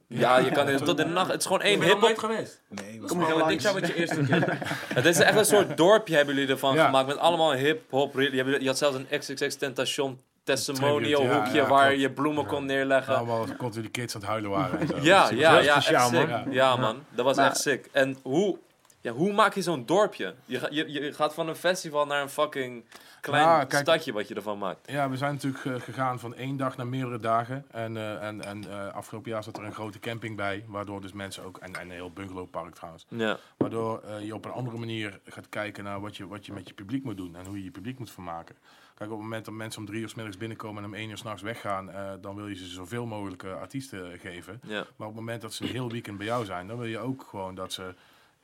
Ja, 0.08 0.38
je 0.38 0.50
kan 0.50 0.66
tot 0.76 0.88
in 1.00 1.06
de 1.06 1.12
nacht. 1.12 1.30
Het 1.30 1.40
is 1.40 1.46
gewoon 1.46 1.62
één 1.62 1.78
nog 1.78 1.86
nooit 1.86 2.00
hip-hop. 2.06 2.18
geweest. 2.30 2.60
Nee, 2.68 2.98
Kom 3.06 3.20
je 3.20 3.26
Oh, 3.32 3.36
langs. 3.38 3.52
dit 3.52 3.62
jaar 3.62 3.74
met 3.74 3.86
je 3.86 3.94
eerste 3.94 4.20
keer. 4.22 4.58
Het 4.94 5.04
is 5.04 5.18
echt 5.18 5.36
een 5.38 5.44
soort 5.44 5.76
dorpje 5.76 6.16
hebben 6.16 6.34
jullie 6.34 6.50
ervan 6.50 6.74
Ja. 6.74 6.84
gemaakt. 6.84 7.06
Met 7.06 7.18
allemaal 7.18 7.52
hip-hop. 7.52 8.14
Je, 8.20 8.56
je 8.60 8.66
had 8.66 8.78
zelfs 8.78 8.96
een 8.96 9.18
XXX 9.18 9.56
Tentation 9.56 10.20
testimonial 10.44 11.00
Tribute, 11.20 11.22
ja, 11.22 11.42
hoekje 11.42 11.56
ja, 11.60 11.66
waar 11.68 11.86
klopt. 11.86 12.00
je 12.00 12.10
bloemen 12.10 12.46
kon 12.46 12.66
neerleggen. 12.66 13.16
Allemaal 13.16 13.46
continu 13.58 13.82
die 13.82 13.90
kids 13.90 14.14
aan 14.14 14.20
het 14.20 14.30
huilen 14.30 14.50
waren. 14.50 14.78
En 14.80 14.86
zo. 14.86 14.94
Ja, 15.00 15.30
ja, 15.30 15.58
ja, 15.58 15.80
speciaal, 15.80 16.10
echt 16.10 16.16
sick. 16.20 16.28
man. 16.28 16.44
Ja, 16.52 16.76
man. 16.76 17.04
Dat 17.10 17.24
was 17.24 17.36
Maar- 17.36 17.46
echt 17.46 17.56
sick. 17.60 17.88
En 17.92 18.16
hoe, 18.22 18.58
ja, 19.00 19.12
hoe 19.12 19.32
maak 19.32 19.54
je 19.54 19.62
zo'n 19.62 19.86
dorpje? 19.86 20.34
Je, 20.44 20.58
ga- 20.58 20.68
je, 20.70 20.92
je 20.92 21.12
gaat 21.12 21.34
van 21.34 21.48
een 21.48 21.56
festival 21.56 22.06
naar 22.06 22.22
een 22.22 22.28
fucking 22.28 22.84
klein 23.30 23.44
Ja, 23.44 23.64
kijk- 23.64 23.82
stadje 23.82 24.12
wat 24.12 24.28
je 24.28 24.34
ervan 24.34 24.58
maakt. 24.58 24.90
Ja, 24.90 25.10
we 25.10 25.16
zijn 25.16 25.32
natuurlijk 25.34 25.64
eh, 25.64 25.74
gegaan 25.80 26.18
van 26.18 26.34
één 26.34 26.56
dag 26.56 26.76
naar 26.76 26.86
meerdere 26.86 27.18
dagen. 27.18 27.64
En, 27.70 27.96
eh, 27.96 28.26
en, 28.26 28.44
en 28.44 28.70
eh, 28.70 28.94
afgelopen 28.94 29.30
jaar 29.30 29.42
zat 29.42 29.56
er 29.58 29.64
een 29.64 29.72
grote 29.74 29.98
camping 29.98 30.36
bij. 30.36 30.64
Waardoor 30.68 31.00
dus 31.00 31.12
mensen 31.12 31.44
ook, 31.44 31.58
en, 31.58 31.74
en 31.74 31.80
een 31.80 31.90
heel 31.90 32.10
bungalowpark 32.10 32.74
trouwens. 32.74 33.06
Ja, 33.08 33.38
Waardoor 33.56 34.02
je 34.20 34.34
op 34.34 34.44
een 34.44 34.50
andere 34.50 34.78
manier 34.78 35.20
gaat 35.24 35.48
kijken 35.48 35.84
naar 35.84 36.00
wat 36.00 36.16
je, 36.16 36.26
wat 36.26 36.46
je 36.46 36.52
met 36.52 36.68
je 36.68 36.74
publiek 36.74 37.04
moet 37.04 37.16
doen. 37.16 37.36
En 37.36 37.46
hoe 37.46 37.56
je 37.58 37.64
je 37.64 37.70
publiek 37.70 37.98
moet 37.98 38.10
vermaken. 38.10 38.56
Kijk, 38.94 39.10
op 39.10 39.16
het 39.16 39.24
moment 39.24 39.44
dat 39.44 39.54
mensen 39.54 39.80
om 39.80 39.86
drie 39.86 40.00
uur 40.00 40.08
's 40.08 40.14
middags 40.14 40.36
binnenkomen 40.36 40.82
en 40.82 40.88
om 40.88 40.94
één 40.94 41.10
uur 41.10 41.16
s'nachts 41.16 41.42
weggaan. 41.42 41.90
dan 42.20 42.34
wil 42.36 42.46
je 42.48 42.54
ze 42.56 42.66
zoveel 42.66 43.06
mogelijk 43.06 43.44
artiesten 43.44 44.18
geven. 44.18 44.60
ja. 44.62 44.74
Maar 44.96 45.08
op 45.08 45.14
het 45.14 45.24
moment 45.24 45.40
dat 45.42 45.52
ze 45.54 45.62
een 45.64 45.70
heel 45.70 45.90
weekend 45.90 46.16
bij 46.18 46.26
jou 46.26 46.44
zijn, 46.44 46.66
dan 46.66 46.76
wil 46.78 46.86
je 46.86 46.98
ook 46.98 47.26
gewoon 47.28 47.54
dat 47.54 47.72
ze 47.72 47.94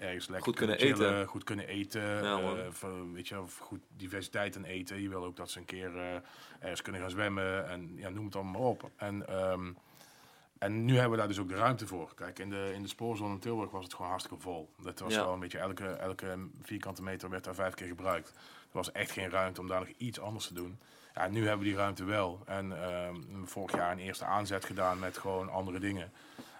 ergens 0.01 0.27
lekker 0.29 0.47
Goed 0.47 0.57
kunnen 0.57 0.79
chillen, 0.79 1.13
eten. 1.15 1.27
goed 1.27 1.45
kunnen 1.45 1.67
eten, 1.69 2.03
Ja, 2.03 2.39
eh, 2.39 2.71
voor- 2.71 3.13
weet 3.13 3.29
je, 3.29 3.41
of 3.41 3.59
goed 3.59 3.81
diversiteit 3.97 4.57
in 4.57 4.65
eten. 4.65 5.03
Je 5.03 5.09
wil 5.09 5.25
ook 5.25 5.37
dat 5.37 5.51
ze 5.51 5.59
een 5.59 5.65
keer 5.65 5.97
eh, 5.97 6.15
ergens 6.59 6.83
kunnen 6.83 7.01
gaan 7.01 7.11
zwemmen 7.11 7.69
en 7.69 7.93
ja, 7.97 8.09
noem 8.09 8.25
het 8.25 8.35
allemaal 8.35 8.53
maar 8.61 8.71
op. 8.71 8.91
En, 8.97 9.29
ehm, 9.29 9.73
en 10.59 10.85
nu 10.85 10.93
hebben 10.93 11.11
we 11.11 11.17
daar 11.17 11.29
dus 11.29 11.39
ook 11.39 11.49
de 11.49 11.55
ruimte 11.55 11.87
voor. 11.87 12.15
Kijk, 12.15 12.39
in 12.39 12.51
de, 12.51 12.71
in 12.75 12.83
de 12.83 12.89
spoorzone 12.89 13.33
in 13.35 13.39
Tilburg 13.41 13.71
was 13.71 13.85
het 13.85 13.95
gewoon 13.95 14.11
hartstikke 14.11 14.43
vol. 14.43 14.71
Dat 14.83 14.99
was 14.99 15.13
Ja. 15.13 15.19
gewoon 15.19 15.35
een 15.35 15.41
beetje 15.41 15.59
elke, 15.59 15.87
elke 15.87 16.49
vierkante 16.63 17.03
meter 17.03 17.31
werd 17.31 17.45
daar 17.45 17.55
vijf 17.55 17.75
keer 17.75 17.87
gebruikt. 17.87 18.29
Er 18.37 18.37
was 18.77 18.93
echt 18.93 19.11
geen 19.11 19.31
ruimte 19.31 19.61
om 19.61 19.67
daar 19.67 19.81
nog 19.81 19.89
iets 19.97 20.21
anders 20.21 20.47
te 20.47 20.55
doen. 20.55 20.79
Ja, 21.15 21.27
nu 21.29 21.41
hebben 21.41 21.59
we 21.59 21.65
die 21.65 21.77
ruimte 21.79 22.05
wel. 22.05 22.41
En 22.47 22.83
ehm, 22.83 23.17
vorig 23.45 23.75
jaar 23.77 23.93
een 23.93 23.99
eerste 23.99 24.25
aanzet 24.25 24.65
gedaan 24.65 24.99
met 24.99 25.19
gewoon 25.19 25.49
andere 25.51 25.79
dingen. 25.79 26.13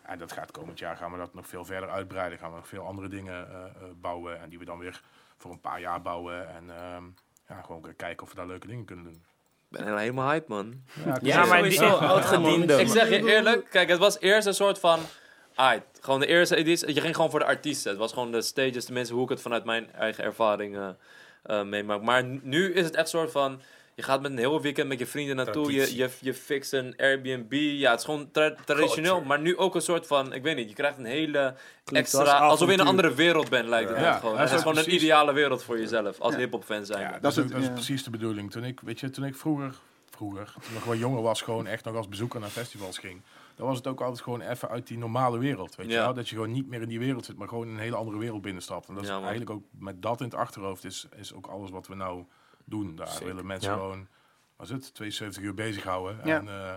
En 0.03 0.19
dat 0.19 0.33
gaat 0.33 0.51
komend 0.51 0.79
jaar 0.79 0.97
gaan 0.97 1.13
we 1.13 1.19
dat 1.19 1.35
nog 1.35 1.47
veel 1.49 1.65
verder 1.65 1.91
uitbreiden. 1.91 2.39
Gaan 2.39 2.51
we 2.51 2.57
nog 2.57 2.69
veel 2.69 2.87
andere 2.87 3.09
dingen 3.09 3.49
eh, 3.51 3.65
eh, 3.65 3.71
bouwen. 4.01 4.41
En 4.41 4.49
die 4.49 4.59
we 4.59 4.65
dan 4.65 4.79
weer 4.79 5.01
voor 5.37 5.51
een 5.51 5.61
paar 5.61 5.81
jaar 5.81 6.03
bouwen. 6.03 6.49
En 6.49 6.71
ehm, 6.71 7.05
ja, 7.49 7.63
gewoon 7.63 7.95
kijken 7.97 8.23
of 8.27 8.31
we 8.31 8.37
daar 8.37 8.47
leuke 8.47 8.67
dingen 8.67 8.85
kunnen 8.85 9.05
doen. 9.05 9.23
Ik 9.71 9.79
ben 9.79 9.99
helemaal 9.99 10.31
hype, 10.31 10.45
man. 10.49 10.83
Ja, 11.05 11.19
Ja, 11.23 11.45
maar 11.45 11.59
sowieso 11.59 11.99
die- 11.99 12.09
oud-gediende. 12.09 12.81
Ik 12.81 12.89
zeg 12.89 13.09
je 13.09 13.29
eerlijk, 13.29 13.71
kijk, 13.71 13.89
het 13.89 13.99
was 13.99 14.21
eerst 14.21 14.47
een 14.47 14.55
soort 14.55 14.79
van... 14.79 15.01
Aight, 15.55 15.99
gewoon 16.01 16.21
de 16.21 16.27
eerste 16.27 16.57
editie, 16.57 16.95
je 16.95 17.01
ging 17.01 17.15
gewoon 17.15 17.31
voor 17.31 17.39
de 17.39 17.45
artiesten. 17.45 17.91
Het 17.91 18.01
was 18.01 18.13
gewoon 18.13 18.33
de 18.33 18.43
stages, 18.43 18.85
de 18.85 18.93
mensen, 18.93 19.15
hoe 19.15 19.25
ik 19.25 19.31
het 19.31 19.41
vanuit 19.41 19.65
mijn 19.65 19.93
eigen 19.93 20.25
ervaring 20.25 20.77
eh 20.77 20.89
eh, 21.43 21.63
meemaak. 21.63 22.03
Maar 22.03 22.25
nu 22.25 22.73
is 22.73 22.85
het 22.85 22.95
echt 22.95 23.05
een 23.13 23.19
soort 23.19 23.31
van... 23.31 23.61
Je 24.01 24.07
gaat 24.07 24.21
met 24.23 24.31
een 24.31 24.39
heel 24.39 24.61
weekend 24.61 24.89
met 24.89 24.99
je 24.99 25.07
vrienden 25.07 25.37
naartoe, 25.37 25.73
je, 25.73 25.79
Traditie. 25.79 25.97
je, 25.99 26.11
je 26.21 26.35
fixt 26.35 26.73
een 26.73 26.95
Airbnb. 26.97 27.53
Ja, 27.53 27.91
het 27.91 27.99
is 27.99 28.05
gewoon 28.05 28.31
tra- 28.31 28.55
traditioneel, 28.65 29.11
Culture. 29.11 29.29
maar 29.29 29.41
nu 29.41 29.57
ook 29.57 29.75
een 29.75 29.83
soort 29.83 30.07
van... 30.07 30.33
Ik 30.33 30.43
weet 30.43 30.57
niet, 30.57 30.69
je 30.69 30.75
krijgt 30.75 30.99
een 30.99 31.05
hele 31.05 31.55
als 31.85 31.99
extra... 31.99 32.39
Alsof 32.39 32.67
je 32.69 32.75
in 32.75 32.81
een 32.81 32.87
andere 32.87 33.15
wereld 33.15 33.49
bent, 33.51 33.69
lijkt 33.69 33.91
het 33.91 33.99
Ja. 33.99 34.19
gewoon. 34.19 34.35
Ja, 34.35 34.41
Het 34.41 34.45
is 34.51 34.57
dat 34.57 34.65
is 34.67 34.73
gewoon 34.73 34.85
een 34.89 34.95
ideale 34.95 35.33
wereld 35.33 35.63
voor 35.63 35.79
jezelf, 35.79 36.21
als 36.21 36.33
Ja. 36.33 36.39
hip-hop 36.39 36.65
fan 36.65 36.85
zijn. 36.87 37.01
Ja, 37.01 37.19
dat, 37.19 37.37
is, 37.37 37.47
dat 37.51 37.73
precies 37.75 38.05
de 38.05 38.11
bedoeling. 38.11 38.51
Toen 38.51 38.65
ik, 38.65 38.81
weet 38.81 39.01
je, 39.01 39.11
toen 39.11 39.25
ik 39.25 39.35
vroeger, 39.37 39.75
vroeger, 40.11 40.45
toen 40.53 40.63
ik 40.63 40.73
nog 40.75 40.85
wel 40.85 40.95
jonger 40.97 41.23
was, 41.23 41.43
gewoon 41.43 41.67
echt 41.67 41.85
nog 41.85 41.97
als 41.97 42.09
bezoeker 42.09 42.41
naar 42.41 42.49
festivals 42.49 42.99
ging. 42.99 43.23
Dan 43.55 43.67
was 43.67 43.77
het 43.77 43.87
ook 43.87 44.01
altijd 44.01 44.21
gewoon 44.21 44.41
even 44.41 44.69
uit 44.69 44.87
die 44.87 44.99
normale 44.99 45.39
wereld. 45.39 45.75
Weet 45.77 45.91
je 45.91 45.97
wel? 45.97 46.15
Dat 46.15 46.29
je 46.29 46.35
gewoon 46.35 46.53
niet 46.53 46.69
meer 46.69 46.83
in 46.83 46.89
die 46.89 46.99
wereld 46.99 47.25
zit, 47.25 47.37
maar 47.37 47.49
gewoon 47.49 47.67
in 47.67 47.73
een 47.75 47.79
hele 47.81 47.97
andere 47.97 48.19
wereld 48.19 48.43
binnenstapt. 48.43 48.89
En 48.89 48.95
dat 48.95 49.03
is 49.03 49.09
Ja, 49.09 49.19
eigenlijk 49.21 49.51
ook 49.51 49.63
met 49.71 50.03
dat 50.03 50.19
in 50.21 50.25
het 50.27 50.35
achterhoofd 50.35 50.85
is, 50.85 51.07
is 51.17 51.35
ook 51.35 51.47
alles 51.47 51.71
wat 51.71 51.87
we 51.87 51.95
nou 51.95 52.25
doen. 52.71 52.97
Daar 52.97 53.09
Zeker. 53.09 53.27
willen 53.27 53.47
mensen 53.47 53.71
Ja. 53.71 53.77
gewoon, 53.77 54.07
was 54.57 54.69
het, 54.69 54.95
72 54.95 55.43
uur 55.43 55.55
bezighouden. 55.55 56.21
Ja. 56.25 56.37
En, 56.37 56.49
eh, 56.49 56.75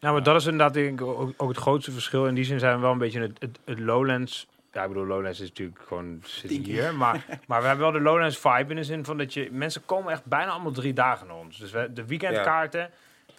Nou, 0.00 0.14
maar 0.14 0.24
dat 0.24 0.36
is 0.36 0.44
inderdaad 0.44 0.74
denk 0.74 1.00
ik, 1.00 1.06
ook, 1.06 1.34
ook 1.36 1.48
het 1.48 1.58
grootste 1.58 1.92
verschil. 1.92 2.26
In 2.26 2.34
die 2.34 2.44
zin 2.44 2.58
zijn 2.58 2.74
we 2.74 2.80
wel 2.80 2.92
een 2.92 2.98
beetje 2.98 3.20
het, 3.20 3.36
het, 3.40 3.58
het 3.64 3.78
Lowlands. 3.78 4.46
Ja, 4.72 4.82
ik 4.82 4.88
bedoel, 4.88 5.06
Lowlands 5.06 5.40
is 5.40 5.48
natuurlijk 5.48 5.80
gewoon 5.86 6.20
zit 6.24 6.50
hier. 6.50 6.94
Maar, 6.94 7.24
maar 7.46 7.60
we 7.60 7.66
hebben 7.66 7.84
wel 7.84 7.94
de 7.94 8.00
Lowlands 8.00 8.38
vibe 8.38 8.70
in 8.70 8.76
de 8.76 8.84
zin 8.84 9.04
van 9.04 9.18
dat 9.18 9.34
je... 9.34 9.48
Mensen 9.52 9.84
komen 9.84 10.12
echt 10.12 10.24
bijna 10.24 10.50
allemaal 10.50 10.72
drie 10.72 10.92
dagen 10.92 11.26
naar 11.26 11.36
ons. 11.36 11.58
Dus 11.58 11.70
we, 11.70 11.92
de 11.92 12.04
weekendkaarten... 12.06 12.90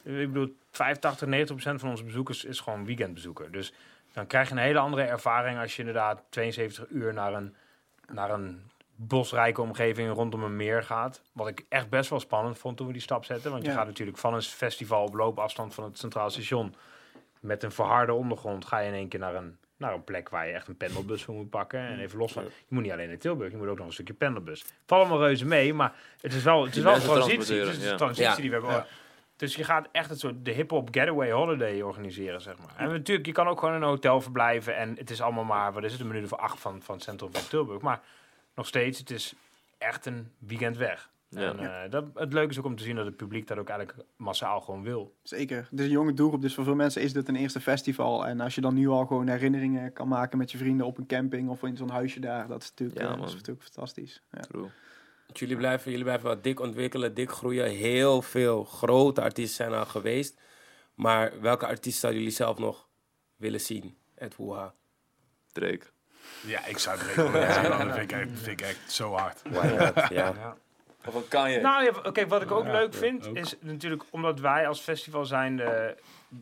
Ik 0.03 0.31
bedoel, 0.31 0.55
85, 0.71 1.27
90 1.27 1.55
procent 1.55 1.79
van 1.79 1.89
onze 1.89 2.03
bezoekers 2.03 2.45
is 2.45 2.59
gewoon 2.59 2.85
weekendbezoeker. 2.85 3.51
Dus 3.51 3.73
dan 4.13 4.27
krijg 4.27 4.47
je 4.47 4.53
een 4.53 4.61
hele 4.61 4.79
andere 4.79 5.01
ervaring 5.03 5.59
als 5.59 5.73
je 5.75 5.79
inderdaad 5.79 6.21
72 6.29 6.85
uur 6.89 7.13
naar 7.13 7.33
een, 7.33 7.55
naar 8.07 8.31
een 8.31 8.61
bosrijke 8.95 9.61
omgeving 9.61 10.13
rondom 10.13 10.43
een 10.43 10.55
meer 10.55 10.83
gaat. 10.83 11.21
Wat 11.31 11.47
ik 11.47 11.65
echt 11.69 11.89
best 11.89 12.09
wel 12.09 12.19
spannend 12.19 12.57
vond 12.57 12.77
toen 12.77 12.87
we 12.87 12.93
die 12.93 13.01
stap 13.01 13.25
zetten. 13.25 13.51
Want 13.51 13.63
je 13.63 13.69
Ja. 13.69 13.75
gaat 13.75 13.85
natuurlijk 13.85 14.17
van 14.17 14.33
een 14.33 14.41
festival 14.41 15.03
op 15.03 15.13
loopafstand 15.13 15.73
van 15.73 15.83
het 15.83 15.97
Centraal 15.97 16.29
Station... 16.29 16.75
met 17.39 17.63
een 17.63 17.71
verharde 17.71 18.13
ondergrond 18.13 18.65
ga 18.65 18.79
je 18.79 18.87
in 18.87 18.93
één 18.93 19.07
keer 19.07 19.19
naar 19.19 19.35
een, 19.35 19.57
naar 19.77 19.93
een 19.93 20.03
plek 20.03 20.29
waar 20.29 20.47
je 20.47 20.53
echt 20.53 20.67
een 20.67 20.77
pendelbus 20.77 21.23
voor 21.23 21.35
moet 21.35 21.49
pakken. 21.49 21.79
En 21.79 21.99
even 21.99 22.17
los 22.17 22.31
van... 22.31 22.43
Je 22.43 22.49
moet 22.67 22.83
niet 22.83 22.91
alleen 22.91 23.09
in 23.09 23.17
Tilburg, 23.17 23.51
je 23.51 23.57
moet 23.57 23.67
ook 23.67 23.77
nog 23.77 23.87
een 23.87 23.93
stukje 23.93 24.13
pendelbus. 24.13 24.65
Valt 24.85 25.01
allemaal 25.01 25.25
reuze 25.25 25.45
mee, 25.45 25.73
maar 25.73 25.93
het 26.21 26.33
is 26.33 26.43
wel, 26.43 26.65
het 26.65 26.75
is 26.75 26.83
wel 26.83 26.93
een 26.95 27.01
transitie. 27.01 27.59
Het 27.59 27.77
is 27.77 27.85
een 27.85 27.97
transitie 27.97 28.29
Ja. 28.29 28.35
die 28.35 28.49
we 28.49 28.55
hebben. 28.55 28.71
Ja. 28.71 28.85
Dus 29.35 29.55
je 29.55 29.63
gaat 29.63 29.87
echt 29.91 30.09
het 30.09 30.19
soort 30.19 30.45
de 30.45 30.51
hip-hop 30.51 30.87
getaway 30.91 31.31
holiday 31.31 31.81
organiseren, 31.81 32.41
zeg 32.41 32.57
maar. 32.57 32.73
En 32.77 32.89
natuurlijk, 32.91 33.25
je 33.27 33.31
kan 33.31 33.47
ook 33.47 33.59
gewoon 33.59 33.75
in 33.75 33.81
een 33.81 33.87
hotel 33.87 34.21
verblijven. 34.21 34.75
En 34.77 34.95
het 34.97 35.09
is 35.09 35.21
allemaal 35.21 35.43
maar, 35.43 35.73
wat 35.73 35.83
is 35.83 35.91
het, 35.91 36.01
een 36.01 36.07
minuut 36.07 36.23
of 36.31 36.33
acht 36.39 36.59
van, 36.59 36.81
van 36.81 36.95
het 36.95 37.03
centrum 37.03 37.33
van 37.33 37.47
Tilburg. 37.47 37.81
Maar 37.81 38.01
nog 38.55 38.67
steeds, 38.67 38.99
het 38.99 39.11
is 39.11 39.33
echt 39.77 40.05
een 40.05 40.31
weekend 40.37 40.77
weg. 40.77 41.13
Ja. 41.29 41.49
En 41.49 41.83
eh, 41.83 41.91
dat, 41.91 42.05
het 42.13 42.33
leuke 42.33 42.49
is 42.51 42.59
ook 42.59 42.65
om 42.65 42.75
te 42.75 42.83
zien 42.83 42.95
dat 42.95 43.05
het 43.05 43.15
publiek 43.15 43.47
dat 43.47 43.57
ook 43.57 43.69
eigenlijk 43.69 44.07
massaal 44.17 44.61
gewoon 44.61 44.83
wil. 44.83 45.15
Zeker. 45.23 45.67
Het 45.69 45.79
is 45.79 45.85
een 45.85 45.91
jonge 45.91 46.13
doelgroep, 46.13 46.41
dus 46.41 46.53
voor 46.53 46.63
veel 46.63 46.75
mensen 46.75 47.01
is 47.01 47.13
dit 47.13 47.27
een 47.27 47.35
eerste 47.35 47.59
festival. 47.61 48.25
En 48.27 48.39
als 48.39 48.55
je 48.55 48.61
dan 48.61 48.73
nu 48.73 48.87
al 48.87 49.05
gewoon 49.05 49.27
herinneringen 49.27 49.93
kan 49.93 50.07
maken 50.07 50.37
met 50.37 50.51
je 50.51 50.57
vrienden 50.57 50.85
op 50.85 50.97
een 50.97 51.05
camping 51.05 51.49
of 51.49 51.63
in 51.63 51.77
zo'n 51.77 51.89
huisje 51.89 52.19
daar, 52.19 52.47
dat 52.47 52.61
is 52.61 52.69
natuurlijk, 52.69 52.99
Ja, 52.99 53.03
eh, 53.03 53.09
dat 53.09 53.19
man. 53.19 53.27
is 53.27 53.33
natuurlijk 53.33 53.63
fantastisch. 53.63 54.21
Ja. 54.31 54.39
True. 54.39 54.69
Jullie 55.33 55.55
blijven, 55.57 55.89
jullie 55.89 56.05
blijven 56.05 56.25
wel 56.27 56.41
dik 56.41 56.59
ontwikkelen, 56.59 57.13
dik 57.13 57.31
groeien. 57.31 57.69
Heel 57.69 58.21
veel 58.21 58.63
grote 58.63 59.21
artiesten 59.21 59.55
zijn 59.55 59.79
al 59.79 59.85
geweest. 59.85 60.39
Maar 60.93 61.41
welke 61.41 61.65
artiest 61.67 61.99
zouden 61.99 62.21
jullie 62.21 62.35
zelf 62.37 62.57
nog 62.57 62.87
willen 63.35 63.61
zien? 63.61 63.97
Het 64.15 64.35
Woeha. 64.35 64.73
Drake. 65.51 65.85
Ja, 66.45 66.65
ik 66.65 66.77
zou 66.77 66.97
het 66.97 67.07
regelen. 67.07 67.87
Dat 67.87 67.97
vind 67.97 68.11
ik, 68.11 68.17
echt, 68.17 68.29
vind 68.33 68.61
ik 68.61 68.61
echt 68.61 68.91
zo 68.91 69.13
hard. 69.13 69.41
ja. 69.51 69.93
Ja. 70.09 70.57
Of 71.05 71.15
een 71.15 71.27
Kanye. 71.27 71.59
Nou 71.59 71.83
ja, 71.83 71.91
oké, 72.03 72.27
wat 72.27 72.41
ik 72.41 72.51
ook 72.51 72.65
Ja, 72.65 72.71
leuk 72.71 72.93
ja, 72.93 72.99
vind, 72.99 73.27
ook. 73.27 73.35
is 73.35 73.55
natuurlijk 73.59 74.03
omdat 74.09 74.39
wij 74.39 74.67
als 74.67 74.79
festival 74.79 75.25
zijn, 75.25 75.55
de, 75.55 75.95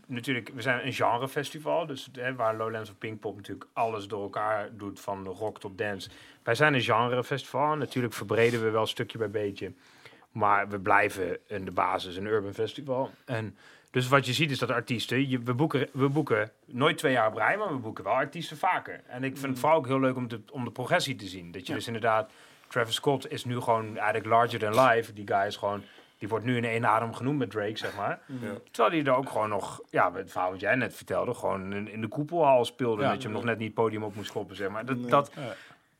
natuurlijk, 0.05 0.51
we 0.53 0.61
zijn 0.61 0.85
een 0.85 0.93
genrefestival, 0.93 1.85
dus 1.85 2.09
hè, 2.11 2.35
waar 2.35 2.55
Lowlands 2.55 2.89
of 2.89 2.97
Pinkpop 2.97 3.35
natuurlijk 3.35 3.69
alles 3.73 4.07
door 4.07 4.21
elkaar 4.23 4.69
doet, 4.71 4.99
van 4.99 5.27
rock 5.27 5.59
tot 5.59 5.77
dance. 5.77 6.09
Wij 6.43 6.55
zijn 6.55 6.73
een 6.73 6.81
genrefestival, 6.81 7.71
en 7.71 7.77
natuurlijk 7.77 8.13
verbreden 8.13 8.63
we 8.63 8.69
wel 8.69 8.85
stukje 8.85 9.17
bij 9.17 9.29
beetje, 9.29 9.73
maar 10.31 10.69
we 10.69 10.79
blijven 10.79 11.37
in 11.47 11.65
de 11.65 11.71
basis 11.71 12.15
een 12.15 12.25
urban 12.25 12.53
festival. 12.53 13.11
En 13.25 13.57
dus 13.93 14.07
wat 14.07 14.25
je 14.25 14.33
ziet 14.33 14.51
is 14.51 14.59
dat 14.59 14.71
artiesten, 14.71 15.29
je, 15.29 15.39
we, 15.39 15.53
boeken, 15.53 15.87
we 15.91 16.09
boeken 16.09 16.51
nooit 16.65 16.97
twee 16.97 17.11
jaar 17.11 17.27
op 17.27 17.35
rij, 17.35 17.57
maar 17.57 17.67
we 17.67 17.77
boeken 17.77 18.03
wel 18.03 18.13
artiesten 18.13 18.57
vaker. 18.57 19.01
En 19.07 19.23
ik 19.23 19.37
vind 19.37 19.51
het 19.51 19.59
vooral 19.59 19.77
ook 19.77 19.87
heel 19.87 19.99
leuk 19.99 20.15
om, 20.15 20.27
te, 20.27 20.41
om 20.51 20.63
de 20.63 20.71
progressie 20.71 21.15
te 21.15 21.27
zien. 21.27 21.51
Dat 21.51 21.67
je 21.67 21.73
dus 21.73 21.87
inderdaad, 21.87 22.31
Travis 22.67 22.95
Scott 22.95 23.31
is 23.31 23.45
nu 23.45 23.59
gewoon 23.59 23.97
eigenlijk 23.97 24.25
larger 24.25 24.59
than 24.59 24.85
life. 24.87 25.13
Die 25.13 25.27
guy 25.27 25.45
is 25.45 25.55
gewoon, 25.55 25.83
die 26.17 26.27
wordt 26.27 26.45
nu 26.45 26.57
in 26.57 26.65
één 26.65 26.85
adem 26.85 27.13
genoemd 27.13 27.37
met 27.37 27.51
Drake, 27.51 27.77
zeg 27.77 27.95
maar. 27.95 28.19
Terwijl 28.71 29.03
hij 29.03 29.11
er 29.11 29.17
ook 29.17 29.29
gewoon 29.29 29.49
nog, 29.49 29.81
ja, 29.89 30.13
het 30.13 30.31
verhaal 30.31 30.51
wat 30.51 30.59
jij 30.59 30.75
net 30.75 30.95
vertelde, 30.95 31.33
gewoon 31.33 31.73
in, 31.73 31.89
in 31.89 32.01
de 32.01 32.07
koepelhal 32.07 32.65
speelde. 32.65 33.01
Ja. 33.01 33.09
dat 33.09 33.21
je 33.21 33.27
hem 33.27 33.37
nog 33.37 33.45
net 33.45 33.57
niet 33.57 33.67
het 33.67 33.75
podium 33.75 34.03
op 34.03 34.15
moest 34.15 34.29
schoppen, 34.29 34.55
zeg 34.55 34.69
maar. 34.69 34.85
Dat, 34.85 35.09
dat, 35.09 35.31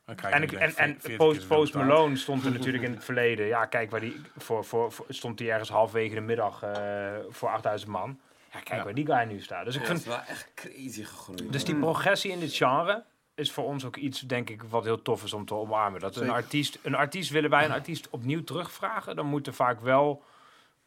en, 0.06 0.44
ik, 0.44 0.52
en, 0.52 0.76
en 0.76 0.96
40 1.00 1.48
Post. 1.48 1.74
Malone 1.74 2.16
stond 2.16 2.46
er 2.46 2.52
natuurlijk 2.58 2.84
in 2.84 2.92
het 2.94 3.04
verleden. 3.04 3.46
Ja, 3.46 3.66
kijk, 3.66 3.92
waar 3.92 4.00
die, 4.00 4.22
voor, 4.38 4.66
voor, 4.66 4.92
voor- 4.92 5.06
stond 5.10 5.40
hij 5.40 5.52
ergens 5.52 5.70
halfwege 5.70 6.16
de 6.16 6.22
middag 6.22 6.64
eh, 6.64 7.12
voor 7.30 7.50
8000 7.50 7.92
man. 7.92 8.20
Ja, 8.54 8.60
kijk 8.60 8.78
Ja. 8.80 8.84
waar 8.84 8.94
die 8.94 9.06
guy 9.06 9.24
nu 9.24 9.40
staat. 9.40 9.66
Dus 9.66 9.76
ik 9.76 9.82
Ja, 9.82 9.88
vind, 9.88 10.00
het 10.00 10.08
is 10.08 10.16
wel 10.18 10.26
echt 10.28 10.52
crazy 10.56 11.04
gegroeid. 11.04 11.52
dus 11.54 11.64
die 11.66 11.76
progressie 11.80 12.32
in 12.32 12.40
dit 12.40 12.54
genre 12.56 13.04
is 13.36 13.52
voor 13.52 13.64
ons 13.64 13.86
ook 13.86 13.96
iets, 13.98 14.20
denk 14.20 14.50
ik, 14.50 14.64
wat 14.64 14.84
heel 14.84 15.02
tof 15.02 15.24
is 15.24 15.34
om 15.34 15.46
te 15.46 15.54
omarmen. 15.54 16.00
Dat 16.00 16.16
een 16.16 16.30
artiest, 16.30 16.80
een 16.82 16.96
artiest 16.96 17.30
willen 17.30 17.50
wij 17.50 17.66
een 17.66 17.72
artiest 17.72 18.10
opnieuw 18.10 18.44
terugvragen, 18.44 19.16
dan 19.16 19.26
moet 19.26 19.48
er 19.48 19.54
vaak 19.54 19.80
wel, 19.82 20.24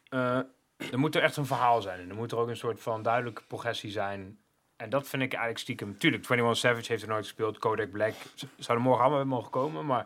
eh 0.09 0.39
er 0.91 0.99
moet 0.99 1.15
er 1.15 1.21
echt 1.23 1.37
een 1.37 1.45
verhaal 1.45 1.81
zijn. 1.81 1.99
En 1.99 2.09
er 2.09 2.15
moet 2.15 2.31
er 2.31 2.37
ook 2.37 2.47
een 2.47 2.57
soort 2.57 2.81
van 2.81 3.01
duidelijke 3.03 3.41
progressie 3.47 3.91
zijn. 3.91 4.39
En 4.77 4.89
dat 4.89 5.07
vind 5.07 5.21
ik 5.21 5.29
eigenlijk 5.29 5.59
stiekem. 5.61 5.97
Tuurlijk, 5.97 6.23
21 6.29 6.57
Savage 6.57 6.85
heeft 6.91 7.03
er 7.03 7.09
nooit 7.09 7.23
gespeeld. 7.23 7.57
Kodak 7.57 7.91
Black 7.91 8.13
zou 8.57 8.77
er 8.77 8.83
morgen 8.83 9.03
allemaal 9.05 9.25
mogen 9.25 9.49
komen. 9.51 9.85
Maar 9.85 10.01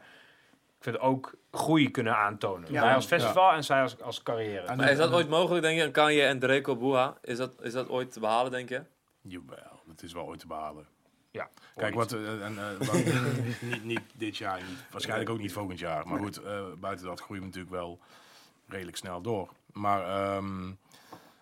ik 0.78 0.84
vind 0.84 1.00
ook 1.00 1.34
groei 1.52 1.92
kunnen 1.92 2.16
aantonen. 2.18 2.72
Ja. 2.72 2.82
wij 2.82 2.94
als 2.94 3.06
festival 3.06 3.52
en 3.54 3.64
zij 3.64 3.82
als, 3.82 4.02
als 4.02 4.24
carrière. 4.24 4.68
En- 4.68 4.78
Maar 4.78 4.92
is 4.92 4.98
dat 4.98 5.12
ooit 5.14 5.30
mogelijk, 5.30 5.64
denk 5.64 5.78
je? 5.78 5.84
Een 5.84 5.92
Kanye 5.92 6.24
en 6.24 6.40
Drake 6.40 6.72
op 6.72 6.80
Boeha? 6.80 7.18
Is 7.22 7.38
dat, 7.38 7.62
is 7.62 7.74
dat 7.74 7.90
ooit 7.90 8.12
te 8.12 8.20
behalen, 8.20 8.52
denk 8.52 8.70
je? 8.70 8.82
Jawel, 9.22 9.82
dat 9.86 10.02
is 10.04 10.14
wel 10.14 10.26
ooit 10.26 10.40
te 10.40 10.48
behalen. 10.48 10.86
ja, 11.32 11.50
Kijk, 11.76 11.96
ooit. 11.96 12.12
wat, 12.12 12.22
eh, 12.22 12.46
en, 12.46 12.58
eh, 12.58 12.88
wat- 12.88 13.04
niet, 13.72 13.84
niet 13.84 14.02
dit 14.16 14.38
jaar, 14.38 14.58
niet, 14.58 14.86
waarschijnlijk 14.92 15.30
ook 15.30 15.40
niet 15.40 15.54
volgend 15.54 15.80
jaar. 15.80 16.08
Maar 16.08 16.20
goed, 16.20 16.38
eh, 16.44 16.62
buiten 16.80 17.06
dat 17.06 17.20
groeien 17.22 17.42
we 17.42 17.48
natuurlijk 17.48 17.76
wel 17.76 18.00
redelijk 18.68 18.98
snel 18.98 19.22
door. 19.22 19.50
Maar 19.72 20.04
ehm, 20.04 20.72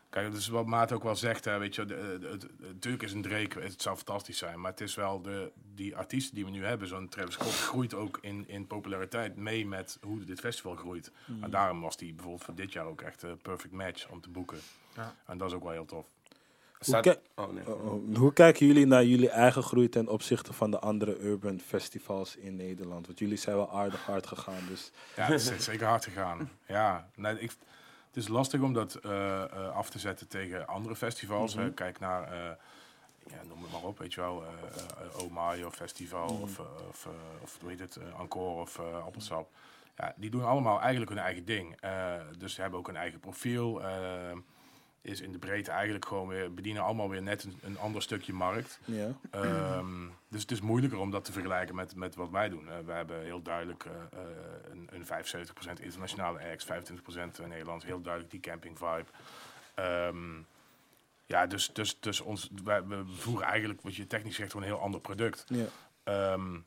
kijk, 0.09 0.31
dat 0.31 0.39
is 0.39 0.47
wat 0.47 0.65
Maat 0.65 0.91
ook 0.91 1.03
wel 1.03 1.15
zegt. 1.15 1.45
Hè, 1.45 1.57
weet 1.57 1.75
je, 1.75 1.85
de, 1.85 2.17
de, 2.21 2.27
het- 2.27 2.47
natuurlijk 2.73 3.03
is 3.03 3.13
een 3.13 3.21
Drake, 3.21 3.59
het 3.59 3.81
zou 3.81 3.95
fantastisch 3.95 4.37
zijn. 4.37 4.61
Maar 4.61 4.71
het 4.71 4.81
is 4.81 4.95
wel 4.95 5.21
de, 5.21 5.51
die 5.75 5.95
artiesten 5.95 6.35
die 6.35 6.45
we 6.45 6.51
nu 6.51 6.65
hebben, 6.65 6.87
zo'n 6.87 7.09
Travis 7.09 7.33
Scott, 7.33 7.53
groeit 7.53 7.93
ook 7.93 8.17
in, 8.21 8.43
in 8.47 8.67
populariteit 8.67 9.35
mee 9.35 9.65
met 9.67 9.97
hoe 10.01 10.23
dit 10.23 10.39
festival 10.39 10.75
groeit. 10.75 11.11
En 11.41 11.49
daarom 11.51 11.81
was 11.81 11.97
die 11.97 12.13
bijvoorbeeld 12.13 12.43
voor 12.43 12.55
dit 12.55 12.73
jaar 12.73 12.85
ook 12.85 13.01
echt 13.01 13.21
een 13.23 13.37
perfect 13.37 13.73
match 13.73 14.09
om 14.09 14.21
te 14.21 14.29
boeken. 14.29 14.57
Ja. 14.95 15.15
En 15.25 15.37
dat 15.37 15.47
is 15.49 15.55
ook 15.55 15.63
wel 15.63 15.71
heel 15.71 15.85
tof. 15.85 16.05
Staat- 16.81 17.05
Hoe, 17.05 17.13
ki- 17.13 17.19
Oh, 17.41 17.51
nee. 17.53 17.67
oh, 17.67 17.85
oh. 17.93 18.17
Hoe 18.17 18.33
kijken 18.33 18.65
jullie 18.67 18.85
naar 18.85 19.05
jullie 19.05 19.29
eigen 19.29 19.63
groei 19.63 19.89
ten 19.89 20.07
opzichte 20.07 20.53
van 20.53 20.71
de 20.71 20.79
andere 20.79 21.19
urban 21.19 21.59
festivals 21.59 22.35
in 22.35 22.55
Nederland? 22.55 23.05
Want 23.05 23.19
jullie 23.19 23.37
zijn 23.37 23.55
wel 23.55 23.71
aardig 23.71 24.05
hard 24.05 24.27
gegaan. 24.27 24.61
Dus 24.67 24.91
Ja, 25.15 25.23
het 25.25 25.41
is 25.51 25.63
zeker 25.63 25.87
hard 25.87 26.03
gegaan. 26.03 26.49
Ja, 26.67 27.09
nee, 27.15 27.33
ik, 27.39 27.49
het 27.49 27.57
is 28.19 28.27
lastig 28.27 28.61
om 28.61 28.73
dat 28.73 28.95
eh, 28.95 29.43
eh, 29.43 29.75
af 29.75 29.89
te 29.89 29.99
zetten 29.99 30.27
tegen 30.27 30.67
andere 30.67 30.95
festivals. 30.95 31.53
hè. 31.53 31.73
Kijk 31.73 31.99
naar, 31.99 32.23
eh, 32.31 32.55
ja, 33.27 33.43
noem 33.47 33.61
het 33.61 33.71
maar 33.71 33.83
op, 33.83 33.99
weet 33.99 34.13
je 34.13 34.21
wel. 34.21 34.43
Omaio 35.23 35.71
Festival 35.71 36.27
of, 36.41 36.59
eh, 36.59 36.65
of, 36.89 37.05
eh, 37.05 37.11
of 37.41 37.57
hoe 37.61 37.69
heet 37.69 37.79
het, 37.79 37.99
Encore 38.19 38.61
of 38.61 38.79
Appelsap. 38.79 39.49
Ja, 39.97 40.13
die 40.15 40.29
doen 40.29 40.43
allemaal 40.45 40.79
eigenlijk 40.79 41.11
hun 41.11 41.19
eigen 41.19 41.45
ding. 41.45 41.77
Dus 42.37 42.53
ze 42.53 42.61
hebben 42.61 42.79
ook 42.79 42.87
een 42.87 42.95
eigen 42.95 43.19
profiel. 43.19 43.81
Is 45.01 45.21
in 45.21 45.31
de 45.31 45.37
breedte 45.37 45.71
eigenlijk 45.71 46.05
gewoon 46.05 46.27
weer, 46.27 46.53
bedienen 46.53 46.83
allemaal 46.83 47.09
weer 47.09 47.21
net 47.21 47.43
een, 47.43 47.59
een 47.61 47.77
ander 47.77 48.01
stukje 48.01 48.33
markt. 48.33 48.79
Ja. 48.85 49.11
Ehm, 49.31 50.07
dus 50.27 50.41
het 50.41 50.51
is 50.51 50.61
moeilijker 50.61 50.99
om 50.99 51.11
dat 51.11 51.25
te 51.25 51.31
vergelijken 51.31 51.75
met, 51.75 51.95
met 51.95 52.15
wat 52.15 52.29
wij 52.29 52.49
doen. 52.49 52.69
Eh, 52.69 52.77
we 52.85 52.91
hebben 52.91 53.23
heel 53.23 53.41
duidelijk 53.41 53.85
eh, 53.85 53.91
eh, 53.91 54.27
een, 54.71 54.89
een 54.91 55.05
75% 55.05 55.81
internationale 55.81 56.39
acts, 56.51 56.65
25% 56.65 57.47
Nederlands, 57.47 57.85
heel 57.85 58.01
duidelijk 58.01 58.31
die 58.31 58.41
camping 58.41 58.77
vibe. 58.77 59.05
Ehm, 59.75 60.41
ja, 61.25 61.47
dus, 61.47 61.73
dus, 61.73 61.99
dus 61.99 62.21
ons, 62.21 62.49
wij, 62.63 62.83
we 62.83 63.03
voeren 63.05 63.47
eigenlijk, 63.47 63.81
wat 63.81 63.95
je 63.95 64.07
technisch 64.07 64.35
zegt, 64.35 64.51
gewoon 64.51 64.65
een 64.67 64.73
heel 64.73 64.81
ander 64.81 65.01
product. 65.01 65.45
Ja. 65.47 65.65
Ehm, 66.03 66.57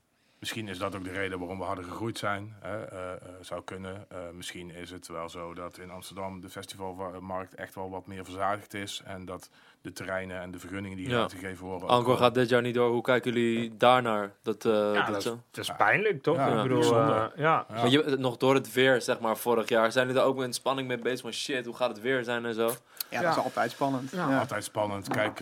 misschien 0.43 0.68
is 0.68 0.78
dat 0.78 0.95
ook 0.97 1.05
de 1.05 1.11
reden 1.12 1.38
waarom 1.38 1.59
we 1.59 1.64
harder 1.64 1.84
gegroeid 1.84 2.18
zijn. 2.18 2.55
Hè? 2.61 2.84
eh, 2.84 3.12
eh, 3.12 3.18
zou 3.40 3.62
kunnen. 3.64 4.05
Eh, 4.09 4.18
misschien 4.32 4.70
is 4.74 4.90
het 4.90 5.07
wel 5.09 5.28
zo 5.28 5.55
dat 5.55 5.78
in 5.78 5.90
Amsterdam 5.90 6.40
de 6.40 6.49
festivalmarkt 6.49 7.55
echt 7.55 7.74
wel 7.74 7.90
wat 7.90 8.07
meer 8.07 8.24
verzadigd 8.24 8.74
is. 8.74 9.03
En 9.05 9.24
dat 9.24 9.51
de 9.80 9.93
terreinen 9.93 10.40
en 10.40 10.51
de 10.51 10.59
vergunningen 10.59 10.97
die 10.97 11.09
Ja. 11.09 11.20
uitgegeven 11.20 11.66
worden. 11.66 12.05
wel- 12.05 12.16
gaat 12.16 12.34
dit 12.34 12.49
jaar 12.49 12.62
niet 12.62 12.74
door. 12.74 12.90
Hoe 12.90 13.03
kijken 13.03 13.32
jullie 13.32 13.76
daarnaar? 13.76 14.32
Dat, 14.43 14.64
eh, 14.64 14.72
Ja, 14.72 14.93
dat 14.93 15.07
dat 15.07 15.16
is, 15.16 15.24
dat 15.24 15.38
is 15.64 15.70
pijnlijk, 15.76 16.22
toch? 16.22 16.36
Ja, 16.36 16.57
ik 16.57 16.62
bedoel, 16.62 16.95
ja. 16.95 17.32
Ja. 17.36 17.66
Maar 17.70 17.88
je, 17.88 18.16
nog 18.18 18.36
door 18.36 18.55
het 18.55 18.72
weer, 18.72 19.01
zeg 19.03 19.20
maar, 19.20 19.36
vorig 19.36 19.68
jaar. 19.68 19.93
Zijn 19.93 20.07
jullie 20.07 20.20
er 20.22 20.26
ook 20.26 20.36
met 20.36 20.55
spanning 20.55 20.88
mee 20.88 20.99
bezig? 20.99 21.20
Van 21.20 21.32
shit, 21.32 21.66
hoe 21.66 21.74
gaat 21.76 21.88
het 21.88 22.01
weer 22.01 22.24
zijn 22.24 22.45
en 22.47 22.55
zo? 22.55 22.70
Ja, 23.11 23.20
dat 23.22 23.36
is 23.36 23.43
altijd 23.45 23.70
spannend. 23.70 24.11
Ja. 24.11 24.28
Ja. 24.30 24.38
Altijd 24.38 24.64
spannend. 24.64 25.09
Kijk, 25.09 25.40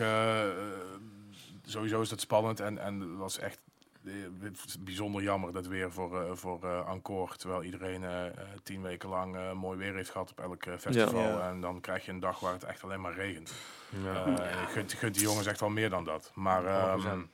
sowieso 1.65 2.01
is 2.01 2.09
dat 2.09 2.19
spannend. 2.19 2.59
En, 2.59 2.77
en 2.77 2.99
het 2.99 3.17
was 3.17 3.39
echt 3.39 3.59
bijzonder 4.79 5.21
jammer 5.21 5.51
dat 5.51 5.67
weer 5.67 5.91
voor, 5.91 6.21
eh 6.21 6.31
voor 6.33 6.63
eh 6.63 6.85
Angkor. 6.85 7.35
Terwijl 7.35 7.63
iedereen 7.63 8.03
eh, 8.03 8.27
eh, 8.27 8.33
tien 8.63 8.81
weken 8.81 9.09
lang 9.09 9.35
eh, 9.35 9.51
mooi 9.53 9.77
weer 9.77 9.95
heeft 9.95 10.09
gehad 10.09 10.31
op 10.31 10.39
elk 10.39 10.65
eh, 10.65 10.73
festival. 10.77 11.21
Ja. 11.21 11.49
En 11.49 11.61
dan 11.61 11.81
krijg 11.81 12.05
je 12.05 12.11
een 12.11 12.19
dag 12.19 12.39
waar 12.39 12.53
het 12.53 12.63
echt 12.63 12.83
alleen 12.83 13.01
maar 13.01 13.13
regent. 13.13 13.53
Ja. 14.03 14.25
Eh, 14.25 14.67
gunt, 14.67 14.93
gunt 14.93 15.13
die 15.13 15.23
jongens 15.23 15.47
echt 15.47 15.59
wel 15.59 15.69
meer 15.69 15.89
dan 15.89 16.03
dat. 16.03 16.31
Maar 16.35 16.65
ehm, 16.65 16.99
100%. 16.99 17.27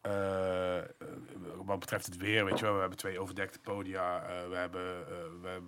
eh, 0.00 0.78
eh, 0.78 0.84
wat 1.64 1.78
betreft 1.78 2.06
het 2.06 2.16
weer, 2.16 2.44
weet 2.44 2.58
je 2.58 2.64
wel, 2.64 2.74
we 2.74 2.80
hebben 2.80 2.98
twee 2.98 3.20
overdekte 3.20 3.58
podia. 3.60 4.22
eh, 4.22 4.48
we, 4.48 4.54
hebben, 4.56 5.06
eh, 5.08 5.14
we 5.42 5.62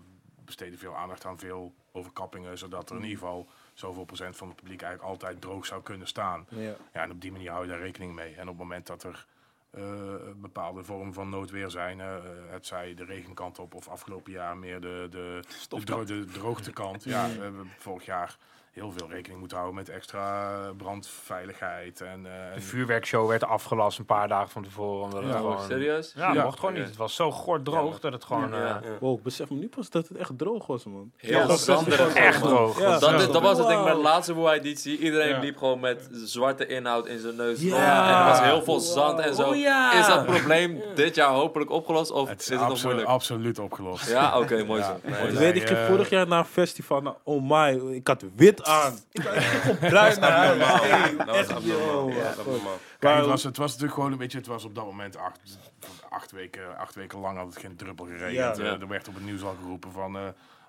besteden 0.45 0.79
veel 0.79 0.97
aandacht 0.97 1.25
aan 1.25 1.39
veel 1.39 1.75
overkappingen, 1.93 2.59
zodat 2.59 2.91
er 2.91 2.97
in 2.97 3.03
ieder 3.03 3.19
geval 3.19 3.49
zoveel 3.75 4.05
procent 4.05 4.37
van 4.37 4.49
het 4.49 4.57
publiek 4.57 4.83
eigenlijk 4.83 5.13
altijd 5.13 5.41
droog 5.41 5.67
zou 5.67 5.83
kunnen 5.83 6.07
staan. 6.07 6.47
Ja. 6.49 6.75
Ja, 6.93 7.03
en 7.03 7.11
op 7.11 7.21
die 7.21 7.33
manier 7.33 7.51
hou 7.51 7.63
je 7.65 7.71
daar 7.71 7.81
rekening 7.81 8.15
mee. 8.15 8.35
En 8.35 8.43
op 8.43 8.49
het 8.49 8.57
moment 8.57 8.87
dat 8.87 9.03
er 9.03 9.11
eh, 9.15 9.32
een 9.73 10.41
bepaalde 10.41 10.85
vorm 10.85 11.13
van 11.13 11.29
noodweer 11.29 11.71
zijn, 11.71 12.01
eh, 12.01 12.17
het 12.51 12.67
zij 12.67 12.95
de 12.95 13.05
regenkant 13.05 13.59
op 13.59 13.75
of 13.75 13.89
afgelopen 13.89 14.33
jaar 14.33 14.57
meer 14.57 14.81
de, 14.81 15.07
de, 15.11 15.43
de, 15.85 16.05
de 16.05 16.25
droogtekant. 16.25 17.05
ja, 17.05 17.29
we 17.29 17.43
hebben 17.43 17.71
vorig 17.79 18.05
jaar 18.05 18.37
heel 18.73 18.93
veel 18.97 19.09
rekening 19.11 19.39
moeten 19.41 19.57
houden 19.59 19.79
met 19.79 19.89
extra 19.89 20.51
brandveiligheid. 20.77 22.01
En, 22.01 22.27
eh, 22.27 22.55
De 22.55 22.61
vuurwerkshow 22.61 23.29
werd 23.29 23.45
afgelast 23.45 23.99
een 23.99 24.05
paar 24.05 24.29
dagen 24.29 24.49
van 24.51 24.63
tevoren. 24.63 25.03
Omdat 25.05 25.23
het 25.23 25.33
Ja, 25.33 25.37
gewoon, 25.37 25.61
Serieus? 25.69 26.13
Ja, 26.17 26.33
Ja. 26.33 26.45
mocht 26.45 26.59
gewoon 26.59 26.75
niet. 26.75 26.85
Het 26.85 26.97
was 26.97 27.15
zo 27.15 27.31
gort 27.31 27.65
droog 27.65 28.01
dat 28.01 28.13
het 28.13 28.25
gewoon... 28.25 28.49
Ja. 28.51 28.81
eh, 28.85 28.91
Wow, 29.01 29.17
ik 29.19 29.23
besef 29.23 29.51
me 29.51 29.57
nu 29.57 29.69
pas 29.69 29.91
dat 29.91 30.09
het 30.09 30.17
echt 30.19 30.31
droog 30.39 30.67
was, 30.67 30.85
man. 30.85 31.13
Heel 31.17 31.39
Ja, 31.39 31.57
zanderig. 31.57 32.15
echt 32.15 32.43
droog. 32.43 32.81
Ja. 32.81 32.99
Dat, 32.99 33.33
dat 33.33 33.43
was 33.43 33.59
het 33.59 33.67
ding 33.67 33.79
met 33.85 33.89
de 33.89 33.99
Wauw. 34.01 34.03
laatste 34.03 34.35
Woe-editie. 34.35 34.99
Iedereen 34.99 35.29
Ja. 35.29 35.39
liep 35.39 35.57
gewoon 35.57 35.81
met 35.81 36.09
zwarte 36.13 36.67
inhoud 36.67 37.07
in 37.07 37.19
zijn 37.19 37.37
neus. 37.37 37.61
En 37.63 37.73
er 38.19 38.25
was 38.25 38.41
heel 38.41 38.63
veel 38.63 38.81
zand 38.81 39.19
en 39.19 39.35
zo. 39.35 39.43
Oh 39.49 39.57
ja. 39.57 39.99
Is 39.99 40.07
dat 40.07 40.27
probleem 40.27 40.81
dit 40.95 41.15
jaar 41.15 41.31
hopelijk 41.31 41.71
opgelost? 41.71 42.11
Of 42.11 42.29
het 42.29 42.41
is 42.41 42.51
is 42.51 42.59
het 42.59 42.69
nog 42.69 42.83
moeilijk? 42.83 43.09
absoluut 43.09 43.59
opgelost. 43.59 44.11
Ja, 44.11 44.39
oké, 44.39 44.65
mooi 44.65 44.81
Ja. 44.81 44.87
zo. 44.87 45.27
Ik 45.27 45.31
weet, 45.39 45.57
ik 45.71 45.77
vorig 45.89 46.11
jaar 46.11 46.27
naar 46.27 46.39
een 46.39 46.45
festival 46.45 47.01
naar 47.01 47.15
Oh 47.23 47.43
My. 47.51 47.95
Ik 47.95 48.07
had 48.07 48.25
wit 48.37 48.62
aan. 48.67 48.99
Ik 49.11 49.23
had 49.23 49.35
echt 49.35 49.79
bruin 49.79 50.21
naar 50.21 50.31
huis. 50.33 50.81
Hey, 50.81 51.17
Dat 51.17 51.27
was 51.27 51.37
echt, 51.37 51.51
abnormaal. 51.51 52.09
yo. 52.09 52.15
Dat 52.15 52.23
was 52.37 52.39
abnormaal. 52.39 52.79
Kijk, 52.99 53.17
het, 53.17 53.27
was, 53.27 53.43
het 53.43 53.57
was 53.57 53.67
natuurlijk 53.69 53.95
gewoon 53.95 54.13
een 54.13 54.19
beetje, 54.19 54.39
het 54.39 54.47
was 54.47 54.65
op 54.65 54.75
dat 54.75 54.85
moment 54.85 55.17
acht, 55.17 55.41
acht, 56.11 56.31
weken, 56.33 56.79
acht 56.79 56.95
weken 56.95 57.19
lang 57.19 57.37
had 57.39 57.47
het 57.47 57.57
geen 57.57 57.77
druppel 57.77 58.05
geregend. 58.07 58.57
Ja. 58.57 58.63
Eh, 58.65 58.81
er 58.81 58.89
werd 58.89 59.09
op 59.09 59.15
het 59.15 59.25
nieuws 59.25 59.43
al 59.43 59.57
geroepen 59.61 59.93
van, 59.93 60.17
eh, 60.17 60.23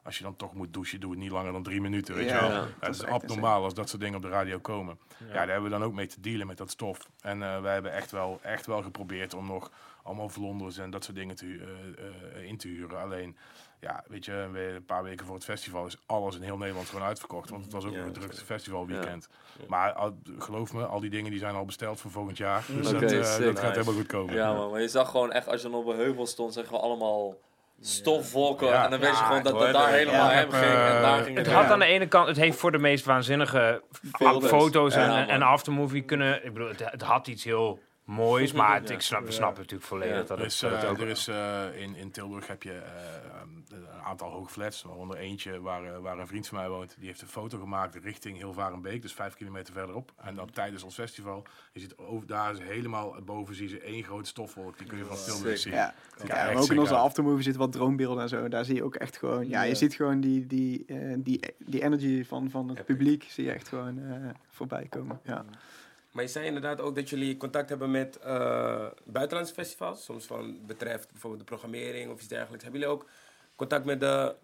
als 0.04 0.18
je 0.18 0.24
dan 0.24 0.36
toch 0.36 0.54
moet 0.54 0.74
douchen, 0.74 1.00
doe 1.00 1.10
het 1.12 1.20
niet 1.20 1.32
langer 1.32 1.52
dan 1.52 1.64
drie 1.64 1.82
minuten, 1.82 2.16
weet 2.16 2.30
Ja, 2.30 2.36
je 2.36 2.42
wel. 2.42 2.50
ja. 2.50 2.56
Ja, 2.56 2.66
Dat 2.80 2.88
het 2.90 2.96
is 2.96 3.06
abnormaal 3.14 3.64
als 3.64 3.74
dat 3.74 3.90
soort 3.90 4.02
dingen 4.02 4.16
op 4.16 4.22
de 4.22 4.30
radio 4.30 4.60
komen. 4.60 5.00
Ja, 5.28 5.34
daar 5.34 5.46
hebben 5.48 5.64
we 5.64 5.70
dan 5.78 5.84
ook 5.84 5.94
mee 5.94 6.08
te 6.08 6.20
dealen 6.22 6.48
met 6.48 6.58
dat 6.58 6.70
stof. 6.72 6.98
En 7.22 7.44
eh, 7.44 7.62
wij 7.62 7.74
hebben 7.74 7.94
echt 7.94 8.12
wel, 8.12 8.40
echt 8.42 8.66
wel 8.66 8.82
geprobeerd 8.82 9.34
om 9.34 9.48
nog 9.48 9.72
allemaal 10.04 10.30
vlonders 10.30 10.78
en 10.78 10.90
dat 10.90 11.04
soort 11.04 11.18
dingen 11.18 11.36
te, 11.36 11.46
eh, 11.46 12.40
eh, 12.42 12.48
in 12.48 12.58
te 12.58 12.68
huren. 12.68 13.00
Alleen, 13.00 13.38
ja, 13.80 14.04
weet 14.08 14.26
je, 14.26 14.50
we- 14.52 14.74
een 14.76 14.86
paar 14.86 15.04
weken 15.04 15.26
voor 15.26 15.36
het 15.36 15.44
festival 15.44 15.86
is 15.86 15.98
alles 16.06 16.36
in 16.36 16.42
heel 16.42 16.58
Nederland 16.58 16.90
gewoon 16.90 17.06
uitverkocht. 17.08 17.50
Want 17.50 17.64
het 17.64 17.74
was 17.74 17.86
ook 17.86 17.94
Ja, 17.94 18.00
een 18.04 18.14
drukste 18.14 18.46
festivalweekend. 18.46 19.28
Maar 19.68 19.94
al- 19.94 20.18
geloof 20.38 20.74
me, 20.74 20.86
al 20.86 21.00
die 21.00 21.10
dingen 21.10 21.32
die 21.32 21.40
zijn 21.40 21.56
al 21.56 21.66
besteld 21.66 22.00
voor 22.00 22.12
volgend 22.12 22.38
jaar. 22.38 22.64
Dus 22.68 22.88
Oké, 22.88 23.00
dat, 23.00 23.12
eh, 23.12 23.18
dat 23.20 23.30
gaat 23.30 23.54
Nice. 23.54 23.66
helemaal 23.66 23.94
goed 23.94 24.06
komen. 24.06 24.34
Ja, 24.36 24.54
man. 24.54 24.72
Maar 24.72 24.82
je 24.82 24.88
zag 24.88 25.10
gewoon 25.10 25.32
echt, 25.32 25.48
als 25.48 25.62
je 25.62 25.70
dan 25.70 25.80
op 25.80 25.88
een 25.88 25.96
heuvel 25.98 26.26
stond, 26.26 26.54
zeg 26.54 26.70
je 26.70 26.78
allemaal 26.78 27.36
stofwolken. 27.82 28.68
Ja. 28.68 28.84
En 28.84 28.90
dan 28.90 29.00
weet 29.00 29.10
je 29.10 29.16
Ja, 29.16 29.26
gewoon 29.26 29.44
dat 29.44 29.60
het 29.62 29.74
daar 29.74 29.90
helemaal 29.92 30.30
Ja, 30.30 30.36
hem 30.36 30.52
ging. 30.52 30.64
En 30.72 31.02
daar 31.02 31.24
ging 31.24 31.38
Het 31.38 31.46
het 31.46 31.56
had 31.56 31.66
aan 31.72 31.80
de 31.80 31.86
ene 31.86 32.08
kant, 32.08 32.28
het 32.28 32.38
heeft 32.38 32.58
voor 32.58 32.72
de 32.72 32.78
meest 32.78 33.06
waanzinnige 33.06 33.84
foto's 34.42 34.94
en, 34.96 35.02
Ja, 35.12 35.28
en, 35.28 35.42
aftermovie 35.42 36.02
kunnen. 36.04 36.46
Ik 36.46 36.54
bedoel, 36.54 36.68
het, 36.68 36.92
het 36.92 37.02
had 37.02 37.28
iets 37.28 37.44
heel 37.44 37.80
moois, 38.04 38.52
maar 38.52 38.76
het- 38.80 38.88
Ja. 38.90 38.96
ik 38.96 39.02
snap, 39.02 39.26
we 39.26 39.32
snappen 39.32 39.62
natuurlijk 39.62 39.90
volledig 39.90 40.14
Ja. 40.16 40.24
dat 40.24 40.38
Er 40.40 40.44
het, 40.46 40.84
eh, 40.84 40.90
ook... 40.90 41.00
er 41.00 41.08
is 41.08 41.28
eh, 41.28 41.66
in, 41.82 41.96
in 41.96 42.12
Tilburg 42.12 42.48
heb 42.48 42.64
je 42.64 42.72
eh, 42.72 43.16
ehm, 43.16 43.50
een 43.70 43.88
aantal 44.04 44.30
hoogflats, 44.30 44.82
waaronder 44.84 45.18
eentje 45.18 45.62
waar, 45.62 45.84
eh, 45.84 45.98
waar 46.00 46.20
een 46.20 46.28
vriend 46.28 46.48
van 46.48 46.58
mij 46.58 46.70
woont. 46.70 46.96
Die 46.98 47.08
heeft 47.08 47.22
een 47.22 47.28
foto 47.28 47.60
gemaakt 47.60 47.96
richting 47.96 48.38
Hilvarenbeek, 48.38 49.02
dus 49.02 49.14
vijf 49.14 49.34
kilometer 49.34 49.74
verderop. 49.74 50.12
En 50.18 50.36
dan 50.36 50.50
tijdens 50.50 50.84
ons 50.84 50.94
festival, 50.94 51.44
je 51.74 51.80
ziet 51.80 51.98
over, 51.98 52.28
daar 52.28 52.52
is 52.54 52.60
helemaal 52.60 53.16
boven 53.26 53.56
zie 53.56 53.70
je 53.70 53.80
één 53.80 54.04
grote 54.04 54.30
stofwolk. 54.30 54.78
Die 54.78 54.88
kun 54.88 54.98
je 54.98 55.06
van 55.06 55.18
Tilburg 55.26 55.58
zien. 55.58 55.74
Ja, 55.74 55.94
ook 56.56 56.72
in 56.72 56.80
onze 56.80 56.94
uit. 56.96 57.04
aftermovie 57.04 57.44
zitten 57.44 57.62
wat 57.62 57.72
droombeelden 57.72 58.24
en 58.24 58.30
zo. 58.30 58.48
Daar 58.48 58.66
zie 58.66 58.76
je 58.76 58.84
ook 58.84 58.96
echt 58.96 59.18
gewoon... 59.18 59.48
Ja, 59.48 59.62
Ja. 59.62 59.68
je 59.70 59.76
ziet 59.76 59.94
gewoon 59.96 60.20
die, 60.22 60.48
die, 60.48 60.86
eh, 60.88 60.98
die, 61.18 61.40
die 61.58 61.84
energy 61.84 62.24
van, 62.24 62.50
van 62.50 62.68
het 62.70 62.78
Epic. 62.80 62.96
publiek 62.96 63.24
zie 63.30 63.44
je 63.46 63.52
echt 63.52 63.68
gewoon 63.68 64.00
eh, 64.00 64.30
voorbij 64.50 64.86
komen. 64.90 65.20
Ja. 65.24 65.46
Maar 66.14 66.24
je 66.24 66.30
zei 66.30 66.46
inderdaad 66.46 66.82
ook 66.82 66.96
dat 66.96 67.10
jullie 67.10 67.38
contact 67.38 67.70
hebben 67.70 67.92
met 67.92 68.18
eh, 68.18 68.86
buitenlandse 69.04 69.54
festivals. 69.54 70.04
Soms 70.04 70.26
van 70.26 70.66
betreft 70.66 71.12
bijvoorbeeld 71.12 71.42
de 71.42 71.48
programmering 71.48 72.12
of 72.12 72.20
iets 72.20 72.28
dergelijks. 72.28 72.64
Hebben 72.64 72.82
jullie 72.82 72.96
ook 72.96 73.10
contact 73.56 73.86
met 73.86 74.00
de 74.00 74.36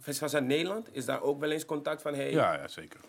festivals 0.00 0.34
uit 0.34 0.44
Nederland? 0.44 0.94
Is 0.94 1.04
daar 1.04 1.22
ook 1.22 1.40
wel 1.40 1.50
eens 1.50 1.64
contact 1.64 2.02
van? 2.02 2.14
Hey, 2.14 2.30
Ja, 2.30 2.54
ja, 2.54 2.68
zeker. 2.68 3.00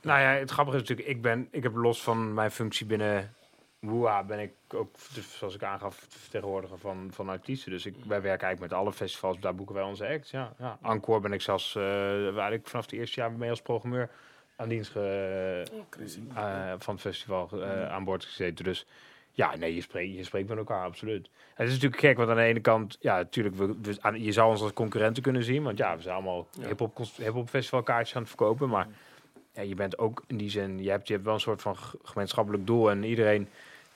Nou 0.00 0.20
ja, 0.20 0.28
het 0.28 0.50
grappige 0.50 0.76
is 0.76 0.82
natuurlijk, 0.82 1.16
ik, 1.16 1.22
ben, 1.22 1.48
ik 1.50 1.62
heb 1.62 1.74
los 1.74 2.02
van 2.02 2.34
mijn 2.34 2.50
functie 2.50 2.86
binnen 2.86 3.34
WUA 3.78 4.24
ben 4.24 4.38
ik 4.38 4.52
ook, 4.68 4.96
zoals 5.38 5.54
ik 5.54 5.62
aangaf, 5.62 6.06
vertegenwoordiger 6.08 6.78
van, 6.78 7.08
van 7.12 7.28
artiesten. 7.28 7.70
Dus 7.70 7.86
ik, 7.86 7.94
wij 7.94 8.22
werken 8.22 8.46
eigenlijk 8.46 8.72
met 8.72 8.80
alle 8.80 8.92
festivals, 8.92 9.40
daar 9.40 9.54
boeken 9.54 9.74
wij 9.74 9.84
onze 9.84 10.06
acts. 10.06 10.30
Ja, 10.30 10.54
ja. 10.58 10.78
Encore 10.82 11.20
ben 11.20 11.32
ik 11.32 11.40
zelfs, 11.40 11.76
eh 11.76 12.26
eigenlijk 12.26 12.68
vanaf 12.68 12.84
het 12.84 12.94
eerste 12.94 13.20
jaar 13.20 13.32
mee 13.32 13.50
als 13.50 13.62
programmeur 13.62 14.10
aan 14.56 14.68
dienst 14.68 14.90
ge- 14.90 15.62
eh, 16.34 16.72
van 16.78 16.94
het 16.94 17.02
festival 17.02 17.48
eh, 17.52 17.88
aan 17.92 18.04
boord 18.04 18.24
gezeten. 18.24 18.64
Dus 18.64 18.86
ja, 19.32 19.56
nee, 19.56 19.74
je 19.74 19.80
spreekt, 19.80 20.14
je 20.16 20.24
spreekt 20.24 20.48
met 20.48 20.58
elkaar, 20.58 20.84
absoluut. 20.84 21.28
Het 21.54 21.66
is 21.68 21.72
natuurlijk 21.74 22.00
gek, 22.00 22.16
want 22.16 22.28
aan 22.30 22.36
de 22.36 22.42
ene 22.42 22.60
kant, 22.60 22.96
ja, 23.00 23.16
natuurlijk, 23.16 23.54
we, 23.54 23.74
we- 23.82 23.96
aan- 24.00 24.22
je 24.22 24.32
zou 24.32 24.50
ons 24.50 24.60
als 24.62 24.72
concurrenten 24.72 25.22
kunnen 25.22 25.44
zien. 25.44 25.62
Want 25.62 25.78
ja, 25.78 25.96
we 25.96 26.02
zijn 26.02 26.14
allemaal 26.14 26.46
hip-hop 26.66 26.94
cons- 26.94 27.16
hip-hop 27.16 27.48
festivalkaartjes 27.48 28.14
aan 28.16 28.20
het 28.22 28.30
verkopen. 28.30 28.68
Maar 28.68 28.86
ja, 29.52 29.62
je 29.62 29.74
bent 29.74 29.98
ook 29.98 30.22
in 30.26 30.36
die 30.36 30.50
zin, 30.50 30.82
je 30.82 30.90
hebt, 30.90 31.06
je 31.06 31.12
hebt 31.12 31.24
wel 31.24 31.34
een 31.34 31.40
soort 31.40 31.62
van 31.62 31.76
gemeenschappelijk 32.02 32.66
doel. 32.66 32.90
En 32.90 33.04
iedereen, 33.04 33.48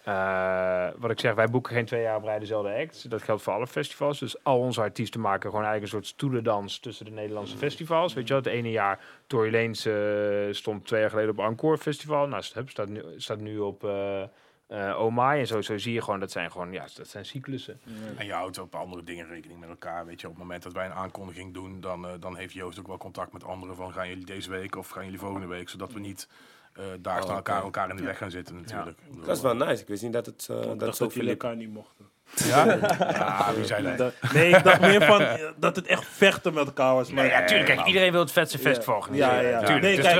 eh, 0.09 0.88
wat 0.96 1.11
ik 1.11 1.20
zeg, 1.20 1.34
wij 1.34 1.48
boeken 1.48 1.74
geen 1.74 1.84
twee 1.84 2.02
jaar 2.02 2.16
op 2.16 2.40
dezelfde 2.40 2.74
act. 2.74 3.11
Dat 3.11 3.22
geldt 3.22 3.42
voor 3.42 3.52
alle 3.52 3.66
festivals. 3.66 4.18
Dus 4.18 4.44
al 4.44 4.59
onze 4.59 4.80
artiesten 4.80 5.20
maken 5.20 5.50
gewoon 5.50 5.64
een 5.64 5.88
soort 5.88 6.06
stoelendans 6.06 6.78
tussen 6.78 7.04
de 7.04 7.11
Nederlandse 7.11 7.56
festivals. 7.56 8.14
Weet 8.14 8.28
je 8.28 8.34
wel, 8.34 8.42
het 8.42 8.52
ene 8.52 8.70
jaar, 8.70 9.00
Tory 9.26 9.52
Lanez 9.52 9.86
eh, 9.86 9.94
stond 10.50 10.86
twee 10.86 11.00
jaar 11.00 11.11
geleden 11.11 11.30
op 11.30 11.38
Encore 11.38 11.78
Festival. 11.78 12.26
Nou, 12.28 12.42
staat 12.42 12.88
nu, 12.88 13.02
staat 13.16 13.40
nu 13.40 13.59
op 13.59 13.84
eh 13.84 14.22
eh 14.66 14.98
Oh 15.00 15.16
My. 15.16 15.38
En 15.38 15.46
zo, 15.46 15.61
zie 15.61 15.92
je 15.92 16.02
gewoon, 16.02 16.20
dat 16.20 16.30
zijn 16.30 16.50
gewoon, 16.50 16.72
ja, 16.72 16.86
dat 16.96 17.09
zijn 17.09 17.24
cyclussen. 17.24 17.80
En 18.16 18.26
je 18.26 18.32
houdt 18.32 18.59
op 18.59 18.74
andere 18.74 19.04
dingen 19.04 19.28
rekening 19.28 19.61
met 19.61 19.68
elkaar. 19.68 20.06
Weet 20.06 20.20
je, 20.20 20.26
op 20.26 20.32
het 20.32 20.42
moment 20.42 20.62
dat 20.62 20.72
wij 20.72 20.86
een 20.86 20.92
aankondiging 20.92 21.54
doen, 21.54 21.80
dan, 21.80 22.06
dan 22.20 22.36
heeft 22.36 22.52
Joost 22.52 22.78
ook 22.78 22.86
wel 22.86 22.96
contact 22.96 23.32
met 23.32 23.44
anderen 23.44 23.76
van 23.76 23.92
gaan 23.92 24.09
jullie 24.09 24.24
deze 24.24 24.50
week 24.50 24.76
of 24.76 24.88
gaan 24.88 25.04
jullie 25.04 25.18
volgende 25.18 25.46
week, 25.46 25.68
zodat 25.68 25.92
we 25.92 26.00
niet 26.00 26.28
eh 26.79 26.85
daar 27.01 27.22
Oh, 27.24 27.31
elkaar, 27.31 27.62
elkaar 27.62 27.91
in 27.91 27.97
de 27.97 28.03
weg 28.03 28.18
gaan 28.18 28.31
zitten 28.31 28.55
natuurlijk. 28.57 28.99
Dat 29.26 29.37
is 29.37 29.43
wel 29.43 29.55
nice. 29.57 29.83
Ik 29.83 29.89
wist 29.89 30.03
niet 30.03 30.12
dat 30.12 30.26
het, 30.26 30.49
eh, 30.51 30.57
Ik 30.72 30.79
dat 30.79 30.97
zo 30.97 31.05
dat 31.05 31.14
jullie 31.14 31.31
elkaar 31.31 31.57
niet 31.57 31.72
mochten. 31.72 32.07
Ja? 32.35 32.64
ja, 32.99 33.55
wie 33.55 33.64
zei 33.64 33.97
dat? 33.97 34.14
Nee, 34.33 34.49
ik 34.57 34.64
dacht 34.64 34.81
meer 34.81 35.03
van 35.03 35.20
eh, 35.20 35.45
dat 35.57 35.76
het 35.76 35.87
echt 35.87 36.05
vechten 36.07 36.55
met 36.55 36.66
elkaar 36.66 36.95
was. 36.95 37.11
Maar 37.11 37.24
Nee, 37.24 37.33
ja, 37.33 37.45
tuurlijk. 37.45 37.66
Kijk, 37.74 37.87
iedereen 37.87 38.12
wil 38.12 38.20
het 38.20 38.33
vetste 38.33 38.59
Ja. 38.59 38.95
organiseren. 38.97 39.35
Ja, 39.43 39.49
ja. 39.49 39.59
Tuurlijk. 39.59 39.81
Nee, 39.83 39.91
dus 39.95 40.01
kijk, 40.05 40.12
er 40.12 40.18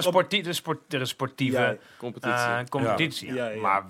is, 1.01 1.09
sportieve 1.09 1.59
Ja. 1.61 1.77
Competitie. 1.99 2.37
eh, 2.39 2.59
competitie. 2.69 3.35
Ja, 3.35 3.49
ja. 3.49 3.89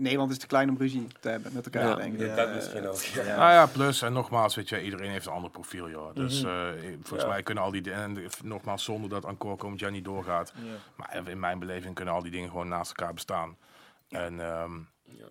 Maar 0.00 0.08
Nederland 0.08 0.30
is 0.30 0.38
te 0.38 0.46
klein 0.46 0.68
om 0.70 0.76
ruzie 0.76 1.06
te 1.20 1.28
hebben 1.28 1.52
met 1.54 1.64
elkaar, 1.64 1.88
Ja. 1.88 1.94
denk 1.94 2.18
ik. 2.20 2.36
Dat 2.36 2.54
misschien 2.54 2.86
ook. 2.88 3.02
Nou 3.14 3.52
ja, 3.52 3.66
plus, 3.66 4.02
en 4.02 4.12
nogmaals, 4.12 4.54
weet 4.54 4.68
je, 4.68 4.82
iedereen 4.82 5.10
heeft 5.10 5.26
een 5.26 5.32
ander 5.32 5.50
profiel, 5.50 5.90
joh. 5.90 6.14
Dus 6.14 6.42
Mhm. 6.42 6.50
eh, 6.52 6.92
volgens 7.02 7.28
mij 7.30 7.42
kunnen 7.42 7.64
al 7.64 7.70
die 7.70 7.82
dingen, 7.82 7.98
en 8.00 8.28
nogmaals, 8.44 8.84
zonder 8.84 9.10
dat 9.10 9.24
Encore 9.24 9.56
komend 9.56 9.80
jaar 9.80 9.90
niet 9.90 10.04
doorgaat. 10.04 10.52
Maar 10.96 11.28
in 11.28 11.38
mijn 11.40 11.58
beleving 11.58 11.94
kunnen 11.94 12.14
al 12.14 12.22
die 12.22 12.30
dingen 12.30 12.48
gewoon 12.50 12.68
naast 12.68 12.92
elkaar 12.96 13.14
bestaan. 13.14 13.56
En, 14.08 14.40
ehm, 14.40 14.70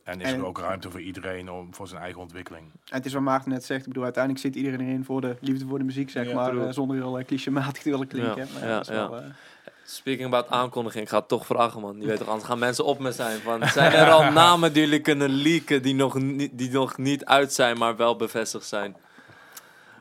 en 0.03 0.21
is 0.21 0.31
En- 0.31 0.39
er 0.39 0.45
ook 0.45 0.59
ruimte 0.59 0.91
voor 0.91 1.01
iedereen 1.01 1.49
om, 1.51 1.73
voor 1.73 1.87
zijn 1.87 2.01
eigen 2.01 2.21
ontwikkeling. 2.21 2.63
En 2.65 2.97
het 2.97 3.05
is 3.05 3.13
wat 3.13 3.21
Maarten 3.21 3.49
net 3.51 3.63
zegt. 3.65 3.81
Ik 3.81 3.87
bedoel, 3.87 4.03
uiteindelijk 4.03 4.43
zit 4.43 4.55
iedereen 4.55 4.81
erin 4.81 5.05
voor 5.05 5.21
de 5.21 5.35
liefde 5.41 5.65
voor 5.65 5.77
de 5.77 5.83
muziek, 5.85 6.09
zeg 6.09 6.27
Ja, 6.27 6.33
maar. 6.35 6.57
eh, 6.57 6.71
zonder 6.71 6.95
heel 6.97 7.19
uh, 7.19 7.25
clichématig 7.25 7.81
te 7.83 7.89
willen 7.89 8.07
klinken. 8.07 8.47
Ja, 8.47 8.53
maar 8.59 8.67
ja, 8.69 8.83
ja. 8.85 9.09
wel, 9.09 9.17
eh, 9.19 9.25
Speaking 9.91 10.25
about 10.33 10.49
aankondiging, 10.49 11.03
ik 11.03 11.09
ga 11.09 11.17
het 11.17 11.27
toch 11.27 11.45
vragen, 11.45 11.81
man. 11.81 11.99
Je 12.01 12.07
weet 12.07 12.17
toch, 12.17 12.27
anders 12.27 12.47
gaan 12.47 12.59
mensen 12.59 12.85
op 12.85 12.99
me 12.99 13.11
zijn. 13.11 13.39
Van, 13.39 13.67
zijn 13.77 13.91
er 13.91 14.09
al 14.11 14.31
namen 14.31 14.73
die 14.73 14.81
jullie 14.83 14.99
kunnen 15.01 15.29
leaken 15.29 15.81
die 15.81 15.95
nog, 15.95 16.19
niet, 16.21 16.51
die 16.57 16.71
nog 16.71 16.97
niet 16.97 17.25
uit 17.25 17.53
zijn, 17.53 17.77
maar 17.77 17.95
wel 17.95 18.15
bevestigd 18.15 18.65
zijn? 18.65 18.95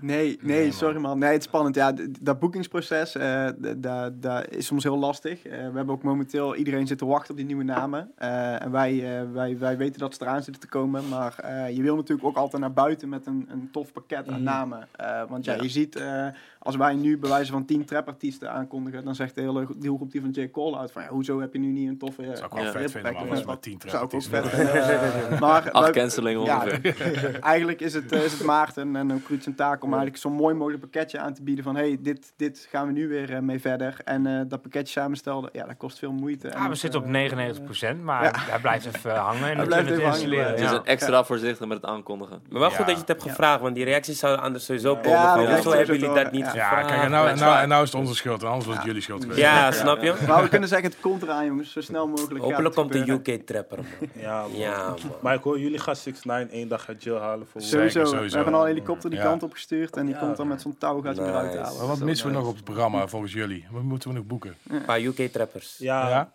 Nee, 0.01 0.39
nee, 0.43 0.73
sorry 0.73 0.99
man. 1.01 1.19
Nee, 1.19 1.31
het 1.33 1.39
is 1.41 1.45
spannend. 1.47 1.75
Ja, 1.75 1.93
dat 2.21 2.39
boekingsproces, 2.39 3.15
eh, 3.15 3.47
d- 3.49 3.83
da- 3.83 4.11
da 4.11 4.47
is 4.47 4.67
soms 4.67 4.83
heel 4.83 4.99
lastig. 4.99 5.43
Eh, 5.45 5.51
we 5.53 5.59
hebben 5.77 5.91
ook 5.91 6.03
momenteel, 6.03 6.55
iedereen 6.55 6.87
zit 6.87 6.99
te 6.99 7.07
wachten 7.07 7.31
op 7.31 7.37
die 7.37 7.47
nieuwe 7.47 7.65
namen. 7.65 8.11
Eh, 8.17 8.63
en 8.63 8.71
wij, 8.71 9.19
eh, 9.21 9.25
wij, 9.33 9.59
wij 9.59 9.77
weten 9.77 10.01
dat 10.01 10.15
ze 10.15 10.23
eraan 10.23 10.43
zitten 10.43 10.63
te 10.63 10.69
komen. 10.69 11.09
Maar 11.09 11.35
eh, 11.39 11.77
je 11.77 11.83
wil 11.83 11.97
natuurlijk 11.97 12.29
ook 12.29 12.37
altijd 12.37 12.63
naar 12.63 12.73
buiten 12.73 13.09
met 13.09 13.27
een, 13.27 13.49
een 13.51 13.69
tof 13.73 13.93
pakket 13.93 14.29
aan 14.29 14.43
namen. 14.43 14.89
Eh, 14.97 15.23
want 15.29 15.45
ja, 15.45 15.55
Ja. 15.55 15.63
je 15.63 15.69
ziet, 15.69 15.97
eh, 15.97 16.27
als 16.69 16.77
wij 16.77 16.95
nu 16.95 17.19
bij 17.19 17.31
wijze 17.31 17.53
van 17.53 17.65
tien 17.65 17.85
trapartiesten 17.85 18.51
aankondigen, 18.53 19.05
dan 19.05 19.15
zegt 19.15 19.35
de 19.35 19.41
hele 19.41 19.67
doelgroep 19.77 20.11
die 20.13 20.21
van 20.21 20.31
J. 20.31 20.51
Cole 20.51 20.79
uit 20.79 20.93
van, 20.93 21.03
ja, 21.03 21.09
hoezo 21.09 21.41
heb 21.41 21.53
je 21.53 21.59
nu 21.59 21.67
niet 21.67 21.89
een 21.89 21.99
toffe... 21.99 22.23
Dat 22.23 22.37
zou 22.39 22.47
ik 22.51 22.53
wel 22.57 22.65
Ja. 22.65 22.71
vet 22.73 22.91
vinden, 22.91 23.03
Rippack 23.03 23.13
man, 23.13 23.23
of 23.23 23.31
als 23.31 23.39
wat? 23.45 23.55
met 23.55 23.63
tien 23.63 23.81
Zou 23.91 24.05
ik 24.05 24.15
ook 24.15 24.21
trappartiesten 24.21 24.61
vet 24.61 25.21
vinden. 25.29 25.41
maar 25.49 25.71
Acht 25.71 25.85
wij- 25.85 25.91
cancelingen 26.03 26.45
ja, 26.45 26.57
ongeveer. 26.65 27.39
eigenlijk 27.55 27.81
is 27.81 27.95
het, 27.95 28.13
eh, 28.13 28.25
is 28.25 28.33
het 28.33 28.43
Maarten 28.45 28.97
en 28.97 29.13
ook 29.13 29.29
Ruud 29.29 29.43
zijn 29.43 29.55
taak 29.55 29.83
om 29.83 29.89
eigenlijk 29.89 30.21
zo 30.21 30.31
mooi 30.31 30.55
mogelijk 30.55 30.81
pakketje 30.83 31.19
aan 31.19 31.35
te 31.35 31.43
bieden 31.43 31.65
van 31.65 31.77
hey, 31.77 31.99
dit, 32.01 32.33
dit 32.37 32.67
gaan 32.71 32.87
we 32.87 32.93
nu 32.93 33.09
weer 33.09 33.33
eh, 33.35 33.41
mee 33.41 33.61
verder. 33.61 33.97
En 34.05 34.27
eh, 34.27 34.41
dat 34.49 34.63
pakketje 34.63 34.93
samenstellen, 35.01 35.49
ja, 35.53 35.67
dat 35.67 35.77
kost 35.77 35.99
veel 35.99 36.13
moeite. 36.13 36.49
Ja, 36.49 36.69
we 36.69 36.75
zitten 36.75 37.01
op 37.01 37.07
eh, 37.07 37.13
99%, 37.13 38.03
maar 38.03 38.25
Ja. 38.25 38.31
hij 38.35 38.59
blijft 38.61 38.87
even 38.87 39.15
hangen. 39.17 39.51
En 39.51 39.57
Hij 39.57 39.67
blijft 39.67 39.91
even 39.91 40.03
installeren. 40.03 40.75
een 40.75 40.85
extra 40.85 41.25
voorzichtig 41.25 41.67
met 41.67 41.77
het 41.77 41.87
aankondigen. 41.91 42.41
Maar 42.51 42.61
wel 42.61 42.71
Ja. 42.71 42.77
goed 42.77 42.85
dat 42.87 42.95
je 42.95 43.01
het 43.01 43.09
hebt 43.09 43.23
gevraagd, 43.23 43.61
want 43.61 43.75
die 43.75 43.85
reacties 43.85 44.19
zouden 44.19 44.45
anders 44.45 44.65
sowieso 44.65 44.97
komen. 44.97 45.55
Hoezo 45.55 45.71
hebben 45.71 45.99
jullie 45.99 46.15
dat 46.15 46.33
niet 46.33 46.47
ja. 46.59 46.83
Kijk, 46.83 47.03
en 47.03 47.11
nou, 47.11 47.29
en 47.29 47.39
nou, 47.39 47.59
en 47.63 47.69
nou 47.69 47.83
is 47.83 47.93
het 47.93 48.01
onze 48.01 48.15
schuld, 48.15 48.43
en 48.43 48.49
anders 48.49 48.67
was 48.67 48.77
het 48.77 48.85
jullie 48.85 49.03
schuld 49.03 49.21
geweest. 49.23 49.41
Ja, 49.41 49.73
snap 49.73 50.03
je? 50.03 50.15
Maar 50.27 50.43
we 50.43 50.49
kunnen 50.49 50.69
zeggen, 50.69 50.91
het 50.91 51.01
komt 51.01 51.23
eraan 51.23 51.47
jongens, 51.47 51.73
zo 51.73 51.81
snel 51.81 52.09
mogelijk 52.09 52.41
Hopelijk 52.41 52.65
het 52.65 52.75
komt 52.75 52.93
de. 52.93 53.13
UK-trapper. 53.33 53.79
Ja, 54.13 54.41
man. 54.41 54.57
Ja, 54.57 54.89
man. 54.89 54.99
Maar 55.21 55.35
ik 55.35 55.43
hoor, 55.43 55.59
jullie 55.59 55.79
gaan 55.79 55.97
6 55.97 56.23
9 56.25 56.51
één 56.51 56.69
dag 56.69 56.89
uit 56.89 57.03
jail 57.03 57.19
halen 57.21 57.47
voor 57.53 57.61
Zeker, 57.61 57.91
Sowieso. 57.91 58.25
We 58.29 58.35
hebben 58.37 58.55
al 58.55 58.61
een 58.61 58.67
helikopter 58.67 59.11
die 59.11 59.19
Ja. 59.19 59.25
kant 59.25 59.43
op 59.43 59.53
gestuurd 59.53 59.97
en 59.97 60.05
die 60.07 60.15
Ja. 60.15 60.21
komt 60.21 60.37
dan 60.37 60.49
met 60.49 60.61
zo'n 60.61 60.77
touw 60.79 61.01
gaat 61.01 61.19
eruit 61.19 61.57
halen. 61.57 61.79
Maar 61.79 61.87
wat 61.87 61.99
Zo 61.99 62.05
missen 62.05 62.27
we 62.27 62.33
nog 62.33 62.47
op 62.49 62.55
het 62.55 62.65
programma 62.65 63.07
volgens 63.07 63.33
jullie? 63.33 63.67
Wat 63.71 63.83
moeten 63.83 64.09
we 64.09 64.15
nog 64.15 64.25
boeken? 64.27 64.57
Een 64.69 64.85
paar 64.85 65.01
UK-trappers. 65.01 65.75
Ja, 65.79 66.29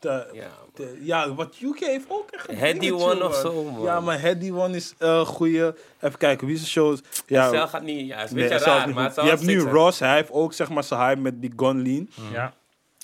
Ja? 1.02 1.34
wat 1.36 1.56
UK 1.62 1.80
heeft 1.80 2.06
ook 2.08 2.30
echt 2.32 2.50
een 2.50 2.58
Heady 2.58 2.92
One 2.92 3.26
of 3.26 3.36
zo, 3.36 3.64
man. 3.64 3.82
Ja, 3.84 4.00
maar 4.00 4.22
Heady 4.22 4.52
One 4.52 4.76
is 4.76 4.94
een 4.98 5.26
goeie. 5.26 5.72
Even 6.04 6.18
kijken, 6.18 6.48
wie 6.48 6.56
is 6.56 6.62
de 6.62 6.68
shows? 6.68 7.00
Ja, 7.28 7.50
Cel 7.50 7.68
gaat 7.68 7.82
niet... 7.82 8.08
Ja, 8.08 8.24
is 8.24 8.30
een 8.30 8.36
nee, 8.36 8.48
beetje 8.48 8.64
zelfs 8.64 8.78
raar, 8.78 8.88
niet 8.88 8.96
maar 8.96 9.06
het 9.06 9.16
Je 9.16 9.22
hebt 9.22 9.42
nu 9.46 9.60
zijn. 9.60 9.74
Ross, 9.74 10.00
hij 10.00 10.16
heeft 10.16 10.32
ook 10.32 10.54
zeg 10.54 10.70
maar 10.70 10.84
zijn 10.84 11.00
hype 11.00 11.22
met 11.22 11.42
die 11.42 11.54
Gun 11.56 11.82
Lean. 11.82 12.10
Ja. 12.32 12.54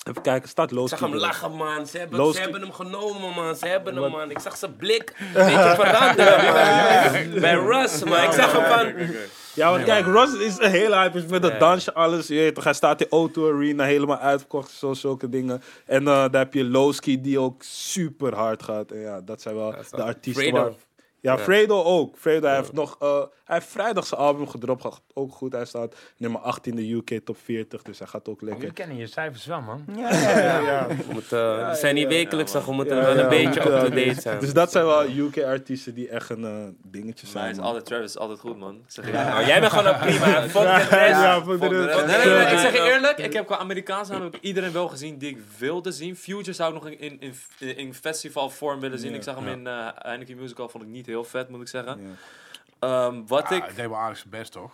Even 0.08 0.22
kijken, 0.22 0.48
staat 0.48 0.70
Ik 0.70 0.76
Loos. 0.76 0.90
zag 0.90 1.00
hem 1.00 1.14
lachen, 1.14 1.56
man. 1.56 1.86
Ze 1.86 1.98
hebben, 1.98 2.32
ze 2.32 2.40
hebben 2.40 2.60
hem 2.60 2.72
genomen, 2.72 3.30
man. 3.34 3.56
Ze 3.56 3.66
hebben 3.66 3.96
hem, 3.96 4.10
man. 4.10 4.30
Ik 4.30 4.38
zag 4.38 4.56
zijn 4.56 4.76
blik 4.76 5.14
een 5.18 5.32
beetje 5.32 5.74
veranderen, 5.78 6.44
man. 6.44 7.40
Bij 7.40 7.54
Russ, 7.54 8.04
man. 8.04 8.22
Ik 8.22 8.32
zag 8.32 8.52
hem 8.52 8.64
van... 8.64 9.06
Ja, 9.54 9.70
want 9.70 9.84
kijk, 9.84 10.06
Ross 10.06 10.34
is 10.34 10.58
een 10.58 10.70
hele 10.70 10.96
hype 10.96 11.18
is 11.18 11.26
met 11.26 11.42
het 11.42 11.52
Ja. 11.52 11.58
dansje, 11.58 11.94
alles. 11.94 12.26
Je 12.26 12.34
weet 12.34 12.54
toch, 12.54 12.64
hij 12.64 12.72
staat 12.72 13.00
in 13.00 13.06
Auto 13.10 13.54
Arena 13.54 13.84
helemaal 13.84 14.18
uitverkocht, 14.18 14.70
zo, 14.70 14.94
zulke 14.94 15.28
dingen. 15.28 15.62
En 15.86 16.00
eh, 16.00 16.04
daar 16.04 16.42
heb 16.42 16.54
je 16.54 16.64
Lowski 16.64 17.20
die 17.20 17.38
ook 17.38 17.62
super 17.62 18.34
hard 18.34 18.62
gaat. 18.62 18.90
En 18.90 19.00
ja, 19.00 19.20
dat 19.20 19.42
zijn 19.42 19.54
wel 19.54 19.74
de 19.90 20.02
artiesten 20.02 20.52
waar... 20.52 20.70
Ja, 21.20 21.38
Fredo 21.38 21.82
ook. 21.82 22.16
Fredo 22.18 22.46
hij 22.46 22.56
heeft 22.56 22.72
nog... 22.72 22.96
eh, 22.98 23.22
hij 23.44 23.58
heeft 23.58 23.70
vrijdag 23.70 24.06
zijn 24.06 24.20
album 24.20 24.48
gedropt, 24.48 24.82
gaat 24.82 25.00
ook 25.14 25.32
goed. 25.32 25.52
Hij 25.52 25.64
staat 25.64 25.94
nummer 26.16 26.40
8 26.40 26.66
in 26.66 26.76
de 26.76 26.92
UK 26.92 27.24
top 27.24 27.36
40, 27.44 27.82
dus 27.82 27.98
hij 27.98 28.08
gaat 28.08 28.28
ook 28.28 28.40
lekker. 28.40 28.58
Jullie 28.60 28.74
kennen 28.74 28.96
je 28.96 29.06
cijfers 29.06 29.46
wel, 29.46 29.60
man. 29.60 29.84
Ja, 29.96 30.12
ja, 30.12 30.38
ja. 30.38 30.60
Ja, 30.60 30.86
We, 30.86 30.94
moeten, 31.12 31.68
we 31.68 31.74
zijn 31.74 31.94
niet 31.94 32.06
wekelijks, 32.08 32.52
toch? 32.52 32.64
We 32.64 32.72
moeten 32.72 32.96
Ja, 32.96 33.02
wel 33.02 33.16
ja, 33.16 33.22
een 33.22 33.28
beetje 33.28 33.60
ja, 33.60 33.66
up-to-date 33.66 34.20
zijn. 34.20 34.40
Dus 34.40 34.52
dat 34.52 34.70
zijn 34.72 34.84
wel 34.84 35.04
UK-artiesten 35.08 35.94
die 35.94 36.08
echt 36.08 36.30
een 36.30 36.44
eh, 36.44 36.50
dingetje 36.90 37.22
Maar 37.26 37.32
zijn. 37.32 37.44
hij 37.44 37.52
is 37.52 37.58
altijd 37.58 37.84
Travis, 37.86 38.06
is 38.06 38.18
altijd 38.18 38.40
goed, 38.40 38.58
man. 38.58 38.74
Ik 38.74 38.82
zeg 38.86 39.06
je 39.06 39.12
jij 39.46 39.60
bent 39.60 39.72
gewoon 39.72 39.86
een 39.86 39.98
prima. 39.98 40.42
Fuck 40.48 40.62
ik 42.52 42.58
zeg 42.58 42.72
je 42.72 42.82
eerlijk, 42.92 43.18
ik 43.18 43.32
heb 43.32 43.46
qua 43.46 43.56
Amerikaanse 43.58 44.12
naam 44.12 44.30
iedereen 44.40 44.72
wel 44.72 44.88
gezien 44.88 45.18
die 45.18 45.30
ik 45.30 45.38
wilde 45.58 45.92
zien. 45.92 46.16
Future 46.16 46.52
zou 46.52 46.74
ik 46.76 46.82
nog 46.82 46.92
in, 46.92 47.20
in, 47.20 47.76
in, 47.76 47.94
festivalvorm 47.94 48.80
willen 48.80 48.98
zien. 48.98 49.14
Ik 49.14 49.22
zag 49.22 49.34
hem 49.34 49.48
in 49.48 49.66
eh 49.66 49.88
Heineken 49.94 50.36
Musical, 50.36 50.68
vond 50.68 50.84
ik 50.84 50.90
niet 50.90 51.06
heel 51.10 51.24
vet, 51.24 51.48
moet 51.48 51.60
ik 51.60 51.68
zeggen. 51.68 52.18
Ehm, 52.78 53.26
wat 53.26 53.48
Ja, 53.48 53.56
ik... 53.56 53.64
het 53.64 53.76
deed 53.76 53.88
wel 53.88 53.96
aardig 53.98 54.18
zijn 54.18 54.30
best, 54.30 54.52
toch? 54.52 54.72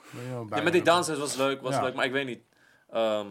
Ja, 0.51 0.63
met 0.63 0.73
die 0.73 0.83
dansen 0.83 1.19
was 1.19 1.37
leuk, 1.37 1.63
was 1.63 1.75
Ja. 1.75 1.83
leuk, 1.83 1.95
maar 1.95 2.05
ik 2.05 2.13
weet 2.13 2.27
niet. 2.27 2.41
Ehm, 2.91 3.27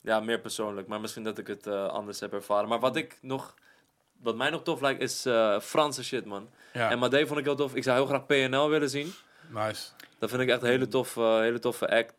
ja, 0.00 0.20
meer 0.20 0.40
persoonlijk, 0.40 0.86
maar 0.88 1.00
misschien 1.00 1.22
dat 1.24 1.38
ik 1.38 1.46
het 1.46 1.66
eh, 1.66 1.86
anders 1.86 2.20
heb 2.20 2.32
ervaren. 2.32 2.68
Maar 2.68 2.80
wat 2.80 2.96
ik 2.96 3.18
nog, 3.20 3.54
wat 4.20 4.36
mij 4.36 4.50
nog 4.50 4.62
tof 4.62 4.80
lijkt, 4.80 5.00
is 5.02 5.26
eh, 5.26 5.60
Franse 5.60 6.04
shit, 6.04 6.24
man. 6.24 6.48
Ja, 6.72 6.90
En 6.90 6.98
Made 6.98 7.26
vond 7.26 7.38
ik 7.38 7.44
heel 7.44 7.54
tof. 7.56 7.74
Ik 7.74 7.82
zou 7.82 7.96
heel 7.96 8.06
graag 8.06 8.26
PNL 8.26 8.68
willen 8.68 8.90
zien. 8.90 9.12
nice. 9.48 9.88
Dat 10.18 10.30
vind 10.30 10.42
ik 10.42 10.48
echt 10.48 10.62
een 10.62 10.68
hele, 10.68 10.88
tof, 10.88 11.16
eh, 11.16 11.38
hele 11.38 11.58
toffe 11.58 11.88
act. 11.90 12.14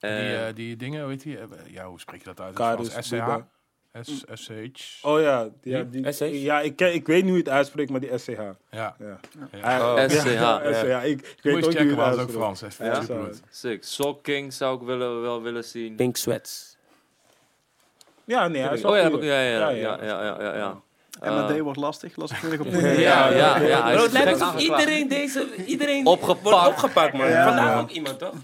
Die, 0.00 0.10
En- 0.10 0.54
die 0.54 0.76
dingen, 0.76 1.06
weet 1.08 1.22
je, 1.22 1.46
ja, 1.66 1.86
hoe 1.86 2.00
spreek 2.00 2.18
je 2.18 2.24
dat 2.26 2.40
uit? 2.40 2.54
Karus, 2.54 2.88
Frans? 2.88 3.06
SCH? 3.06 3.36
Biba. 3.92 4.04
S- 4.04 4.24
SCH? 4.42 5.04
Oh 5.04 5.20
ja, 5.20 5.48
ja, 5.62 5.82
die, 5.82 6.12
SH? 6.12 6.20
ja 6.30 6.60
ik, 6.60 6.76
ken, 6.76 6.94
ik 6.94 7.06
weet 7.06 7.16
niet 7.22 7.28
hoe 7.32 7.38
je 7.38 7.44
het 7.44 7.52
uitspreekt, 7.52 7.90
maar 7.90 8.00
die 8.00 8.18
SCH. 8.18 8.28
Ja. 8.28 8.56
Ja. 8.70 8.96
Ja. 9.52 9.92
Oh. 9.92 9.98
Ja, 9.98 10.08
SCH, 10.08 10.86
ja. 10.86 11.00
Ik, 11.02 11.20
ik 11.20 11.36
weet 11.42 11.64
ook 11.66 11.78
niet 11.78 11.92
hoe 11.92 12.02
het 12.02 12.18
ook. 12.20 12.30
Frans. 12.30 12.60
hè. 12.60 12.66
Ja. 12.86 13.02
Sick. 13.50 13.84
Soul 13.84 14.14
King 14.14 14.52
zou 14.52 14.80
ik 14.80 14.86
willen, 14.86 15.20
wel 15.22 15.42
willen 15.42 15.64
zien. 15.64 15.94
Pink 15.94 16.16
Sweats. 16.16 16.76
Ja, 18.24 18.48
nee, 18.48 18.62
hij 18.62 18.74
is 18.74 18.84
Oh 18.84 18.96
ja, 18.96 19.02
goed. 19.02 19.12
heb 19.12 19.20
ik- 19.20 19.26
ja, 19.28 19.40
ja, 19.40 19.50
ja, 19.50 19.70
Ja, 19.70 20.04
ja, 20.04 20.24
ja, 20.24 20.36
ja, 20.42 20.54
ja. 20.56 20.80
En 21.20 21.32
Eh, 21.32 21.46
met 21.48 21.56
D 21.56 21.60
wordt 21.60 21.78
lastig, 21.78 22.16
las 22.16 22.30
ik 22.42 22.60
op 22.60 22.66
Ja, 22.72 23.28
ja, 23.30 23.58
ja. 23.58 23.90
het 24.02 24.12
lijkt 24.12 24.40
alsof 24.40 24.60
iedereen 24.60 25.08
deze... 25.08 25.46
Iedereen 25.66 26.06
Opgepakt. 26.06 26.42
wordt 26.42 26.66
opgepakt, 26.66 27.12
man. 27.12 27.28
Ja. 27.28 27.44
Vandaag 27.46 27.66
Ja. 27.74 27.80
ook 27.80 27.90
iemand, 27.90 28.18
toch? 28.18 28.34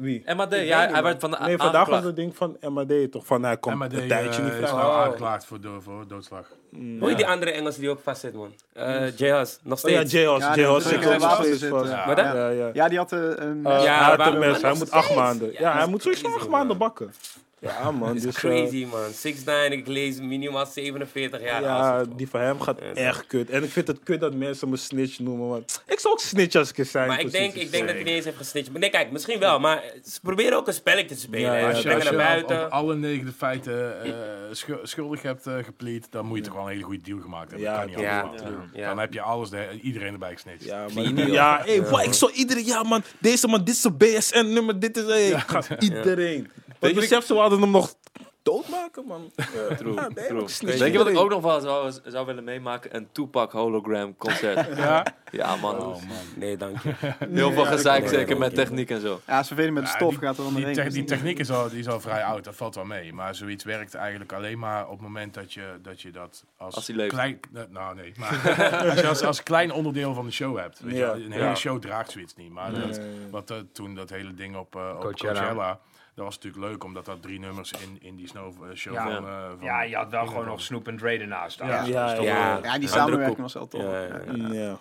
Wie? 0.00 0.22
MAD, 0.36 0.52
ja, 0.54 0.78
hij 0.78 0.90
man. 0.92 1.02
werd 1.02 1.20
van 1.20 1.30
de 1.30 1.36
Nee, 1.40 1.56
vandaag 1.56 1.88
was 1.88 2.04
het 2.04 2.16
ding 2.16 2.36
van 2.36 2.56
MAD 2.68 2.92
toch? 3.10 3.26
Van 3.26 3.42
hij 3.42 3.56
komt 3.56 3.76
MAD 3.76 3.92
een 3.92 4.08
tijdje 4.08 4.42
niet 4.42 4.52
eh, 4.52 4.58
is 4.58 4.68
vrij. 4.68 4.78
nou 4.80 4.92
Oh. 4.92 5.00
aangeklaagd 5.00 5.44
voor, 5.44 5.60
do- 5.60 5.80
voor 5.80 6.04
doodslag. 6.08 6.46
Hoe 6.70 7.08
heet 7.08 7.16
die 7.16 7.26
andere 7.26 7.50
Engels 7.50 7.76
die 7.76 7.90
ook 7.90 8.00
vast 8.02 8.20
zit, 8.20 8.34
man? 8.34 8.52
Eh 8.72 9.16
J-Hus, 9.16 9.58
nog 9.62 9.84
Oh 9.84 9.90
ja, 9.90 9.96
steeds. 10.06 10.12
J-Hos. 10.12 10.40
Ja, 10.42 10.54
J-Hos 10.54 10.82
had 10.84 10.92
zit 10.92 11.18
nog 11.18 11.34
steeds 11.44 11.64
vast. 11.64 11.90
Ja. 11.90 12.88
Die 12.88 12.98
had 12.98 13.12
eh, 13.12 13.18
een... 13.20 13.60
Eh, 13.66 13.82
Ja, 13.82 14.04
hij 14.04 14.16
had 14.16 14.32
een 14.32 14.38
mes, 14.38 14.62
hij 14.62 14.74
moet 14.74 14.90
acht 14.90 15.14
maanden. 15.14 15.52
Ja, 15.58 15.72
hij 15.76 15.86
moet 15.86 16.02
sowieso 16.02 16.26
acht 16.34 16.48
maanden 16.48 16.78
bakken. 16.78 17.12
Ja, 17.60 17.90
man. 17.90 18.08
Dat 18.08 18.16
is 18.16 18.22
Dus, 18.22 18.34
eh, 18.34 18.40
crazy, 18.40 18.86
man. 18.90 19.10
6 19.12 19.44
9 19.44 19.72
ik 19.72 19.86
lees 19.86 20.20
minimaal 20.20 20.66
47 20.66 21.40
jaar 21.40 21.62
Ja, 21.62 22.04
die 22.16 22.28
van 22.28 22.40
hem 22.40 22.60
gaat 22.60 22.78
Ja, 22.80 22.92
echt 22.94 23.26
kut. 23.26 23.50
En 23.50 23.62
ik 23.64 23.70
vind 23.70 23.86
het 23.86 23.98
kut 24.02 24.20
dat 24.20 24.34
mensen 24.34 24.68
me 24.68 24.76
snitch 24.76 25.18
noemen. 25.18 25.48
Want 25.48 25.82
ik 25.86 25.98
zou 25.98 26.14
ook 26.14 26.20
snitch 26.20 26.54
als 26.56 26.70
ik 26.70 26.78
er 26.78 26.84
zijn. 26.84 27.08
Maar 27.08 27.20
ik 27.20 27.30
denk, 27.30 27.54
ik 27.54 27.70
denk 27.70 27.84
dat 27.86 27.94
hij 27.94 28.04
niet 28.04 28.12
eens 28.14 28.24
heeft 28.24 28.36
gesnitcht. 28.36 28.70
Maar 28.70 28.80
nee, 28.80 28.90
kijk, 28.90 29.10
misschien 29.10 29.38
wel. 29.38 29.60
Maar 29.60 29.82
ze 30.04 30.20
proberen 30.20 30.56
ook 30.56 30.66
een 30.66 30.72
spelletje 30.74 31.14
te 31.14 31.20
spelen. 31.20 31.58
Ja, 31.58 31.68
Als 31.68 31.82
je, 31.82 31.94
als 31.94 32.02
je 32.02 32.10
op, 32.10 32.16
buiten. 32.16 32.64
op 32.64 32.70
alle 32.70 32.94
negen 32.96 33.26
de 33.26 33.32
feiten 33.32 34.02
eh, 34.04 34.12
schu- 34.52 34.80
schuldig 34.82 35.22
hebt 35.22 35.46
uh, 35.46 35.54
gepleed, 35.64 36.06
dan 36.10 36.26
moet 36.26 36.38
je 36.38 36.44
toch 36.44 36.54
wel 36.54 36.62
een 36.62 36.68
hele 36.70 36.82
goede 36.82 37.00
deal 37.02 37.20
gemaakt 37.20 37.50
hebben. 37.50 37.68
Ja, 37.68 37.74
dat 37.74 37.90
kan 37.90 38.00
niet 38.00 38.00
ja, 38.10 38.20
anders. 38.20 38.42
ja, 38.42 38.48
man. 38.48 38.70
ja. 38.72 38.88
Dan 38.88 38.98
heb 38.98 39.12
je 39.12 39.20
alles, 39.20 39.50
de, 39.50 39.78
iedereen 39.82 40.12
erbij 40.12 40.32
gesnitcht. 40.32 40.64
Ja, 40.64 40.86
maar, 40.94 41.04
ja, 41.30 41.62
hey, 41.64 41.82
wat, 41.82 42.04
ik 42.04 42.12
zou 42.12 42.32
iedereen, 42.32 42.64
ja 42.66 42.82
man, 42.82 43.02
deze 43.18 43.46
man, 43.48 43.64
dit 43.64 43.74
is 43.74 43.80
zijn 43.80 43.96
BSN-nummer, 43.96 44.80
dit 44.80 44.96
is, 44.96 45.04
hey, 45.04 45.40
gaat 45.40 45.68
iedereen. 45.78 46.50
Want 46.80 46.94
je- 46.94 47.00
besef 47.00 47.24
ze, 47.24 47.34
we 47.34 47.40
hadden 47.40 47.60
hem 47.60 47.70
nog 47.70 47.94
doodmaken, 48.42 49.04
man. 49.06 49.30
Ja, 49.68 49.76
True, 49.76 49.94
ja, 49.94 50.08
nee, 50.14 50.26
true. 50.26 50.78
Weet 50.78 50.92
je 50.92 50.98
wat 50.98 51.08
ik 51.08 51.16
ook 51.18 51.30
nog 51.30 51.42
wel 51.42 51.60
zou, 51.60 51.92
zou 52.04 52.26
willen 52.26 52.44
meemaken? 52.44 52.96
Een 52.96 53.08
Tupac 53.12 53.52
hologram 53.52 54.16
concert. 54.16 54.68
Ja? 54.76 55.04
ja, 55.30 55.56
man. 55.56 55.78
Oh 55.78 55.86
man. 55.86 56.00
Nee, 56.36 56.56
dank 56.56 56.82
je. 56.82 56.92
Heel 57.34 57.52
veel 57.52 57.62
Ja, 57.64 57.70
gezeik, 57.70 58.08
zeker 58.08 58.26
nee, 58.28 58.38
met 58.38 58.54
techniek 58.54 58.90
en 58.90 59.00
zo. 59.00 59.20
Ja, 59.26 59.36
als 59.38 59.46
vervelend 59.46 59.74
met 59.74 59.82
de 59.82 59.88
Ja, 59.90 59.96
stof 59.96 60.10
die- 60.10 60.18
gaat 60.18 60.30
er 60.30 60.36
Die, 60.36 60.46
onderheen. 60.46 60.74
te- 60.74 60.82
dus 60.82 60.92
die 60.92 61.04
techniek 61.04 61.38
is 61.38 61.50
al, 61.50 61.68
die 61.68 61.78
is 61.78 61.88
al 61.88 62.00
vrij 62.00 62.24
oud, 62.24 62.44
dat 62.44 62.56
valt 62.56 62.74
wel 62.74 62.84
mee. 62.84 63.12
Maar 63.12 63.34
zoiets 63.34 63.64
werkt 63.64 63.94
eigenlijk 63.94 64.32
alleen 64.32 64.58
maar 64.58 64.84
op 64.84 64.90
het 64.92 65.00
moment 65.00 65.34
dat 65.34 65.52
je 65.52 65.64
dat, 65.82 66.00
je 66.02 66.10
dat 66.10 66.44
als, 66.56 66.74
Als 66.74 66.86
hij 66.86 66.96
leeft. 66.96 67.12
klein... 67.12 67.40
Nou, 67.70 67.94
nee. 67.94 68.12
Maar 68.16 68.84
als 68.90 69.00
je 69.00 69.06
als, 69.08 69.22
als 69.22 69.42
klein 69.42 69.72
onderdeel 69.72 70.14
van 70.14 70.24
de 70.24 70.32
show 70.32 70.58
hebt. 70.58 70.80
Weet 70.80 70.96
je, 70.96 71.04
een 71.04 71.32
hele 71.32 71.44
Ja. 71.44 71.54
show 71.54 71.80
draagt 71.80 72.10
zoiets 72.10 72.34
niet. 72.36 72.50
Maar 72.50 72.72
Nee. 72.72 72.80
dat, 72.86 73.00
wat, 73.30 73.50
eh, 73.50 73.56
toen 73.72 73.94
dat 73.94 74.10
hele 74.10 74.34
ding 74.34 74.56
op, 74.56 74.76
eh, 74.76 74.92
op 74.94 75.00
Coachella. 75.00 75.80
Dat 76.20 76.28
was 76.28 76.38
natuurlijk 76.38 76.72
leuk, 76.72 76.84
omdat 76.84 77.04
dat 77.04 77.22
drie 77.22 77.38
nummers 77.38 77.72
in, 77.72 77.98
in 78.00 78.16
die 78.16 78.28
snow 78.28 78.52
eh, 78.62 78.76
show 78.76 78.92
Ja. 78.94 79.04
van, 79.04 79.26
eh, 79.26 79.48
van... 79.48 79.58
Ja, 79.66 79.82
je 79.82 79.96
had 79.96 80.10
wel 80.10 80.26
gewoon 80.26 80.44
nog 80.46 80.60
Snoop 80.60 80.88
en 80.88 80.96
Dre 80.96 81.18
ernaast 81.18 81.52
staan. 81.52 81.68
Ja. 81.68 81.82
Ja, 81.84 82.14
toch 82.14 82.24
ja. 82.24 82.52
wel- 82.54 82.64
Ja, 82.72 82.78
die 82.78 82.88
samenwerking 82.88 83.38
was 83.40 83.52
wel 83.54 83.68
tof. 83.68 83.82
Ja, 83.82 84.00
ja, 84.00 84.20
ja. 84.32 84.52
Ja, 84.52 84.78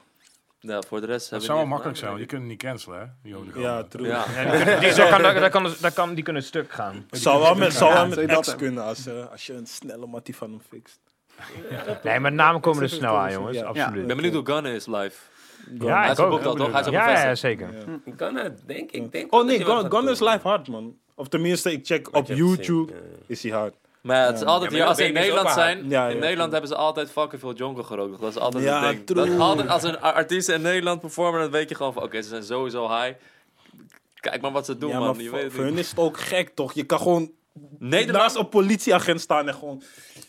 Ja, 0.60 0.82
voor 0.88 1.00
de 1.02 1.06
rest 1.06 1.20
Dat 1.22 1.30
hebben 1.30 1.42
zou 1.48 1.58
wel 1.58 1.64
we 1.68 1.72
makkelijk 1.72 1.98
zijn, 1.98 2.10
want 2.10 2.22
die 2.22 2.30
kunnen 2.32 2.48
niet 2.48 2.60
cancelen, 2.62 3.00
hè? 3.00 3.06
Die 3.24 3.62
ja 3.62 3.84
true. 3.84 4.08
Ja. 4.08 4.26
Ja, 4.36 4.42
die 4.52 4.58
kunnen- 4.64 4.80
die- 4.80 4.92
zo 4.94 5.08
kan- 5.10 5.22
dat- 5.22 5.36
dat 5.36 5.52
kan- 5.52 5.74
dat 5.82 5.94
kan- 5.94 6.14
Die 6.14 6.24
kunnen 6.24 6.44
stuk 6.44 6.72
gaan. 6.72 7.06
Zou 7.12 7.42
wel 7.42 7.56
met, 7.56 7.74
zou 7.74 7.94
wel 7.94 8.02
Ja, 8.10 8.16
met 8.16 8.30
dat 8.30 8.56
kunnen 8.56 8.84
als, 8.84 9.06
eh, 9.08 9.32
als 9.32 9.46
je 9.46 9.54
een 9.54 9.68
snelle 9.68 10.06
mattie 10.08 10.36
van 10.36 10.50
hem 10.50 10.62
fixt. 10.70 11.00
Nee, 12.04 12.20
maar 12.20 12.32
namen 12.32 12.62
komen 12.62 12.84
er 12.84 12.90
snel 12.90 13.18
aan, 13.18 13.32
jongens. 13.32 13.58
Ja. 13.58 13.62
Ik 13.62 13.68
Absoluut. 13.68 14.08
ben 14.08 14.16
benieuwd 14.16 14.34
hoe 14.36 14.46
Gunna 14.46 14.70
is 14.70 14.86
live. 14.88 15.16
Ja, 15.80 16.02
hij 16.02 16.12
is 16.12 16.20
ook. 16.20 16.42
toch? 16.42 16.72
Hij 16.72 16.82
is 16.82 16.88
Ja, 16.88 17.24
ja, 17.24 17.36
zeker. 17.36 17.70
Ja. 18.06 18.14
Kan 18.16 18.36
het, 18.36 18.62
denk 18.66 18.92
ik. 18.92 19.12
Denk 19.12 19.34
Oh 19.34 19.46
nee, 19.46 19.56
hij 19.58 19.66
wel 19.66 19.76
Gun, 19.76 19.92
gaat 19.92 20.00
Gun 20.00 20.10
is 20.10 20.20
live 20.20 20.48
hard, 20.48 20.68
man. 20.68 20.98
Of 21.20 21.28
tenminste, 21.28 21.72
ik 21.72 21.86
check 21.86 22.16
op 22.16 22.28
YouTube, 22.28 22.94
is 23.26 23.44
hij 23.44 23.52
hard. 23.52 23.74
Maar 24.02 24.18
ja, 24.18 24.26
het 24.26 24.36
is 24.36 24.44
altijd 24.44 24.72
Ja, 24.72 24.86
als 24.86 24.98
ze 24.98 25.06
in 25.06 25.14
Nederland 25.14 25.50
zijn, 25.50 25.90
Ja, 25.90 26.08
ja, 26.08 26.14
in 26.14 26.20
Nederland 26.20 26.52
hebben 26.52 26.70
ze 26.70 26.76
altijd 26.76 27.12
fucking 27.12 27.42
veel 27.42 27.54
jonker 27.54 27.84
gerookt. 27.84 28.20
Dat 28.20 28.30
is 28.30 28.38
altijd 28.38 28.64
Ja, 28.64 28.82
het 28.82 28.96
ding. 28.96 29.06
true. 29.06 29.30
Dat, 29.30 29.40
altijd 29.40 29.70
als 29.70 29.84
een 29.84 30.00
artiest 30.00 30.50
in 30.50 30.62
Nederland 30.62 31.02
performen, 31.02 31.42
dan 31.42 31.52
weet 31.52 31.70
je 31.70 31.76
gewoon 31.76 31.94
van, 31.94 32.04
oké, 32.04 32.22
ze 32.22 32.30
zijn 32.30 32.44
sowieso 32.44 32.88
high. 32.88 33.18
Kijk 34.20 34.42
maar 34.42 34.52
wat 34.52 34.66
ze 34.66 34.78
doen, 34.78 34.90
ja, 34.90 35.00
man. 35.00 35.18
Je 35.18 35.30
voor, 35.30 35.38
weet 35.38 35.52
voor 35.52 35.64
niet. 35.64 35.70
hun 35.70 35.80
is 35.80 35.90
het 35.90 36.00
ook 36.00 36.20
gek, 36.20 36.50
toch? 36.56 36.74
Je 36.74 36.84
kan 36.84 37.00
gewoon 37.00 37.32
Nederland, 37.80 38.24
naast 38.24 38.36
een 38.36 38.50
politieagent 38.50 39.22
staan 39.22 39.48
en 39.48 39.54
gewoon... 39.54 39.84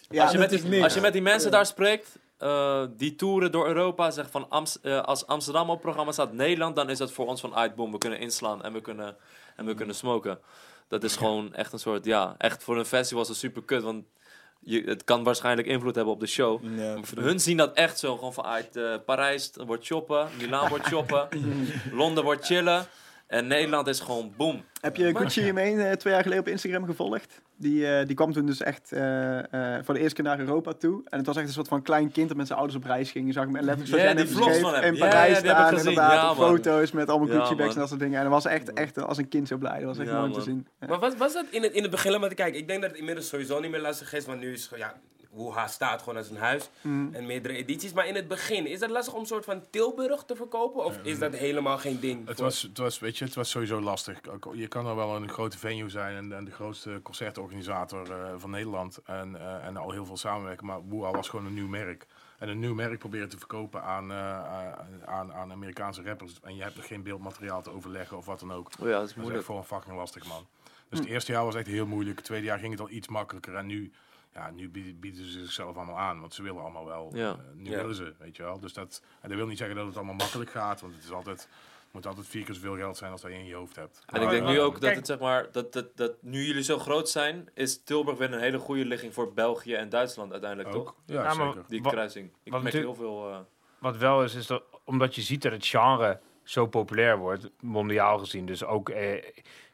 Ja, 0.09 0.23
als, 0.23 0.33
je 0.33 0.39
met 0.39 0.51
die, 0.51 0.83
als 0.83 0.95
je 0.95 1.01
met 1.01 1.13
die 1.13 1.23
mensen 1.23 1.51
daar 1.51 1.67
spreekt, 1.67 2.19
eh, 2.39 2.83
die 2.97 3.15
toeren 3.15 3.53
door 3.53 3.67
Europa, 3.67 4.11
zeg 4.11 4.31
van 4.31 4.49
eh, 4.83 5.01
als 5.01 5.27
Amsterdam 5.27 5.71
op 5.71 5.81
programma 5.81 6.13
staat 6.13 6.33
Nederland, 6.33 6.77
dan 6.77 6.91
is 6.91 6.99
dat 6.99 7.13
voor 7.13 7.27
ons 7.27 7.41
van 7.41 7.55
uit, 7.55 7.75
boom, 7.75 7.93
we 7.93 7.99
kunnen 7.99 8.19
inslaan 8.19 8.63
en 8.63 8.73
we 8.73 8.81
kunnen, 8.81 9.17
en 9.57 9.67
we 9.67 9.75
kunnen 9.75 9.95
smoken. 9.95 10.39
Dat 10.91 11.05
is 11.05 11.17
gewoon 11.17 11.55
echt 11.55 11.73
een 11.73 11.79
soort, 11.79 12.05
ja, 12.05 12.35
echt 12.39 12.63
voor 12.63 12.79
een 12.79 12.85
festival 12.85 13.23
is 13.23 13.29
het 13.29 13.37
super 13.37 13.63
kut, 13.63 13.83
want 13.83 14.05
je, 14.61 14.83
het 14.83 15.05
kan 15.05 15.23
waarschijnlijk 15.23 15.69
invloed 15.69 15.95
hebben 15.95 16.15
op 16.15 16.21
de 16.21 16.27
show. 16.27 16.77
Ja, 16.77 17.01
hun 17.15 17.41
zien 17.41 17.57
dat 17.57 17.75
echt 17.75 17.99
zo, 17.99 18.15
gewoon 18.15 18.33
vanuit 18.33 18.77
eh, 18.77 18.95
Parijs 19.07 19.51
wordt 19.67 19.87
choppen, 19.87 20.29
Milaan 20.39 20.69
wordt 20.69 20.87
choppen, 20.87 21.29
Londen 22.01 22.25
wordt 22.25 22.47
chillen 22.47 22.87
en 23.31 23.47
Nederland 23.47 23.87
is 23.87 24.01
gewoon 24.01 24.33
boom. 24.37 24.65
Heb 24.81 24.97
je 24.97 25.17
Gucci 25.17 25.53
Mane 25.53 25.85
eh, 25.85 25.97
twee 25.97 26.13
jaar 26.13 26.23
geleden 26.23 26.45
op 26.45 26.51
Instagram 26.51 26.85
gevolgd? 26.85 27.41
Die, 27.57 27.87
eh, 27.87 28.07
die 28.07 28.17
kwam 28.17 28.33
toen 28.33 28.47
dus 28.47 28.61
echt 28.61 28.93
eh, 28.93 29.39
eh, 29.39 29.85
voor 29.85 29.95
de 29.95 30.01
eerste 30.01 30.15
keer 30.15 30.25
naar 30.25 30.39
Europa 30.41 30.73
toe. 30.73 31.03
En 31.05 31.19
het 31.19 31.27
was 31.27 31.37
echt 31.37 31.47
een 31.47 31.53
soort 31.53 31.69
van 31.69 31.83
klein 31.83 32.13
kind 32.13 32.29
dat 32.29 32.37
met 32.37 32.47
zijn 32.47 32.59
ouders 32.59 32.79
op 32.79 32.85
reis 32.85 33.11
ging. 33.11 33.27
Je 33.27 33.33
zag 33.33 33.45
hem 33.45 33.61
letterlijk 33.61 34.03
net 34.03 34.17
die 34.17 34.37
vlogs 34.37 34.59
van 34.59 34.75
hem. 34.75 34.83
in 34.83 34.99
Parijs 34.99 35.41
ja, 35.41 35.55
staan. 35.55 35.79
Inderdaad, 35.79 36.13
Ja, 36.13 36.27
man. 36.27 36.37
foto's 36.37 36.91
met 36.93 37.09
allemaal 37.09 37.29
Ja, 37.29 37.35
Gucci 37.35 37.55
bags 37.55 37.75
en 37.75 37.81
dat 37.81 37.89
soort 37.89 38.01
dingen. 38.01 38.17
En 38.17 38.23
dat 38.25 38.33
was 38.33 38.45
echt, 38.45 38.73
echt 38.73 39.03
als 39.03 39.19
een 39.19 39.29
kind 39.29 39.49
zo 39.49 39.57
blij. 39.57 39.79
Dat 39.79 39.85
was 39.85 39.99
echt 39.99 40.09
Ja, 40.09 40.15
mooi 40.19 40.27
om 40.27 40.33
te 40.33 40.41
zien. 40.41 40.67
Ja. 40.81 40.87
Maar 40.87 40.99
was, 40.99 41.17
was 41.17 41.33
dat 41.33 41.45
in 41.51 41.63
het, 41.63 41.73
in 41.73 41.83
het 41.83 41.91
begin, 41.91 42.21
maar 42.21 42.35
kijk, 42.35 42.55
ik 42.55 42.69
denk 42.69 42.81
dat 42.81 42.91
het 42.91 42.99
inmiddels 42.99 43.29
sowieso 43.29 43.61
niet 43.61 43.71
meer 43.71 43.81
lastig 43.81 44.13
is, 44.13 44.27
want 44.27 44.41
nu 44.41 44.53
is 44.53 44.71
ja, 44.77 44.95
hoe 45.31 45.53
haar 45.53 45.69
staat 45.69 45.99
gewoon 46.03 46.17
als 46.17 46.31
een 46.31 46.37
huis 46.37 46.71
Mm. 46.81 47.15
en 47.15 47.27
meerdere 47.27 47.55
edities. 47.55 47.93
Maar 47.93 48.07
in 48.07 48.15
het 48.15 48.29
begin, 48.29 48.67
is 48.67 48.79
dat 48.79 48.91
lastig 48.91 49.15
om 49.15 49.21
een 49.21 49.27
soort 49.27 49.45
van 49.45 49.63
Tilburg 49.71 50.25
te 50.25 50.37
verkopen 50.37 50.85
of 50.85 50.99
is 51.03 51.19
dat 51.19 51.35
helemaal 51.35 51.79
geen 51.79 52.01
ding? 52.01 52.27
Het 52.27 52.37
voor- 52.37 52.45
was, 52.45 52.63
het, 52.63 52.79
was, 52.79 52.99
weet 52.99 53.19
je, 53.19 53.25
het 53.25 53.35
was 53.35 53.51
sowieso 53.51 53.81
lastig. 53.81 54.21
Je 54.53 54.69
kan 54.69 54.87
er 54.87 54.97
wel 54.97 55.17
een 55.17 55.29
grote 55.29 55.59
venue 55.59 55.89
zijn 55.89 56.17
en, 56.17 56.33
en 56.33 56.45
de 56.45 56.51
grootste 56.51 57.01
concertorganisator 57.03 58.11
eh, 58.13 58.33
van 58.37 58.51
Nederland. 58.51 58.99
En, 59.05 59.41
eh, 59.41 59.67
en 59.67 59.77
al 59.77 59.91
heel 59.91 60.05
veel 60.07 60.17
samenwerken. 60.17 60.67
Maar 60.67 60.81
Woeha 60.83 61.11
was 61.11 61.29
gewoon 61.29 61.47
een 61.47 61.55
nieuw 61.55 61.69
merk. 61.69 62.07
En 62.39 62.49
een 62.49 62.59
nieuw 62.59 62.75
merk 62.75 62.99
proberen 62.99 63.29
te 63.29 63.39
verkopen 63.39 63.83
aan, 63.83 64.11
eh, 64.11 64.73
aan, 65.05 65.33
aan 65.33 65.53
Amerikaanse 65.53 66.03
rappers. 66.03 66.41
En 66.43 66.57
je 66.57 66.63
hebt 66.63 66.77
er 66.77 66.83
geen 66.83 67.03
beeldmateriaal 67.03 67.63
te 67.63 67.71
overleggen 67.71 68.17
of 68.17 68.27
wat 68.27 68.41
dan 68.41 68.53
ook. 68.53 68.71
Oh 68.81 68.87
ja, 68.89 68.93
dat 68.93 68.93
is 68.93 68.93
Dat 68.93 69.03
is 69.03 69.09
echt 69.11 69.17
moeilijk. 69.21 69.45
voor 69.45 69.57
een 69.57 69.65
fucking 69.65 69.97
lastig, 69.97 70.27
man. 70.27 70.47
Dus 70.89 70.99
het 70.99 71.09
eerste 71.09 71.33
jaar 71.33 71.45
was 71.45 71.55
echt 71.55 71.67
heel 71.67 71.87
moeilijk. 71.87 72.17
Het 72.17 72.25
tweede 72.27 72.47
jaar 72.47 72.59
ging 72.59 72.73
het 72.73 72.81
al 72.81 72.91
iets 72.91 73.09
makkelijker. 73.09 73.55
En 73.55 73.67
nu, 73.67 73.93
ja, 74.35 74.51
nu 74.51 74.69
bieden, 74.71 75.25
ze 75.25 75.31
zichzelf 75.41 75.77
allemaal 75.77 75.99
aan. 75.99 76.21
Want 76.21 76.35
ze 76.35 76.43
willen 76.43 76.61
allemaal 76.63 76.87
wel. 76.87 77.11
Ja. 77.15 77.31
eh, 77.31 77.37
nu 77.55 77.71
Ja. 77.71 77.77
willen 77.77 77.95
ze, 77.95 78.15
weet 78.19 78.37
je 78.37 78.43
wel. 78.43 78.61
Dus 78.61 78.73
dat, 78.73 79.03
en 79.21 79.29
dat 79.29 79.39
wil 79.39 79.47
niet 79.47 79.59
zeggen 79.59 79.77
dat 79.77 79.87
het 79.87 79.97
allemaal 79.97 80.15
makkelijk 80.15 80.51
gaat. 80.51 80.81
Want 80.81 80.95
het 80.95 81.05
is 81.05 81.11
altijd, 81.13 81.49
moet 81.91 82.07
altijd 82.07 82.27
vier 82.27 82.45
keer 82.45 82.55
zoveel 82.55 82.77
geld 82.77 82.97
zijn 82.97 83.13
als 83.13 83.21
dat 83.21 83.31
je 83.31 83.37
in 83.39 83.45
je 83.47 83.55
hoofd 83.55 83.77
hebt. 83.77 84.03
En 84.07 84.23
ik 84.23 84.29
denk 84.31 84.47
nu 84.47 84.61
ook 84.61 84.81
dat 84.81 84.95
het 84.95 85.07
zeg 85.07 85.19
maar, 85.19 85.49
dat, 85.53 85.73
dat, 85.73 85.97
dat 85.97 86.13
nu 86.23 86.45
jullie 86.45 86.63
zo 86.63 86.79
groot 86.79 87.09
zijn, 87.09 87.49
is 87.55 87.83
Tilburg 87.83 88.19
weer 88.19 88.33
een 88.33 88.41
hele 88.41 88.59
goede 88.59 88.85
ligging 88.85 89.15
voor 89.15 89.33
België 89.33 89.75
en 89.75 89.89
Duitsland 89.89 90.33
uiteindelijk, 90.33 90.71
toch? 90.75 90.81
ook. 90.89 90.95
Ja, 91.07 91.23
Ja, 91.23 91.35
maar- 91.35 91.47
zeker. 91.53 91.65
Die 91.69 91.81
kruising. 91.83 92.33
Ik 92.43 92.53
wat 92.53 92.63
merk 92.63 92.75
heel 92.75 92.95
veel. 92.95 93.31
eh, 93.31 93.39
Wat 93.79 93.97
wel 93.97 94.25
is, 94.25 94.35
is 94.35 94.47
dat 94.47 94.63
omdat 94.85 95.15
je 95.15 95.23
ziet 95.23 95.43
dat 95.43 95.53
het 95.53 95.67
genre 95.67 96.21
zo 96.43 96.67
populair 96.67 97.19
wordt, 97.19 97.51
mondiaal 97.61 98.19
gezien. 98.19 98.47
Dus 98.47 98.65
ook, 98.65 98.89
eh, 98.89 99.25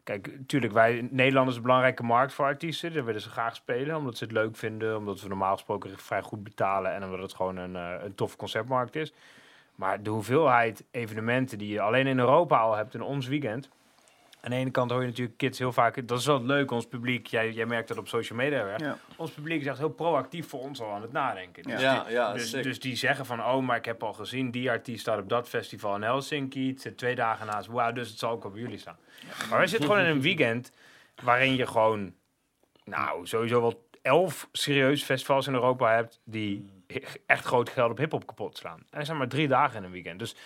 kijk, 0.06 0.38
natuurlijk, 0.38 0.72
wij 0.72 1.08
Nederland 1.10 1.48
is 1.50 1.56
een 1.56 1.62
belangrijke 1.62 2.02
markt 2.02 2.32
voor 2.32 2.44
artiesten. 2.44 2.92
Daar 2.92 3.04
willen 3.04 3.20
ze 3.20 3.30
graag 3.30 3.56
spelen, 3.56 3.96
omdat 3.96 4.16
ze 4.16 4.24
het 4.24 4.32
leuk 4.32 4.56
vinden, 4.56 4.96
omdat 4.96 5.20
we 5.20 5.28
normaal 5.28 5.52
gesproken 5.52 5.98
vrij 5.98 6.22
goed 6.22 6.44
betalen 6.44 6.94
en 6.94 7.04
omdat 7.04 7.20
het 7.20 7.34
gewoon 7.34 7.56
een, 7.56 7.76
eh, 7.76 8.04
een 8.04 8.14
tof 8.14 8.36
concertmarkt 8.36 8.96
is. 8.96 9.12
Maar 9.74 10.02
de 10.02 10.10
hoeveelheid 10.10 10.84
evenementen 10.90 11.58
die 11.58 11.68
je 11.68 11.80
alleen 11.80 12.06
in 12.06 12.18
Europa 12.18 12.58
al 12.58 12.76
hebt 12.76 12.94
in 12.94 13.02
ons 13.02 13.26
weekend. 13.26 13.68
Aan 14.46 14.52
de 14.52 14.58
ene 14.58 14.70
kant 14.70 14.90
hoor 14.90 15.00
je 15.00 15.06
natuurlijk 15.06 15.36
kids 15.36 15.58
heel 15.58 15.72
vaak, 15.72 16.08
dat 16.08 16.18
is 16.18 16.26
wel 16.26 16.42
leuk, 16.44 16.70
ons 16.70 16.86
publiek, 16.86 17.26
jij, 17.26 17.52
jij 17.52 17.66
merkt 17.66 17.88
dat 17.88 17.98
op 17.98 18.08
social 18.08 18.38
media 18.38 18.64
weer. 18.64 18.80
Ja. 18.82 18.98
Ons 19.16 19.30
publiek 19.30 19.60
is 19.60 19.66
echt 19.66 19.78
heel 19.78 19.88
proactief 19.88 20.48
voor 20.48 20.60
ons 20.60 20.80
al 20.80 20.90
aan 20.92 21.02
het 21.02 21.12
nadenken. 21.12 21.62
Dus 21.62 21.80
Ja, 21.80 22.04
die- 22.04 22.12
ja, 22.12 22.32
dus, 22.32 22.50
dus 22.50 22.80
die 22.80 22.96
zeggen 22.96 23.26
van, 23.26 23.40
oh, 23.44 23.58
maar 23.66 23.76
ik 23.76 23.84
heb 23.84 24.02
al 24.02 24.12
gezien, 24.12 24.50
die 24.50 24.70
artiest 24.70 25.00
staat 25.00 25.18
op 25.20 25.28
dat 25.28 25.48
festival 25.48 25.94
in 25.94 26.02
Helsinki. 26.02 26.68
Het 26.68 26.80
zit 26.80 26.96
twee 26.98 27.14
dagen 27.14 27.46
naast, 27.46 27.68
wauw, 27.68 27.92
dus 27.92 28.08
het 28.08 28.18
zal 28.18 28.30
ook 28.30 28.44
op 28.44 28.56
jullie 28.56 28.78
staan. 28.78 28.96
Maar 29.50 29.60
we 29.60 29.66
zitten 29.66 29.88
gewoon 29.88 30.04
in 30.04 30.10
een 30.10 30.20
weekend 30.20 30.72
waarin 31.22 31.56
je 31.56 31.66
gewoon, 31.66 32.14
nou, 32.84 33.26
sowieso 33.26 33.60
wel 33.60 33.88
elf 34.02 34.48
serieus 34.52 35.02
festivals 35.02 35.46
in 35.46 35.54
Europa 35.54 35.94
hebt 35.94 36.20
die 36.24 36.70
echt 37.26 37.44
groot 37.44 37.68
geld 37.68 37.90
op 37.90 37.98
hip-hop 37.98 38.26
kapot 38.26 38.56
slaan. 38.56 38.78
En 38.90 38.98
er 38.98 39.04
zijn 39.06 39.18
maar 39.18 39.28
drie 39.28 39.48
dagen 39.48 39.78
in 39.78 39.84
een 39.84 39.90
weekend. 39.90 40.18
Dus, 40.18 40.36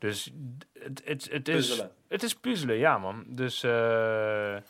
dus 0.00 0.32
het, 0.78 1.02
het, 1.04 1.28
het, 1.30 1.48
is, 1.48 1.54
Puzzelen. 1.68 1.90
het 2.08 2.22
is 2.22 2.34
puzzelen, 2.34 2.76
ja, 2.76 2.98
man. 2.98 3.24
Dus, 3.28 3.62
eh, 3.62 3.70
dus 3.70 4.62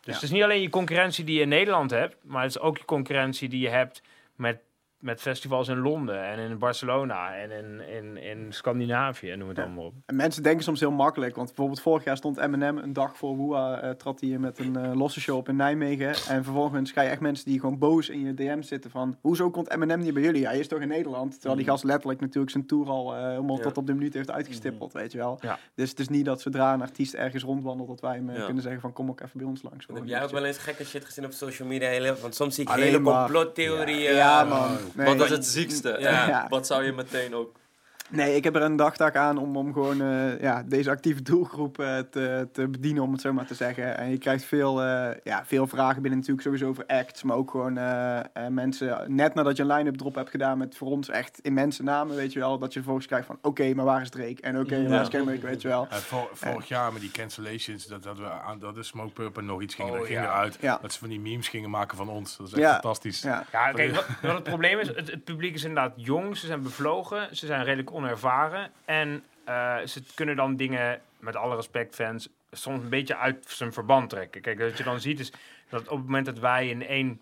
Ja. 0.00 0.12
het 0.12 0.22
is 0.22 0.30
niet 0.30 0.42
alleen 0.42 0.62
je 0.62 0.68
concurrentie 0.68 1.24
die 1.24 1.34
je 1.36 1.42
in 1.42 1.48
Nederland 1.48 1.90
hebt, 1.90 2.16
maar 2.22 2.42
het 2.42 2.50
is 2.50 2.58
ook 2.58 2.78
je 2.78 2.84
concurrentie 2.84 3.48
die 3.48 3.60
je 3.60 3.68
hebt 3.68 4.02
met, 4.36 4.58
met 5.04 5.20
festivals 5.20 5.68
in 5.68 5.78
Londen 5.78 6.24
en 6.24 6.38
in 6.38 6.58
Barcelona 6.58 7.34
en 7.34 7.50
in, 7.50 7.88
in, 7.88 8.16
in 8.16 8.52
Scandinavië 8.52 9.30
en 9.30 9.38
noem 9.38 9.48
het 9.48 9.56
Ja. 9.56 9.62
allemaal 9.62 9.84
op. 9.84 9.92
En 10.06 10.16
mensen 10.16 10.42
denken 10.42 10.64
soms 10.64 10.80
heel 10.80 10.90
makkelijk, 10.90 11.34
want 11.36 11.46
bijvoorbeeld 11.48 11.80
vorig 11.80 12.04
jaar 12.04 12.16
stond 12.16 12.36
Eminem 12.38 12.78
een 12.78 12.92
dag 12.92 13.16
voor 13.16 13.36
Woeha, 13.36 13.80
eh 13.80 13.90
trad 13.90 14.20
hij 14.20 14.38
met 14.38 14.58
een 14.58 14.76
eh, 14.76 14.94
losse 14.94 15.20
show 15.20 15.36
op 15.36 15.48
in 15.48 15.56
Nijmegen. 15.56 16.08
En 16.28 16.44
vervolgens 16.44 16.92
krijg 16.92 17.06
je 17.06 17.12
echt 17.12 17.22
mensen 17.22 17.44
die 17.50 17.60
gewoon 17.60 17.78
boos 17.78 18.08
in 18.08 18.20
je 18.24 18.34
DM 18.34 18.62
zitten 18.62 18.90
van, 18.90 19.16
hoezo 19.20 19.50
komt 19.50 19.70
Eminem 19.70 20.00
niet 20.00 20.14
bij 20.14 20.22
jullie? 20.22 20.46
Hij 20.46 20.58
is 20.58 20.68
toch 20.68 20.80
in 20.80 20.88
Nederland? 20.88 21.32
Terwijl 21.32 21.56
die 21.56 21.64
gast 21.66 21.84
letterlijk 21.84 22.20
natuurlijk 22.20 22.50
zijn 22.52 22.66
tour 22.66 22.88
al 22.88 23.14
eh, 23.14 23.22
helemaal 23.28 23.56
Ja. 23.56 23.62
tot 23.62 23.76
op 23.76 23.86
de 23.86 23.94
minuut 23.94 24.14
heeft 24.14 24.30
uitgestippeld, 24.30 24.92
weet 24.92 25.12
je 25.12 25.18
wel. 25.18 25.38
Ja. 25.40 25.58
Dus 25.74 25.90
het 25.90 25.98
is 26.00 26.08
niet 26.08 26.24
dat 26.24 26.40
zodra 26.40 26.72
een 26.74 26.82
artiest 26.82 27.14
ergens 27.14 27.42
rondwandelt, 27.42 27.88
dat 27.88 28.00
wij 28.00 28.14
hem 28.14 28.30
Ja. 28.30 28.44
kunnen 28.44 28.62
zeggen 28.62 28.80
van, 28.80 28.92
kom 28.92 29.08
ook 29.10 29.20
even 29.20 29.38
bij 29.38 29.46
ons 29.46 29.62
langs. 29.62 29.86
Heb 29.94 30.04
jij 30.04 30.22
ook 30.22 30.30
wel 30.30 30.44
eens 30.44 30.58
gekke 30.58 30.84
shit 30.84 31.04
gezien 31.04 31.24
op 31.24 31.32
social 31.32 31.68
media? 31.68 32.14
Want 32.22 32.34
soms 32.34 32.54
zie 32.54 32.64
ik 32.64 32.70
Alleen 32.70 32.84
hele 32.84 33.00
complottheorieën. 33.00 34.14
Ja, 34.14 34.44
man. 34.44 34.76
Nee. 34.94 35.16
Wat 35.16 35.24
is 35.24 35.30
het 35.30 35.46
ziekste? 35.46 35.96
Ja. 35.98 36.46
Wat 36.48 36.66
zou 36.66 36.84
je 36.84 36.92
meteen 36.92 37.34
ook... 37.34 37.56
Nee, 38.14 38.36
ik 38.36 38.44
heb 38.44 38.54
er 38.54 38.62
een 38.62 38.76
dagtaak 38.76 39.16
aan 39.16 39.38
om, 39.38 39.56
om 39.56 39.72
gewoon 39.72 40.00
eh, 40.02 40.40
ja, 40.40 40.62
deze 40.62 40.90
actieve 40.90 41.22
doelgroep 41.22 41.78
eh, 41.78 41.98
te, 41.98 42.48
te 42.52 42.68
bedienen, 42.68 43.02
om 43.02 43.12
het 43.12 43.20
zo 43.20 43.32
maar 43.32 43.46
te 43.46 43.54
zeggen. 43.54 43.96
En 43.96 44.10
je 44.10 44.18
krijgt 44.18 44.44
veel, 44.44 44.82
eh, 44.82 45.16
ja, 45.24 45.44
veel 45.44 45.66
vragen 45.66 46.02
binnen 46.02 46.18
natuurlijk 46.20 46.46
sowieso 46.46 46.68
over 46.68 46.84
acts, 46.86 47.22
maar 47.22 47.36
ook 47.36 47.50
gewoon 47.50 47.78
eh, 47.78 48.18
eh, 48.18 48.24
mensen, 48.48 49.04
net 49.14 49.34
nadat 49.34 49.56
je 49.56 49.62
een 49.62 49.72
line-up 49.72 49.96
drop 49.96 50.14
hebt 50.14 50.30
gedaan 50.30 50.58
met 50.58 50.76
voor 50.76 50.88
ons 50.88 51.08
echt 51.08 51.38
immense 51.42 51.82
namen, 51.82 52.16
weet 52.16 52.32
je 52.32 52.38
wel, 52.38 52.58
dat 52.58 52.68
je 52.72 52.74
vervolgens 52.78 53.06
krijgt 53.06 53.26
van 53.26 53.38
oké, 53.42 53.74
maar 53.74 53.84
waar 53.84 54.00
is 54.00 54.10
Drake? 54.10 54.36
En 54.40 54.58
oké, 54.58 54.76
Ja. 54.76 54.88
waar 54.88 55.00
is 55.00 55.08
Kendrick, 55.08 55.42
weet 55.42 55.62
je 55.62 55.68
wel. 55.68 55.86
Vor- 55.90 56.30
vorig 56.32 56.68
jaar 56.68 56.92
met 56.92 57.00
die 57.00 57.10
cancellations, 57.10 57.86
dat, 57.86 58.02
dat 58.02 58.18
we 58.18 58.30
aan 58.30 58.58
dat 58.58 58.74
de 58.74 58.82
Smoke 58.82 59.12
Purple 59.12 59.42
nog 59.42 59.62
iets 59.62 59.74
gingen, 59.74 59.92
Oh, 59.92 59.98
dat 59.98 60.06
ging 60.06 60.18
ja. 60.18 60.24
eruit. 60.24 60.56
Ja. 60.60 60.78
Dat 60.82 60.92
ze 60.92 60.98
van 60.98 61.08
die 61.08 61.20
memes 61.20 61.48
gingen 61.48 61.70
maken 61.70 61.96
van 61.96 62.08
ons. 62.08 62.36
Dat 62.36 62.46
is 62.46 62.52
echt 62.52 62.62
Ja. 62.62 62.72
fantastisch. 62.72 63.22
Ja, 63.22 63.44
Ja, 63.52 63.72
kijk, 63.72 63.94
wat, 63.94 64.06
wat 64.22 64.34
het 64.34 64.42
probleem 64.42 64.78
is, 64.78 64.88
het, 64.88 65.10
het 65.10 65.24
publiek 65.24 65.54
is 65.54 65.64
inderdaad 65.64 65.92
jong, 65.96 66.36
ze 66.36 66.46
zijn 66.46 66.62
bevlogen, 66.62 67.36
ze 67.36 67.46
zijn 67.46 67.64
redelijk 67.64 67.92
onervaren. 68.04 68.72
En 68.84 69.24
eh, 69.44 69.78
ze 69.84 70.02
kunnen 70.14 70.36
dan 70.36 70.56
dingen, 70.56 71.00
met 71.18 71.36
alle 71.36 71.56
respect 71.56 71.94
fans, 71.94 72.28
soms 72.50 72.82
een 72.82 72.88
beetje 72.88 73.16
uit 73.16 73.44
zijn 73.48 73.72
verband 73.72 74.10
trekken. 74.10 74.40
Kijk, 74.40 74.58
wat 74.58 74.78
je 74.78 74.84
dan 74.84 75.00
ziet 75.00 75.20
is 75.20 75.32
dat 75.68 75.80
op 75.88 75.96
het 75.96 76.04
moment 76.06 76.26
dat 76.26 76.38
wij 76.38 76.68
in 76.68 76.86
één 76.86 77.20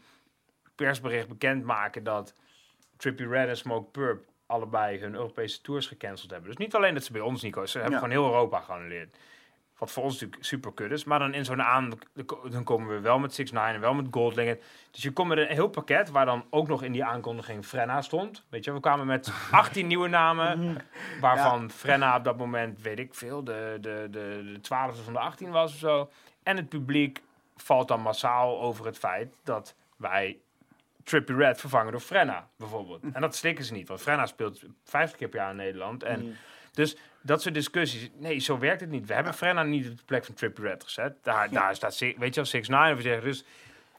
persbericht 0.74 1.28
bekendmaken 1.28 2.04
dat 2.04 2.34
Trippie 2.96 3.28
Red 3.28 3.48
en 3.48 3.56
Smoke 3.56 3.90
Purp 3.90 4.24
allebei 4.46 4.98
hun 5.00 5.14
Europese 5.14 5.60
tours 5.60 5.86
gecanceld 5.86 6.30
hebben. 6.30 6.48
Dus 6.48 6.58
niet 6.58 6.74
alleen 6.74 6.94
dat 6.94 7.04
ze 7.04 7.12
bij 7.12 7.20
ons 7.20 7.42
niet 7.42 7.52
komen, 7.52 7.68
ze 7.68 7.78
hebben 7.78 7.94
Ja. 7.98 8.02
gewoon 8.04 8.14
heel 8.18 8.32
Europa 8.32 8.60
geannuleerd. 8.60 9.16
Wat 9.82 9.90
voor 9.90 10.02
ons 10.02 10.12
natuurlijk 10.12 10.44
super 10.44 10.72
kut 10.72 10.90
is. 10.90 11.04
Maar 11.04 11.18
dan 11.18 11.34
in 11.34 11.44
zo'n 11.44 11.62
aan, 11.62 11.92
dan 12.50 12.64
komen 12.64 12.88
we 12.88 13.00
wel 13.00 13.18
met 13.18 13.34
6 13.34 13.50
9 13.52 13.74
en 13.74 13.80
wel 13.80 13.94
met 13.94 14.06
Goldlingen. 14.10 14.60
Dus 14.90 15.02
je 15.02 15.12
komt 15.12 15.28
met 15.28 15.38
een 15.38 15.46
heel 15.46 15.68
pakket 15.68 16.10
waar 16.10 16.24
dan 16.24 16.44
ook 16.50 16.68
nog 16.68 16.82
in 16.82 16.92
die 16.92 17.04
aankondiging 17.04 17.64
Frenna 17.64 18.02
stond. 18.02 18.44
Weet 18.48 18.64
je, 18.64 18.72
we 18.72 18.80
kwamen 18.80 19.06
met 19.06 19.32
18 19.50 19.86
nieuwe 19.86 20.08
namen. 20.08 20.76
Waarvan 21.20 21.70
Frenna 21.70 22.16
op 22.16 22.24
dat 22.24 22.36
moment, 22.36 22.82
weet 22.82 22.98
ik 22.98 23.14
veel, 23.14 23.44
de, 23.44 23.78
de, 23.80 24.08
de, 24.10 24.42
de 24.44 24.58
12e 24.58 25.04
van 25.04 25.12
de 25.12 25.18
18 25.18 25.50
was 25.50 25.72
of 25.72 25.78
zo. 25.78 26.10
En 26.42 26.56
het 26.56 26.68
publiek 26.68 27.22
valt 27.56 27.88
dan 27.88 28.00
massaal 28.00 28.60
over 28.60 28.86
het 28.86 28.98
feit 28.98 29.36
dat 29.44 29.74
wij 29.96 30.38
Trippie 31.04 31.36
Red 31.36 31.60
vervangen 31.60 31.92
door 31.92 32.00
Frenna, 32.00 32.48
bijvoorbeeld. 32.56 33.02
En 33.12 33.20
dat 33.20 33.36
slikken 33.36 33.64
ze 33.64 33.72
niet, 33.72 33.88
want 33.88 34.00
Frenna 34.00 34.26
speelt 34.26 34.62
50 34.84 35.18
keer 35.18 35.28
per 35.28 35.38
jaar 35.38 35.50
in 35.50 35.56
Nederland. 35.56 36.02
En 36.02 36.36
dus 36.72 36.96
dat 37.22 37.42
soort 37.42 37.54
discussies, 37.54 38.08
nee, 38.18 38.38
zo 38.38 38.58
werkt 38.58 38.80
het 38.80 38.90
niet. 38.90 39.06
We 39.06 39.14
hebben 39.14 39.34
Frenna 39.34 39.62
niet 39.62 39.88
op 39.88 39.96
de 39.96 40.04
plek 40.04 40.24
van 40.24 40.34
Trippie 40.34 40.64
Red 40.64 40.84
gezet. 40.84 41.16
Daar, 41.22 41.50
daar 41.50 41.74
staat, 41.74 41.98
weet 41.98 42.14
je 42.18 42.30
wel, 42.34 42.44
6 42.44 42.68
9 42.68 42.90
over 42.90 43.02
zeggen. 43.02 43.24
Dus 43.24 43.44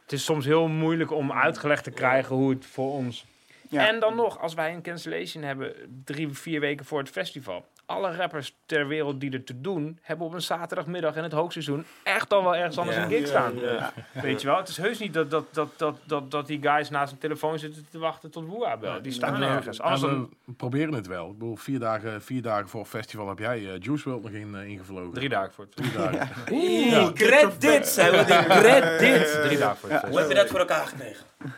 het 0.02 0.12
is 0.12 0.24
soms 0.24 0.46
heel 0.46 0.68
moeilijk 0.68 1.12
om 1.12 1.32
uitgelegd 1.32 1.84
te 1.84 1.92
krijgen 1.92 2.36
hoe 2.36 2.50
het 2.50 2.66
voor 2.66 2.94
ons... 2.94 3.26
Ja. 3.70 3.88
En 3.88 4.00
dan 4.00 4.16
nog, 4.16 4.40
als 4.40 4.54
wij 4.54 4.74
een 4.74 4.82
cancellation 4.82 5.44
hebben, 5.44 5.74
drie, 6.06 6.30
vier 6.30 6.60
weken 6.60 6.86
voor 6.86 7.00
het 7.00 7.10
festival. 7.10 7.66
Alle 7.86 8.16
rappers 8.16 8.56
ter 8.66 8.88
wereld 8.88 9.20
die 9.20 9.32
er 9.32 9.44
te 9.44 9.62
doen, 9.62 10.00
hebben 10.02 10.26
op 10.28 10.34
een 10.34 10.42
zaterdagmiddag 10.42 11.16
in 11.16 11.24
het 11.24 11.32
hoogseizoen 11.32 11.86
echt 12.04 12.30
dan 12.30 12.44
wel 12.44 12.56
ergens 12.56 12.78
anders 12.78 12.98
een 12.98 13.10
gig 13.10 13.28
staan. 13.28 13.60
Ja. 13.60 13.94
Weet 14.22 14.42
je 14.42 14.48
wel, 14.48 14.58
het 14.58 14.68
is 14.68 14.78
heus 14.78 15.00
niet 15.00 15.14
dat, 15.14 15.32
dat, 15.32 15.46
dat, 15.54 15.70
dat, 15.78 15.98
dat, 16.06 16.32
dat 16.32 16.48
die 16.48 16.62
guys 16.62 16.90
naast 16.90 17.12
een 17.12 17.18
telefoon 17.18 17.60
zitten 17.60 17.86
te 17.92 17.98
wachten 18.00 18.32
tot 18.32 18.46
Woeha 18.46 18.78
belt. 18.78 19.04
Die 19.04 19.12
staan 19.12 19.40
we- 19.40 19.46
ergens. 19.46 19.82
Anders 19.82 20.02
en 20.04 20.10
dan 20.10 20.30
we 20.46 20.54
proberen 20.54 20.94
het 20.94 21.08
wel. 21.08 21.28
Ik 21.30 21.38
bedoel, 21.38 21.56
vier 21.56 21.80
dagen, 21.80 22.22
vier 22.22 22.42
dagen 22.42 22.70
voor 22.70 22.80
het 22.82 22.90
festival 22.90 23.28
heb 23.30 23.40
jij 23.40 23.58
eh, 23.58 23.80
Juice 23.80 24.10
WRLD 24.10 24.24
nog 24.24 24.32
in, 24.32 24.56
eh, 24.56 24.68
ingevlogen. 24.68 25.14
drie 25.14 25.30
dagen 25.30 25.54
voor 25.54 25.64
het 25.66 25.76
Drie 25.76 25.92
dagen. 25.92 26.30
Oeh, 26.52 27.12
credits! 27.14 27.96
Hij 27.96 28.12
wil 28.12 28.26
die 28.26 28.46
credits! 28.46 29.32
Drie 29.42 29.58
dagen 29.58 29.78
voor 29.78 29.90
het 29.90 30.02
Hoe 30.02 30.10
festival. 30.10 30.18
heb 30.18 30.28
je 30.30 30.36
dat 30.36 30.48
voor 30.50 30.60
elkaar 30.60 30.88
gekregen? 30.88 31.26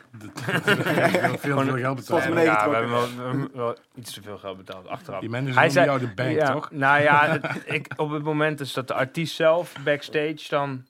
veel, 0.63 1.37
veel, 1.37 1.61
veel 1.63 1.77
geld 1.77 1.95
betaald. 1.95 2.23
Ja, 2.23 2.69
we 2.69 2.75
hebben 2.75 2.91
wel, 2.91 3.07
we 3.15 3.21
hebben 3.23 3.49
wel 3.53 3.77
iets 3.95 4.13
te 4.13 4.21
veel 4.21 4.37
geld 4.37 4.57
betaald 4.57 4.87
achteraf. 4.87 5.19
Die 5.19 5.29
manager 5.29 5.55
Hij 5.55 5.69
zei- 5.69 5.85
jou 5.85 5.99
de 5.99 6.07
bank, 6.07 6.31
ja, 6.31 6.51
toch? 6.51 6.71
Nou 6.71 7.01
ja, 7.01 7.27
het- 7.27 7.61
ik, 7.65 7.87
op 7.95 8.09
het 8.11 8.23
moment 8.23 8.59
is 8.59 8.73
dat 8.73 8.87
de 8.87 8.93
artiest 8.93 9.35
zelf 9.35 9.73
backstage 9.83 10.45
dan 10.49 10.83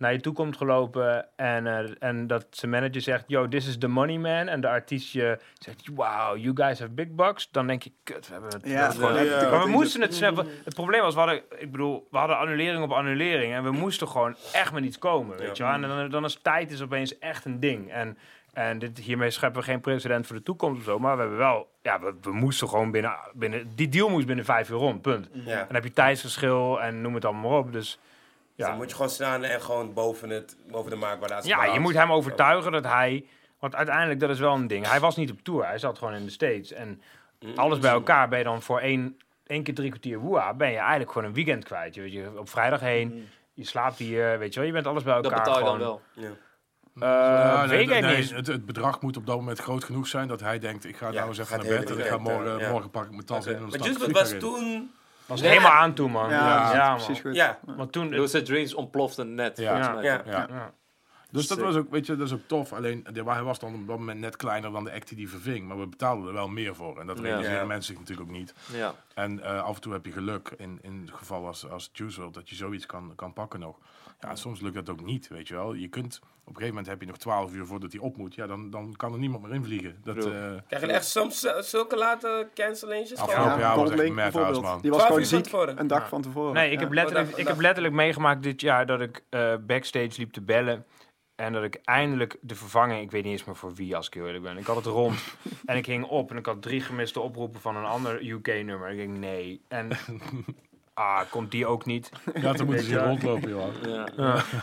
naar 0.00 0.12
je 0.12 0.20
toe 0.20 0.32
komt 0.32 0.56
gelopen 0.56 1.26
en, 1.36 1.66
eh, 1.66 1.90
en 1.98 2.26
dat 2.26 2.46
zijn 2.50 2.70
manager 2.70 3.00
zegt, 3.00 3.24
yo, 3.26 3.48
this 3.48 3.66
is 3.66 3.78
the 3.78 3.86
money 3.88 4.18
man. 4.18 4.48
En 4.48 4.60
de 4.60 4.68
artiest 4.68 5.12
je 5.12 5.38
zegt, 5.58 5.88
wow, 5.94 6.36
you 6.36 6.50
guys 6.54 6.78
have 6.78 6.90
big 6.90 7.08
bucks. 7.10 7.48
Dan 7.50 7.66
denk 7.66 7.82
je, 7.82 7.92
kut, 8.04 8.26
we 8.26 8.32
hebben 8.32 8.50
het. 8.52 8.68
Ja, 8.68 8.80
dat 8.82 8.92
is 8.92 8.98
gewoon- 8.98 9.24
ja, 9.24 9.40
ja. 9.40 9.50
Maar 9.50 9.64
we 9.64 9.70
moesten 9.70 10.00
het 10.00 10.14
snel. 10.14 10.36
Het 10.64 10.74
probleem 10.74 11.00
was, 11.02 11.12
we 11.14 11.20
hadden, 11.20 11.42
ik 11.58 11.70
bedoel, 11.70 12.06
we 12.10 12.18
hadden 12.18 12.38
annulering 12.38 12.82
op 12.82 12.90
annulering. 12.92 13.52
En 13.54 13.62
we 13.62 13.70
moesten 13.70 14.08
gewoon 14.08 14.36
echt 14.52 14.72
met 14.72 14.84
iets 14.84 14.98
komen, 14.98 15.36
weet 15.38 15.56
je 15.56 15.62
wel. 15.62 15.72
En 15.72 15.80
dan, 15.80 16.10
dan 16.10 16.24
is 16.24 16.38
tijd 16.42 16.70
is 16.70 16.82
opeens 16.82 17.18
echt 17.18 17.44
een 17.44 17.60
ding. 17.60 17.90
En, 17.92 18.18
en 18.52 18.78
dit, 18.78 18.98
hiermee 18.98 19.30
scheppen 19.30 19.60
we 19.60 19.66
geen 19.66 19.80
precedent 19.80 20.26
voor 20.26 20.36
de 20.36 20.42
toekomst 20.42 20.78
of 20.78 20.84
zo. 20.84 20.98
Maar 20.98 21.14
we 21.14 21.20
hebben 21.20 21.38
wel, 21.38 21.68
ja, 21.82 22.00
we, 22.00 22.14
we 22.22 22.32
moesten 22.32 22.68
gewoon 22.68 22.90
binnen, 22.90 23.14
binnen, 23.34 23.72
die 23.74 23.88
deal 23.88 24.08
moest 24.08 24.26
binnen 24.26 24.44
vijf 24.44 24.70
uur 24.70 24.76
rond, 24.76 25.02
punt. 25.02 25.28
Ja. 25.32 25.56
Dan 25.64 25.74
heb 25.74 25.84
je 25.84 25.92
tijdsverschil 25.92 26.80
en 26.82 27.00
noem 27.00 27.14
het 27.14 27.24
allemaal 27.24 27.50
maar 27.50 27.58
op. 27.58 27.72
Dus 27.72 27.98
Dus 28.60 28.68
ja, 28.68 28.74
dan 28.74 28.84
moet 28.84 28.90
je 28.90 28.96
gewoon 28.96 29.10
staan 29.10 29.44
en 29.44 29.62
gewoon 29.62 29.92
boven, 29.92 30.30
het, 30.30 30.56
boven 30.70 30.90
de 30.90 30.96
maakbaarheid. 30.96 31.46
ja 31.46 31.64
je 31.64 31.80
moet 31.80 31.94
hem 31.94 32.12
overtuigen 32.12 32.72
dat 32.72 32.84
hij... 32.84 33.26
Want 33.58 33.74
uiteindelijk, 33.74 34.20
dat 34.20 34.30
is 34.30 34.38
wel 34.38 34.54
een 34.54 34.66
ding. 34.66 34.86
Hij 34.86 35.00
was 35.00 35.16
niet 35.16 35.30
op 35.30 35.42
tour, 35.42 35.66
hij 35.66 35.78
zat 35.78 35.98
gewoon 35.98 36.14
in 36.14 36.24
de 36.24 36.30
States. 36.30 36.72
En 36.72 37.02
alles 37.56 37.78
bij 37.78 37.90
elkaar 37.90 38.28
ben 38.28 38.38
je 38.38 38.44
dan 38.44 38.62
voor 38.62 38.80
één, 38.80 39.18
één 39.46 39.62
keer 39.62 39.74
drie 39.74 39.88
kwartier 39.88 40.18
woeha... 40.18 40.54
ben 40.54 40.70
je 40.70 40.78
eigenlijk 40.78 41.12
gewoon 41.12 41.28
een 41.28 41.34
weekend 41.34 41.64
kwijt. 41.64 41.94
Je, 41.94 42.00
weet 42.00 42.12
je 42.12 42.38
op 42.38 42.48
vrijdag 42.48 42.80
heen, 42.80 43.28
je 43.52 43.64
slaapt 43.64 43.98
hier, 43.98 44.38
weet 44.38 44.54
je 44.54 44.60
wel. 44.60 44.68
Je 44.68 44.74
bent 44.74 44.86
alles 44.86 45.02
bij 45.02 45.14
elkaar 45.14 45.30
Dat 45.30 45.44
betaal 45.44 45.58
je 45.58 45.64
dan 45.64 45.78
wel. 45.78 46.00
Ja. 46.12 46.30
Eh, 46.94 47.02
Ja, 47.02 47.68
weet 47.68 47.88
nee, 47.88 48.00
nee, 48.00 48.16
niet. 48.16 48.30
het, 48.30 48.46
het 48.46 48.66
bedrag 48.66 49.00
moet 49.00 49.16
op 49.16 49.26
dat 49.26 49.36
moment 49.36 49.58
groot 49.58 49.84
genoeg 49.84 50.06
zijn 50.06 50.28
dat 50.28 50.40
hij 50.40 50.58
denkt, 50.58 50.84
ik 50.84 50.96
ga 50.96 51.06
Ja, 51.06 51.12
nou 51.12 51.28
eens 51.28 51.38
even 51.38 51.58
naar 51.58 51.66
bed 51.66 51.90
en 51.90 51.98
ik 51.98 52.04
ga 52.04 52.18
morgen, 52.18 52.54
eh, 52.54 52.60
ja. 52.60 52.70
morgen 52.70 52.90
pak 52.90 53.04
ik 53.04 53.10
mijn 53.10 53.24
tas 53.24 53.46
in 53.46 53.54
en 53.54 53.60
dan 53.60 53.68
Maar 53.68 53.92
WRLD 53.92 54.10
was 54.10 54.34
toen... 54.38 54.90
was 55.30 55.40
helemaal 55.40 55.70
aan 55.72 55.94
toe, 55.94 56.08
man. 56.08 56.30
Ja, 56.30 56.36
Ja, 56.46 56.74
ja, 56.74 56.88
man. 56.88 56.96
precies 56.96 57.20
goed. 57.20 57.34
Ja, 57.34 57.58
Want 57.76 57.92
toen... 57.92 58.08
Lucid 58.08 58.44
Dreams 58.46 58.74
ontplofte 58.74 59.24
net, 59.24 59.56
Ja. 59.58 59.66
volgens 59.68 59.86
Ja. 59.86 59.94
mij. 59.94 60.04
ja. 60.04 60.22
Ja. 60.38 60.46
ja. 60.50 60.72
Dus 61.32 61.46
dat 61.46 61.58
was 61.58 61.74
ook, 61.76 61.90
weet 61.90 62.06
je, 62.06 62.16
dat 62.16 62.26
is 62.26 62.32
ook 62.32 62.46
tof. 62.46 62.72
Alleen, 62.72 63.06
hij 63.24 63.42
was 63.42 63.58
dan 63.58 63.74
op 63.74 63.86
dat 63.86 63.98
moment 63.98 64.20
net 64.20 64.36
kleiner 64.36 64.72
dan 64.72 64.84
de 64.84 64.92
act 64.92 65.08
die 65.08 65.16
die 65.16 65.28
verving. 65.30 65.68
Maar 65.68 65.78
we 65.78 65.86
betaalden 65.86 66.26
er 66.26 66.32
wel 66.32 66.48
meer 66.48 66.74
voor. 66.74 67.00
En 67.00 67.06
dat 67.06 67.18
realiseren 67.20 67.58
Ja. 67.60 67.64
mensen 67.64 67.92
zich 67.94 67.98
natuurlijk 68.02 68.28
ook 68.30 68.36
niet. 68.36 68.54
Ja. 68.72 68.94
En 69.14 69.42
eh, 69.42 69.62
af 69.62 69.74
en 69.74 69.80
toe 69.80 69.92
heb 69.92 70.04
je 70.06 70.12
geluk, 70.12 70.54
in, 70.56 70.78
in 70.82 71.00
het 71.06 71.14
geval 71.16 71.46
als, 71.46 71.68
als 71.68 71.90
Juice 71.92 72.20
WRLD, 72.20 72.34
dat 72.34 72.48
je 72.48 72.54
zoiets 72.54 72.86
kan, 72.86 73.12
kan 73.16 73.32
pakken 73.32 73.60
nog. 73.60 73.76
Ja, 74.20 74.34
soms 74.34 74.60
lukt 74.60 74.74
dat 74.74 74.88
ook 74.90 75.04
niet, 75.04 75.28
weet 75.28 75.48
je 75.48 75.54
wel. 75.54 75.72
Je 75.74 75.88
kunt, 75.88 76.18
op 76.22 76.28
een 76.32 76.44
gegeven 76.46 76.68
moment 76.68 76.86
heb 76.86 77.00
je 77.00 77.06
nog 77.06 77.16
12 77.18 77.54
uur 77.54 77.66
voordat 77.66 77.92
hij 77.92 78.00
op 78.00 78.16
moet. 78.16 78.34
Ja, 78.34 78.46
dan, 78.46 78.70
dan 78.70 78.94
kan 78.96 79.12
er 79.12 79.18
niemand 79.18 79.42
meer 79.42 79.54
invliegen. 79.54 79.96
Dat, 80.04 80.16
eh, 80.16 80.22
Krijg 80.68 80.82
je 80.86 80.92
echt 80.92 81.06
soms 81.06 81.44
eh, 81.44 81.60
zulke 81.60 81.96
late 81.96 82.48
cancellations? 82.54 83.20
Afgelopen 83.20 83.58
jaar 83.58 83.76
was 83.76 83.90
echt 83.90 84.00
een 84.00 84.14
man. 84.60 84.80
Die 84.80 84.90
was 84.90 85.04
12 85.04 85.06
gewoon 85.06 85.24
ziek 85.24 85.78
een 85.78 85.86
dag 85.86 86.08
van 86.08 86.22
tevoren. 86.22 86.54
Nee, 86.54 86.70
ik 86.70 86.74
Ja. 86.74 86.80
heb, 86.80 86.92
letterlijk, 86.92 87.36
ik 87.36 87.46
heb 87.48 87.60
letterlijk 87.60 87.94
meegemaakt 87.94 88.42
dit 88.42 88.60
jaar 88.60 88.86
dat 88.86 89.00
ik 89.00 89.24
eh, 89.28 89.54
backstage 89.66 90.10
liep 90.16 90.32
te 90.32 90.40
bellen. 90.40 90.86
En 91.34 91.52
dat 91.52 91.62
ik 91.64 91.80
eindelijk 91.84 92.36
de 92.40 92.54
vervanging, 92.54 93.02
ik 93.02 93.10
weet 93.10 93.22
niet 93.22 93.32
eens 93.32 93.44
meer 93.44 93.56
voor 93.56 93.74
wie 93.74 93.96
als 93.96 94.06
ik 94.06 94.14
heel 94.14 94.26
eerlijk 94.26 94.44
ben. 94.44 94.56
Ik 94.58 94.66
had 94.66 94.76
het 94.76 94.84
rond 94.84 95.20
en 95.64 95.76
ik 95.76 95.86
hing 95.86 96.04
op 96.04 96.30
en 96.30 96.36
ik 96.36 96.46
had 96.46 96.62
drie 96.62 96.80
gemiste 96.80 97.20
oproepen 97.20 97.60
van 97.60 97.76
een 97.76 97.84
ander 97.84 98.22
UK-nummer. 98.28 98.90
Ik 98.90 98.96
denk 98.96 99.16
nee. 99.16 99.60
En 99.68 99.88
ah, 101.00 101.20
komt 101.30 101.50
die 101.50 101.66
ook 101.66 101.86
niet? 101.86 102.10
ja, 102.34 102.52
dan 102.52 102.66
moeten 102.66 102.84
ze 102.84 102.90
hier 102.90 103.04
rondlopen, 103.04 103.48
joh. 103.48 103.66
Ja. 103.82 104.06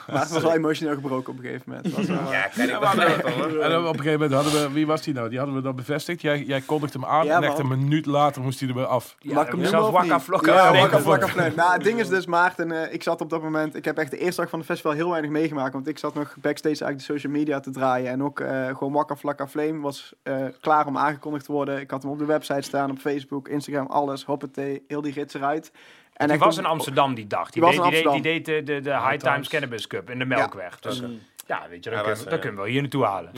Maar 0.07 0.21
het 0.21 0.29
was 0.29 0.41
wel 0.41 0.53
emotioneel 0.53 0.93
gebroken 0.93 1.33
op 1.33 1.39
een 1.39 1.45
gegeven 1.45 1.63
moment. 1.65 1.95
Was 1.95 2.05
wel, 2.05 2.31
Ja, 2.31 2.47
kan 2.47 2.69
ik 2.69 2.79
begrijpen 2.79 3.31
hoor. 3.31 3.59
En 3.59 3.77
op 3.77 3.83
een 3.83 3.99
gegeven 3.99 4.11
moment 4.11 4.31
hadden 4.31 4.53
we, 4.53 4.73
wie 4.73 4.87
was 4.87 5.01
die 5.01 5.13
nou? 5.13 5.29
Die 5.29 5.37
hadden 5.37 5.55
we 5.55 5.61
dan 5.61 5.75
bevestigd. 5.75 6.21
Jij, 6.21 6.43
jij 6.43 6.61
kondigde 6.61 6.99
hem 6.99 7.07
aan 7.07 7.25
Ja, 7.25 7.37
en 7.37 7.43
echt 7.43 7.59
een 7.59 7.67
minuut 7.67 8.05
later 8.05 8.41
moest 8.41 8.59
hij 8.59 8.69
er 8.69 8.75
weer 8.75 8.85
af. 8.85 9.15
Ja, 9.19 9.41
ik 9.41 9.51
hem 9.51 9.91
Wakka. 9.91 10.21
Ja, 10.41 11.01
Wakka. 11.01 11.49
Nou, 11.55 11.73
het 11.73 11.83
ding 11.83 11.99
is 11.99 12.07
dus, 12.07 12.25
Maarten, 12.25 12.71
eh, 12.71 12.93
ik 12.93 13.03
zat 13.03 13.21
op 13.21 13.29
dat 13.29 13.41
moment... 13.41 13.75
Ik 13.75 13.85
heb 13.85 13.97
echt 13.97 14.11
de 14.11 14.17
eerste 14.17 14.41
dag 14.41 14.49
van 14.49 14.59
het 14.59 14.67
festival 14.67 14.91
heel 14.91 15.09
weinig 15.09 15.31
meegemaakt. 15.31 15.73
Want 15.73 15.87
ik 15.87 15.97
zat 15.97 16.13
nog 16.13 16.35
backstage 16.41 16.83
eigenlijk 16.83 16.97
de 16.97 17.13
social 17.13 17.31
media 17.31 17.59
te 17.59 17.71
draaien. 17.71 18.11
En 18.11 18.23
ook 18.23 18.39
eh, 18.39 18.67
gewoon 18.77 18.93
Wakka 18.93 19.15
Flocka 19.15 19.47
Flame 19.47 19.79
was 19.79 20.13
eh, 20.23 20.35
klaar 20.61 20.87
om 20.87 20.97
aangekondigd 20.97 21.45
te 21.45 21.51
worden. 21.51 21.79
Ik 21.79 21.91
had 21.91 22.01
hem 22.01 22.11
op 22.11 22.19
de 22.19 22.25
website 22.25 22.61
staan, 22.61 22.91
op 22.91 22.97
Facebook, 22.99 23.47
Instagram, 23.47 23.85
alles. 23.85 24.23
Hoppatee, 24.23 24.83
heel 24.87 25.01
die 25.01 25.13
rits 25.13 25.33
eruit. 25.33 25.71
En 26.17 26.27
Die 26.27 26.37
was 26.37 26.57
in 26.57 26.65
Amsterdam 26.65 27.15
die 27.15 27.27
dag. 27.27 27.49
Die, 27.49 27.61
Die 27.61 27.71
deed, 27.71 27.81
die, 27.81 27.91
deed, 28.03 28.11
die 28.13 28.21
deed 28.21 28.45
de, 28.45 28.63
de, 28.63 28.81
de 28.81 28.89
High 28.91 29.03
Times. 29.07 29.21
Times 29.23 29.47
Cannabis 29.47 29.87
Cup 29.87 30.09
in 30.09 30.19
de 30.19 30.25
Melkweg. 30.25 30.79
Dus 30.79 31.03
ja, 31.45 31.65
weet 31.69 31.83
je, 31.83 31.89
dan, 31.89 31.99
Hij 31.99 32.01
kunnen, 32.01 32.07
was, 32.09 32.19
we- 32.19 32.23
eh, 32.25 32.29
dan 32.29 32.39
kunnen 32.39 32.57
we 32.57 32.63
wel 32.63 32.71
hier 32.71 32.81
naartoe 32.81 33.03
halen. 33.05 33.31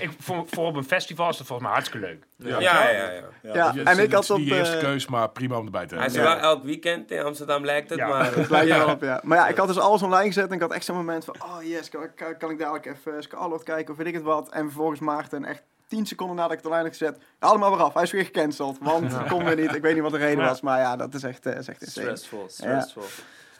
Ik, 0.00 0.10
voor, 0.18 0.44
voor 0.50 0.66
op 0.66 0.76
een 0.76 0.84
festival 0.84 1.28
is 1.28 1.36
dat 1.36 1.46
volgens 1.46 1.68
mij 1.68 1.76
hartstikke 1.76 2.06
leuk. 2.06 2.24
Ja, 2.36 2.60
ja, 2.60 2.90
ja. 2.90 3.10
ja. 3.42 3.54
Ja, 3.54 3.72
is- 3.74 3.82
en 3.82 3.98
ik 3.98 4.12
had 4.12 4.22
is 4.22 4.30
op... 4.30 4.38
je 4.38 4.54
eerste 4.56 4.76
eh, 4.76 4.82
keus, 4.82 5.06
maar 5.06 5.28
prima 5.30 5.56
om 5.58 5.64
erbij 5.64 5.86
te 5.86 5.94
Hij 5.94 6.06
is 6.06 6.14
hebben. 6.14 6.32
er 6.32 6.40
wel 6.40 6.48
elk 6.50 6.64
weekend 6.64 7.10
in 7.10 7.22
Amsterdam 7.22 7.64
lijkt 7.64 7.90
het, 7.90 7.98
Ja. 7.98 8.08
maar... 8.08 8.34
Het 8.34 8.50
lijkt 8.50 8.68
wel 8.76 8.88
op, 8.88 9.02
ja. 9.02 9.20
Maar 9.24 9.38
ja, 9.38 9.48
ik 9.48 9.56
had 9.56 9.66
dus 9.66 9.78
alles 9.78 10.02
online 10.02 10.26
gezet 10.26 10.48
en 10.48 10.54
ik 10.54 10.60
had 10.60 10.72
echt 10.72 10.84
zo'n 10.84 10.96
moment 10.96 11.24
van... 11.24 11.34
Oh 11.42 11.62
yes, 11.62 11.88
kan, 11.88 12.06
kan, 12.14 12.36
kan 12.36 12.50
ik 12.50 12.58
dadelijk 12.58 12.86
even 12.86 13.22
Scarlett 13.22 13.62
kijken 13.62 13.92
of 13.92 13.98
weet 13.98 14.06
ik 14.06 14.14
het 14.14 14.22
wat. 14.22 14.48
En 14.48 14.64
vervolgens 14.64 15.00
Maarten 15.00 15.44
echt 15.44 15.62
10 15.90 16.06
seconden 16.06 16.36
nadat 16.36 16.50
ik 16.52 16.56
het 16.56 16.66
online 16.66 16.84
had 16.88 16.96
gezet... 16.96 17.18
Haal 17.38 17.50
hem 17.50 17.60
maar 17.60 17.70
weer 17.70 17.82
af, 17.82 17.94
hij 17.94 18.02
is 18.02 18.10
weer 18.10 18.24
gecanceld. 18.24 18.78
Want 18.80 19.12
het 19.12 19.28
kon 19.28 19.44
weer 19.44 19.56
niet. 19.56 19.74
Ik 19.74 19.82
weet 19.82 19.94
niet 19.94 20.02
wat 20.02 20.12
de 20.12 20.18
reden 20.18 20.42
Ja. 20.42 20.48
was, 20.48 20.60
maar 20.60 20.78
ja, 20.78 20.96
dat 20.96 21.14
is 21.14 21.22
echt, 21.22 21.46
eh, 21.46 21.56
is 21.58 21.68
echt 21.68 21.82
insane. 21.82 22.06
Stressful, 22.06 22.44
stressful. 22.48 23.04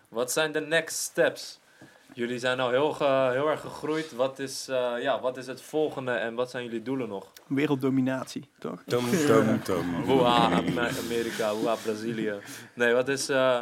Wat 0.09 0.32
zijn 0.32 0.52
de 0.52 0.61
next 0.61 0.97
steps? 0.98 1.59
Jullie 2.15 2.39
zijn 2.39 2.61
al 2.61 2.70
heel, 2.70 2.93
ge- 2.93 3.28
heel 3.32 3.48
erg 3.51 3.61
gegroeid. 3.61 4.12
Wat 4.12 4.39
is, 4.39 4.69
eh, 4.69 4.93
ja, 5.01 5.20
wat 5.20 5.36
is 5.36 5.47
het 5.47 5.62
volgende 5.62 6.12
en 6.12 6.35
wat 6.35 6.51
zijn 6.51 6.65
jullie 6.65 6.82
doelen 6.82 7.09
nog? 7.09 7.32
Werelddominatie, 7.47 8.51
toch? 8.59 8.82
Tom, 8.86 9.05
tom, 9.27 9.62
tom. 9.62 10.05
Woeha, 10.05 10.44
Amer- 10.51 10.98
Amerika, 11.05 11.55
woeha, 11.55 11.74
Brazilië. 11.74 12.35
Nee, 12.74 12.93
wat 12.94 13.09
is... 13.09 13.28
eh, 13.28 13.61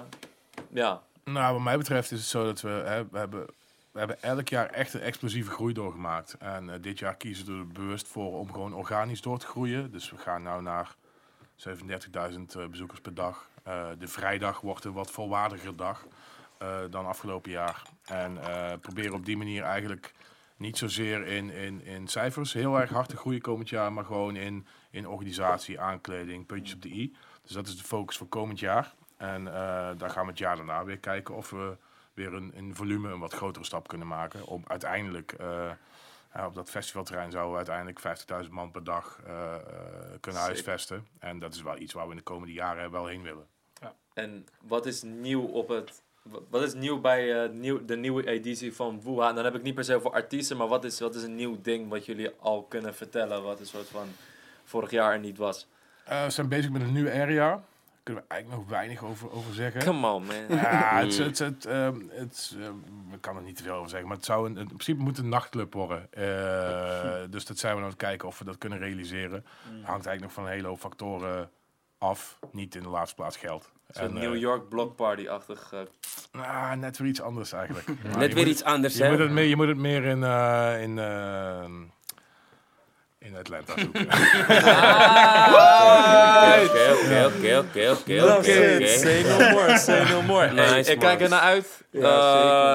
ja, 0.72 1.02
Nou, 1.24 1.52
wat 1.54 1.62
mij 1.62 1.78
betreft 1.78 2.10
is 2.10 2.18
het 2.18 2.28
zo 2.28 2.44
dat 2.44 2.60
we, 2.60 2.68
hè, 2.68 3.04
we 3.10 3.18
hebben, 3.18 3.46
we 3.98 4.04
hebben 4.04 4.30
elk 4.30 4.48
jaar 4.48 4.70
echt 4.70 4.94
een 4.94 5.00
explosieve 5.00 5.50
groei 5.50 5.72
doorgemaakt. 5.72 6.36
En 6.38 6.70
eh, 6.70 6.82
dit 6.82 6.98
jaar 6.98 7.16
kiezen 7.16 7.46
we 7.46 7.52
er 7.52 7.66
bewust 7.66 8.08
voor 8.08 8.38
om 8.38 8.52
gewoon 8.52 8.74
organisch 8.74 9.20
door 9.20 9.38
te 9.38 9.46
groeien. 9.46 9.90
Dus 9.90 10.10
we 10.10 10.16
gaan 10.16 10.42
nou 10.42 10.62
naar 10.62 10.94
37.000 11.56 11.76
eh, 12.56 12.66
bezoekers 12.70 13.00
per 13.00 13.14
dag. 13.14 13.48
Eh, 13.62 13.86
de 13.98 14.08
vrijdag 14.08 14.60
wordt 14.60 14.84
een 14.84 14.92
wat 14.92 15.10
volwaardiger 15.10 15.76
dag 15.76 16.06
dan 16.90 17.06
afgelopen 17.06 17.50
jaar. 17.50 17.82
En 18.04 18.38
proberen 18.80 19.12
op 19.12 19.24
die 19.24 19.36
manier 19.36 19.62
eigenlijk 19.62 20.12
niet 20.56 20.78
zozeer 20.78 21.26
in, 21.26 21.50
in, 21.50 21.84
in 21.84 22.08
cijfers 22.08 22.52
heel 22.52 22.80
erg 22.80 22.90
hard 22.90 23.08
te 23.08 23.16
groeien 23.16 23.40
komend 23.40 23.68
jaar, 23.68 23.92
maar 23.92 24.04
gewoon 24.04 24.36
in, 24.36 24.66
in 24.90 25.08
organisatie, 25.08 25.80
aankleding, 25.80 26.46
puntjes 26.46 26.74
op 26.74 26.82
de 26.82 26.88
i. 26.88 27.16
Dus 27.42 27.52
dat 27.52 27.66
is 27.66 27.76
de 27.76 27.84
focus 27.84 28.16
voor 28.16 28.28
komend 28.28 28.58
jaar. 28.58 28.94
En 29.16 29.44
daar 29.98 30.10
gaan 30.10 30.24
we 30.24 30.30
het 30.30 30.38
jaar 30.38 30.56
daarna 30.56 30.84
weer 30.84 30.98
kijken 30.98 31.34
of 31.34 31.50
we 31.50 31.76
weer 32.18 32.34
een, 32.34 32.54
in 32.54 32.74
volume 32.74 33.12
een 33.12 33.18
wat 33.18 33.32
grotere 33.34 33.64
stap 33.64 33.88
kunnen 33.88 34.06
maken. 34.06 34.46
Om 34.46 34.64
uiteindelijk 34.66 35.32
eh, 35.32 35.70
Ja, 36.34 36.46
op 36.46 36.54
dat 36.54 36.70
festivalterrein 36.70 37.30
zouden 37.30 37.50
we 37.52 37.56
uiteindelijk 37.56 38.00
50.000 38.44 38.50
man 38.50 38.70
per 38.70 38.84
dag 38.84 39.20
eh, 39.26 39.54
eh, 39.54 39.60
kunnen 40.20 40.40
huisvesten. 40.40 41.06
En 41.18 41.38
dat 41.38 41.54
is 41.54 41.62
wel 41.62 41.78
iets 41.78 41.92
waar 41.92 42.04
we 42.04 42.10
in 42.10 42.16
de 42.16 42.22
komende 42.22 42.52
jaren 42.52 42.90
wel 42.90 43.06
heen 43.06 43.22
willen. 43.22 43.46
En 44.14 44.46
wat 44.60 44.86
is 44.86 45.02
nieuw 45.02 45.42
op 45.42 45.68
het... 45.68 46.02
wa- 46.22 46.38
Wat 46.50 46.62
is 46.62 46.74
nieuw 46.74 47.00
bij 47.00 47.42
eh, 47.44 47.50
nieuw, 47.50 47.84
de 47.84 47.96
nieuwe 47.96 48.26
editie 48.26 48.74
van 48.74 49.00
Wuha? 49.02 49.28
En 49.28 49.34
dan 49.34 49.44
heb 49.44 49.54
ik 49.54 49.62
niet 49.62 49.74
per 49.74 49.84
se 49.84 49.94
over 49.94 50.10
artiesten, 50.10 50.56
maar 50.56 50.68
wat 50.68 50.84
is, 50.84 51.00
wat 51.00 51.14
is 51.14 51.22
een 51.22 51.34
nieuw 51.34 51.58
ding 51.62 51.88
wat 51.88 52.06
jullie 52.06 52.30
al 52.40 52.62
kunnen 52.62 52.94
vertellen? 52.94 53.42
Wat 53.42 53.60
een 53.60 53.66
soort 53.66 53.88
van 53.88 54.06
vorig 54.64 54.90
jaar 54.90 55.12
er 55.12 55.18
niet 55.18 55.38
was? 55.38 55.66
Eh, 56.04 56.24
we 56.24 56.30
zijn 56.30 56.48
bezig 56.48 56.70
met 56.70 56.82
een 56.82 56.92
nieuwe 56.92 57.12
area. 57.12 57.62
Kunnen 58.08 58.26
we 58.28 58.34
eigenlijk 58.34 58.62
nog 58.62 58.70
weinig 58.70 59.04
over, 59.04 59.30
over 59.32 59.54
zeggen. 59.54 59.84
Come 59.84 60.12
on, 60.12 60.26
man. 60.26 60.36
Ja, 60.48 60.98
het, 61.00 61.18
het, 61.18 61.38
het, 61.38 61.64
ehm, 61.64 62.00
het, 62.08 62.56
ehm, 62.60 63.12
ik 63.12 63.20
kan 63.20 63.36
er 63.36 63.42
niet 63.42 63.56
te 63.56 63.62
veel 63.62 63.74
over 63.74 63.88
zeggen, 63.88 64.08
maar 64.08 64.16
het 64.16 64.26
zou 64.26 64.46
een, 64.46 64.56
in 64.56 64.66
principe 64.66 65.02
moet 65.02 65.18
een 65.18 65.28
nachtclub 65.28 65.74
worden. 65.74 66.12
Eh, 66.12 67.14
dus 67.30 67.44
dat 67.44 67.58
zijn 67.58 67.76
we 67.76 67.82
aan 67.82 67.88
het 67.88 67.96
kijken 67.96 68.28
of 68.28 68.38
we 68.38 68.44
dat 68.44 68.58
kunnen 68.58 68.78
realiseren. 68.78 69.44
Hangt 69.64 70.06
eigenlijk 70.06 70.20
nog 70.20 70.32
van 70.32 70.44
een 70.44 70.50
hele 70.50 70.66
hoop 70.68 70.80
factoren 70.80 71.50
af. 71.98 72.38
Niet 72.52 72.74
in 72.74 72.82
de 72.82 72.88
laatste 72.88 73.14
plaats 73.14 73.36
geld. 73.36 73.72
Zo'n 73.88 74.04
En, 74.04 74.16
eh, 74.16 74.22
New 74.22 74.36
York 74.36 74.68
Block 74.68 74.96
Party-achtig. 74.96 75.72
eh, 75.72 75.80
nou, 76.32 76.76
net 76.76 76.98
weer 76.98 77.08
iets 77.08 77.20
anders 77.20 77.52
eigenlijk. 77.52 77.86
Net 78.16 78.34
weer 78.34 78.44
moet 78.44 78.52
iets 78.52 78.64
anders, 78.64 78.96
Je 78.96 79.08
moet, 79.08 79.18
het 79.18 79.30
meer, 79.30 79.44
je 79.44 79.56
moet 79.56 79.68
het 79.68 79.76
meer 79.78 80.04
in, 80.04 80.22
in, 80.82 80.98
eh, 80.98 81.64
in 83.20 83.36
Atlanta 83.36 83.72
zoeken. 83.76 84.06
Oké, 86.64 86.92
oké, 86.92 87.26
oké, 87.26 87.58
oké, 87.58 87.90
oké, 87.90 87.90
oké, 87.90 88.36
oké. 88.36 88.86
Say 88.86 89.22
no 89.22 89.50
more, 89.50 89.78
say 89.78 90.10
no 90.10 90.22
more. 90.22 90.50
Nice, 90.52 90.62
Hey, 90.72 90.80
ik 90.80 90.98
kijk 90.98 91.20
er 91.20 91.28
naar 91.28 91.40
uit. 91.40 91.84
Ja, 91.90 92.00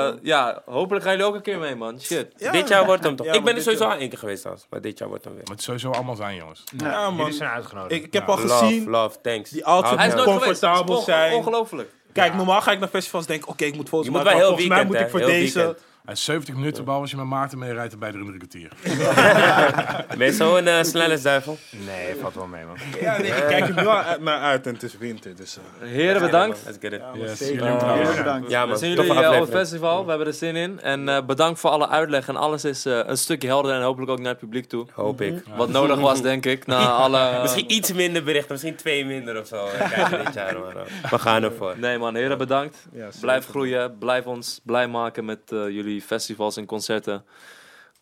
man. 0.06 0.20
ja, 0.24 0.62
hopelijk 0.66 1.04
gaan 1.06 1.14
jullie 1.14 1.28
ook 1.28 1.36
een 1.36 1.42
keer 1.42 1.60
mee, 1.60 1.76
man. 1.76 2.02
Shit. 2.02 2.28
Ja, 2.38 2.52
Dit 2.52 2.68
jaar 2.68 2.86
wordt 2.86 3.04
hem 3.04 3.16
toch? 3.16 3.26
Ja, 3.26 3.34
ik 3.34 3.44
ben 3.44 3.56
er 3.56 3.62
sowieso 3.62 3.84
al 3.86 3.98
één 3.98 4.10
keer 4.10 4.18
geweest 4.18 4.44
maar 4.70 4.82
dit 4.82 4.98
jaar 4.98 5.10
wordt 5.10 5.24
hem 5.24 5.34
weer. 5.34 5.42
Het 5.42 5.50
moet 5.52 5.62
sowieso 5.62 5.90
allemaal 5.92 6.16
zijn, 6.16 6.36
jongens. 6.36 6.64
Ja, 6.78 7.10
man. 7.10 7.16
Jullie 7.16 7.34
zijn 7.34 7.50
uitgenodigd. 7.50 7.92
Ik, 7.92 8.04
ik 8.06 8.14
heb 8.14 8.28
Ja. 8.28 8.34
al 8.34 8.38
gezien, 8.40 8.78
Love, 8.80 8.90
love, 8.90 9.18
thanks. 9.22 9.50
die 9.50 9.64
is 10.06 10.14
geweest. 10.14 10.60
comfortabel 10.60 10.98
is 10.98 11.04
zijn. 11.06 11.34
Ongelooflijk. 11.34 11.90
Kijk, 12.14 12.34
normaal 12.34 12.62
ga 12.62 12.72
ik 12.72 12.80
naar 12.80 12.90
festivals 12.90 13.26
en 13.26 13.32
denk 13.32 13.48
oké, 13.50 13.66
ik 13.66 13.76
moet 13.76 13.90
foto's 13.90 14.06
Je 14.06 14.12
moet 14.12 14.24
maken. 14.24 14.40
wel 14.40 14.50
maar 14.50 14.58
heel 14.60 14.68
volgens 14.68 14.88
mij 14.90 14.98
weekend, 14.98 15.12
moet 15.14 15.22
ik 15.24 15.28
voor 15.28 15.40
deze... 15.40 15.58
weekend. 15.60 15.84
En 16.06 16.18
70 16.18 16.56
minuten, 16.56 16.84
behalve 16.84 17.02
als 17.04 17.12
je 17.12 17.18
met 17.18 17.26
Maarten 17.26 17.58
mee 17.60 17.74
rijdt, 17.74 17.92
dan 17.92 18.00
bij 18.00 18.12
de 18.12 18.18
een 18.18 18.38
kwartier. 18.38 18.72
Ben 20.18 20.28
je 20.28 20.34
zo'n 20.34 20.68
eh, 20.68 20.84
snelle 20.84 21.18
zuivel? 21.18 21.58
Nee, 21.86 22.16
valt 22.22 22.34
wel 22.34 22.48
mee, 22.48 22.66
man. 22.66 22.76
Ja, 23.02 23.18
nee, 23.18 23.28
ik 23.32 23.44
kijk 23.48 23.68
er 23.68 23.76
nu 23.82 23.88
al 23.88 23.98
uit- 23.98 24.22
naar 24.22 24.40
uit 24.40 24.68
en 24.68 24.74
het 24.74 24.84
is 24.84 24.98
winter. 24.98 25.36
Dus, 25.36 25.58
eh, 25.82 25.88
Heren, 25.88 26.22
bedankt. 26.22 26.62
Let's 26.66 26.78
get 26.82 26.92
it. 26.94 27.02
Yes, 27.14 27.38
zeker. 27.38 27.54
jullie 27.56 27.72
ook 27.72 27.82
Eh, 27.82 28.18
bedankt. 28.18 28.50
Ja 28.50 28.68
We 28.68 28.76
zien 28.76 28.90
jullie 28.90 29.14
eh, 29.24 29.32
op 29.36 29.40
het 29.42 29.50
festival. 29.50 30.04
We 30.04 30.10
hebben 30.10 30.28
er 30.28 30.34
zin 30.34 30.56
in. 30.56 30.82
En 30.82 31.10
eh, 31.10 31.24
bedankt 31.26 31.60
voor 31.60 31.70
alle 31.70 31.90
uitleg. 31.90 32.28
En 32.28 32.36
alles 32.36 32.66
is 32.66 32.86
eh, 32.86 33.00
een 33.06 33.18
stukje 33.18 33.48
helder 33.48 33.74
en 33.76 33.82
hopelijk 33.82 34.12
ook 34.12 34.20
naar 34.20 34.32
het 34.32 34.40
publiek 34.40 34.66
toe. 34.66 34.86
Hoop 34.94 35.22
ik. 35.22 35.44
Wat 35.56 35.70
nodig 35.70 36.00
was, 36.00 36.22
denk 36.22 36.46
ik. 36.46 36.66
Na 36.66 36.86
alle... 37.04 37.42
Misschien 37.42 37.72
iets 37.72 37.94
minder 37.94 38.24
berichten, 38.24 38.52
misschien 38.52 38.76
twee 38.76 39.06
minder 39.06 39.40
of 39.40 39.48
zo. 39.48 39.68
Kijk, 39.90 40.26
dit 40.26 40.34
jaar, 40.34 40.56
maar, 40.60 40.84
We 41.10 41.20
gaan 41.20 41.44
ervoor. 41.44 41.74
Nee 41.78 41.98
man, 41.98 42.16
heren 42.16 42.38
bedankt. 42.38 42.88
ja. 42.94 43.08
Blijf 43.22 43.48
groeien. 43.48 43.98
Blijf 43.98 44.26
ons 44.26 44.60
blij 44.64 44.88
maken 44.88 45.26
met 45.26 45.40
eh, 45.52 45.68
jullie 45.94 46.08
festivals 46.08 46.58
en 46.58 46.66
concerten. 46.66 47.26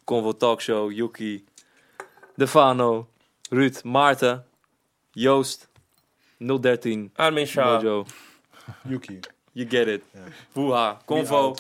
Convo 0.03 0.31
Talkshow, 0.38 0.91
Yuki, 0.91 1.45
Defano, 2.35 3.07
Ruud, 3.49 3.84
Maarten, 3.84 4.43
Joost, 5.11 5.68
013, 6.38 7.11
Armin 7.15 7.45
Shah. 7.45 7.65
Mojo. 7.65 8.05
Yuki. 8.88 9.19
You 9.53 9.69
get 9.69 9.88
it. 9.88 10.03
Woeha, 10.53 10.97
Convo, 11.05 11.55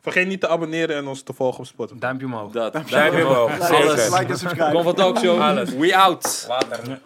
Vergeet 0.00 0.26
niet 0.26 0.40
te 0.40 0.48
abonneren 0.48 0.96
en 0.96 1.06
ons 1.06 1.22
te 1.22 1.32
volgen 1.32 1.60
op 1.60 1.66
Spotify. 1.66 2.00
Duimpje 2.00 2.26
omhoog. 2.26 2.52
dat. 2.52 2.72
Duimpje 2.72 3.26
omhoog, 3.26 3.60
Alles. 3.60 4.18
Like 4.18 4.32
en 4.32 4.38
subscribe. 4.38 4.72
Convo 4.72 4.92
Talkshow, 4.92 5.40
Alles. 5.40 5.70
we 5.70 5.96
out. 5.96 6.44
Later. 6.48 7.00